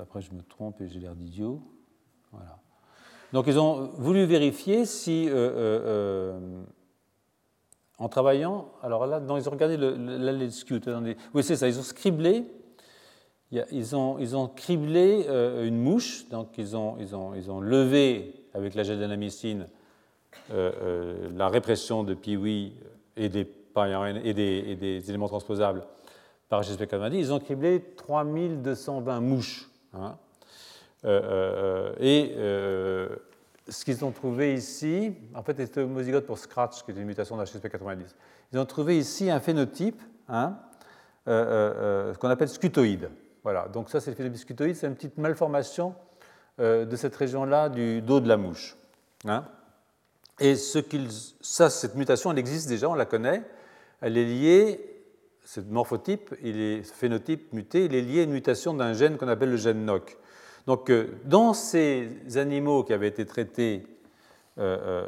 après 0.01 0.21
je 0.21 0.31
me 0.31 0.41
trompe 0.41 0.79
et 0.79 0.87
j'ai 0.87 1.01
l'air 1.01 1.15
d'idiot. 1.15 1.61
Voilà. 2.31 2.57
Donc 3.33 3.45
ils 3.47 3.59
ont 3.59 3.91
voulu 3.97 4.23
vérifier 4.23 4.85
si, 4.85 5.29
en 8.03 8.09
travaillant, 8.09 8.69
alors 8.81 9.07
là, 9.07 9.21
ils 9.21 9.47
ont 9.47 9.51
regardé 9.51 9.77
le, 9.77 9.95
Oui, 11.33 11.43
c'est 11.43 11.55
ça, 11.55 11.67
ils 11.67 11.79
ont 11.79 11.83
scriblé 11.83 12.45
ils 13.71 13.95
ont, 13.95 14.17
ils 14.19 14.35
ont 14.35 14.47
criblé 14.47 15.25
euh, 15.27 15.65
une 15.67 15.77
mouche, 15.77 16.27
donc 16.29 16.49
ils 16.57 16.75
ont, 16.75 16.95
ils 16.99 17.15
ont, 17.15 17.35
ils 17.35 17.51
ont 17.51 17.59
levé 17.59 18.33
avec 18.53 18.73
la 18.75 18.83
gélanamycine 18.83 19.67
euh, 20.51 20.71
euh, 20.81 21.29
la 21.35 21.47
répression 21.49 22.03
de 22.03 22.13
Piwi 22.13 22.73
et 23.15 23.29
des, 23.29 23.41
et 23.41 24.29
et 24.29 24.75
des 24.75 25.09
éléments 25.09 25.27
transposables 25.27 25.83
par 26.49 26.61
HSP90. 26.61 27.15
Ils 27.15 27.33
ont 27.33 27.39
criblé 27.39 27.83
3220 27.95 29.19
mouches. 29.21 29.69
Hein. 29.93 30.17
et 31.99 32.31
ce 33.67 33.85
qu'ils 33.85 34.03
ont 34.03 34.11
trouvé 34.11 34.53
ici, 34.53 35.13
en 35.33 35.43
fait, 35.43 35.57
c'était 35.57 35.81
homozygote 35.81 36.25
pour 36.25 36.37
Scratch, 36.37 36.83
qui 36.83 36.91
est 36.91 36.95
une 36.95 37.05
mutation 37.05 37.37
d'HSP90. 37.37 38.15
Ils 38.51 38.59
ont 38.59 38.65
trouvé 38.65 38.97
ici 38.97 39.29
un 39.29 39.39
phénotype, 39.39 40.01
hein, 40.27 40.57
ce 41.25 42.17
qu'on 42.17 42.29
appelle 42.29 42.49
scutoïde. 42.49 43.09
Voilà, 43.43 43.67
donc 43.67 43.89
ça 43.89 43.99
c'est 43.99 44.11
le 44.11 44.15
phénobiscutoïde, 44.15 44.75
c'est 44.75 44.87
une 44.87 44.95
petite 44.95 45.17
malformation 45.17 45.95
euh, 46.59 46.85
de 46.85 46.95
cette 46.95 47.15
région-là 47.15 47.67
du 47.67 48.01
dos 48.01 48.21
de 48.21 48.27
la 48.27 48.37
mouche. 48.37 48.77
Hein. 49.25 49.43
Et 50.39 50.55
ce 50.55 50.79
ça, 51.41 51.69
cette 51.69 51.95
mutation, 51.95 52.31
elle 52.31 52.39
existe 52.39 52.69
déjà, 52.69 52.89
on 52.89 52.95
la 52.95 53.05
connaît. 53.05 53.43
Elle 54.01 54.17
est 54.17 54.25
liée, 54.25 55.03
ce 55.43 55.59
morphotype, 55.59 56.33
il 56.41 56.59
est, 56.59 56.83
ce 56.83 56.93
phénotype 56.93 57.51
muté, 57.53 57.85
il 57.85 57.95
est 57.95 58.01
lié 58.01 58.21
à 58.21 58.23
une 58.23 58.31
mutation 58.31 58.73
d'un 58.73 58.93
gène 58.93 59.17
qu'on 59.17 59.27
appelle 59.27 59.51
le 59.51 59.57
gène 59.57 59.85
NOC. 59.85 60.17
Donc, 60.65 60.89
euh, 60.89 61.07
dans 61.25 61.53
ces 61.53 62.09
animaux 62.35 62.83
qui 62.83 62.93
avaient 62.93 63.07
été 63.07 63.25
traités, 63.25 63.85
euh, 64.57 65.03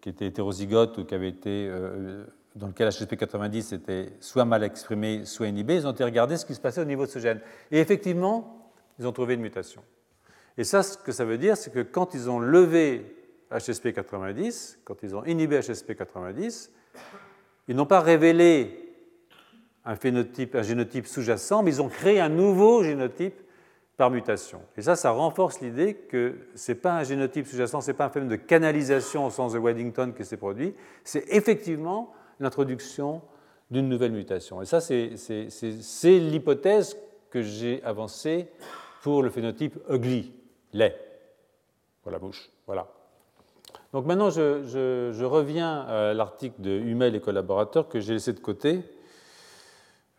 qui 0.00 0.08
étaient 0.08 0.26
hétérozygotes 0.26 0.98
ou 0.98 1.04
qui 1.04 1.14
avaient 1.14 1.28
été 1.28 1.70
dans 2.58 2.66
lequel 2.66 2.88
HSP90 2.88 3.74
était 3.74 4.12
soit 4.20 4.44
mal 4.44 4.62
exprimé, 4.64 5.24
soit 5.24 5.46
inhibé, 5.46 5.76
ils 5.76 5.86
ont 5.86 5.92
été 5.92 6.04
regarder 6.04 6.36
ce 6.36 6.44
qui 6.44 6.54
se 6.54 6.60
passait 6.60 6.80
au 6.80 6.86
niveau 6.86 7.06
de 7.06 7.10
ce 7.10 7.18
gène. 7.18 7.40
Et 7.70 7.78
effectivement, 7.78 8.72
ils 8.98 9.06
ont 9.06 9.12
trouvé 9.12 9.34
une 9.34 9.40
mutation. 9.40 9.82
Et 10.56 10.64
ça, 10.64 10.82
ce 10.82 10.98
que 10.98 11.12
ça 11.12 11.24
veut 11.24 11.38
dire, 11.38 11.56
c'est 11.56 11.72
que 11.72 11.82
quand 11.82 12.14
ils 12.14 12.28
ont 12.28 12.40
levé 12.40 13.14
HSP90, 13.52 14.78
quand 14.84 15.02
ils 15.02 15.14
ont 15.14 15.24
inhibé 15.24 15.60
HSP90, 15.60 16.70
ils 17.68 17.76
n'ont 17.76 17.86
pas 17.86 18.00
révélé 18.00 18.94
un, 19.84 19.94
phénotype, 19.94 20.54
un 20.56 20.62
génotype 20.62 21.06
sous-jacent, 21.06 21.62
mais 21.62 21.70
ils 21.70 21.82
ont 21.82 21.88
créé 21.88 22.20
un 22.20 22.28
nouveau 22.28 22.82
génotype 22.82 23.40
par 23.98 24.10
mutation. 24.10 24.62
Et 24.76 24.82
ça, 24.82 24.94
ça 24.94 25.10
renforce 25.10 25.60
l'idée 25.60 25.94
que 25.94 26.36
ce 26.54 26.70
n'est 26.70 26.78
pas 26.78 26.92
un 26.92 27.02
génotype 27.02 27.46
sous-jacent, 27.46 27.80
ce 27.80 27.90
n'est 27.90 27.96
pas 27.96 28.06
un 28.06 28.10
phénomène 28.10 28.38
de 28.38 28.42
canalisation 28.42 29.26
au 29.26 29.30
sens 29.30 29.52
de 29.52 29.58
Waddington 29.58 30.12
qui 30.16 30.24
s'est 30.24 30.36
produit, 30.36 30.72
c'est 31.02 31.24
effectivement 31.28 32.12
l'introduction 32.38 33.20
d'une 33.72 33.88
nouvelle 33.88 34.12
mutation. 34.12 34.62
Et 34.62 34.66
ça, 34.66 34.80
c'est 34.80 35.10
l'hypothèse 36.04 36.96
que 37.30 37.42
j'ai 37.42 37.82
avancée 37.82 38.46
pour 39.02 39.22
le 39.22 39.30
phénotype 39.30 39.76
ugly, 39.90 40.32
laid, 40.72 40.94
pour 42.02 42.12
la 42.12 42.20
bouche. 42.20 42.50
Voilà. 42.66 42.86
Donc 43.92 44.06
maintenant, 44.06 44.30
je, 44.30 45.24
reviens 45.24 45.80
à 45.80 46.14
l'article 46.14 46.60
de 46.60 46.70
Hummel 46.70 47.16
et 47.16 47.20
collaborateurs 47.20 47.88
que 47.88 47.98
j'ai 47.98 48.12
laissé 48.14 48.32
de 48.32 48.38
côté, 48.38 48.80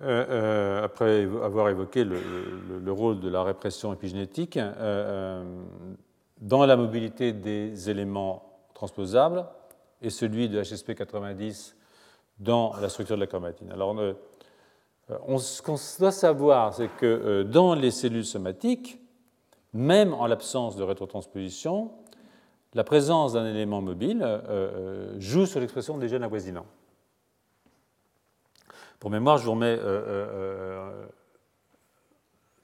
euh, 0.01 0.26
euh, 0.30 0.85
après 0.85 1.23
avoir 1.43 1.67
évoqué 1.67 2.05
le, 2.05 2.91
rôle 2.91 3.19
de 3.19 3.27
la 3.27 3.43
répression 3.43 3.91
épigénétique 3.91 4.55
euh, 4.55 5.43
dans 6.39 6.65
la 6.65 6.77
mobilité 6.77 7.34
des 7.34 7.89
éléments 7.89 8.61
transposables 8.73 9.45
et 10.01 10.09
celui 10.09 10.47
de 10.47 10.61
HSP 10.61 10.95
90 10.95 11.76
dans 12.39 12.77
la 12.81 12.88
structure 12.88 13.17
de 13.17 13.19
la 13.19 13.27
chromatine. 13.27 13.73
Alors, 13.73 13.93
ce 15.38 15.61
qu'on 15.61 15.76
doit 15.99 16.13
savoir, 16.13 16.73
c'est 16.73 16.88
que 16.95 17.43
dans 17.43 17.73
les 17.73 17.91
cellules 17.91 18.23
somatiques, 18.23 19.01
même 19.73 20.13
en 20.13 20.27
l'absence 20.27 20.77
de 20.77 20.84
rétrotransposition, 20.84 21.91
la 22.73 22.85
présence 22.85 23.34
d'un 23.34 23.45
élément 23.45 23.81
mobile 23.81 24.26
joue 25.17 25.45
sur 25.45 25.59
l'expression 25.59 25.97
des 25.97 26.07
gènes 26.07 26.23
avoisinants. 26.23 26.65
Pour 28.99 29.09
mémoire, 29.09 29.38
je 29.38 29.45
vous 29.45 29.51
remets 29.51 29.80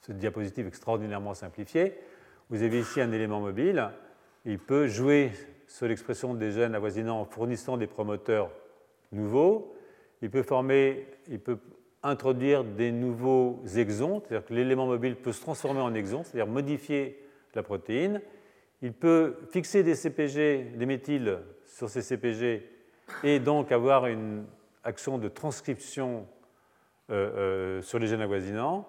cette 0.01 0.17
diapositive 0.17 0.67
extraordinairement 0.67 1.33
simplifiée. 1.33 1.93
Vous 2.49 2.61
avez 2.61 2.79
ici 2.79 3.01
un 3.01 3.11
élément 3.11 3.39
mobile. 3.39 3.89
Il 4.45 4.59
peut 4.59 4.87
jouer 4.87 5.31
sur 5.67 5.87
l'expression 5.87 6.33
des 6.33 6.51
gènes 6.51 6.75
avoisinants 6.75 7.21
en 7.21 7.25
fournissant 7.25 7.77
des 7.77 7.87
promoteurs 7.87 8.51
nouveau, 9.11 9.75
il 10.21 10.29
peut 10.29 10.43
former, 10.43 11.07
il 11.27 11.39
peut 11.39 11.57
introduire 12.03 12.63
des 12.63 12.91
nouveaux 12.91 13.61
exons, 13.75 14.21
c'est-à-dire 14.21 14.47
que 14.47 14.53
l'élément 14.53 14.85
mobile 14.85 15.15
peut 15.15 15.31
se 15.31 15.41
transformer 15.41 15.81
en 15.81 15.93
exon, 15.93 16.23
c'est-à-dire 16.23 16.51
modifier 16.51 17.19
la 17.55 17.63
protéine. 17.63 18.21
Il 18.81 18.93
peut 18.93 19.37
fixer 19.51 19.83
des 19.83 19.95
CPG, 19.95 20.73
des 20.75 20.85
méthyles 20.85 21.39
sur 21.65 21.89
ces 21.89 22.01
CPG 22.01 22.69
et 23.23 23.39
donc 23.39 23.71
avoir 23.71 24.05
une 24.07 24.45
action 24.85 25.17
de 25.17 25.27
transcription 25.27 26.25
euh, 27.11 27.13
euh, 27.37 27.81
sur 27.81 27.99
les 27.99 28.07
gènes 28.07 28.21
avoisinants. 28.21 28.87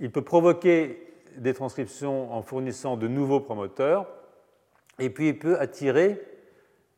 Il 0.00 0.12
peut 0.12 0.22
provoquer 0.22 1.04
des 1.36 1.54
transcriptions 1.54 2.32
en 2.32 2.42
fournissant 2.42 2.96
de 2.96 3.08
nouveaux 3.08 3.40
promoteurs. 3.40 4.06
Et 4.98 5.10
puis 5.10 5.28
il 5.28 5.38
peut 5.38 5.58
attirer 5.58 6.20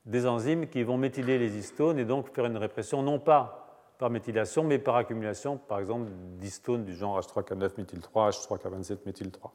des 0.06 0.26
enzymes 0.26 0.66
qui 0.66 0.82
vont 0.82 0.96
méthyler 0.96 1.38
les 1.38 1.56
histones 1.56 1.98
et 1.98 2.04
donc 2.04 2.34
faire 2.34 2.46
une 2.46 2.56
répression 2.56 3.02
non 3.02 3.18
pas 3.18 3.56
par 3.98 4.08
méthylation, 4.08 4.64
mais 4.64 4.78
par 4.78 4.96
accumulation, 4.96 5.58
par 5.58 5.78
exemple, 5.78 6.10
d'histones 6.38 6.84
du 6.84 6.94
genre 6.94 7.20
H3K9 7.20 7.76
méthyle3, 7.76 8.30
H3K27 8.30 8.98
méthyle3. 9.06 9.50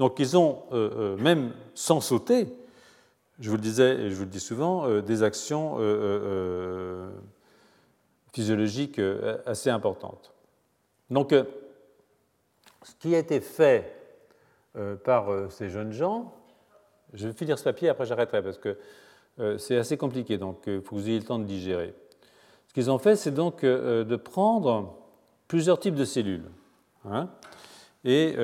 Donc 0.00 0.18
ils 0.18 0.36
ont, 0.36 0.64
euh, 0.72 1.16
même 1.16 1.52
sans 1.74 2.00
sauter, 2.00 2.48
je 3.38 3.50
vous 3.50 3.56
le 3.56 3.62
disais 3.62 3.94
et 3.94 4.10
je 4.10 4.14
vous 4.14 4.24
le 4.24 4.30
dis 4.30 4.40
souvent, 4.40 5.00
des 5.00 5.22
actions 5.22 5.78
physiologiques 8.34 9.00
assez 9.46 9.70
importantes. 9.70 10.34
Donc, 11.08 11.32
ce 11.32 12.94
qui 12.98 13.14
a 13.14 13.18
été 13.18 13.40
fait 13.40 13.94
par 15.04 15.50
ces 15.50 15.70
jeunes 15.70 15.92
gens, 15.92 16.34
je 17.14 17.28
vais 17.28 17.32
finir 17.32 17.58
ce 17.58 17.64
papier, 17.64 17.88
après 17.88 18.04
j'arrêterai, 18.04 18.42
parce 18.42 18.58
que 18.58 18.76
euh, 19.40 19.58
c'est 19.58 19.76
assez 19.76 19.96
compliqué, 19.96 20.38
donc 20.38 20.62
il 20.66 20.74
euh, 20.74 20.80
faut 20.80 20.96
que 20.96 21.00
vous 21.00 21.08
ayez 21.08 21.18
le 21.18 21.24
temps 21.24 21.38
de 21.38 21.44
digérer. 21.44 21.94
Ce 22.68 22.74
qu'ils 22.74 22.90
ont 22.90 22.98
fait, 22.98 23.16
c'est 23.16 23.32
donc 23.32 23.64
euh, 23.64 24.04
de 24.04 24.16
prendre 24.16 24.96
plusieurs 25.48 25.78
types 25.78 25.94
de 25.94 26.04
cellules. 26.04 26.50
Hein. 27.04 27.28
et 28.04 28.34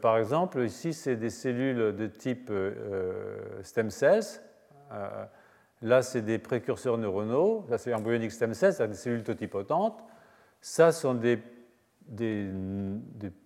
par 0.00 0.16
exemple, 0.16 0.62
ici, 0.62 0.92
c'est 0.92 1.16
des 1.16 1.30
cellules 1.30 1.96
de 1.96 2.06
type 2.06 2.52
stem 3.62 3.90
cells. 3.90 4.40
Là, 5.82 6.02
c'est 6.02 6.22
des 6.22 6.38
précurseurs 6.38 6.98
neuronaux. 6.98 7.64
Là, 7.68 7.78
c'est 7.78 7.94
embryonic 7.94 8.32
stem 8.32 8.54
cells, 8.54 8.74
c'est 8.74 8.88
des 8.88 8.94
cellules 8.94 9.24
totipotentes. 9.24 10.02
Ça 10.60 10.92
sont 10.92 11.14
des, 11.14 11.38
des, 12.08 12.50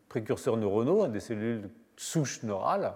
précurseurs 0.08 0.56
neuronaux, 0.56 1.06
des 1.08 1.20
cellules 1.20 1.70
souches 1.96 2.42
neurales. 2.42 2.94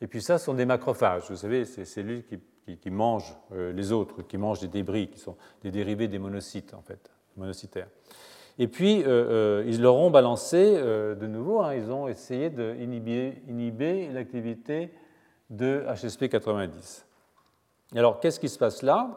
Et 0.00 0.06
puis 0.06 0.22
ça 0.22 0.38
sont 0.38 0.54
des 0.54 0.64
macrophages, 0.64 1.30
vous 1.30 1.36
savez, 1.36 1.64
ces 1.64 1.84
cellules 1.84 2.24
qui 2.24 2.38
qui, 2.80 2.90
mangent 2.90 3.36
euh, 3.52 3.72
les 3.72 3.92
autres, 3.92 4.22
qui 4.22 4.38
mangent 4.38 4.60
des 4.60 4.68
débris, 4.68 5.08
qui 5.08 5.18
sont 5.18 5.36
des 5.62 5.70
dérivés 5.70 6.08
des 6.08 6.18
monocytes, 6.18 6.74
en 6.74 6.82
fait, 6.82 7.10
monocytaires. 7.36 7.88
Et 8.58 8.68
puis, 8.68 9.02
euh, 9.02 9.06
euh, 9.06 9.64
ils 9.66 9.80
leur 9.80 9.96
ont 9.96 10.10
balancé 10.10 10.74
de 10.74 11.26
nouveau, 11.26 11.60
hein, 11.62 11.74
ils 11.74 11.90
ont 11.90 12.06
essayé 12.06 12.50
d'inhiber 12.50 14.08
l'activité 14.12 14.92
de 15.50 15.84
HSP90. 15.88 17.04
Alors, 17.94 18.20
qu'est-ce 18.20 18.40
qui 18.40 18.48
se 18.48 18.58
passe 18.58 18.82
là? 18.82 19.10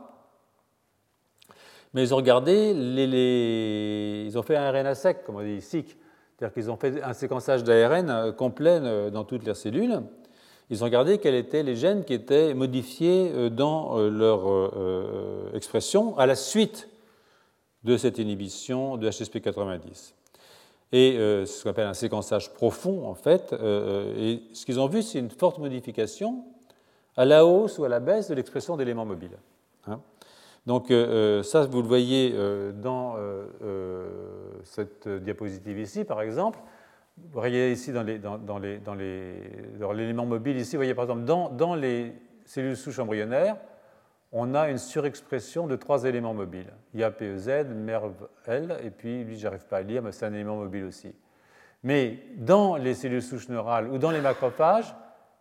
Mais 1.93 2.03
ils 2.03 2.14
ont 2.14 2.18
regardé, 2.18 2.73
les, 2.73 4.26
ils 4.27 4.38
ont 4.38 4.43
fait 4.43 4.57
un 4.57 4.69
RNA 4.69 4.95
sec, 4.95 5.23
comme 5.26 5.38
on 5.38 5.43
dit, 5.43 5.61
SIC, 5.61 5.97
c'est-à-dire 6.38 6.53
qu'ils 6.53 6.69
ont 6.69 6.76
fait 6.76 7.02
un 7.02 7.14
séquençage 7.14 7.64
d'ARN 7.64 8.34
complet 8.34 9.10
dans 9.11 9.23
toutes 9.23 9.45
les 9.45 9.53
cellules. 9.53 10.02
ils 10.69 10.84
ont 10.84 10.88
regardé 10.88 11.19
quels 11.19 11.35
étaient 11.35 11.64
les 11.64 11.77
gènes 11.77 12.03
qui 12.03 12.14
étaient 12.14 12.53
modifiés 12.53 13.49
dans 13.49 13.97
leur 13.97 15.53
expression 15.56 16.18
à 16.18 16.26
la 16.26 16.35
suite 16.35 16.89
de 17.85 17.95
cette 17.95 18.18
inhibition 18.18 18.97
de 18.97 19.10
HSP90. 19.10 20.11
Et 20.91 21.14
ce 21.15 21.64
qu'on 21.64 21.69
appelle 21.69 21.88
un 21.88 21.93
séquençage 21.93 22.53
profond, 22.53 23.07
en 23.07 23.15
fait. 23.15 23.53
et 23.53 24.43
ce 24.52 24.65
qu'ils 24.65 24.81
ont 24.81 24.88
vu, 24.88 25.02
c'est 25.02 25.19
une 25.19 25.30
forte 25.30 25.60
modification 25.60 26.43
à 27.18 27.26
la 27.26 27.46
hausse 27.46 27.80
ou 27.80 27.86
à 27.86 27.90
la 27.90 28.00
baisse 28.00 28.30
de 28.30 28.36
l'expression 28.36 28.78
d'éléments 28.78 29.06
mobiles. 29.06 29.38
Hein. 29.88 30.00
Donc 30.66 30.90
euh, 30.90 31.40
euh, 31.40 31.44
ça, 31.44 31.66
vous 31.66 31.82
le 31.82 31.88
voyez 31.88 32.34
euh, 32.34 32.72
dans 32.72 33.18
cette 34.64 35.08
diapositive 35.08 35.80
ici, 35.80 36.04
par 36.04 36.22
exemple. 36.22 36.60
Vous 37.18 37.40
voyez 37.40 37.72
ici 37.72 37.94
dans 37.94 38.04
l'élément 39.94 40.26
mobile, 40.26 40.58
ici, 40.58 40.76
vous 40.76 40.80
voyez 40.80 40.96
par 40.96 41.06
exemple 41.06 41.24
dans, 41.24 41.76
les 41.76 42.14
cellules 42.46 42.76
souches 42.76 43.00
embryonnaires, 43.00 43.56
on 44.34 44.54
a 44.54 44.70
une 44.70 44.78
surexpression 44.78 45.66
de 45.66 45.78
trois 45.78 46.04
éléments 46.04 46.34
mobiles. 46.34 46.74
IAPEZ, 46.94 47.68
MERV-L, 47.74 48.80
et 48.84 48.90
puis 48.90 49.24
lui, 49.24 49.38
j'arrive 49.38 49.66
pas 49.66 49.78
à 49.78 49.82
lire, 49.82 50.02
mais 50.02 50.12
c'est 50.12 50.26
un 50.26 50.34
élément 50.34 50.58
mobile 50.58 50.84
aussi. 50.84 51.16
Mais 51.84 52.20
dans 52.36 52.76
les 52.76 52.96
cellules 52.96 53.22
souches 53.22 53.48
neurales 53.48 53.88
ou 53.88 53.98
dans 53.98 54.12
les 54.12 54.20
macrophages, 54.20 54.94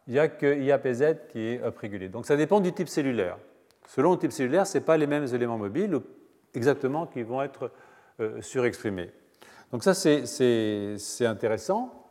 il 0.06 0.12
n'y 0.12 0.18
a 0.18 0.28
que 0.28 0.58
IAPZ 0.58 1.28
qui 1.28 1.40
est 1.40 1.66
uprégulé. 1.66 2.08
Donc 2.08 2.26
ça 2.26 2.36
dépend 2.36 2.60
du 2.60 2.72
type 2.72 2.88
cellulaire. 2.88 3.38
Selon 3.86 4.12
le 4.12 4.18
type 4.18 4.32
cellulaire, 4.32 4.66
ce 4.66 4.78
n'est 4.78 4.84
pas 4.84 4.96
les 4.96 5.06
mêmes 5.06 5.26
éléments 5.32 5.58
mobiles 5.58 6.00
exactement 6.54 7.06
qui 7.06 7.22
vont 7.22 7.42
être 7.42 7.70
euh, 8.20 8.40
surexprimés. 8.40 9.10
Donc 9.72 9.82
ça, 9.82 9.94
c'est 9.94 11.26
intéressant. 11.26 12.06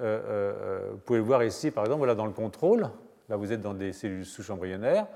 Euh, 0.00 0.20
euh, 0.24 0.88
vous 0.92 0.98
pouvez 0.98 1.18
le 1.18 1.24
voir 1.24 1.44
ici, 1.44 1.70
par 1.70 1.84
exemple, 1.84 1.98
voilà, 1.98 2.14
dans 2.14 2.26
le 2.26 2.32
contrôle. 2.32 2.90
Là, 3.28 3.36
vous 3.36 3.52
êtes 3.52 3.60
dans 3.60 3.74
des 3.74 3.92
cellules 3.92 4.24
souches 4.24 4.50
embryonnaires. 4.50 5.06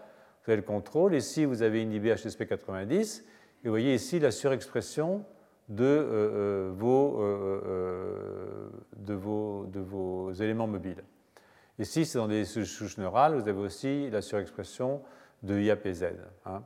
Vous 0.44 0.52
avez 0.52 0.60
le 0.60 0.66
contrôle. 0.66 1.14
Ici, 1.14 1.44
vous 1.44 1.62
avez 1.62 1.82
inhibé 1.82 2.14
HSP90. 2.14 3.22
Et 3.22 3.24
vous 3.64 3.70
voyez 3.70 3.94
ici 3.94 4.18
la 4.20 4.30
surexpression 4.30 5.24
de, 5.68 6.70
vos, 6.76 7.22
de, 8.96 9.14
vos, 9.14 9.66
de 9.66 9.80
vos 9.80 10.32
éléments 10.32 10.66
mobiles. 10.66 11.02
Ici, 11.78 12.04
c'est 12.04 12.18
dans 12.18 12.28
des 12.28 12.44
souches 12.44 12.98
neurales, 12.98 13.34
vous 13.34 13.48
avez 13.48 13.58
aussi 13.58 14.10
la 14.10 14.22
surexpression 14.22 15.02
de 15.42 15.58
IAPZ. 15.58 16.04
Hein. 16.46 16.62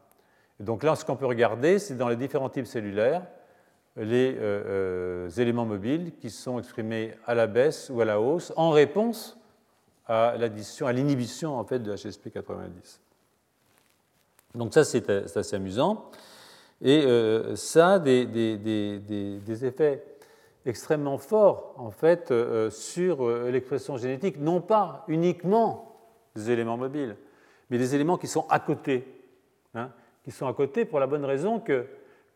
donc 0.61 0.83
là, 0.83 0.97
ce 0.97 1.05
qu'on 1.05 1.16
peut 1.16 1.27
regarder, 1.27 1.78
c'est 1.78 1.97
dans 1.97 2.09
les 2.09 2.16
différents 2.16 2.51
types 2.51 2.66
cellulaires, 2.66 3.23
les 3.97 4.35
euh, 4.35 4.39
euh, 4.66 5.31
éléments 5.31 5.65
mobiles 5.65 6.12
qui 6.20 6.31
sont 6.31 6.59
exprimés 6.59 7.15
à 7.27 7.35
la 7.35 7.47
baisse 7.47 7.91
ou 7.91 8.01
à 8.01 8.05
la 8.05 8.20
hausse 8.20 8.53
en 8.57 8.70
réponse 8.70 9.39
à 10.07 10.37
l'addition, 10.39 10.87
à 10.87 10.93
l'inhibition 10.93 11.59
en 11.59 11.65
fait 11.65 11.78
de 11.78 11.95
HSP90. 11.95 12.99
Donc 14.55 14.74
ça, 14.74 14.85
c'est 14.85 15.09
assez 15.11 15.57
amusant. 15.57 16.11
Et 16.83 17.05
euh, 17.05 17.57
ça 17.57 17.99
des, 17.99 18.28
effets 19.65 20.05
extrêmement 20.67 21.19
forts 21.19 21.75
en 21.77 21.91
fait 21.91 22.33
sur 22.71 23.29
l'expression 23.29 23.97
génétique, 23.97 24.39
non 24.39 24.61
pas 24.61 25.05
uniquement 25.09 25.97
des 26.35 26.51
éléments 26.51 26.77
mobiles, 26.77 27.17
mais 27.71 27.79
des 27.79 27.95
éléments 27.95 28.19
qui 28.19 28.27
sont 28.27 28.47
à 28.49 28.61
côté. 28.61 29.07
Hein, 29.75 29.91
qui 30.25 30.31
sont 30.31 30.49
à 30.49 30.55
côté 30.55 30.85
pour 30.85 30.99
la 30.99 31.07
bonne 31.07 31.25
raison 31.25 31.61
que 31.61 31.87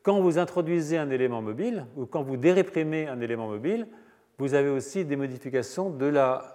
quand 0.02 0.20
vous 0.20 0.38
introduisez 0.38 0.96
un 0.96 1.10
élément 1.10 1.42
mobile 1.42 1.86
ou 1.96 2.06
quand 2.06 2.22
vous 2.22 2.36
déréprimez 2.36 3.08
un 3.08 3.20
élément 3.20 3.48
mobile, 3.48 3.88
vous 4.38 4.54
avez 4.54 4.68
aussi 4.68 5.04
des 5.04 5.16
modifications 5.16 5.90
de 5.90 6.12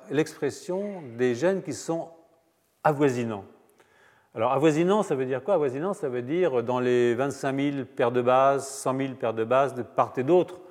l'expression 0.09 1.03
des 1.17 1.35
gènes 1.35 1.61
qui 1.61 1.73
sont 1.73 2.07
avoisinants. 2.83 3.43
Alors 4.33 4.53
avoisinant, 4.53 5.03
ça 5.03 5.15
veut 5.15 5.25
dire 5.25 5.43
quoi? 5.43 5.55
Avoisinant, 5.55 5.93
ça 5.93 6.09
veut 6.09 6.21
dire 6.21 6.63
dans 6.63 6.79
les 6.79 7.15
25 7.15 7.59
000 7.59 7.85
paires 7.95 8.11
de 8.11 8.21
bases, 8.21 8.67
100 8.67 8.97
000 8.97 9.13
paires 9.15 9.33
de 9.33 9.43
bases 9.43 9.75
de 9.75 9.83
part 9.83 10.13
et 10.17 10.23
d'autre 10.23 10.61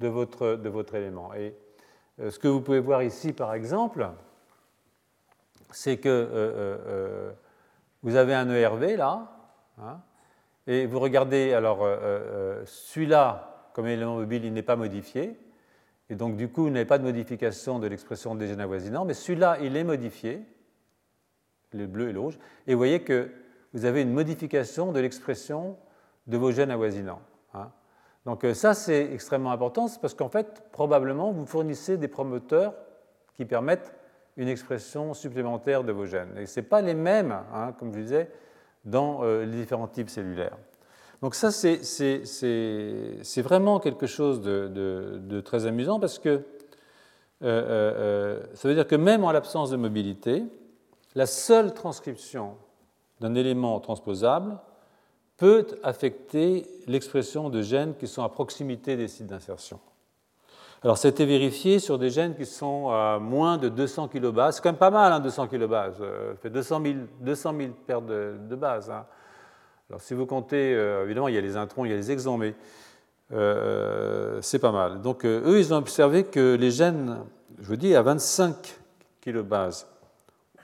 de 0.00 0.08
votre, 0.08 0.94
élément. 0.94 1.32
Et 1.34 1.54
euh, 2.20 2.30
ce 2.30 2.38
que 2.38 2.48
vous 2.48 2.60
pouvez 2.60 2.80
voir 2.80 3.02
ici, 3.02 3.32
par 3.32 3.54
exemple, 3.54 4.08
c'est 5.70 5.98
que 5.98 6.08
euh, 6.08 6.78
euh, 6.86 7.32
vous 8.02 8.16
avez 8.16 8.34
un 8.34 8.48
ERV 8.50 8.96
là, 8.96 9.30
hein, 9.80 10.00
et 10.66 10.86
vous 10.86 11.00
regardez, 11.00 11.52
alors 11.52 11.86
celui-là, 12.64 13.70
comme 13.72 13.86
élément 13.86 14.16
mobile, 14.16 14.44
il 14.44 14.52
n'est 14.52 14.62
pas 14.62 14.76
modifié, 14.76 15.36
et 16.08 16.14
donc 16.14 16.36
du 16.36 16.48
coup, 16.48 16.64
vous 16.64 16.70
n'avez 16.70 16.84
pas 16.84 16.98
de 16.98 17.02
modification 17.02 17.78
de 17.78 17.86
l'expression 17.86 18.34
des 18.34 18.46
gènes 18.46 18.60
avoisinants, 18.60 19.04
mais 19.04 19.14
celui-là, 19.14 19.58
il 19.62 19.76
est 19.76 19.84
modifié, 19.84 20.42
le 21.72 21.86
bleu 21.86 22.10
et 22.10 22.12
le 22.12 22.20
rouge, 22.20 22.38
et 22.66 22.74
vous 22.74 22.78
voyez 22.78 23.02
que 23.02 23.30
vous 23.72 23.84
avez 23.84 24.02
une 24.02 24.12
modification 24.12 24.92
de 24.92 25.00
l'expression 25.00 25.76
de 26.26 26.36
vos 26.36 26.52
gènes 26.52 26.70
avoisinants. 26.70 27.22
Donc 28.26 28.46
ça, 28.52 28.74
c'est 28.74 29.12
extrêmement 29.12 29.50
important, 29.50 29.86
parce 30.00 30.14
qu'en 30.14 30.28
fait, 30.28 30.64
probablement, 30.72 31.32
vous 31.32 31.46
fournissez 31.46 31.96
des 31.96 32.08
promoteurs 32.08 32.74
qui 33.34 33.44
permettent 33.44 33.94
une 34.36 34.48
expression 34.48 35.14
supplémentaire 35.14 35.84
de 35.84 35.92
vos 35.92 36.06
gènes. 36.06 36.36
Et 36.38 36.46
ce 36.46 36.60
n'est 36.60 36.66
pas 36.66 36.80
les 36.80 36.94
mêmes, 36.94 37.36
hein, 37.54 37.72
comme 37.78 37.92
je 37.92 38.00
disais, 38.00 38.30
dans 38.84 39.22
euh, 39.22 39.44
les 39.44 39.56
différents 39.56 39.88
types 39.88 40.10
cellulaires. 40.10 40.56
Donc 41.22 41.34
ça, 41.34 41.50
c'est 41.50 43.42
vraiment 43.42 43.78
quelque 43.78 44.06
chose 44.06 44.40
de, 44.40 45.40
très 45.44 45.66
amusant 45.66 46.00
parce 46.00 46.18
que 46.18 46.28
euh, 46.28 46.42
euh, 47.42 48.42
ça 48.54 48.68
veut 48.68 48.74
dire 48.74 48.86
que 48.86 48.96
même 48.96 49.24
en 49.24 49.32
l'absence 49.32 49.70
de 49.70 49.76
mobilité, 49.76 50.44
la 51.14 51.26
seule 51.26 51.74
transcription 51.74 52.56
d'un 53.20 53.34
élément 53.34 53.78
transposable 53.80 54.58
peut 55.40 55.66
affecter 55.82 56.66
l'expression 56.86 57.48
de 57.48 57.62
gènes 57.62 57.94
qui 57.96 58.06
sont 58.06 58.22
à 58.22 58.28
proximité 58.28 58.98
des 58.98 59.08
sites 59.08 59.26
d'insertion. 59.26 59.80
Alors, 60.82 60.98
c'était 60.98 61.24
vérifié 61.24 61.78
sur 61.78 61.98
des 61.98 62.10
gènes 62.10 62.36
qui 62.36 62.44
sont 62.44 62.90
à 62.90 63.18
moins 63.18 63.56
de 63.56 63.70
200 63.70 64.08
kilobases. 64.08 64.56
C'est 64.56 64.62
quand 64.62 64.68
même 64.68 64.76
pas 64.76 64.90
mal, 64.90 65.10
hein, 65.10 65.18
200 65.18 65.48
kilobases. 65.48 65.96
Euh, 66.02 66.32
ça 66.34 66.40
fait 66.42 66.50
200 66.50 66.82
000, 66.82 66.94
200 67.20 67.54
000 67.56 67.70
paires 67.86 68.02
de, 68.02 68.54
bases. 68.54 68.90
Hein. 68.90 69.06
Alors, 69.88 70.02
si 70.02 70.12
vous 70.12 70.26
comptez, 70.26 70.74
euh, 70.74 71.04
évidemment, 71.04 71.28
il 71.28 71.34
y 71.34 71.38
a 71.38 71.40
les 71.40 71.56
introns, 71.56 71.86
il 71.86 71.90
y 71.90 71.94
a 71.94 71.96
les 71.96 72.10
exons, 72.10 72.36
mais 72.36 72.54
euh, 73.32 74.40
c'est 74.42 74.58
pas 74.58 74.72
mal. 74.72 75.00
Donc, 75.00 75.24
eux, 75.24 75.58
ils 75.58 75.72
ont 75.72 75.78
observé 75.78 76.24
que 76.24 76.54
les 76.54 76.70
gènes, 76.70 77.16
je 77.62 77.66
vous 77.66 77.76
dis, 77.76 77.94
à 77.94 78.02
25 78.02 78.78
kilobases 79.22 79.86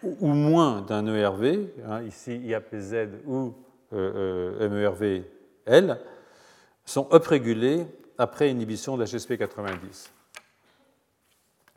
ou, 0.03 0.28
moins 0.28 0.82
d'un 0.82 1.07
ERV, 1.07 1.69
hein, 1.89 2.03
ici 2.03 2.36
IAPZ 2.36 3.09
ou 3.27 3.55
MERV-L, 3.93 5.99
sont 6.85 7.09
uprégulés 7.13 7.87
après 8.19 8.51
inhibition 8.51 8.97
de 8.97 9.05
l'HSP90. 9.05 10.11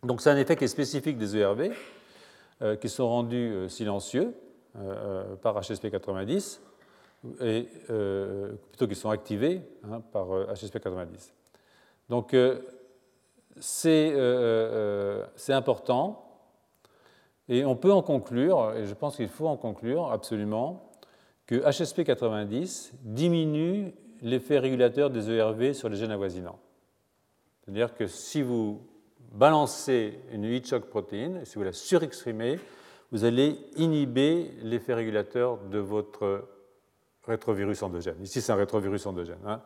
Donc 0.03 0.21
c'est 0.21 0.29
un 0.29 0.37
effet 0.37 0.55
qui 0.55 0.63
est 0.63 0.69
spécifique 0.69 1.17
des 1.17 1.35
ERV, 1.35 1.71
euh, 2.61 2.75
qui 2.75 2.89
sont 2.89 3.07
rendus 3.07 3.53
euh, 3.53 3.67
silencieux 3.67 4.33
euh, 4.77 5.35
par 5.37 5.59
HSP90, 5.59 6.59
et, 7.41 7.67
plutôt 8.69 8.87
qu'ils 8.87 8.95
sont 8.95 9.09
activés 9.09 9.61
hein, 9.83 10.01
par 10.13 10.27
HSP90. 10.27 11.33
Donc 12.09 12.33
c'est 13.59 14.13
important, 15.49 16.25
et 17.49 17.65
on 17.65 17.75
peut 17.75 17.91
en 17.91 18.01
conclure, 18.01 18.73
et 18.77 18.85
je 18.85 18.93
pense 18.93 19.17
qu'il 19.17 19.27
faut 19.27 19.47
en 19.47 19.57
conclure 19.57 20.13
absolument, 20.13 20.88
que 21.49 21.55
HSP90 21.55 22.91
diminue 23.01 23.91
l'effet 24.21 24.59
régulateur 24.59 25.09
des 25.09 25.31
ERV 25.31 25.73
sur 25.73 25.89
les 25.89 25.97
gènes 25.97 26.11
avoisinants. 26.11 26.59
C'est-à-dire 27.63 27.95
que 27.95 28.05
si 28.05 28.43
vous 28.43 28.79
balancez 29.31 30.19
une 30.31 30.43
heat 30.43 30.67
shock 30.67 30.85
protéine, 30.85 31.43
si 31.45 31.55
vous 31.55 31.63
la 31.63 31.73
surexprimez, 31.73 32.59
vous 33.11 33.23
allez 33.23 33.57
inhiber 33.77 34.51
l'effet 34.61 34.93
régulateur 34.93 35.57
de 35.57 35.79
votre 35.79 36.47
rétrovirus 37.25 37.81
endogène. 37.81 38.21
Ici, 38.21 38.41
c'est 38.41 38.51
un 38.51 38.55
rétrovirus 38.55 39.07
endogène. 39.07 39.41
Hein. 39.43 39.63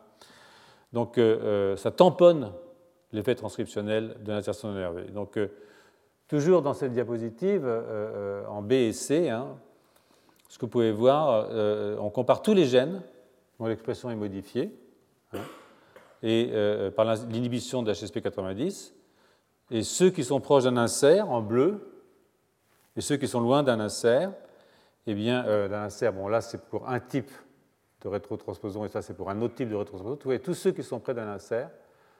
Donc, 0.93 1.17
euh, 1.17 1.37
euh, 1.41 1.75
ça 1.75 1.91
tamponne 1.91 2.53
l'effet 3.11 3.35
transcriptionnel 3.35 4.15
de 4.23 4.31
l'insertion 4.31 4.71
de 4.71 4.77
l'ERV. 4.77 5.11
Donc, 5.11 5.35
euh, 5.35 5.49
toujours 6.29 6.61
dans 6.61 6.73
cette 6.73 6.93
diapositive, 6.93 7.67
en 8.47 8.61
B 8.61 8.71
et 8.71 8.93
C, 8.93 9.27
hein, 9.27 9.57
ce 10.53 10.59
que 10.59 10.65
vous 10.65 10.69
pouvez 10.69 10.91
voir, 10.91 11.49
on 11.99 12.11
compare 12.11 12.43
tous 12.43 12.53
les 12.53 12.65
gènes 12.65 13.01
dont 13.59 13.65
l'expression 13.65 14.11
est 14.11 14.15
modifiée, 14.15 14.71
hein, 15.33 15.39
et 16.21 16.51
euh, 16.51 16.91
par 16.91 17.05
l'inhibition 17.05 17.81
de 17.81 17.91
HSP90, 17.91 18.93
et 19.71 19.81
ceux 19.81 20.11
qui 20.11 20.23
sont 20.23 20.39
proches 20.39 20.65
d'un 20.65 20.77
insert 20.77 21.27
en 21.31 21.41
bleu, 21.41 22.03
et 22.95 23.01
ceux 23.01 23.17
qui 23.17 23.27
sont 23.27 23.41
loin 23.41 23.63
d'un 23.63 23.79
insert, 23.79 24.31
eh 25.07 25.15
bien, 25.15 25.43
euh, 25.47 25.67
d'un 25.67 25.85
insert, 25.85 26.13
bon 26.13 26.27
là 26.27 26.39
c'est 26.39 26.69
pour 26.69 26.87
un 26.87 26.99
type 26.99 27.31
de 28.01 28.09
rétrotransposon, 28.09 28.85
et 28.85 28.89
ça 28.89 29.01
c'est 29.01 29.15
pour 29.15 29.31
un 29.31 29.41
autre 29.41 29.55
type 29.55 29.69
de 29.69 29.75
rétrotransposon. 29.75 30.17
Vous 30.17 30.25
voyez, 30.25 30.39
tous 30.39 30.53
ceux 30.53 30.71
qui 30.71 30.83
sont 30.83 30.99
près 30.99 31.15
d'un 31.15 31.29
insert 31.29 31.71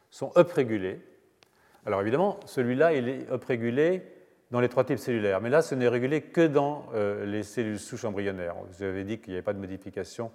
sont 0.09 0.31
uprégulés. 0.35 1.05
Alors 1.85 2.01
évidemment, 2.01 2.39
celui-là, 2.47 2.93
il 2.93 3.07
est 3.07 3.31
uprégulé 3.31 4.01
dans 4.53 4.59
les 4.59 4.69
trois 4.69 4.83
types 4.83 4.99
cellulaires. 4.99 5.41
Mais 5.41 5.49
là, 5.49 5.63
ce 5.63 5.73
n'est 5.73 5.87
régulé 5.87 6.21
que 6.21 6.45
dans 6.45 6.85
les 7.25 7.41
cellules 7.41 7.79
souches 7.79 8.05
embryonnaires. 8.05 8.53
Vous 8.69 8.83
avez 8.83 9.03
dit 9.03 9.17
qu'il 9.17 9.31
n'y 9.31 9.37
avait 9.37 9.43
pas 9.43 9.53
de 9.53 9.59
modification 9.59 10.29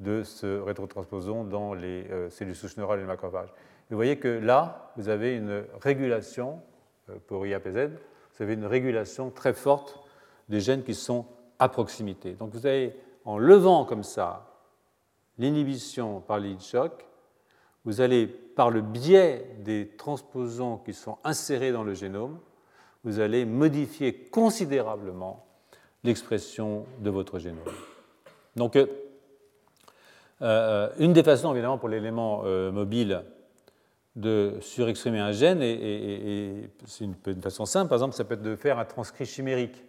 de 0.00 0.24
ce 0.24 0.58
rétrotransposon 0.58 1.44
dans 1.44 1.72
les 1.72 2.04
cellules 2.30 2.56
souches 2.56 2.76
neurales 2.76 2.98
et 2.98 3.02
les 3.02 3.06
macrophages. 3.06 3.54
vous 3.88 3.94
voyez 3.94 4.18
que 4.18 4.26
là, 4.26 4.92
vous 4.96 5.08
avez 5.08 5.36
une 5.36 5.62
régulation 5.80 6.60
pour 7.28 7.46
IAPZ, 7.46 7.90
vous 8.36 8.42
avez 8.42 8.54
une 8.54 8.66
régulation 8.66 9.30
très 9.30 9.52
forte 9.52 10.00
des 10.48 10.58
gènes 10.58 10.82
qui 10.82 10.94
sont 10.94 11.26
à 11.60 11.68
proximité. 11.68 12.32
Donc 12.32 12.50
vous 12.52 12.66
avez, 12.66 12.96
en 13.24 13.38
levant 13.38 13.84
comme 13.84 14.02
ça 14.02 14.48
l'inhibition 15.38 16.20
par 16.20 16.40
lead 16.40 16.60
shock, 16.60 17.06
vous 17.84 18.00
allez, 18.00 18.26
par 18.26 18.70
le 18.70 18.80
biais 18.80 19.46
des 19.60 19.92
transposons 19.96 20.78
qui 20.78 20.92
sont 20.92 21.18
insérés 21.22 21.70
dans 21.70 21.84
le 21.84 21.94
génome, 21.94 22.40
vous 23.04 23.20
allez 23.20 23.44
modifier 23.44 24.14
considérablement 24.14 25.46
l'expression 26.04 26.86
de 27.00 27.10
votre 27.10 27.38
génome. 27.38 27.58
Donc, 28.56 28.76
euh, 28.76 28.86
euh, 30.42 30.88
une 30.98 31.12
des 31.12 31.22
façons, 31.22 31.52
évidemment, 31.52 31.78
pour 31.78 31.88
l'élément 31.88 32.42
euh, 32.44 32.70
mobile 32.72 33.22
de 34.16 34.56
surexprimer 34.60 35.20
un 35.20 35.32
gène, 35.32 35.62
et, 35.62 36.68
c'est 36.86 37.04
une, 37.04 37.14
façon 37.40 37.64
simple, 37.64 37.88
par 37.88 37.96
exemple, 37.96 38.14
ça 38.14 38.24
peut 38.24 38.34
être 38.34 38.42
de 38.42 38.56
faire 38.56 38.78
un 38.78 38.84
transcrit 38.84 39.24
chimérique. 39.24 39.84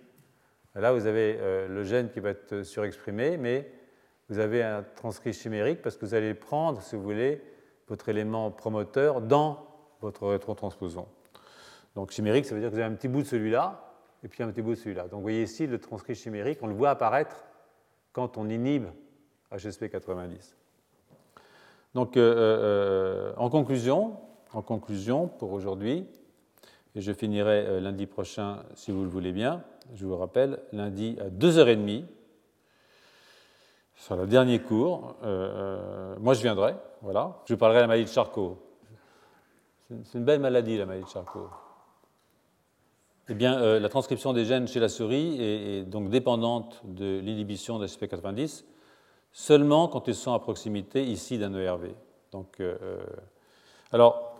Là, 0.75 0.93
vous 0.93 1.05
avez 1.05 1.37
le 1.67 1.83
gène 1.83 2.09
qui 2.09 2.21
va 2.21 2.29
être 2.29 2.63
surexprimé, 2.63 3.35
mais 3.35 3.69
vous 4.29 4.39
avez 4.39 4.63
un 4.63 4.85
transcrit 4.95 5.33
chimérique 5.33 5.81
parce 5.81 5.97
que 5.97 6.05
vous 6.05 6.13
allez 6.13 6.33
prendre, 6.33 6.81
si 6.81 6.95
vous 6.95 7.01
voulez, 7.01 7.43
votre 7.89 8.07
élément 8.07 8.51
promoteur 8.51 9.19
dans 9.19 9.67
votre 9.99 10.27
rétrotransposon. 10.27 11.07
Donc 11.95 12.11
chimérique, 12.11 12.45
ça 12.45 12.55
veut 12.55 12.61
dire 12.61 12.69
que 12.69 12.75
vous 12.75 12.81
avez 12.81 12.91
un 12.91 12.95
petit 12.95 13.07
bout 13.07 13.21
de 13.21 13.27
celui-là 13.27 13.93
et 14.23 14.27
puis 14.27 14.43
un 14.43 14.51
petit 14.51 14.61
bout 14.61 14.71
de 14.71 14.75
celui-là. 14.75 15.03
Donc 15.03 15.15
vous 15.15 15.21
voyez 15.21 15.43
ici 15.43 15.67
le 15.67 15.79
transcrit 15.79 16.15
chimérique, 16.15 16.59
on 16.61 16.67
le 16.67 16.73
voit 16.73 16.89
apparaître 16.89 17.45
quand 18.13 18.37
on 18.37 18.49
inhibe 18.49 18.87
HSP90. 19.51 20.53
Donc 21.93 22.15
euh, 22.15 22.35
euh, 22.35 23.33
en, 23.37 23.49
conclusion, 23.49 24.17
en 24.53 24.61
conclusion, 24.61 25.27
pour 25.27 25.51
aujourd'hui, 25.51 26.07
et 26.95 27.01
je 27.01 27.11
finirai 27.13 27.65
euh, 27.67 27.79
lundi 27.79 28.05
prochain 28.05 28.63
si 28.75 28.91
vous 28.91 29.03
le 29.03 29.09
voulez 29.09 29.31
bien, 29.31 29.63
je 29.93 30.05
vous 30.05 30.17
rappelle, 30.17 30.59
lundi 30.71 31.17
à 31.19 31.29
2h30, 31.29 32.05
sur 33.95 34.15
le 34.15 34.27
dernier 34.27 34.59
cours. 34.59 35.15
Euh, 35.23 36.15
euh, 36.15 36.15
moi, 36.19 36.33
je 36.33 36.41
viendrai, 36.41 36.75
voilà. 37.01 37.37
Je 37.45 37.55
parlerai 37.55 37.79
de 37.79 37.81
la 37.83 37.87
maladie 37.87 38.05
de 38.05 38.09
Charcot. 38.09 38.57
C'est 40.03 40.17
une 40.17 40.23
belle 40.23 40.39
maladie, 40.39 40.77
la 40.77 40.85
maladie 40.85 41.05
de 41.05 41.09
Charcot. 41.09 41.49
Eh 43.31 43.33
bien, 43.33 43.59
euh, 43.61 43.79
la 43.79 43.87
transcription 43.87 44.33
des 44.33 44.43
gènes 44.43 44.67
chez 44.67 44.81
la 44.81 44.89
souris 44.89 45.41
est, 45.41 45.83
donc 45.83 46.09
dépendante 46.09 46.81
de 46.83 47.19
l'inhibition 47.19 47.79
de 47.79 47.87
SP90 47.87 48.65
seulement 49.31 49.87
quand 49.87 50.09
ils 50.09 50.15
sont 50.15 50.33
à 50.33 50.39
proximité 50.39 51.05
ici 51.05 51.37
d'un 51.37 51.55
ERV. 51.55 51.95
Donc, 52.33 52.61
alors, 53.93 54.35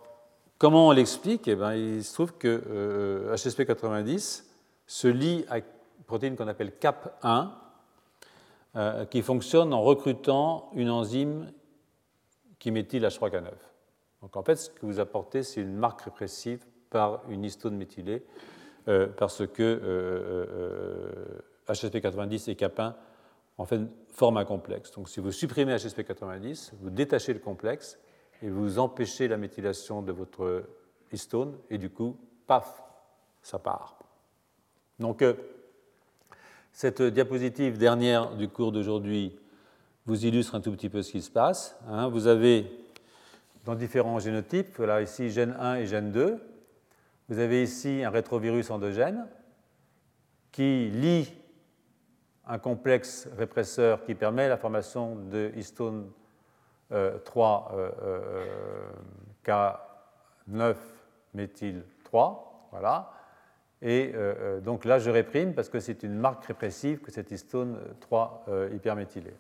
comment 0.58 0.90
on 0.90 0.92
l'explique? 0.92 1.48
Eh 1.48 1.56
bien, 1.56 1.74
Il 1.74 2.04
se 2.04 2.14
trouve 2.14 2.34
que 2.34 3.32
HSP90 3.34 4.44
se 4.86 5.08
lie 5.08 5.46
à 5.48 5.60
une 5.60 5.64
protéine 6.06 6.36
qu'on 6.36 6.50
appelle 6.50 6.74
CAP1, 6.78 7.48
euh, 8.78 9.04
qui 9.04 9.22
fonctionne 9.22 9.74
en 9.74 9.82
recrutant 9.82 10.70
une 10.76 10.90
enzyme 10.90 11.52
qui 12.58 12.72
méthyle 12.72 13.04
H3K9. 13.04 13.52
Donc 14.22 14.38
en 14.38 14.44
fait, 14.44 14.56
ce 14.56 14.70
que 14.70 14.86
vous 14.86 15.02
apportez, 15.02 15.44
c'est 15.44 15.60
une 15.60 15.76
marque 15.76 16.04
répressive 16.04 16.64
par 16.90 17.22
une 17.28 17.44
histone 17.44 17.76
méthylée, 17.76 18.24
euh, 18.88 19.08
parce 19.18 19.46
que 19.46 19.80
HSP90 21.68 22.50
euh, 22.50 22.52
et 22.52 22.56
Cap1 22.56 22.94
en 23.58 23.66
fait, 23.66 23.82
forment 24.10 24.38
un 24.38 24.46
complexe. 24.46 24.92
Donc 24.92 25.10
si 25.10 25.20
vous 25.20 25.32
supprimez 25.32 25.76
HSP90, 25.76 26.72
vous 26.82 26.90
détachez 26.90 27.34
le 27.34 27.40
complexe 27.40 28.00
et 28.42 28.50
vous 28.50 28.80
empêchez 28.80 29.28
la 29.28 29.38
méthylation 29.38 30.02
de 30.02 30.12
votre 30.12 30.64
histone, 31.12 31.56
et 31.70 31.78
du 31.78 31.90
coup, 31.90 32.18
paf, 32.48 32.82
ça 33.44 33.60
part. 33.60 34.00
Donc 35.00 35.24
cette 36.72 37.02
diapositive 37.02 37.78
dernière 37.78 38.36
du 38.36 38.48
cours 38.48 38.72
d'aujourd'hui 38.72 39.38
vous 40.06 40.26
illustre 40.26 40.56
un 40.56 40.62
tout 40.62 40.72
petit 40.72 40.90
peu 40.90 41.04
ce 41.04 41.12
qui 41.12 41.22
se 41.22 41.30
passe. 41.30 41.78
Hein. 41.88 42.08
Vous 42.08 42.28
avez 42.28 42.66
dans 43.66 43.76
différents 43.76 44.20
génotypes, 44.20 44.76
voilà 44.78 45.02
ici 45.02 45.30
gène 45.30 45.56
1 45.60 45.76
et 45.76 45.86
gène 45.86 46.12
2, 46.12 46.40
vous 47.32 47.40
avez 47.40 47.64
ici 47.64 48.04
un 48.04 48.10
rétrovirus 48.10 48.70
endogène 48.72 49.26
qui 50.52 50.90
lie 50.90 51.34
un 52.46 52.60
complexe 52.60 53.30
répresseur 53.38 54.04
qui 54.04 54.16
permet 54.16 54.50
la 54.50 54.58
formation 54.58 55.16
de 55.16 55.50
histone 55.56 56.12
3 56.90 57.72
euh, 57.74 57.92
euh, 58.04 58.92
K9 59.46 60.76
méthyl 61.34 61.86
3, 62.04 62.68
voilà. 62.72 63.14
Et 63.82 64.12
euh, 64.14 64.34
euh, 64.38 64.60
donc 64.60 64.84
là, 64.84 65.00
je 65.00 65.10
réprime 65.10 65.54
parce 65.54 65.70
que 65.70 65.80
c'est 65.80 66.04
une 66.04 66.16
marque 66.16 66.44
répressive 66.44 67.00
que 67.00 67.12
cette 67.12 67.32
histone 67.32 67.80
3 68.02 68.44
euh, 68.50 68.70
hyperméthylée. 68.76 69.36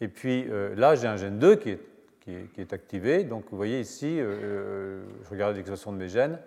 Et 0.00 0.06
puis 0.06 0.48
là, 0.76 0.94
j'ai 0.94 1.08
un 1.08 1.16
gène 1.16 1.40
2 1.40 1.56
qui 1.56 1.70
est, 1.70 1.80
qui, 2.20 2.60
est, 2.60 2.72
activé. 2.72 3.24
Donc 3.24 3.46
vous 3.50 3.56
voyez 3.56 3.80
ici, 3.80 4.18
je 4.18 5.30
regarde 5.30 5.54
l'expression 5.54 5.92
de 5.92 5.96
mes 5.96 6.08
gènes. 6.08 6.40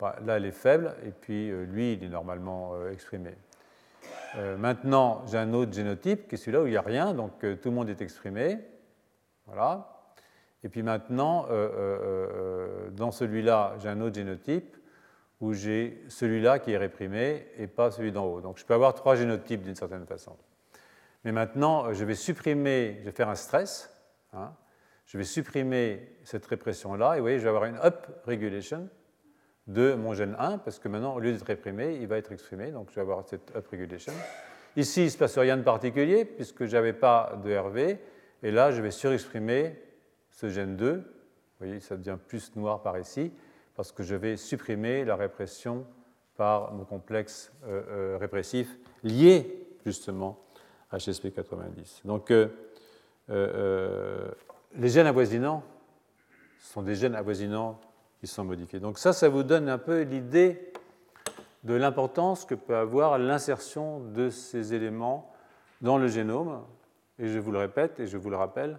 Là, 0.00 0.36
elle 0.36 0.46
est 0.46 0.50
faible, 0.50 0.94
et 1.04 1.10
puis 1.10 1.50
lui, 1.66 1.94
il 1.94 2.04
est 2.04 2.08
normalement 2.08 2.74
exprimé. 2.88 3.30
maintenant, 4.58 5.22
j'ai 5.26 5.38
un 5.38 5.52
autre 5.52 5.72
génotype 5.72 6.28
qui 6.28 6.34
est 6.34 6.38
celui-là 6.38 6.62
où 6.62 6.66
il 6.66 6.70
n'y 6.70 6.76
a 6.76 6.82
rien, 6.82 7.14
donc 7.14 7.38
tout 7.40 7.68
le 7.68 7.74
monde 7.74 7.88
est 7.88 8.00
exprimé. 8.00 8.58
Voilà. 9.46 10.02
Et 10.62 10.68
puis 10.68 10.82
maintenant, 10.82 11.46
dans 12.92 13.10
celui-là, 13.10 13.74
j'ai 13.78 13.88
un 13.88 14.00
autre 14.00 14.14
génotype 14.14 14.76
où 15.40 15.54
j'ai 15.54 16.04
celui-là 16.08 16.58
qui 16.58 16.72
est 16.72 16.76
réprimé 16.76 17.46
et 17.56 17.66
pas 17.66 17.90
celui 17.90 18.12
d'en 18.12 18.26
haut. 18.26 18.40
Donc 18.40 18.58
je 18.58 18.64
peux 18.64 18.74
avoir 18.74 18.94
trois 18.94 19.16
génotypes 19.16 19.62
d'une 19.62 19.74
certaine 19.74 20.06
façon. 20.06 20.36
Mais 21.24 21.32
maintenant, 21.32 21.92
je 21.92 22.04
vais 22.04 22.14
supprimer, 22.14 22.98
je 23.00 23.06
vais 23.06 23.12
faire 23.12 23.28
un 23.28 23.34
stress, 23.34 23.90
hein. 24.32 24.54
je 25.06 25.18
vais 25.18 25.24
supprimer 25.24 26.16
cette 26.24 26.46
répression-là, 26.46 27.14
et 27.14 27.16
vous 27.18 27.24
voyez, 27.24 27.38
je 27.38 27.42
vais 27.42 27.48
avoir 27.48 27.64
une 27.64 27.76
up 27.76 28.06
regulation 28.24 28.88
de 29.72 29.94
mon 29.94 30.14
gène 30.14 30.34
1, 30.38 30.58
parce 30.58 30.78
que 30.78 30.88
maintenant, 30.88 31.14
au 31.14 31.20
lieu 31.20 31.32
d'être 31.32 31.46
réprimé, 31.46 31.98
il 32.00 32.06
va 32.06 32.18
être 32.18 32.32
exprimé, 32.32 32.72
donc 32.72 32.88
je 32.90 32.96
vais 32.96 33.02
avoir 33.02 33.24
cette 33.26 33.54
up 33.54 33.66
regulation. 33.68 34.12
Ici, 34.76 35.02
il 35.02 35.06
ne 35.06 35.10
se 35.10 35.18
passe 35.18 35.38
rien 35.38 35.56
de 35.56 35.62
particulier, 35.62 36.24
puisque 36.24 36.66
je 36.66 36.72
n'avais 36.72 36.92
pas 36.92 37.40
de 37.44 37.56
RV, 37.56 37.98
et 38.42 38.50
là, 38.50 38.72
je 38.72 38.82
vais 38.82 38.90
surexprimer 38.90 39.80
ce 40.30 40.48
gène 40.48 40.76
2, 40.76 40.96
vous 40.96 41.02
voyez, 41.58 41.80
ça 41.80 41.96
devient 41.96 42.18
plus 42.26 42.54
noir 42.56 42.82
par 42.82 42.98
ici, 42.98 43.32
parce 43.76 43.92
que 43.92 44.02
je 44.02 44.14
vais 44.14 44.36
supprimer 44.36 45.04
la 45.04 45.16
répression 45.16 45.86
par 46.36 46.72
mon 46.72 46.84
complexe 46.84 47.52
euh, 47.64 47.82
euh, 47.90 48.18
répressif 48.18 48.78
lié 49.02 49.66
justement 49.84 50.38
à 50.90 50.96
HSP90. 50.96 52.06
Donc 52.06 52.30
euh, 52.30 52.48
les 54.74 54.88
gènes 54.88 55.06
avoisinants 55.06 55.62
sont 56.58 56.82
des 56.82 56.94
gènes 56.94 57.14
avoisinants 57.14 57.78
sont 58.26 58.44
modifiés. 58.44 58.80
Donc 58.80 58.98
ça, 58.98 59.12
ça 59.12 59.28
vous 59.28 59.42
donne 59.42 59.68
un 59.68 59.78
peu 59.78 60.02
l'idée 60.02 60.72
de 61.64 61.74
l'importance 61.74 62.44
que 62.44 62.54
peut 62.54 62.76
avoir 62.76 63.18
l'insertion 63.18 64.00
de 64.00 64.30
ces 64.30 64.74
éléments 64.74 65.32
dans 65.80 65.98
le 65.98 66.08
génome, 66.08 66.62
et 67.18 67.28
je 67.28 67.38
vous 67.38 67.52
le 67.52 67.58
répète 67.58 68.00
et 68.00 68.06
je 68.06 68.16
vous 68.16 68.30
le 68.30 68.36
rappelle, 68.36 68.78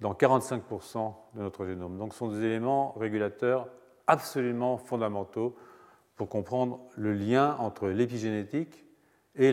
dans 0.00 0.12
45% 0.12 1.14
de 1.34 1.42
notre 1.42 1.66
génome. 1.66 1.98
Donc 1.98 2.12
ce 2.12 2.18
sont 2.18 2.28
des 2.28 2.44
éléments 2.44 2.92
régulateurs 2.98 3.68
absolument 4.06 4.78
fondamentaux 4.78 5.56
pour 6.16 6.28
comprendre 6.28 6.80
le 6.96 7.12
lien 7.12 7.56
entre 7.58 7.88
l'épigénétique 7.88 8.84
et 9.36 9.52